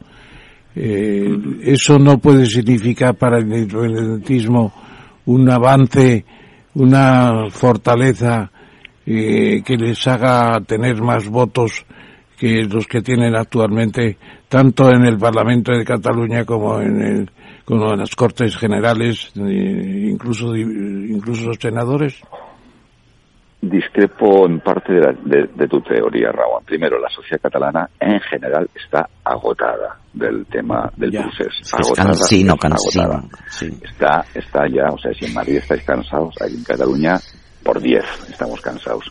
eh, 0.75 1.29
eso 1.63 1.99
no 1.99 2.19
puede 2.19 2.47
significar 2.47 3.15
para 3.15 3.39
el 3.39 3.45
independentismo 3.53 4.73
un 5.27 5.51
avance, 5.51 6.25
una 6.75 7.51
fortaleza 7.51 8.51
eh, 9.05 9.63
que 9.65 9.77
les 9.77 10.07
haga 10.09 10.61
tener 10.63 11.01
más 11.03 11.29
votos 11.29 11.85
que 12.39 12.65
los 12.65 12.87
que 12.87 13.03
tienen 13.03 13.35
actualmente, 13.37 14.17
tanto 14.49 14.91
en 14.91 15.05
el 15.07 15.17
Parlamento 15.19 15.73
de 15.73 15.85
Cataluña 15.85 16.45
como 16.45 16.81
en, 16.81 17.01
el, 17.03 17.31
como 17.65 17.93
en 17.93 18.01
las 18.01 18.15
Cortes 18.15 18.57
Generales, 18.57 19.33
eh, 19.37 20.09
incluso, 20.11 20.55
incluso 20.55 21.47
los 21.49 21.57
senadores. 21.59 22.21
Discrepo 23.61 24.47
en 24.47 24.61
parte 24.61 24.93
de, 24.93 25.01
la- 25.01 25.13
de- 25.25 25.49
de 25.55 25.67
tu 25.67 25.81
teoría, 25.81 26.31
Ramón. 26.31 26.63
Primero, 26.65 27.01
la 27.01 27.09
sociedad 27.09 27.41
catalana 27.41 27.89
en 27.99 28.21
general 28.21 28.69
está 28.77 29.09
agotada 29.25 29.99
del 30.13 30.45
tema 30.47 30.91
del 30.97 31.11
proceso. 31.11 31.49
Es 31.63 31.75
Agotada, 31.75 32.09
cansino, 32.11 32.55
está 32.55 32.69
cansino. 32.69 33.03
agotada. 33.05 33.29
Está, 33.83 34.25
está 34.35 34.69
ya, 34.69 34.91
o 34.93 34.99
sea, 34.99 35.13
si 35.15 35.25
en 35.25 35.35
Madrid 35.35 35.57
estáis 35.57 35.83
cansados, 35.85 36.35
aquí 36.41 36.55
en 36.55 36.65
Cataluña 36.65 37.17
por 37.65 37.81
10 37.81 38.05
estamos 38.31 38.61
cansados. 38.61 39.11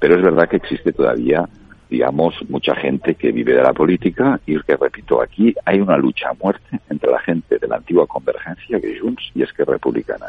Pero 0.00 0.16
es 0.16 0.22
verdad 0.22 0.48
que 0.50 0.56
existe 0.56 0.90
todavía, 0.92 1.46
digamos, 1.88 2.34
mucha 2.48 2.74
gente 2.74 3.14
que 3.14 3.32
vive 3.32 3.54
de 3.54 3.62
la 3.62 3.72
política 3.72 4.40
y 4.46 4.60
que, 4.60 4.76
repito, 4.76 5.22
aquí 5.22 5.54
hay 5.64 5.80
una 5.80 5.96
lucha 5.96 6.30
a 6.30 6.34
muerte 6.34 6.80
entre 6.88 7.10
la 7.10 7.20
gente 7.20 7.58
de 7.58 7.68
la 7.68 7.76
antigua 7.76 8.06
convergencia, 8.06 8.80
que 8.80 8.92
es 8.92 9.00
Junts, 9.00 9.30
y 9.34 9.42
Esquerra 9.42 9.74
Republicana 9.74 10.26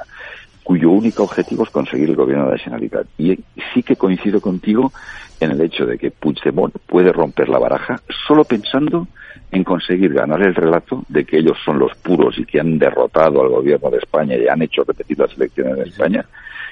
cuyo 0.66 0.90
único 0.90 1.22
objetivo 1.22 1.64
es 1.64 1.70
conseguir 1.70 2.10
el 2.10 2.16
gobierno 2.16 2.46
de 2.46 2.54
la 2.54 2.58
Generalitat. 2.58 3.06
Y 3.20 3.38
sí 3.72 3.84
que 3.84 3.96
coincido 3.96 4.42
contigo 4.42 4.92
en 5.40 5.52
el 5.52 5.62
hecho 5.62 5.86
de 5.86 6.00
que 6.00 6.10
Puigdemont 6.10 6.76
puede 6.88 7.12
romper 7.12 7.50
la 7.50 7.60
baraja 7.60 8.02
solo 8.28 8.44
pensando 8.44 9.08
en 9.52 9.64
conseguir 9.64 10.12
ganar 10.12 10.42
el 10.42 10.56
relato 10.56 11.04
de 11.08 11.24
que 11.24 11.38
ellos 11.38 11.58
son 11.64 11.78
los 11.78 11.96
puros 11.98 12.40
y 12.40 12.46
que 12.46 12.60
han 12.60 12.80
derrotado 12.80 13.44
al 13.44 13.50
gobierno 13.50 13.92
de 13.92 14.00
España 14.00 14.36
y 14.36 14.48
han 14.48 14.64
hecho 14.64 14.84
repetir 14.84 15.20
las 15.20 15.32
elecciones 15.38 15.78
en 15.78 15.84
España. 15.84 16.26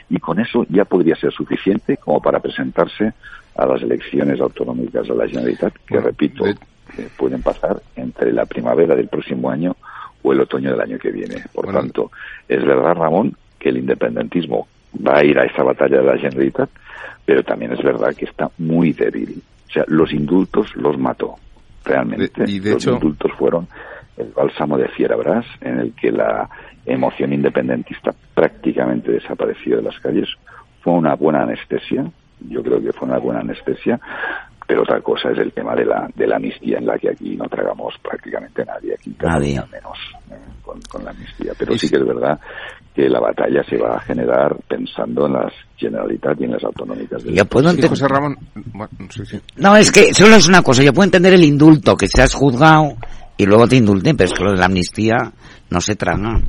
Y 0.10 0.18
con 0.18 0.40
eso 0.40 0.66
ya 0.70 0.86
podría 0.86 1.16
ser 1.16 1.32
suficiente 1.32 1.98
como 1.98 2.20
para 2.20 2.40
presentarse 2.40 3.14
a 3.56 3.66
las 3.66 3.82
elecciones 3.82 4.40
autonómicas 4.42 5.08
de 5.08 5.16
la 5.16 5.28
Generalitat, 5.28 5.74
que 5.86 6.00
repito, 6.00 6.46
eh, 6.46 6.56
pueden 7.18 7.42
pasar 7.42 7.82
entre 7.96 8.32
la 8.34 8.46
primavera 8.46 8.96
del 8.96 9.08
próximo 9.08 9.50
año 9.50 9.76
o 10.24 10.34
el 10.34 10.42
otoño 10.42 10.72
del 10.72 10.82
año 10.82 10.98
que 10.98 11.12
viene. 11.12 11.44
Por 11.54 11.72
tanto, 11.72 12.12
es 12.48 12.64
verdad, 12.66 12.96
Ramón, 12.96 13.36
que 13.60 13.70
el 13.70 13.78
independentismo 13.78 14.68
va 15.06 15.18
a 15.20 15.24
ir 15.26 15.38
a 15.40 15.46
esa 15.46 15.64
batalla 15.64 15.98
de 15.98 16.04
la 16.04 16.18
Generalitat, 16.18 16.70
pero 17.26 17.44
también 17.44 17.74
es 17.74 17.82
verdad 17.84 18.14
que 18.16 18.26
está 18.26 18.50
muy 18.58 18.94
débil. 18.94 19.42
O 19.70 19.72
sea, 19.72 19.84
los 19.88 20.12
indultos 20.14 20.76
los 20.76 20.98
mató, 20.98 21.36
realmente. 21.86 22.44
y 22.48 22.60
de 22.60 22.72
los 22.74 22.84
hecho- 22.84 22.94
indultos 22.96 23.32
fueron 23.38 23.68
el 24.18 24.28
bálsamo 24.28 24.78
de 24.78 24.88
Fierabras, 24.90 25.46
en 25.62 25.80
el 25.80 25.94
que 25.94 26.12
la 26.12 26.50
emoción 26.86 27.34
independentista 27.34 28.14
prácticamente 28.36 29.12
desapareció 29.12 29.78
de 29.78 29.84
las 29.84 30.00
calles. 30.00 30.30
Fue 30.82 30.94
una 30.94 31.16
buena 31.16 31.44
anestesia, 31.44 32.06
yo 32.50 32.62
creo 32.64 32.82
que 32.82 32.92
fue 32.94 33.08
una 33.08 33.20
buena 33.20 33.42
anestesia, 33.42 34.00
pero 34.68 34.84
otra 34.84 35.02
cosa 35.02 35.30
es 35.32 35.40
el 35.40 35.52
tema 35.52 35.76
de 35.76 35.86
la, 35.86 36.08
de 36.16 36.26
la 36.28 36.38
amnistía, 36.38 36.78
en 36.78 36.86
la 36.86 36.98
que 36.98 37.10
aquí 37.10 37.36
no 37.36 37.46
tragamos 37.50 37.94
prácticamente 38.02 38.64
nadie, 38.66 38.94
aquí 38.94 39.12
Cataluña 39.14 39.62
al 39.62 39.70
menos, 39.70 39.98
eh, 40.32 40.36
con, 40.64 40.80
con 40.90 41.04
la 41.04 41.12
amnistía. 41.12 41.52
Pero 41.60 41.78
sí 41.78 41.90
que 41.90 41.98
es 41.98 42.06
verdad 42.06 42.40
que 42.96 43.10
la 43.10 43.20
batalla 43.20 43.64
se 43.70 43.78
va 43.78 43.96
a 43.96 44.00
generar 44.02 44.56
pensando 44.68 45.26
en 45.26 45.34
las 45.34 45.52
Generalitat 45.76 46.40
y 46.40 46.44
en 46.46 46.52
las 46.52 46.64
autonómicas. 46.64 47.24
del 47.24 47.34
Yo 47.36 47.46
puedo 47.46 47.70
enten- 47.70 47.90
José 47.90 48.08
Ramón, 48.08 48.38
bueno, 48.74 48.90
sí, 49.10 49.26
sí. 49.26 49.42
No, 49.58 49.76
es 49.76 49.92
que 49.92 50.14
solo 50.14 50.36
es 50.36 50.48
una 50.48 50.62
cosa. 50.62 50.82
Yo 50.84 50.94
puedo 50.94 51.04
entender 51.06 51.34
el 51.34 51.44
indulto, 51.44 51.98
que 51.98 52.08
seas 52.08 52.34
juzgado 52.34 52.96
y 53.36 53.46
luego 53.46 53.68
te 53.68 53.76
indulten, 53.76 54.16
pero 54.16 54.28
es 54.32 54.34
que 54.38 54.44
lo 54.46 54.52
de 54.52 54.58
la 54.60 54.66
amnistía 54.68 55.16
no 55.70 55.82
se 55.82 55.96
traga. 55.98 56.40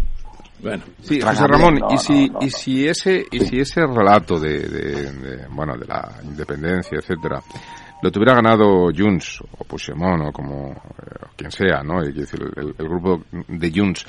Bueno, 0.61 0.83
Sí, 1.03 1.21
José 1.21 1.47
Ramón, 1.47 1.75
no, 1.81 1.93
y 1.93 1.99
si 1.99 2.29
no, 2.31 2.39
y 2.41 2.51
si 2.51 2.87
ese 2.89 3.25
y 3.31 3.41
si 3.41 3.61
ese 3.61 3.87
relato 3.87 4.39
de, 4.39 4.61
de- 4.61 5.13
de, 5.13 5.47
bueno 5.49 5.77
de 5.77 5.87
la 5.87 6.21
independencia, 6.25 6.99
etcétera, 6.99 7.41
lo 8.03 8.11
tuviera 8.11 8.35
ganado 8.35 8.89
Junts 8.97 9.43
o 9.59 9.65
Puigdemont 9.65 10.23
o 10.29 10.33
como 10.33 10.71
eh, 10.73 11.27
quien 11.37 11.51
sea, 11.51 11.83
¿no? 11.83 12.01
Es 12.03 12.15
decir, 12.15 12.41
el, 12.57 12.75
el 12.79 12.89
grupo 12.89 13.23
de 13.31 13.73
Junts, 13.75 14.07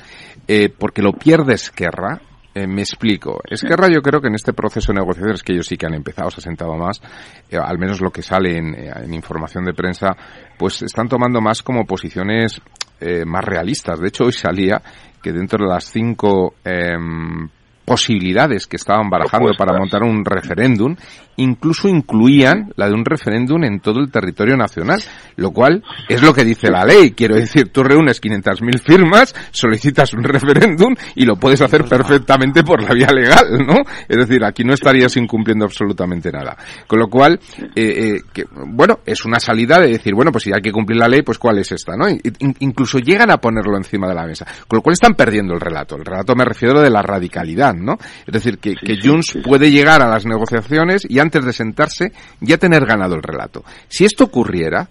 eh, 0.48 0.68
porque 0.70 1.02
lo 1.02 1.12
pierde 1.12 1.54
Esquerra. 1.54 2.20
eh, 2.54 2.66
me 2.66 2.80
explico. 2.80 3.40
Esquerra 3.50 3.88
yo 3.92 4.00
creo 4.00 4.20
que 4.22 4.28
en 4.28 4.34
este 4.34 4.54
proceso 4.54 4.92
de 4.92 5.00
negociaciones 5.00 5.42
que 5.42 5.52
ellos 5.52 5.66
sí 5.66 5.76
que 5.76 5.84
han 5.86 5.94
empezado, 5.94 6.30
se 6.30 6.40
ha 6.40 6.44
sentado 6.44 6.74
más, 6.74 7.02
eh, 7.50 7.58
al 7.62 7.78
menos 7.78 8.00
lo 8.00 8.10
que 8.10 8.22
sale 8.22 8.56
en, 8.56 8.74
en 8.74 9.12
información 9.12 9.64
de 9.64 9.74
prensa, 9.74 10.16
pues 10.58 10.80
están 10.80 11.06
tomando 11.08 11.42
más 11.42 11.62
como 11.62 11.84
posiciones 11.84 12.60
eh, 12.98 13.26
más 13.26 13.44
realistas. 13.44 14.00
De 14.00 14.08
hecho, 14.08 14.24
hoy 14.24 14.32
salía 14.32 14.80
que 15.22 15.32
dentro 15.32 15.64
de 15.64 15.72
las 15.72 15.84
cinco 15.84 16.54
em, 16.64 17.48
posibilidades 17.86 18.66
que 18.66 18.76
estaban 18.76 19.08
barajando 19.08 19.50
para 19.56 19.78
montar 19.78 20.02
un 20.02 20.24
referéndum, 20.24 20.94
incluso 21.36 21.88
incluían 21.88 22.72
la 22.76 22.88
de 22.88 22.94
un 22.94 23.04
referéndum 23.04 23.62
en 23.64 23.80
todo 23.80 24.00
el 24.00 24.10
territorio 24.10 24.56
nacional, 24.56 25.00
lo 25.36 25.52
cual 25.52 25.82
es 26.08 26.22
lo 26.22 26.34
que 26.34 26.44
dice 26.44 26.70
la 26.70 26.84
ley. 26.84 27.12
Quiero 27.12 27.36
decir, 27.36 27.70
tú 27.72 27.82
reúnes 27.82 28.20
500.000 28.20 28.80
firmas, 28.80 29.34
solicitas 29.52 30.12
un 30.14 30.24
referéndum 30.24 30.94
y 31.14 31.24
lo 31.24 31.36
puedes 31.36 31.60
hacer 31.62 31.84
perfectamente 31.84 32.62
por 32.64 32.82
la 32.82 32.92
vía 32.92 33.08
legal, 33.12 33.46
¿no? 33.66 33.76
Es 34.08 34.16
decir, 34.16 34.44
aquí 34.44 34.64
no 34.64 34.74
estarías 34.74 35.16
incumpliendo 35.16 35.64
absolutamente 35.64 36.30
nada. 36.32 36.56
Con 36.86 36.98
lo 36.98 37.08
cual, 37.08 37.38
eh, 37.74 38.16
eh, 38.16 38.20
que, 38.32 38.44
bueno, 38.66 38.98
es 39.06 39.24
una 39.24 39.38
salida 39.38 39.78
de 39.78 39.88
decir, 39.92 40.12
bueno, 40.14 40.32
pues 40.32 40.44
si 40.44 40.52
hay 40.52 40.60
que 40.60 40.72
cumplir 40.72 40.98
la 40.98 41.08
ley, 41.08 41.22
pues 41.22 41.38
cuál 41.38 41.58
es 41.58 41.70
esta, 41.70 41.96
¿no? 41.96 42.08
In- 42.08 42.56
incluso 42.60 42.98
llegan 42.98 43.30
a 43.30 43.36
ponerlo 43.36 43.76
encima 43.76 44.08
de 44.08 44.14
la 44.14 44.26
mesa. 44.26 44.44
Con 44.66 44.78
lo 44.78 44.82
cual 44.82 44.94
están 44.94 45.14
perdiendo 45.14 45.54
el 45.54 45.60
relato. 45.60 45.94
El 45.96 46.04
relato 46.04 46.34
me 46.34 46.44
refiero 46.44 46.80
de 46.80 46.90
la 46.90 47.02
radicalidad, 47.02 47.75
¿no? 47.84 47.96
Es 48.26 48.32
decir, 48.32 48.58
que, 48.58 48.74
que 48.74 48.98
Junts 49.00 49.38
puede 49.44 49.70
llegar 49.70 50.02
a 50.02 50.08
las 50.08 50.26
negociaciones 50.26 51.06
y 51.08 51.18
antes 51.18 51.44
de 51.44 51.52
sentarse 51.52 52.12
ya 52.40 52.58
tener 52.58 52.86
ganado 52.86 53.14
el 53.14 53.22
relato. 53.22 53.64
Si 53.88 54.04
esto 54.04 54.24
ocurriera, 54.24 54.88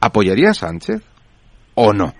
¿apoyaría 0.00 0.50
a 0.50 0.54
Sánchez 0.54 1.02
o 1.74 1.92
no? 1.92 2.12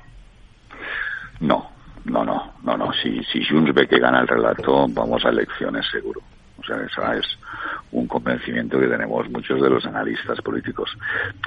No, 1.41 1.70
no, 2.05 2.24
no, 2.24 2.53
no, 2.62 2.77
no. 2.77 2.93
Si, 3.03 3.23
si 3.24 3.45
Junts 3.45 3.74
ve 3.74 3.86
que 3.86 3.99
gana 3.99 4.20
el 4.20 4.28
relato, 4.28 4.86
vamos 4.89 5.24
a 5.24 5.31
elecciones 5.31 5.86
seguro. 5.91 6.20
O 6.59 6.62
sea, 6.66 6.77
esa 6.77 7.16
es 7.16 7.27
un 7.93 8.07
convencimiento 8.07 8.78
que 8.78 8.86
tenemos 8.86 9.28
muchos 9.28 9.61
de 9.61 9.69
los 9.69 9.85
analistas 9.85 10.41
políticos. 10.41 10.97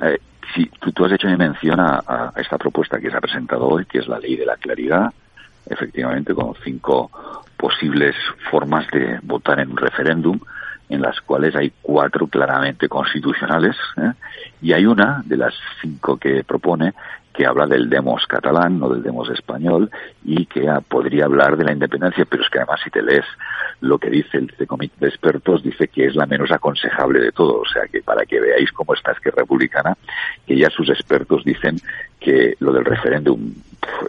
Eh, 0.03 0.19
sí, 0.53 0.69
tú, 0.79 0.91
tú 0.91 1.05
has 1.05 1.11
hecho 1.13 1.27
mención 1.27 1.79
a, 1.79 2.03
a 2.05 2.33
esta 2.35 2.57
propuesta 2.57 2.99
que 2.99 3.09
se 3.09 3.17
ha 3.17 3.21
presentado 3.21 3.67
hoy, 3.67 3.85
que 3.85 3.99
es 3.99 4.07
la 4.07 4.19
ley 4.19 4.35
de 4.35 4.45
la 4.45 4.57
claridad, 4.57 5.11
efectivamente 5.65 6.33
con 6.33 6.53
cinco 6.63 7.09
posibles 7.57 8.15
formas 8.49 8.87
de 8.91 9.19
votar 9.23 9.59
en 9.59 9.71
un 9.71 9.77
referéndum, 9.77 10.39
en 10.89 11.01
las 11.01 11.19
cuales 11.21 11.55
hay 11.55 11.73
cuatro 11.81 12.27
claramente 12.27 12.87
constitucionales 12.87 13.75
¿eh? 13.97 14.13
y 14.61 14.73
hay 14.73 14.85
una 14.85 15.21
de 15.25 15.37
las 15.37 15.53
cinco 15.81 16.17
que 16.17 16.43
propone 16.43 16.93
que 17.37 17.45
habla 17.45 17.67
del 17.67 17.87
demos 17.87 18.25
catalán, 18.25 18.79
no 18.79 18.89
del 18.89 19.03
demos 19.03 19.29
español, 19.29 19.91
y 20.25 20.47
que 20.47 20.67
ah, 20.67 20.81
podría 20.81 21.25
hablar 21.25 21.55
de 21.55 21.65
la 21.65 21.71
independencia, 21.71 22.25
pero 22.25 22.41
es 22.41 22.49
que 22.49 22.57
además 22.57 22.79
si 22.83 22.89
te 22.89 23.03
lees 23.03 23.25
lo 23.79 23.99
que 23.99 24.09
dice 24.09 24.39
el 24.39 24.67
comité 24.67 24.95
de 24.99 25.09
expertos, 25.09 25.61
dice 25.61 25.87
que 25.87 26.07
es 26.07 26.15
la 26.15 26.25
menos 26.25 26.51
aconsejable 26.51 27.19
de 27.19 27.31
todo, 27.31 27.59
o 27.59 27.65
sea 27.65 27.83
que 27.91 28.01
para 28.01 28.25
que 28.25 28.39
veáis 28.39 28.71
cómo 28.71 28.95
está 28.95 29.11
es 29.11 29.19
que 29.19 29.29
republicana, 29.29 29.95
que 30.47 30.57
ya 30.57 30.71
sus 30.71 30.89
expertos 30.89 31.43
dicen 31.43 31.77
que 32.19 32.55
lo 32.59 32.73
del 32.73 32.85
referéndum 32.85 33.53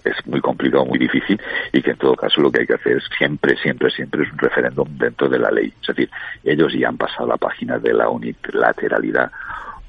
es 0.05 0.15
muy 0.27 0.41
complicado, 0.41 0.85
muy 0.85 0.99
difícil 0.99 1.41
y 1.73 1.83
que 1.83 1.91
en 1.91 1.97
todo 1.97 2.15
caso 2.15 2.41
lo 2.41 2.51
que 2.51 2.61
hay 2.61 2.67
que 2.67 2.75
hacer 2.75 2.97
es 2.97 3.05
siempre, 3.17 3.57
siempre, 3.57 3.91
siempre 3.91 4.23
es 4.25 4.33
un 4.33 4.39
referéndum 4.39 4.89
dentro 4.99 5.29
de 5.29 5.39
la 5.39 5.51
ley. 5.51 5.73
Es 5.81 5.89
decir, 5.89 6.11
ellos 6.45 6.73
ya 6.79 6.89
han 6.89 6.97
pasado 6.97 7.29
la 7.29 7.37
página 7.37 7.79
de 7.79 7.95
la 7.95 8.09
unilateralidad 8.09 9.31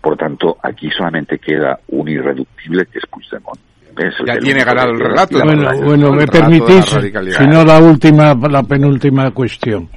por 0.02 0.16
tanto, 0.16 0.58
aquí 0.64 0.90
solamente 0.92 1.40
queda 1.40 1.80
un 1.90 2.08
irreductible 2.08 2.86
que 2.86 3.00
es 3.00 3.06
Puigdemont. 3.08 3.60
Es 3.98 4.16
ya 4.26 4.38
tiene 4.38 4.64
ganado 4.64 4.92
el 4.92 5.00
relato. 5.00 5.40
Bueno, 5.44 5.72
bueno 5.84 6.12
me 6.14 6.26
permitís, 6.26 6.86
si 6.86 7.48
no 7.48 7.66
la 7.66 7.80
última, 7.80 8.34
la 8.34 8.64
penúltima 8.64 9.32
cuestión. 9.32 9.90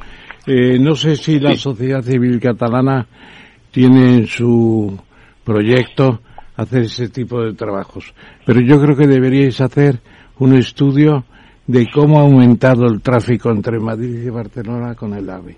Eh, 0.44 0.76
no 0.80 0.96
sé 0.96 1.14
si 1.14 1.38
la 1.38 1.54
sociedad 1.54 2.02
civil 2.02 2.40
catalana 2.40 3.06
tiene 3.70 4.16
en 4.16 4.26
su 4.26 4.98
proyecto 5.44 6.20
hacer 6.62 6.82
ese 6.82 7.08
tipo 7.08 7.42
de 7.42 7.54
trabajos, 7.54 8.12
pero 8.44 8.60
yo 8.60 8.80
creo 8.80 8.96
que 8.96 9.06
deberíais 9.06 9.60
hacer 9.60 10.00
un 10.38 10.54
estudio 10.56 11.24
de 11.66 11.86
cómo 11.92 12.18
ha 12.18 12.22
aumentado 12.22 12.86
el 12.86 13.00
tráfico 13.00 13.50
entre 13.50 13.78
Madrid 13.78 14.24
y 14.24 14.30
Barcelona 14.30 14.94
con 14.94 15.14
el 15.14 15.28
AVE 15.28 15.56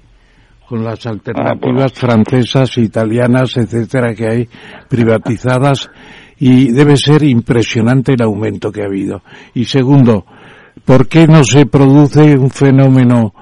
con 0.69 0.83
las 0.83 1.07
alternativas 1.07 1.93
francesas, 1.93 2.79
italianas, 2.79 3.57
etcétera, 3.57 4.15
que 4.15 4.27
hay 4.27 4.49
privatizadas. 4.89 5.91
Y 6.39 6.73
debe 6.73 6.97
ser 6.97 7.23
impresionante 7.23 8.15
el 8.15 8.23
aumento 8.23 8.73
que 8.73 8.83
ha 8.83 8.87
habido. 8.87 9.23
Y 9.55 9.67
segundo, 9.67 10.27
¿por 10.85 11.07
qué 11.07 11.27
no 11.29 11.45
se 11.45 11.67
produce 11.67 12.37
un 12.37 12.51
fenómeno 12.51 13.33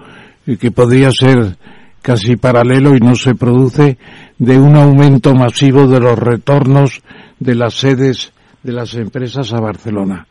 que 0.61 0.71
podría 0.71 1.11
ser 1.11 1.57
casi 2.03 2.37
paralelo 2.37 2.95
y 2.95 3.01
no 3.01 3.15
se 3.15 3.35
produce 3.35 3.97
de 4.39 4.59
un 4.59 4.77
aumento 4.77 5.35
masivo 5.35 5.87
de 5.87 6.01
los 6.01 6.19
retornos 6.19 7.03
de 7.43 7.55
las 7.55 7.75
sedes 7.75 8.33
de 8.63 8.73
las 8.73 8.95
empresas 8.95 9.53
a 9.53 9.61
Barcelona? 9.61 10.27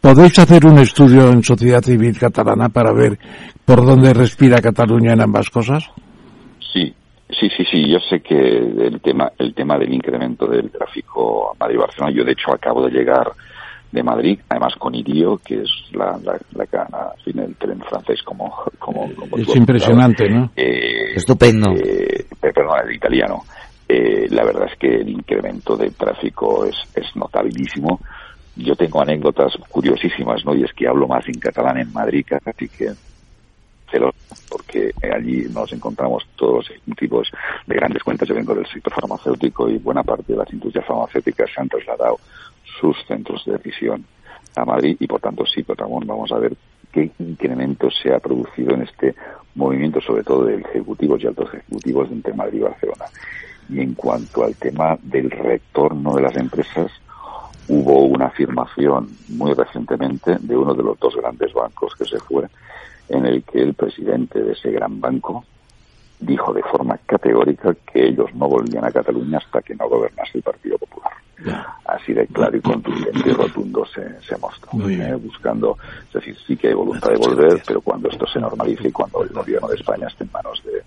¿Podéis 0.00 0.38
hacer 0.38 0.66
un 0.66 0.78
estudio 0.78 1.30
en 1.30 1.42
sociedad 1.42 1.82
civil 1.82 2.18
catalana 2.18 2.68
para 2.68 2.92
ver 2.92 3.18
por 3.64 3.84
dónde 3.84 4.12
respira 4.12 4.60
Cataluña 4.60 5.12
en 5.12 5.22
ambas 5.22 5.50
cosas? 5.50 5.84
Sí, 6.72 6.94
sí, 7.28 7.48
sí, 7.56 7.64
sí. 7.70 7.90
Yo 7.90 7.98
sé 8.00 8.20
que 8.20 8.36
el 8.36 9.00
tema, 9.00 9.30
el 9.38 9.54
tema 9.54 9.78
del 9.78 9.92
incremento 9.92 10.46
del 10.46 10.70
tráfico 10.70 11.52
a 11.52 11.56
Madrid-Barcelona, 11.58 12.12
yo 12.14 12.24
de 12.24 12.32
hecho 12.32 12.52
acabo 12.52 12.84
de 12.84 12.90
llegar 12.90 13.32
de 13.92 14.02
Madrid, 14.02 14.40
además 14.48 14.74
con 14.76 14.94
Irio, 14.94 15.38
que 15.38 15.62
es 15.62 15.70
la, 15.92 16.18
la, 16.24 16.36
la, 16.52 16.88
la 16.90 17.14
fin, 17.24 17.38
el 17.38 17.54
tren 17.54 17.80
francés 17.88 18.22
como, 18.24 18.52
como, 18.78 19.08
como 19.14 19.36
Es 19.36 19.54
impresionante, 19.54 20.28
¿no? 20.28 20.50
Eh, 20.56 21.14
Estupendo. 21.14 21.70
Eh, 21.76 22.26
perdón, 22.40 22.76
el 22.88 22.96
italiano. 22.96 23.44
Eh, 23.88 24.28
la 24.30 24.44
verdad 24.44 24.68
es 24.72 24.78
que 24.78 24.94
el 24.94 25.08
incremento 25.08 25.76
del 25.76 25.94
tráfico 25.94 26.64
es, 26.64 26.76
es 26.94 27.14
notabilísimo. 27.16 28.00
Yo 28.56 28.76
tengo 28.76 29.02
anécdotas 29.02 29.56
curiosísimas, 29.68 30.44
¿no? 30.44 30.54
Y 30.54 30.64
es 30.64 30.72
que 30.72 30.86
hablo 30.86 31.08
más 31.08 31.26
en 31.28 31.38
catalán 31.38 31.78
en 31.78 31.92
Madrid 31.92 32.24
casi 32.28 32.68
que 32.68 32.92
porque 34.48 34.92
allí 35.14 35.46
nos 35.52 35.72
encontramos 35.72 36.26
todos 36.36 36.70
tipos 36.96 37.30
de 37.66 37.74
grandes 37.74 38.02
cuentas. 38.02 38.28
Yo 38.28 38.34
vengo 38.34 38.54
del 38.54 38.66
sector 38.66 38.92
farmacéutico 38.92 39.68
y 39.68 39.78
buena 39.78 40.02
parte 40.02 40.32
de 40.32 40.38
las 40.38 40.52
industrias 40.52 40.86
farmacéuticas 40.86 41.50
se 41.52 41.60
han 41.60 41.68
trasladado 41.68 42.18
sus 42.80 42.96
centros 43.06 43.44
de 43.44 43.52
decisión 43.52 44.04
a 44.56 44.64
Madrid 44.64 44.96
y 45.00 45.06
por 45.06 45.20
tanto 45.20 45.44
sí, 45.46 45.64
Ramón, 45.66 46.06
vamos 46.06 46.30
a 46.32 46.38
ver 46.38 46.54
qué 46.92 47.10
incremento 47.18 47.88
se 47.90 48.12
ha 48.12 48.20
producido 48.20 48.74
en 48.74 48.82
este 48.82 49.14
movimiento, 49.54 50.00
sobre 50.00 50.22
todo 50.22 50.44
de 50.44 50.56
ejecutivos 50.56 51.22
y 51.22 51.26
altos 51.26 51.52
ejecutivos 51.52 52.10
entre 52.10 52.34
Madrid 52.34 52.58
y 52.60 52.62
Barcelona. 52.62 53.04
Y 53.68 53.80
en 53.80 53.94
cuanto 53.94 54.44
al 54.44 54.54
tema 54.56 54.98
del 55.02 55.30
retorno 55.30 56.14
de 56.14 56.22
las 56.22 56.36
empresas, 56.36 56.90
hubo 57.68 58.04
una 58.04 58.26
afirmación 58.26 59.08
muy 59.28 59.54
recientemente 59.54 60.36
de 60.40 60.56
uno 60.56 60.74
de 60.74 60.82
los 60.82 60.98
dos 60.98 61.16
grandes 61.16 61.52
bancos 61.52 61.94
que 61.94 62.04
se 62.04 62.18
fue, 62.20 62.46
en 63.08 63.26
el 63.26 63.42
que 63.42 63.60
el 63.62 63.74
presidente 63.74 64.42
de 64.42 64.52
ese 64.52 64.70
gran 64.70 65.00
banco 65.00 65.44
dijo 66.20 66.52
de 66.52 66.62
forma 66.62 66.96
categórica 66.98 67.74
que 67.92 68.08
ellos 68.08 68.34
no 68.34 68.48
volvían 68.48 68.84
a 68.84 68.90
Cataluña 68.90 69.38
hasta 69.38 69.60
que 69.62 69.74
no 69.74 69.88
gobernase 69.88 70.38
el 70.38 70.42
Partido 70.42 70.78
Popular. 70.78 71.12
Así 71.84 72.14
de 72.14 72.26
claro 72.28 72.56
y 72.56 72.60
contundente 72.60 73.28
y 73.28 73.32
rotundo 73.32 73.84
se, 73.86 74.20
se 74.22 74.36
mostró, 74.38 74.88
¿eh? 74.88 75.14
buscando, 75.16 75.76
es 76.06 76.12
decir, 76.14 76.36
sí 76.46 76.56
que 76.56 76.68
hay 76.68 76.74
voluntad 76.74 77.10
de 77.10 77.16
volver, 77.16 77.62
pero 77.66 77.80
cuando 77.80 78.08
esto 78.08 78.26
se 78.26 78.40
normalice 78.40 78.88
y 78.88 78.92
cuando 78.92 79.22
el 79.22 79.30
gobierno 79.30 79.68
de 79.68 79.76
España 79.76 80.06
esté 80.06 80.24
en 80.24 80.30
manos 80.32 80.62
de, 80.64 80.82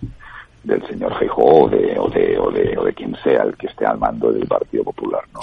del 0.67 0.85
señor 0.87 1.17
Feijóo 1.17 1.65
o 1.65 1.69
de, 1.69 1.97
o 1.97 2.09
de, 2.09 2.37
o 2.37 2.51
de, 2.51 2.77
o 2.77 2.83
de 2.83 2.93
quien 2.93 3.15
sea 3.23 3.43
el 3.43 3.55
que 3.55 3.67
esté 3.67 3.85
al 3.85 3.97
mando 3.97 4.31
del 4.31 4.45
Partido 4.47 4.83
Popular, 4.83 5.21
¿no? 5.33 5.39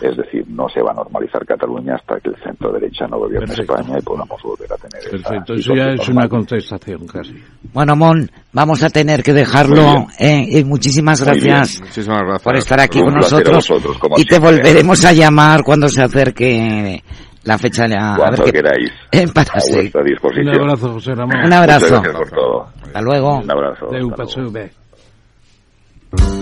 Es 0.00 0.16
decir, 0.16 0.46
no 0.48 0.66
se 0.70 0.80
va 0.80 0.92
a 0.92 0.94
normalizar 0.94 1.44
Cataluña 1.44 1.96
hasta 1.96 2.18
que 2.20 2.30
el 2.30 2.36
centro 2.42 2.72
derecha 2.72 3.06
no 3.06 3.18
gobierne 3.18 3.48
Perfecto. 3.48 3.74
España 3.76 3.98
y 3.98 4.02
podamos 4.02 4.42
volver 4.42 4.72
a 4.72 4.76
tener 4.76 5.10
Perfecto, 5.10 5.52
eso 5.54 5.74
ya 5.74 5.90
es 5.90 6.08
una 6.08 6.26
contestación 6.26 7.06
casi. 7.06 7.34
Bueno, 7.74 7.96
Mon, 7.96 8.30
vamos 8.52 8.82
a 8.82 8.88
tener 8.88 9.22
que 9.22 9.34
dejarlo. 9.34 10.06
Eh, 10.18 10.60
y 10.60 10.64
muchísimas 10.64 11.20
gracias 11.22 11.80
Muchísimas 11.80 12.20
gracias. 12.22 12.42
por 12.42 12.56
estar 12.56 12.80
aquí 12.80 12.98
Un 13.00 13.06
con 13.06 13.14
nosotros. 13.16 13.68
vosotros, 13.68 13.98
y 14.16 14.24
te 14.24 14.38
volveremos 14.38 15.04
a 15.04 15.12
llamar 15.12 15.62
cuando 15.64 15.88
se 15.90 16.02
acerque 16.02 17.02
la 17.44 17.58
fecha. 17.58 17.84
A, 17.84 18.14
a 18.14 18.16
Cuando 18.16 18.44
ver 18.44 18.52
qué- 18.52 18.62
queráis. 18.62 18.90
Para 19.34 19.52
a 19.54 19.60
sí. 19.60 19.74
vuestra 19.74 20.02
disposición. 20.02 20.48
Un 20.48 20.60
abrazo, 20.60 20.92
José 20.92 21.14
Ramón. 21.14 21.44
Un 21.44 21.52
abrazo. 21.52 21.86
Muchas 21.86 22.02
gracias 22.02 22.16
por 22.16 22.30
todo. 22.30 22.66
Hasta 22.82 23.00
luego. 23.00 23.38
Un 23.38 23.50
abrazo. 23.50 23.86
Deu, 23.90 24.10
Hasta 24.10 26.39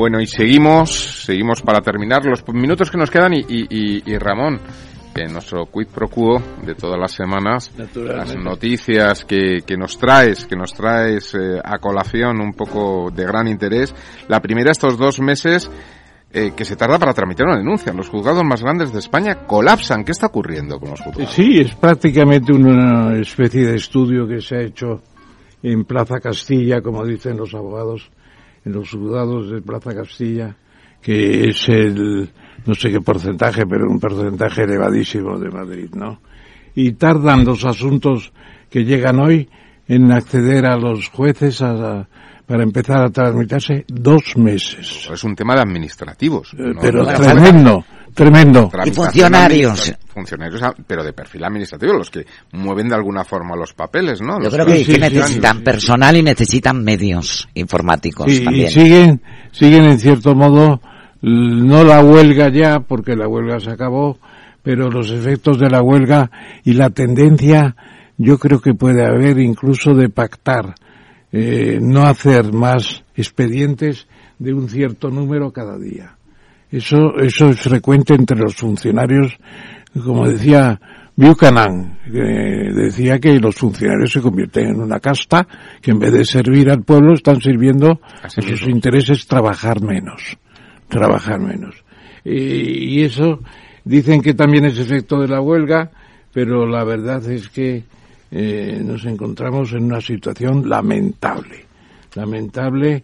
Bueno, 0.00 0.18
y 0.18 0.26
seguimos, 0.26 1.24
seguimos 1.26 1.60
para 1.60 1.82
terminar 1.82 2.24
los 2.24 2.42
minutos 2.54 2.90
que 2.90 2.96
nos 2.96 3.10
quedan 3.10 3.34
y, 3.34 3.40
y, 3.40 3.66
y- 3.68 4.02
y 4.06 4.16
Ramón, 4.16 4.58
que 5.14 5.24
nuestro 5.26 5.66
quid 5.66 5.88
pro 5.94 6.08
quo 6.08 6.40
de 6.64 6.74
todas 6.74 6.98
las 6.98 7.12
semanas, 7.12 7.70
las 7.94 8.34
noticias 8.34 9.26
que, 9.26 9.58
que 9.66 9.76
nos 9.76 9.98
traes, 9.98 10.46
que 10.46 10.56
nos 10.56 10.72
traes 10.72 11.34
eh, 11.34 11.60
a 11.62 11.76
colación 11.76 12.40
un 12.40 12.54
poco 12.54 13.10
de 13.14 13.26
gran 13.26 13.46
interés. 13.46 13.94
La 14.26 14.40
primera, 14.40 14.70
estos 14.70 14.96
dos 14.96 15.20
meses 15.20 15.70
eh, 16.32 16.52
que 16.56 16.64
se 16.64 16.76
tarda 16.76 16.98
para 16.98 17.12
tramitar 17.12 17.46
una 17.46 17.58
denuncia. 17.58 17.92
Los 17.92 18.08
juzgados 18.08 18.42
más 18.42 18.62
grandes 18.62 18.94
de 18.94 19.00
España 19.00 19.46
colapsan. 19.46 20.02
¿Qué 20.04 20.12
está 20.12 20.28
ocurriendo 20.28 20.80
con 20.80 20.88
los 20.92 21.00
juzgados? 21.02 21.30
Sí, 21.34 21.58
es 21.60 21.74
prácticamente 21.74 22.54
una 22.54 23.18
especie 23.18 23.66
de 23.66 23.74
estudio 23.76 24.26
que 24.26 24.40
se 24.40 24.56
ha 24.56 24.62
hecho 24.62 25.02
en 25.62 25.84
Plaza 25.84 26.20
Castilla, 26.20 26.80
como 26.80 27.04
dicen 27.04 27.36
los 27.36 27.52
abogados, 27.52 28.10
en 28.70 28.76
los 28.76 28.90
juzgados 28.90 29.50
de 29.50 29.60
Plaza 29.60 29.94
Castilla, 29.94 30.56
que 31.02 31.48
es 31.48 31.68
el, 31.68 32.30
no 32.64 32.74
sé 32.74 32.90
qué 32.90 33.00
porcentaje, 33.00 33.66
pero 33.66 33.90
un 33.90 33.98
porcentaje 33.98 34.62
elevadísimo 34.62 35.38
de 35.38 35.50
Madrid, 35.50 35.90
¿no? 35.94 36.20
Y 36.74 36.92
tardan 36.92 37.44
los 37.44 37.64
asuntos 37.64 38.32
que 38.70 38.84
llegan 38.84 39.18
hoy 39.18 39.48
en 39.88 40.12
acceder 40.12 40.66
a 40.66 40.76
los 40.76 41.08
jueces 41.08 41.60
a, 41.62 42.06
para 42.46 42.62
empezar 42.62 43.02
a 43.02 43.10
tramitarse 43.10 43.84
dos 43.88 44.36
meses. 44.36 45.08
Es 45.12 45.24
un 45.24 45.34
tema 45.34 45.56
de 45.56 45.62
administrativos. 45.62 46.54
Eh, 46.54 46.72
pero 46.80 47.04
tremendo, 47.06 47.84
tremendo. 48.14 48.70
Y 48.84 48.90
funcionarios. 48.90 49.94
Funcionarios, 50.06 50.62
ah, 50.62 50.74
pero 50.86 51.04
de 51.04 51.12
perfil 51.12 51.44
administrativo, 51.44 51.92
los 51.92 52.10
que 52.10 52.26
mueven 52.52 52.88
de 52.88 52.94
alguna 52.94 53.24
forma 53.24 53.56
los 53.56 53.72
papeles, 53.72 54.20
¿no? 54.20 54.38
Yo 54.38 54.44
Los 54.44 54.54
creo 54.54 54.66
que, 54.66 54.84
que 54.84 54.98
necesitan 54.98 55.62
personal 55.62 56.16
y 56.16 56.22
necesitan 56.22 56.82
medios 56.82 57.48
informáticos 57.54 58.30
y, 58.30 58.44
también. 58.44 58.66
y 58.66 58.70
siguen, 58.70 59.22
siguen 59.52 59.84
en 59.84 59.98
cierto 59.98 60.34
modo, 60.34 60.80
no 61.22 61.84
la 61.84 62.02
huelga 62.02 62.50
ya, 62.50 62.80
porque 62.80 63.14
la 63.14 63.28
huelga 63.28 63.60
se 63.60 63.70
acabó, 63.70 64.18
pero 64.62 64.90
los 64.90 65.10
efectos 65.10 65.58
de 65.58 65.70
la 65.70 65.82
huelga 65.82 66.30
y 66.64 66.74
la 66.74 66.90
tendencia, 66.90 67.76
yo 68.18 68.38
creo 68.38 68.60
que 68.60 68.74
puede 68.74 69.04
haber 69.06 69.38
incluso 69.38 69.94
de 69.94 70.08
pactar, 70.08 70.74
eh, 71.32 71.78
no 71.80 72.06
hacer 72.06 72.52
más 72.52 73.04
expedientes 73.14 74.06
de 74.38 74.52
un 74.52 74.68
cierto 74.68 75.10
número 75.10 75.52
cada 75.52 75.78
día. 75.78 76.16
Eso, 76.70 77.16
eso 77.18 77.48
es 77.48 77.60
frecuente 77.60 78.14
entre 78.14 78.38
los 78.38 78.54
funcionarios, 78.54 79.36
como 79.92 80.28
decía 80.28 80.80
Buchanan, 81.16 81.98
que 82.04 82.72
decía 82.72 83.18
que 83.18 83.38
los 83.40 83.56
funcionarios 83.56 84.12
se 84.12 84.20
convierten 84.20 84.68
en 84.68 84.80
una 84.80 85.00
casta 85.00 85.46
que 85.82 85.90
en 85.90 85.98
vez 85.98 86.12
de 86.12 86.24
servir 86.24 86.70
al 86.70 86.82
pueblo 86.82 87.14
están 87.14 87.40
sirviendo 87.40 88.00
a 88.22 88.28
sus 88.28 88.62
intereses 88.68 89.26
trabajar 89.26 89.82
menos, 89.82 90.38
trabajar 90.88 91.40
menos. 91.40 91.74
Y, 92.24 93.00
y 93.00 93.02
eso 93.02 93.40
dicen 93.84 94.22
que 94.22 94.34
también 94.34 94.64
es 94.66 94.78
efecto 94.78 95.20
de 95.20 95.28
la 95.28 95.40
huelga, 95.40 95.90
pero 96.32 96.66
la 96.66 96.84
verdad 96.84 97.28
es 97.30 97.48
que 97.48 97.82
eh, 98.30 98.80
nos 98.84 99.04
encontramos 99.06 99.72
en 99.72 99.84
una 99.84 100.00
situación 100.00 100.68
lamentable, 100.68 101.64
lamentable 102.14 103.02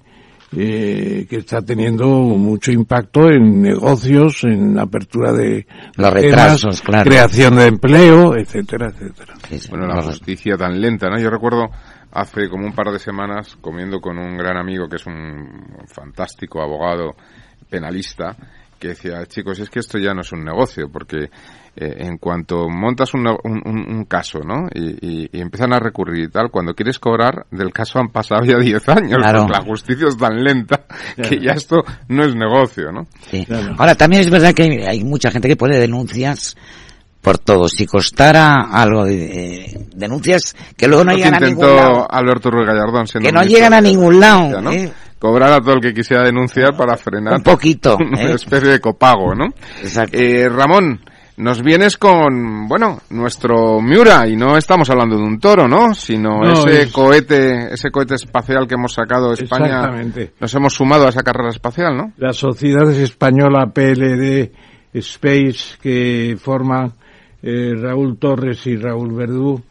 eh, 0.52 1.27
que 1.28 1.36
está 1.36 1.60
teniendo 1.62 2.06
mucho 2.06 2.70
impacto 2.70 3.28
en 3.31 3.62
negocios, 3.62 4.44
en 4.44 4.78
apertura 4.78 5.32
de 5.32 5.66
Los 5.97 5.97
temas, 5.97 6.12
retrasos, 6.12 6.82
claro. 6.82 7.10
creación 7.10 7.56
de 7.56 7.66
empleo, 7.66 8.36
etcétera, 8.36 8.89
etcétera. 8.89 9.35
Bueno, 9.70 9.86
la 9.86 10.02
justicia 10.02 10.56
tan 10.56 10.81
lenta, 10.81 11.09
¿no? 11.09 11.18
Yo 11.18 11.31
recuerdo 11.31 11.68
hace 12.12 12.48
como 12.48 12.66
un 12.66 12.73
par 12.73 12.93
de 12.93 12.98
semanas 12.98 13.56
comiendo 13.60 14.01
con 14.01 14.18
un 14.18 14.36
gran 14.36 14.56
amigo 14.56 14.89
que 14.89 14.97
es 14.97 15.06
un 15.06 15.85
fantástico 15.86 16.62
abogado 16.62 17.16
penalista 17.68 18.36
que 18.78 18.89
decía, 18.89 19.24
chicos, 19.27 19.59
es 19.59 19.70
que 19.70 19.81
esto 19.81 19.98
ya 19.98 20.12
no 20.14 20.20
es 20.20 20.32
un 20.32 20.44
negocio, 20.44 20.89
porque 20.93 21.31
eh, 21.77 21.94
en 22.07 22.16
cuanto 22.19 22.69
montas 22.69 23.12
un, 23.15 23.27
un- 23.28 24.05
caso, 24.09 24.40
¿no? 24.40 24.66
Y, 24.74 25.24
y- 25.24 25.28
y 25.32 25.40
empiezan 25.40 25.73
a 25.73 25.78
recurrir 25.78 26.24
y 26.24 26.28
tal, 26.31 26.51
cuando 26.51 26.74
quieres 26.74 26.98
cobrar, 26.98 27.47
del 27.51 27.73
caso 27.73 27.98
han 27.98 28.09
pasado 28.09 28.44
ya 28.44 28.57
10 28.61 28.89
años, 28.89 29.19
Claro. 29.19 29.43
porque 29.47 29.59
la 29.59 29.65
justicia 29.65 30.09
es 30.09 30.16
tan 30.16 30.43
lenta 30.43 30.85
que 31.16 31.39
ya 31.40 31.53
esto 31.53 31.82
no 32.09 32.24
es 32.24 32.35
negocio, 32.35 32.90
¿no? 32.93 33.07
Sí. 33.31 33.47
Ahora, 33.78 33.94
también 33.94 34.23
es 34.23 34.31
verdad 34.31 34.55
que 34.55 34.62
hay, 34.62 34.70
hay 34.85 35.05
mucha 35.05 35.31
gente 35.31 35.48
que 35.48 35.57
pone 35.57 35.77
denuncias 35.77 36.57
por 37.20 37.39
todo. 37.39 37.69
Si 37.69 37.86
costara 37.86 38.69
algo 38.73 39.05
de 39.05 39.65
eh, 39.65 39.86
denuncias 39.97 40.55
que 40.77 40.86
luego 40.86 41.05
no 41.05 41.12
llegan 41.12 41.35
a 41.35 41.40
ningún 41.40 41.66
lado. 41.74 42.07
Alberto 42.09 42.51
Ruiz 42.53 42.66
Gallardón 42.69 43.07
siendo 43.09 43.27
Que 43.28 43.32
no 43.32 43.43
llegan 43.43 43.73
a 43.74 43.82
de 43.82 43.89
ningún 43.89 44.20
lado, 44.20 44.61
¿no? 44.62 44.70
¿eh? 44.70 44.93
Cobrar 45.19 45.51
a 45.53 45.61
todo 45.61 45.74
el 45.74 45.81
que 45.81 45.93
quisiera 45.93 46.23
denunciar 46.23 46.77
para 46.77 46.97
frenar 46.97 47.35
Un 47.39 47.43
poquito, 47.43 47.97
una 48.01 48.23
¿eh? 48.23 48.35
especie 48.35 48.69
de 48.69 48.81
copago, 48.81 49.35
¿no? 49.35 49.47
Eh, 50.12 50.48
Ramón, 50.48 51.01
nos 51.39 51.63
vienes 51.63 51.97
con, 51.99 52.67
bueno, 52.67 52.99
nuestro 53.11 53.81
Miura 53.83 54.27
y 54.27 54.37
no 54.37 54.57
estamos 54.57 54.89
hablando 54.91 55.17
de 55.17 55.23
un 55.23 55.39
toro, 55.39 55.69
¿no? 55.69 55.93
Sino 55.95 56.41
No, 56.41 56.53
ese 56.53 56.83
es- 56.83 56.93
cohete, 56.93 57.75
ese 57.75 57.91
cohete 57.91 58.15
espacial 58.15 58.67
que 58.67 58.75
hemos 58.75 58.95
sacado 58.95 59.29
de 59.35 59.43
España. 59.45 59.67
Exactamente. 59.67 60.33
Nos 60.41 60.55
hemos 60.55 60.73
sumado 60.75 61.07
a 61.07 61.11
esa 61.11 61.23
carrera 61.23 61.51
espacial, 61.51 61.97
¿no? 61.97 62.13
La 62.17 62.33
sociedad 62.33 62.91
española 62.91 63.67
PLD 63.73 64.51
Space 64.95 65.77
que 65.81 66.37
forman 66.41 66.93
eh, 67.43 67.75
Raúl 67.77 68.19
Torres 68.19 68.67
y 68.67 68.77
Raúl 68.77 69.15
Verdú, 69.15 69.63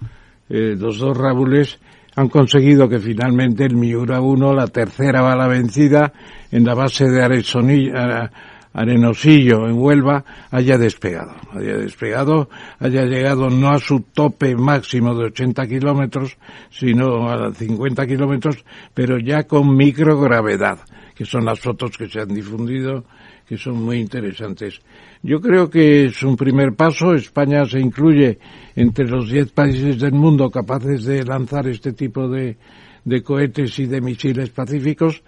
eh, 0.50 0.76
los 0.78 1.00
dos 1.00 1.18
Raúles, 1.18 1.80
han 2.16 2.30
conseguido 2.30 2.88
que 2.88 3.00
finalmente 3.00 3.66
el 3.66 3.76
Miura 3.76 4.22
1, 4.22 4.54
la 4.54 4.68
tercera 4.68 5.22
bala 5.22 5.48
vencida, 5.48 6.14
en 6.52 6.64
la 6.64 6.74
base 6.76 7.06
de 7.10 7.22
Aresoni- 7.22 7.92
a- 7.94 8.30
Arenosillo, 8.76 9.68
en 9.68 9.78
Huelva, 9.78 10.26
haya 10.52 10.78
despegado. 10.78 11.34
Haya 11.54 11.78
despegado, 11.78 12.50
haya 12.78 13.06
llegado 13.06 13.50
no 13.50 13.70
a 13.70 13.80
su 13.80 14.02
tope 14.02 14.54
máximo 14.56 15.16
de 15.16 15.28
80 15.28 15.66
kilómetros, 15.66 16.38
sino 16.70 17.30
a 17.30 17.54
50 17.54 18.06
kilómetros, 18.06 18.66
pero 18.94 19.18
ya 19.18 19.44
con 19.44 19.78
microgravedad, 19.78 20.80
que 21.16 21.24
son 21.24 21.46
las 21.46 21.62
fotos 21.62 21.98
que 21.98 22.10
se 22.10 22.20
han 22.20 22.34
difundido, 22.34 23.06
que 23.48 23.58
son 23.58 23.82
muy 23.82 24.00
interesantes. 24.00 24.82
Yo 25.24 25.40
creo 25.40 25.70
que 25.70 26.08
es 26.08 26.22
un 26.24 26.36
primer 26.36 26.74
paso. 26.74 27.14
España 27.14 27.66
se 27.66 27.80
incluye 27.80 28.40
entre 28.76 29.08
los 29.08 29.32
10 29.32 29.54
países 29.54 30.00
del 30.00 30.14
mundo 30.14 30.52
capaces 30.52 31.06
de 31.06 31.24
lanzar 31.24 31.66
este 31.70 31.94
tipo 31.94 32.28
de, 32.28 32.58
de 33.06 33.24
cohetes 33.24 33.80
y 33.80 33.86
de 33.86 34.02
misiles 34.02 34.50
pacíficos 34.50 35.24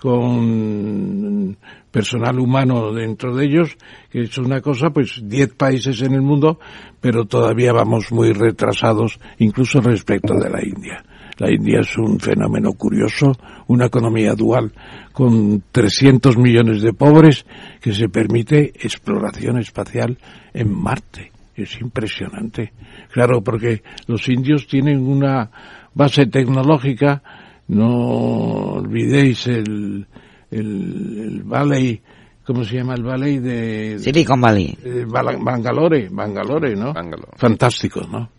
con 0.00 1.56
personal 1.92 2.40
humano 2.40 2.92
dentro 2.92 3.36
de 3.36 3.44
ellos, 3.44 3.76
que 4.10 4.22
es 4.22 4.38
una 4.38 4.60
cosa, 4.60 4.90
pues 4.90 5.20
10 5.22 5.54
países 5.54 6.00
en 6.02 6.14
el 6.14 6.22
mundo, 6.22 6.58
pero 7.00 7.26
todavía 7.26 7.72
vamos 7.72 8.10
muy 8.10 8.32
retrasados, 8.32 9.20
incluso 9.38 9.80
respecto 9.80 10.34
de 10.34 10.50
la 10.50 10.64
India. 10.64 11.04
La 11.38 11.50
India 11.50 11.80
es 11.80 11.96
un 11.98 12.18
fenómeno 12.18 12.72
curioso, 12.72 13.32
una 13.68 13.86
economía 13.86 14.34
dual 14.34 14.72
con 15.12 15.62
300 15.70 16.36
millones 16.36 16.82
de 16.82 16.92
pobres 16.92 17.44
que 17.80 17.92
se 17.92 18.08
permite 18.08 18.72
exploración 18.80 19.58
espacial 19.58 20.18
en 20.54 20.72
Marte. 20.72 21.30
Es 21.54 21.80
impresionante. 21.80 22.72
Claro, 23.12 23.42
porque 23.42 23.82
los 24.06 24.28
indios 24.28 24.66
tienen 24.66 25.06
una 25.06 25.50
base 25.94 26.26
tecnológica, 26.26 27.22
no 27.68 28.76
olvidéis 28.76 29.46
el, 29.46 30.06
el, 30.52 31.18
el 31.18 31.42
Valley, 31.44 32.00
¿cómo 32.44 32.64
se 32.64 32.76
llama 32.76 32.94
el 32.94 33.02
Valley 33.02 33.38
de 33.38 33.98
Silicon 33.98 34.40
Valley. 34.40 34.78
eh, 34.84 35.04
Bangalore, 35.08 36.08
Bangalore, 36.10 36.76
¿no? 36.76 36.92
Fantástico, 37.36 38.02
¿no? 38.10 38.30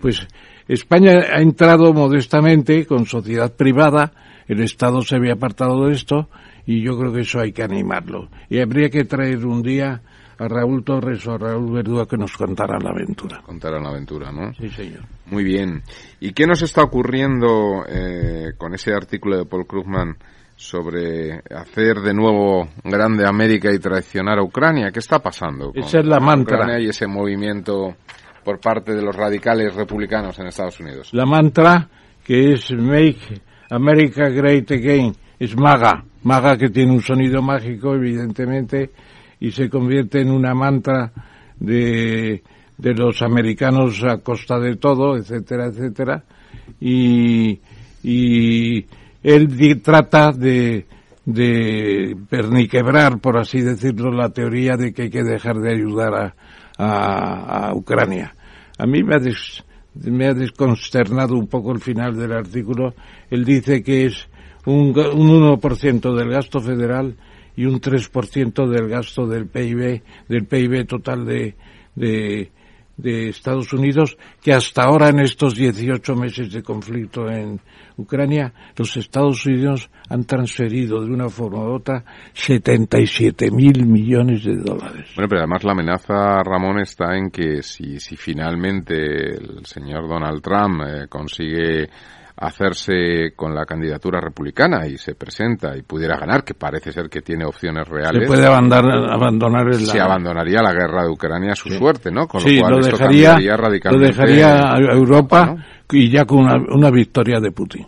Pues 0.00 0.26
España 0.66 1.12
ha 1.32 1.40
entrado 1.40 1.92
modestamente 1.92 2.86
con 2.86 3.06
sociedad 3.06 3.54
privada, 3.54 4.12
el 4.48 4.60
Estado 4.60 5.02
se 5.02 5.16
había 5.16 5.34
apartado 5.34 5.86
de 5.86 5.92
esto 5.94 6.28
y 6.66 6.82
yo 6.82 6.98
creo 6.98 7.12
que 7.12 7.20
eso 7.20 7.40
hay 7.40 7.52
que 7.52 7.62
animarlo. 7.62 8.28
Y 8.48 8.60
habría 8.60 8.88
que 8.88 9.04
traer 9.04 9.44
un 9.46 9.62
día 9.62 10.00
a 10.38 10.48
Raúl 10.48 10.82
Torres 10.84 11.26
o 11.26 11.32
a 11.32 11.38
Raúl 11.38 11.70
Verdú 11.72 12.00
a 12.00 12.08
que 12.08 12.16
nos 12.16 12.34
contaran 12.36 12.82
la 12.82 12.90
aventura. 12.90 13.42
Contaran 13.44 13.82
la 13.82 13.90
aventura, 13.90 14.32
¿no? 14.32 14.54
Sí, 14.54 14.70
señor. 14.70 15.02
Muy 15.26 15.44
bien. 15.44 15.82
¿Y 16.18 16.32
qué 16.32 16.46
nos 16.46 16.62
está 16.62 16.82
ocurriendo 16.82 17.84
eh, 17.86 18.52
con 18.56 18.72
ese 18.74 18.94
artículo 18.94 19.36
de 19.36 19.44
Paul 19.44 19.66
Krugman 19.66 20.16
sobre 20.60 21.40
hacer 21.56 22.00
de 22.00 22.12
nuevo 22.12 22.68
grande 22.84 23.26
América 23.26 23.72
y 23.72 23.78
traicionar 23.78 24.38
a 24.38 24.42
Ucrania? 24.42 24.90
¿Qué 24.92 24.98
está 24.98 25.18
pasando? 25.18 25.72
con 25.72 25.82
Esa 25.82 26.00
es 26.00 26.04
la 26.06 26.20
mantra. 26.20 26.58
Ucrania 26.58 26.84
y 26.84 26.90
ese 26.90 27.06
movimiento 27.06 27.96
por 28.44 28.60
parte 28.60 28.92
de 28.92 29.00
los 29.00 29.16
radicales 29.16 29.74
republicanos 29.74 30.38
en 30.38 30.48
Estados 30.48 30.78
Unidos. 30.78 31.14
La 31.14 31.24
mantra 31.24 31.88
que 32.22 32.52
es 32.52 32.70
Make 32.72 33.40
America 33.70 34.28
Great 34.28 34.70
Again 34.70 35.14
es 35.38 35.56
MAGA, 35.56 36.04
MAGA 36.24 36.58
que 36.58 36.68
tiene 36.68 36.92
un 36.92 37.00
sonido 37.00 37.40
mágico 37.40 37.94
evidentemente 37.94 38.90
y 39.40 39.52
se 39.52 39.70
convierte 39.70 40.20
en 40.20 40.30
una 40.30 40.54
mantra 40.54 41.10
de, 41.58 42.42
de 42.76 42.94
los 42.94 43.22
americanos 43.22 44.04
a 44.04 44.18
costa 44.18 44.58
de 44.58 44.76
todo, 44.76 45.16
etcétera, 45.16 45.68
etcétera. 45.68 46.22
Y, 46.78 47.58
y 48.02 48.84
él 49.22 49.80
trata 49.82 50.32
de, 50.32 50.86
de 51.24 52.16
perniquebrar, 52.28 53.18
por 53.20 53.38
así 53.38 53.60
decirlo, 53.60 54.10
la 54.12 54.30
teoría 54.30 54.76
de 54.76 54.92
que 54.92 55.02
hay 55.02 55.10
que 55.10 55.22
dejar 55.22 55.56
de 55.56 55.72
ayudar 55.72 56.14
a, 56.14 56.34
a, 56.78 57.68
a 57.68 57.74
Ucrania. 57.74 58.34
A 58.78 58.86
mí 58.86 59.02
me 59.02 59.16
ha, 59.16 59.18
des- 59.18 59.62
me 59.94 60.26
ha 60.26 60.34
desconsternado 60.34 61.34
un 61.36 61.46
poco 61.48 61.72
el 61.72 61.80
final 61.80 62.16
del 62.16 62.32
artículo. 62.32 62.94
Él 63.30 63.44
dice 63.44 63.82
que 63.82 64.06
es 64.06 64.28
un, 64.66 64.88
un 64.98 65.58
1% 65.58 66.14
del 66.16 66.30
gasto 66.30 66.60
federal 66.60 67.16
y 67.56 67.66
un 67.66 67.80
3% 67.80 68.66
del 68.68 68.88
gasto 68.88 69.26
del 69.26 69.46
PIB, 69.46 70.02
del 70.28 70.46
PIB 70.46 70.86
total 70.86 71.26
de, 71.26 71.54
de, 71.94 72.50
de 73.00 73.28
Estados 73.28 73.72
Unidos, 73.72 74.16
que 74.42 74.52
hasta 74.52 74.84
ahora 74.84 75.08
en 75.08 75.20
estos 75.20 75.54
18 75.54 76.14
meses 76.14 76.52
de 76.52 76.62
conflicto 76.62 77.28
en 77.28 77.60
Ucrania, 77.96 78.52
los 78.76 78.96
Estados 78.96 79.44
Unidos 79.46 79.90
han 80.08 80.24
transferido 80.24 81.04
de 81.04 81.12
una 81.12 81.28
forma 81.28 81.64
u 81.64 81.74
otra 81.74 82.04
77 82.32 83.50
mil 83.50 83.86
millones 83.86 84.44
de 84.44 84.56
dólares. 84.56 85.10
Bueno, 85.14 85.28
pero 85.28 85.40
además 85.40 85.64
la 85.64 85.72
amenaza, 85.72 86.42
Ramón, 86.42 86.80
está 86.80 87.16
en 87.16 87.30
que 87.30 87.62
si, 87.62 88.00
si 88.00 88.16
finalmente 88.16 88.94
el 89.36 89.64
señor 89.64 90.08
Donald 90.08 90.42
Trump 90.42 90.82
eh, 90.86 91.06
consigue 91.08 91.88
hacerse 92.40 93.32
con 93.36 93.54
la 93.54 93.66
candidatura 93.66 94.18
republicana 94.18 94.86
y 94.86 94.96
se 94.96 95.14
presenta 95.14 95.76
y 95.76 95.82
pudiera 95.82 96.16
ganar, 96.16 96.42
que 96.42 96.54
parece 96.54 96.90
ser 96.90 97.10
que 97.10 97.20
tiene 97.20 97.44
opciones 97.44 97.86
reales. 97.86 98.22
Se 98.22 98.26
puede 98.26 98.46
abandonar, 98.46 99.12
abandonar 99.12 99.66
el 99.68 99.74
Se 99.86 100.00
abandonaría 100.00 100.62
la 100.62 100.72
guerra 100.72 101.02
de 101.04 101.10
Ucrania 101.10 101.52
a 101.52 101.54
su 101.54 101.68
suerte, 101.68 102.10
¿no? 102.10 102.26
Con 102.26 102.40
sí, 102.40 102.56
lo 102.56 102.62
cual 102.62 102.72
lo 102.72 102.78
esto 102.80 102.96
dejaría, 102.96 103.28
cambiaría 103.28 103.56
lo 103.56 103.62
radicalmente. 103.62 104.06
dejaría 104.06 104.72
a 104.72 104.78
Europa 104.78 105.54
y 105.90 106.10
ya 106.10 106.24
con 106.24 106.38
una, 106.38 106.56
una 106.74 106.90
victoria 106.90 107.40
de 107.40 107.52
Putin. 107.52 107.86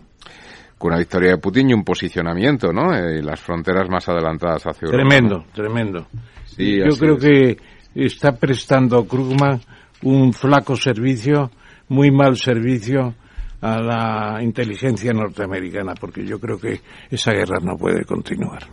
Con 0.77 0.91
una 0.91 0.99
victoria 0.99 1.31
de 1.31 1.39
Putin 1.39 1.71
y 1.71 1.73
un 1.73 1.85
posicionamiento, 1.85 2.73
¿no? 2.75 2.95
Eh, 2.95 3.23
las 3.23 3.41
fronteras 3.41 3.89
más 3.89 4.07
adelantadas 4.07 4.67
hacia 4.67 4.85
Europa. 4.85 5.09
Tremendo, 5.09 5.39
¿no? 5.39 5.45
tremendo. 5.55 6.07
Sí, 6.45 6.77
Yo 6.77 6.95
creo 6.99 7.17
es. 7.17 7.25
que 7.25 7.57
está 7.95 8.33
prestando 8.33 9.07
Krugman 9.07 9.61
un 10.03 10.35
flaco 10.35 10.77
servicio, 10.77 11.51
muy 11.89 12.11
mal 12.11 12.37
servicio 12.37 13.15
a 13.63 13.81
la 13.81 14.43
inteligencia 14.43 15.13
norteamericana, 15.13 15.95
porque 15.95 16.27
yo 16.27 16.39
creo 16.39 16.59
que 16.59 16.81
esa 17.11 17.33
guerra 17.33 17.59
no 17.63 17.77
puede 17.77 18.05
continuar. 18.05 18.65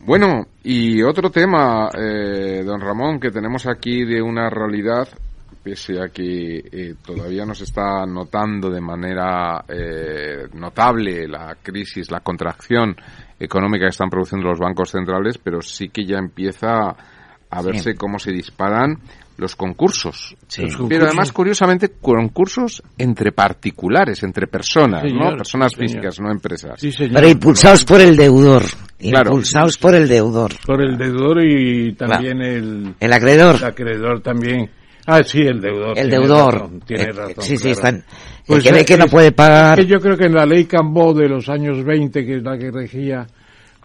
Bueno, 0.00 0.46
y 0.62 1.02
otro 1.02 1.30
tema, 1.30 1.90
eh, 1.94 2.62
don 2.64 2.80
Ramón, 2.80 3.20
que 3.20 3.30
tenemos 3.30 3.66
aquí 3.66 4.06
de 4.06 4.22
una 4.22 4.48
realidad, 4.48 5.06
pese 5.62 6.00
a 6.00 6.08
que 6.08 6.60
eh, 6.60 6.94
todavía 7.04 7.44
nos 7.44 7.60
está 7.60 8.06
notando 8.06 8.70
de 8.70 8.80
manera 8.80 9.64
eh, 9.68 10.46
notable 10.54 11.28
la 11.28 11.58
crisis, 11.62 12.10
la 12.10 12.20
contracción 12.20 12.96
económica 13.38 13.84
que 13.84 13.90
están 13.90 14.08
produciendo 14.08 14.48
los 14.48 14.58
bancos 14.58 14.92
centrales, 14.92 15.36
pero 15.36 15.60
sí 15.60 15.90
que 15.90 16.06
ya 16.06 16.16
empieza 16.16 16.96
a 17.50 17.62
verse 17.62 17.94
cómo 17.96 18.18
se 18.18 18.32
disparan 18.32 18.98
los 19.38 19.56
concursos. 19.56 20.36
Sí. 20.48 20.62
Los 20.62 20.72
Los 20.72 20.76
Pero 20.76 20.82
concursos. 20.82 21.08
además, 21.08 21.32
curiosamente, 21.32 21.88
concursos 22.00 22.82
entre 22.98 23.32
particulares, 23.32 24.22
entre 24.24 24.46
personas, 24.48 25.02
Sí, 25.02 25.12
¿no? 25.12 25.20
señor, 25.20 25.36
Personas 25.38 25.72
sí, 25.72 25.76
señor. 25.76 25.88
físicas, 25.90 26.20
no 26.20 26.30
empresas. 26.30 26.80
Pero 27.14 27.28
impulsados 27.28 27.84
por 27.84 28.00
el 28.00 28.16
deudor. 28.16 28.62
Claro. 28.98 29.30
Impulsados 29.30 29.78
por 29.78 29.94
el 29.94 30.08
deudor. 30.08 30.50
Por 30.66 30.82
el 30.82 30.98
deudor 30.98 31.42
y 31.44 31.94
también 31.94 32.42
el... 32.42 32.94
El 32.98 33.12
acreedor. 33.12 33.56
El 33.56 33.64
acreedor 33.64 34.20
también. 34.20 34.68
Ah, 35.06 35.22
sí, 35.22 35.38
el 35.40 35.60
deudor. 35.60 35.90
El 35.96 36.08
tiene 36.10 36.18
deudor. 36.18 36.54
razón, 36.54 36.80
tiene 36.84 37.02
Eh, 37.04 37.12
razón, 37.12 37.34
sí, 37.44 37.56
sí, 37.56 37.62
claro. 37.62 37.70
están- 37.72 37.94
el 37.96 38.02
Pues 38.46 38.62
que 38.64 38.72
ve 38.72 38.80
es- 38.80 38.86
que 38.86 38.96
no 38.98 39.06
puede 39.06 39.32
pagar. 39.32 39.78
es 39.78 39.86
que 39.86 39.92
yo 39.92 39.98
creo 40.00 40.16
que 40.18 40.26
en 40.26 40.34
la 40.34 40.44
ley 40.44 40.64
Cambó 40.66 41.14
de 41.14 41.28
los 41.28 41.48
años 41.48 41.82
20, 41.84 42.26
que 42.26 42.36
es 42.38 42.42
la 42.42 42.58
que 42.58 42.70
regía, 42.70 43.26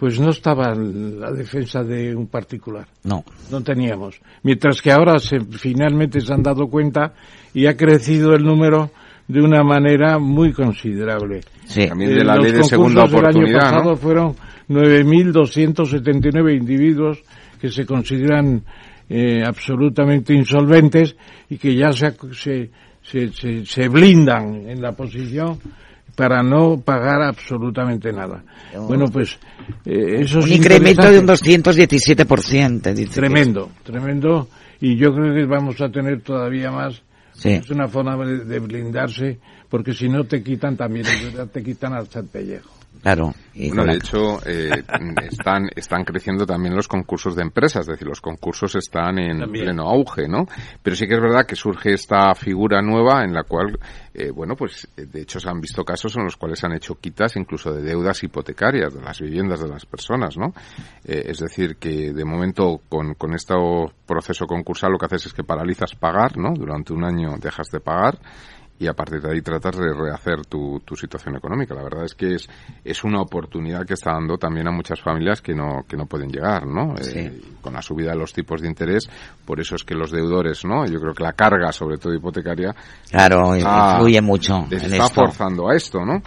pues 0.03 0.19
no 0.19 0.31
estaba 0.31 0.75
la 0.75 1.31
defensa 1.31 1.81
de 1.81 2.13
un 2.13 2.27
particular. 2.27 2.85
No. 3.05 3.23
No 3.49 3.61
teníamos. 3.63 4.19
Mientras 4.43 4.81
que 4.81 4.91
ahora 4.91 5.17
se, 5.17 5.39
finalmente 5.39 6.19
se 6.19 6.33
han 6.33 6.43
dado 6.43 6.67
cuenta 6.67 7.13
y 7.53 7.67
ha 7.67 7.77
crecido 7.77 8.33
el 8.33 8.43
número 8.43 8.91
de 9.29 9.39
una 9.39 9.63
manera 9.63 10.19
muy 10.19 10.51
considerable. 10.51 11.39
Sí. 11.67 11.87
También 11.87 12.15
de 12.15 12.23
la 12.25 12.35
Eh, 12.35 12.39
ley 12.41 12.51
los 12.51 12.57
de 12.57 12.63
segunda 12.65 13.03
concursos 13.03 13.11
del 13.11 13.19
oportunidad, 13.23 13.61
año 13.61 13.69
pasado 13.71 13.89
¿no? 13.91 13.95
fueron 13.95 14.35
9.279 14.67 16.57
individuos 16.57 17.23
que 17.61 17.69
se 17.69 17.85
consideran 17.85 18.61
eh, 19.09 19.41
absolutamente 19.45 20.33
insolventes 20.33 21.15
y 21.49 21.57
que 21.57 21.75
ya 21.77 21.93
se, 21.93 22.11
se, 22.33 22.69
se, 23.01 23.31
se- 23.31 23.65
se 23.65 23.87
blindan 23.87 24.67
en 24.69 24.81
la 24.81 24.91
posición 24.91 25.59
para 26.15 26.43
no 26.43 26.79
pagar 26.79 27.21
absolutamente 27.23 28.11
nada. 28.11 28.43
Bueno, 28.87 29.05
pues 29.11 29.39
eh, 29.85 30.21
eso 30.21 30.39
un 30.39 30.45
es 30.45 30.57
incremento 30.57 31.03
de 31.03 31.19
un 31.19 31.29
interesante. 31.29 32.25
217%. 32.25 32.93
Dice 32.93 33.13
Tremendo, 33.13 33.69
tremendo. 33.83 34.47
Y 34.79 34.95
yo 34.97 35.13
creo 35.13 35.33
que 35.33 35.45
vamos 35.45 35.79
a 35.81 35.89
tener 35.89 36.21
todavía 36.21 36.71
más. 36.71 37.01
Sí. 37.33 37.49
Es 37.49 37.69
una 37.71 37.87
forma 37.87 38.15
de, 38.25 38.59
blindarse, 38.59 39.39
porque 39.67 39.93
si 39.93 40.07
no 40.07 40.23
te 40.23 40.43
quitan 40.43 40.77
también, 40.77 41.05
es 41.07 41.23
verdad, 41.33 41.49
te 41.51 41.63
quitan 41.63 41.93
hasta 41.93 42.19
el 42.19 42.27
pellejo. 42.27 42.69
Claro. 43.03 43.33
y 43.53 43.67
Bueno, 43.67 43.83
de 43.83 43.87
la- 43.89 43.93
hecho, 43.95 44.39
eh, 44.47 44.81
están, 45.29 45.69
están 45.75 46.03
creciendo 46.05 46.45
también 46.45 46.73
los 46.75 46.87
concursos 46.87 47.35
de 47.35 47.41
empresas, 47.43 47.81
es 47.81 47.87
decir, 47.87 48.07
los 48.07 48.21
concursos 48.21 48.73
están 48.75 49.19
en 49.19 49.39
También. 49.41 49.65
pleno 49.65 49.83
auge, 49.89 50.27
¿no? 50.27 50.47
Pero 50.81 50.95
sí 50.95 51.05
que 51.05 51.15
es 51.15 51.21
verdad 51.21 51.45
que 51.45 51.55
surge 51.57 51.93
esta 51.93 52.33
figura 52.33 52.81
nueva 52.81 53.23
en 53.25 53.33
la 53.33 53.43
cual, 53.43 53.77
eh, 54.13 54.31
bueno, 54.31 54.55
pues 54.55 54.87
eh, 54.97 55.05
de 55.05 55.21
hecho 55.21 55.39
se 55.39 55.49
han 55.49 55.59
visto 55.59 55.83
casos 55.83 56.15
en 56.15 56.23
los 56.23 56.37
cuales 56.37 56.59
se 56.59 56.65
han 56.65 56.73
hecho 56.73 56.95
quitas 56.95 57.35
incluso 57.35 57.73
de 57.73 57.81
deudas 57.83 58.23
hipotecarias 58.23 58.93
de 58.93 59.01
las 59.01 59.19
viviendas 59.19 59.61
de 59.61 59.67
las 59.67 59.85
personas, 59.85 60.37
¿no? 60.37 60.53
Eh, 61.03 61.23
es 61.27 61.39
decir, 61.39 61.75
que 61.75 62.13
de 62.13 62.25
momento 62.25 62.79
con, 62.89 63.15
con 63.15 63.33
este 63.33 63.53
proceso 64.07 64.47
concursal 64.47 64.91
lo 64.93 64.97
que 64.97 65.07
haces 65.07 65.25
es 65.27 65.33
que 65.33 65.43
paralizas 65.43 65.93
pagar, 65.95 66.37
¿no? 66.37 66.53
Durante 66.53 66.93
un 66.93 67.03
año 67.03 67.35
dejas 67.37 67.67
de 67.69 67.81
pagar 67.81 68.17
y 68.83 68.87
a 68.87 68.93
partir 68.93 69.21
de 69.21 69.31
ahí 69.31 69.41
tratas 69.41 69.77
de 69.77 69.93
rehacer 69.93 70.45
tu, 70.45 70.81
tu 70.85 70.95
situación 70.95 71.35
económica. 71.37 71.73
La 71.73 71.83
verdad 71.83 72.03
es 72.05 72.13
que 72.15 72.35
es, 72.35 72.47
es 72.83 73.03
una 73.03 73.21
oportunidad 73.21 73.85
que 73.85 73.93
está 73.93 74.11
dando 74.11 74.37
también 74.37 74.67
a 74.67 74.71
muchas 74.71 74.99
familias 75.01 75.41
que 75.41 75.53
no, 75.53 75.85
que 75.87 75.95
no 75.95 76.05
pueden 76.05 76.29
llegar, 76.29 76.67
¿no? 76.67 76.95
Sí. 76.97 77.17
Eh, 77.19 77.41
con 77.61 77.73
la 77.73 77.81
subida 77.81 78.11
de 78.11 78.17
los 78.17 78.33
tipos 78.33 78.61
de 78.61 78.67
interés, 78.67 79.09
por 79.45 79.59
eso 79.61 79.75
es 79.75 79.83
que 79.83 79.95
los 79.95 80.11
deudores, 80.11 80.65
¿no? 80.65 80.85
Yo 80.85 80.99
creo 80.99 81.13
que 81.13 81.23
la 81.23 81.33
carga, 81.33 81.71
sobre 81.71 81.97
todo 81.97 82.13
hipotecaria, 82.13 82.75
Claro, 83.09 83.55
está- 83.55 83.93
influye 83.93 84.21
mucho 84.21 84.67
les 84.69 84.83
está 84.83 85.05
esto. 85.05 85.15
forzando 85.25 85.69
a 85.69 85.75
esto, 85.75 86.03
¿no? 86.05 86.21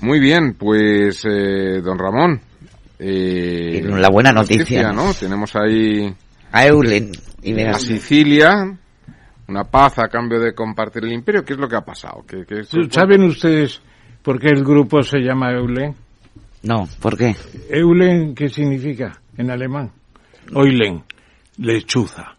Muy 0.00 0.20
bien, 0.20 0.54
pues, 0.54 1.24
eh, 1.24 1.80
don 1.82 1.98
Ramón. 1.98 2.40
Eh, 2.98 3.82
la 3.84 4.08
buena 4.10 4.32
noticia. 4.32 4.92
¿no? 4.92 5.12
Tenemos 5.14 5.54
ahí 5.54 6.12
A 6.52 6.66
Eulen. 6.66 7.12
Y 7.42 7.60
a. 7.62 7.74
Sicilia, 7.74 8.76
una 9.48 9.64
paz 9.64 9.98
a 9.98 10.08
cambio 10.08 10.38
de 10.40 10.54
compartir 10.54 11.04
el 11.04 11.12
imperio. 11.12 11.44
¿Qué 11.44 11.54
es 11.54 11.58
lo 11.58 11.68
que 11.68 11.76
ha 11.76 11.80
pasado? 11.80 12.24
¿Qué, 12.26 12.44
qué- 12.46 12.64
¿Saben 12.90 13.22
ustedes 13.24 13.80
por 14.22 14.38
qué 14.38 14.48
el 14.48 14.62
grupo 14.62 15.02
se 15.02 15.18
llama 15.20 15.52
Eulen? 15.52 15.94
No, 16.62 16.86
¿por 17.00 17.16
qué? 17.16 17.34
Eulen, 17.70 18.34
¿qué 18.34 18.48
significa 18.48 19.20
en 19.36 19.50
alemán? 19.50 19.90
Eulen, 20.54 21.02
lechuza. 21.58 22.34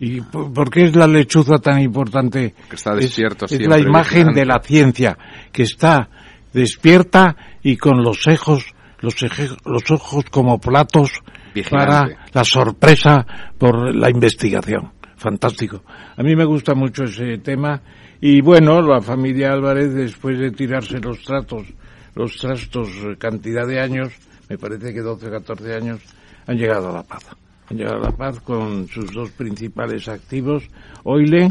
¿Y 0.00 0.20
por, 0.20 0.52
por 0.52 0.70
qué 0.70 0.84
es 0.84 0.96
la 0.96 1.06
lechuza 1.06 1.58
tan 1.58 1.80
importante? 1.80 2.54
Que 2.68 2.76
está 2.76 2.92
Es- 2.94 3.00
despierto 3.00 3.44
es, 3.46 3.50
siempre, 3.50 3.68
la 3.68 3.78
imagen 3.78 4.28
vigilante. 4.28 4.40
de 4.40 4.46
la 4.46 4.60
ciencia, 4.62 5.18
que 5.52 5.62
está 5.64 6.08
despierta 6.52 7.36
y 7.62 7.76
con 7.76 8.02
los 8.02 8.26
ojos, 8.26 8.64
los, 9.00 9.14
eje- 9.22 9.56
los 9.64 9.90
ojos 9.90 10.24
como 10.30 10.58
platos 10.58 11.10
Vigilante. 11.54 11.86
para 11.86 12.26
la 12.32 12.44
sorpresa 12.44 13.26
por 13.58 13.94
la 13.94 14.08
investigación. 14.10 14.92
Fantástico. 15.18 15.82
A 16.16 16.22
mí 16.22 16.34
me 16.36 16.44
gusta 16.44 16.74
mucho 16.74 17.04
ese 17.04 17.38
tema 17.38 17.82
y 18.20 18.40
bueno, 18.40 18.80
la 18.80 19.00
familia 19.00 19.52
Álvarez 19.52 19.92
después 19.92 20.38
de 20.38 20.52
tirarse 20.52 20.98
los 21.00 21.22
tratos, 21.22 21.66
los 22.14 22.36
trastos 22.36 22.88
eh, 23.04 23.16
cantidad 23.18 23.66
de 23.66 23.80
años, 23.80 24.12
me 24.48 24.56
parece 24.56 24.94
que 24.94 25.00
12 25.00 25.26
o 25.26 25.30
14 25.30 25.74
años, 25.74 26.00
han 26.46 26.56
llegado 26.56 26.90
a 26.90 26.92
la 26.92 27.02
paz. 27.02 27.26
Han 27.68 27.76
llegado 27.76 27.96
a 27.96 28.10
la 28.10 28.16
paz 28.16 28.40
con 28.40 28.86
sus 28.88 29.12
dos 29.12 29.30
principales 29.32 30.08
activos, 30.08 30.68
Oile, 31.04 31.50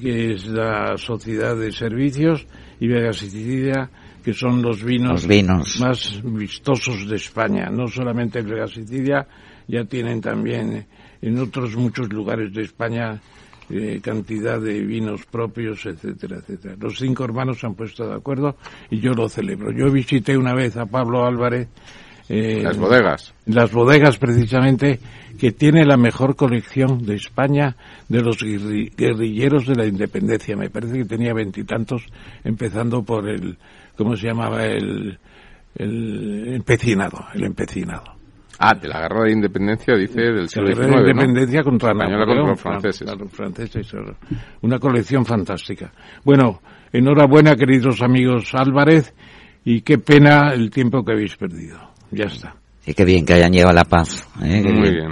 que 0.00 0.32
es 0.32 0.46
la 0.46 0.96
sociedad 0.96 1.56
de 1.56 1.70
servicios, 1.72 2.46
y 2.80 2.88
Vega 2.88 3.12
Sicilia, 3.12 3.88
que 4.24 4.32
son 4.32 4.62
los 4.62 4.82
vinos, 4.82 5.12
Los 5.12 5.26
vinos. 5.28 5.80
más 5.80 6.20
vistosos 6.24 7.08
de 7.08 7.16
España. 7.16 7.68
No 7.70 7.86
solamente 7.86 8.40
en 8.40 8.48
Vega 8.48 8.66
Sicilia, 8.66 9.26
ya 9.68 9.84
tienen 9.84 10.20
también 10.20 10.72
eh, 10.72 10.86
en 11.26 11.38
otros 11.38 11.74
muchos 11.76 12.12
lugares 12.12 12.52
de 12.52 12.62
España 12.62 13.20
eh, 13.70 14.00
cantidad 14.02 14.60
de 14.60 14.80
vinos 14.82 15.24
propios, 15.24 15.86
etcétera, 15.86 16.36
etcétera. 16.36 16.76
Los 16.78 16.98
cinco 16.98 17.24
hermanos 17.24 17.60
se 17.60 17.66
han 17.66 17.74
puesto 17.74 18.06
de 18.06 18.14
acuerdo 18.14 18.56
y 18.90 19.00
yo 19.00 19.14
lo 19.14 19.28
celebro. 19.28 19.72
Yo 19.72 19.90
visité 19.90 20.36
una 20.36 20.54
vez 20.54 20.76
a 20.76 20.84
Pablo 20.84 21.24
Álvarez. 21.24 21.68
eh, 22.28 22.60
Las 22.62 22.76
bodegas. 22.76 23.34
Las 23.46 23.72
bodegas, 23.72 24.18
precisamente, 24.18 25.00
que 25.38 25.52
tiene 25.52 25.84
la 25.86 25.96
mejor 25.96 26.36
colección 26.36 27.04
de 27.06 27.14
España 27.16 27.76
de 28.08 28.20
los 28.20 28.42
guerri- 28.42 28.92
guerrilleros 28.94 29.66
de 29.66 29.74
la 29.76 29.86
independencia. 29.86 30.56
Me 30.56 30.68
parece 30.68 30.98
que 30.98 31.04
tenía 31.06 31.32
veintitantos, 31.32 32.04
empezando 32.44 33.02
por 33.02 33.28
el, 33.28 33.56
¿cómo 33.96 34.14
se 34.16 34.26
llamaba? 34.26 34.64
El, 34.66 35.18
el 35.76 36.54
empecinado, 36.54 37.26
el 37.34 37.44
empecinado. 37.44 38.13
Ah, 38.66 38.74
de 38.80 38.88
la 38.88 39.00
guerra 39.02 39.24
de 39.24 39.32
independencia, 39.32 39.94
dice, 39.96 40.20
del 40.20 40.42
La 40.42 40.48
siglo 40.48 40.68
guerra 40.68 40.82
XIX, 40.84 40.88
de 40.88 40.96
¿no? 41.02 41.10
independencia 41.10 41.62
contra 41.62 41.90
Española 41.92 42.18
Napoleón, 42.18 42.46
contra 42.46 42.52
los 42.52 42.60
franceses. 42.82 43.02
claro, 43.08 43.28
franceses. 43.28 43.92
Una 44.62 44.78
colección 44.78 45.24
fantástica. 45.26 45.92
Bueno, 46.24 46.60
enhorabuena, 46.92 47.56
queridos 47.56 48.00
amigos 48.02 48.50
Álvarez, 48.54 49.12
y 49.64 49.80
qué 49.82 49.98
pena 49.98 50.52
el 50.54 50.70
tiempo 50.70 51.04
que 51.04 51.12
habéis 51.12 51.36
perdido. 51.36 51.78
Ya 52.10 52.24
está. 52.26 52.54
Y 52.86 52.94
qué 52.94 53.04
bien 53.04 53.24
que 53.24 53.34
hayan 53.34 53.52
llegado 53.52 53.70
a 53.70 53.74
la 53.74 53.84
paz. 53.84 54.28
¿eh? 54.42 54.62
Muy 54.62 54.90
bien. 54.90 55.08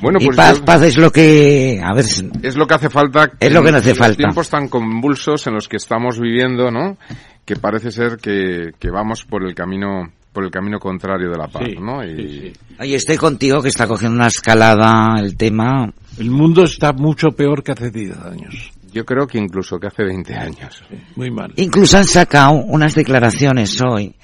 Bueno, 0.00 0.18
y 0.20 0.26
pues 0.26 0.36
paz, 0.36 0.58
yo- 0.60 0.64
paz 0.64 0.82
es 0.82 0.96
lo 0.96 1.10
que... 1.10 1.80
A 1.84 1.92
ver, 1.92 2.04
es 2.42 2.56
lo 2.56 2.66
que 2.66 2.74
hace 2.74 2.88
falta. 2.88 3.32
Es 3.38 3.52
lo 3.52 3.60
que 3.62 3.68
en 3.68 3.72
no 3.72 3.78
hace 3.78 3.90
los 3.90 3.98
falta. 3.98 4.16
tiempos 4.16 4.48
tan 4.48 4.68
convulsos 4.68 5.46
en 5.46 5.54
los 5.54 5.68
que 5.68 5.76
estamos 5.76 6.18
viviendo, 6.18 6.70
¿no? 6.70 6.96
Que 7.44 7.56
parece 7.56 7.90
ser 7.90 8.16
que, 8.16 8.70
que 8.78 8.90
vamos 8.90 9.24
por 9.26 9.44
el 9.44 9.54
camino 9.54 10.10
por 10.32 10.44
el 10.44 10.50
camino 10.50 10.78
contrario 10.78 11.30
de 11.30 11.38
la 11.38 11.48
paz, 11.48 11.62
Sí, 11.66 11.76
¿no? 11.80 12.04
Y 12.04 12.52
Oye, 12.78 12.94
estoy 12.94 13.16
contigo 13.16 13.62
que 13.62 13.68
está 13.68 13.86
cogiendo 13.86 14.16
una 14.16 14.28
escalada 14.28 15.18
el 15.18 15.36
tema. 15.36 15.92
El 16.18 16.30
mundo 16.30 16.64
está 16.64 16.92
mucho 16.92 17.30
peor 17.32 17.62
que 17.62 17.72
hace 17.72 17.90
10 17.90 18.16
años. 18.18 18.70
Yo 18.92 19.04
creo 19.04 19.26
que 19.26 19.38
incluso 19.38 19.78
que 19.78 19.86
hace 19.88 20.04
20 20.04 20.34
años. 20.34 20.82
muy 21.16 21.30
mal. 21.30 21.52
Incluso 21.56 21.98
han 21.98 22.04
sacado 22.04 22.52
unas 22.52 22.94
declaraciones 22.94 23.80
hoy 23.80 24.14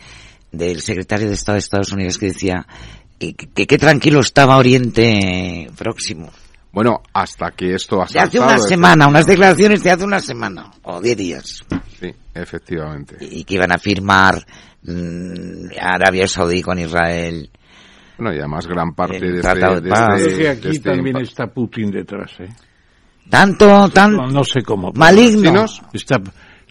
del 0.51 0.81
secretario 0.81 1.29
de 1.29 1.35
Estado 1.35 1.55
de 1.55 1.61
Estados 1.61 1.93
Unidos 1.93 2.19
que 2.19 2.27
decía 2.27 2.67
que 3.19 3.35
qué 3.35 3.79
tranquilo 3.79 4.21
estaba 4.21 4.57
Oriente 4.57 5.71
Próximo. 5.77 6.31
Bueno, 6.77 7.01
hasta 7.15 7.53
que 7.53 7.73
esto 7.75 8.03
ha 8.03 8.05
De 8.05 8.21
hace 8.21 8.37
saltado, 8.37 8.45
una 8.51 8.59
semana, 8.59 9.09
unas 9.09 9.27
declaraciones 9.27 9.83
de 9.83 9.91
hace 9.93 10.05
una 10.05 10.21
semana, 10.21 10.71
o 10.83 11.01
diez 11.01 11.17
días. 11.17 11.65
Sí, 11.99 12.13
efectivamente. 12.35 13.17
Y 13.19 13.45
que 13.45 13.55
iban 13.55 13.73
a 13.73 13.79
firmar 13.79 14.45
mm, 14.83 15.69
Arabia 15.81 16.29
Saudí 16.29 16.61
con 16.61 16.79
Israel. 16.79 17.49
Bueno, 18.19 18.35
y 18.35 18.39
además 18.41 18.67
gran 18.67 18.93
parte 18.95 19.19
de 19.19 19.41
Tratado 19.41 19.77
este... 19.77 19.81
de 19.85 19.89
de 19.89 19.91
Paz. 19.91 20.21
este- 20.21 20.37
de 20.43 20.49
aquí 20.51 20.69
este 20.69 20.91
también 20.91 21.17
está 21.17 21.47
Putin 21.47 21.91
detrás, 21.91 22.31
¿eh? 22.41 22.49
Tanto, 23.31 23.89
tan 23.89 24.13
No, 24.13 24.27
no 24.27 24.45
sé 24.45 24.61
cómo. 24.63 24.93
maligno. 24.93 25.51
Los 25.53 25.73
chinos, 25.77 25.83
está, 25.95 26.21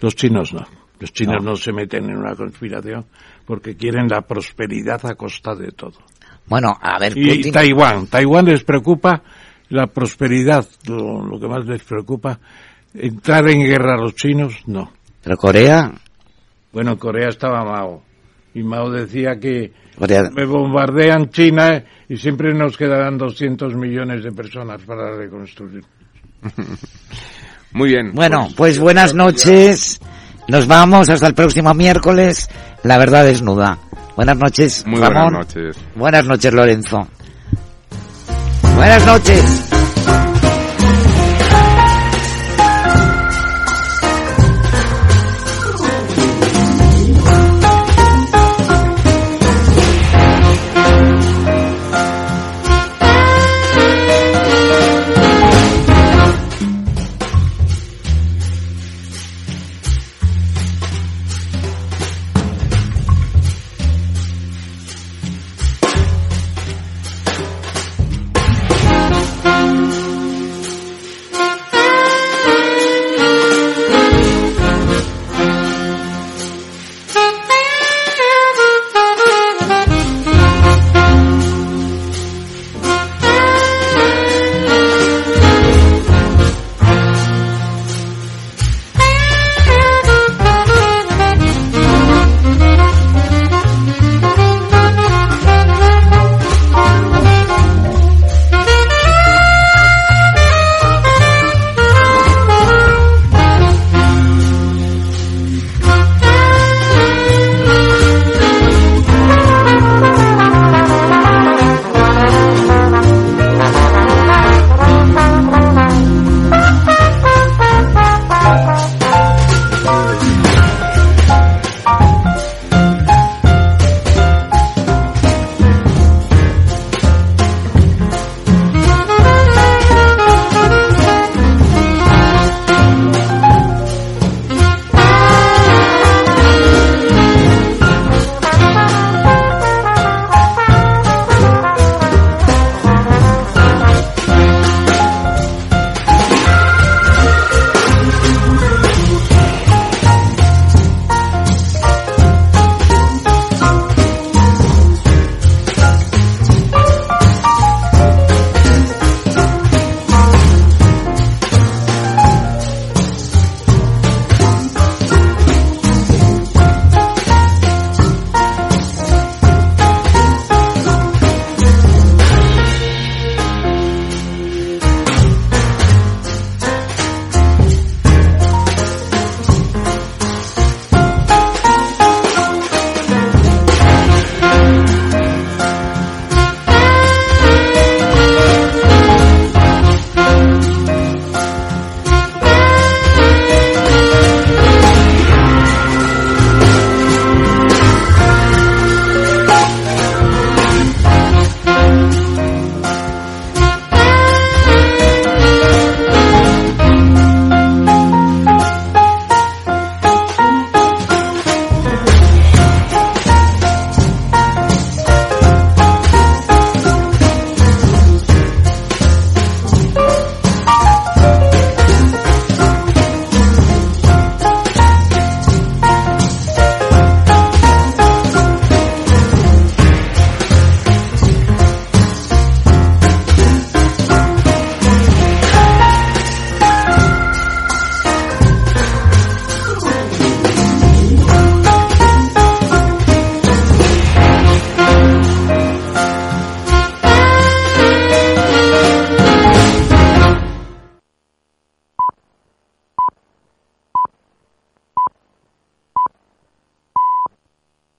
los 0.02 0.15
chinos 0.15 0.53
no. 0.53 0.61
Los 0.99 1.11
chinos 1.14 1.44
no. 1.44 1.56
se 1.56 1.73
meten 1.73 2.06
en 2.11 2.18
una 2.18 2.36
conspiración 2.36 3.07
porque 3.44 3.76
quieren 3.76 4.07
la 4.07 4.22
prosperidad 4.22 5.03
a 5.07 5.15
costa 5.15 5.56
de 5.56 5.72
todo. 5.72 5.98
Bueno, 6.45 6.69
a 6.80 6.99
ver, 6.99 7.18
Y 7.18 7.26
Putin- 7.41 7.52
Taiwán. 7.52 8.06
Taiwán 8.07 8.45
les 8.45 8.64
preocupa 8.64 9.23
la 9.70 9.88
prosperidad. 9.88 10.66
Lo, 10.88 11.22
lo 11.26 11.40
que 11.40 11.48
más 11.48 11.66
les 11.66 11.84
preocupa. 11.84 12.40
Entrar 12.94 13.50
en 13.50 13.62
guerra 13.66 13.96
a 13.96 13.98
los 13.98 14.16
chinos, 14.16 14.54
no. 14.68 14.92
Pero 15.24 15.38
Corea, 15.38 15.92
Bueno, 16.72 16.92
en 16.92 16.98
Corea 16.98 17.30
estaba 17.30 17.64
Mao. 17.64 18.04
Y 18.54 18.64
Mao 18.64 18.90
decía 18.90 19.38
que 19.40 19.74
Corea- 19.98 20.30
me 20.34 20.46
bombardean 20.46 21.30
China 21.30 21.84
y 22.08 22.16
siempre 22.18 22.54
nos 22.54 22.78
quedarán 22.78 23.18
200 23.18 23.76
millones 23.76 24.24
de 24.24 24.32
personas 24.32 24.82
para 24.84 25.16
reconstruir. 25.18 25.84
Muy 27.74 27.90
bien. 27.90 28.12
Bueno, 28.14 28.48
pues 28.56 28.80
buenas 28.80 29.14
noches. 29.14 30.00
Nos 30.48 30.68
vamos 30.68 31.10
hasta 31.10 31.28
el 31.28 31.34
próximo 31.34 31.74
miércoles. 31.74 32.50
La 32.84 32.98
verdad 32.98 33.26
desnuda. 33.26 33.80
Buenas 34.16 34.38
noches, 34.38 34.86
Muy 34.88 35.00
Ramón. 35.02 35.34
buenas 35.34 35.56
noches. 35.56 35.78
Buenas 35.96 36.26
noches, 36.26 36.54
Lorenzo. 36.54 37.08
Buenas 38.76 39.06
noches. 39.06 39.85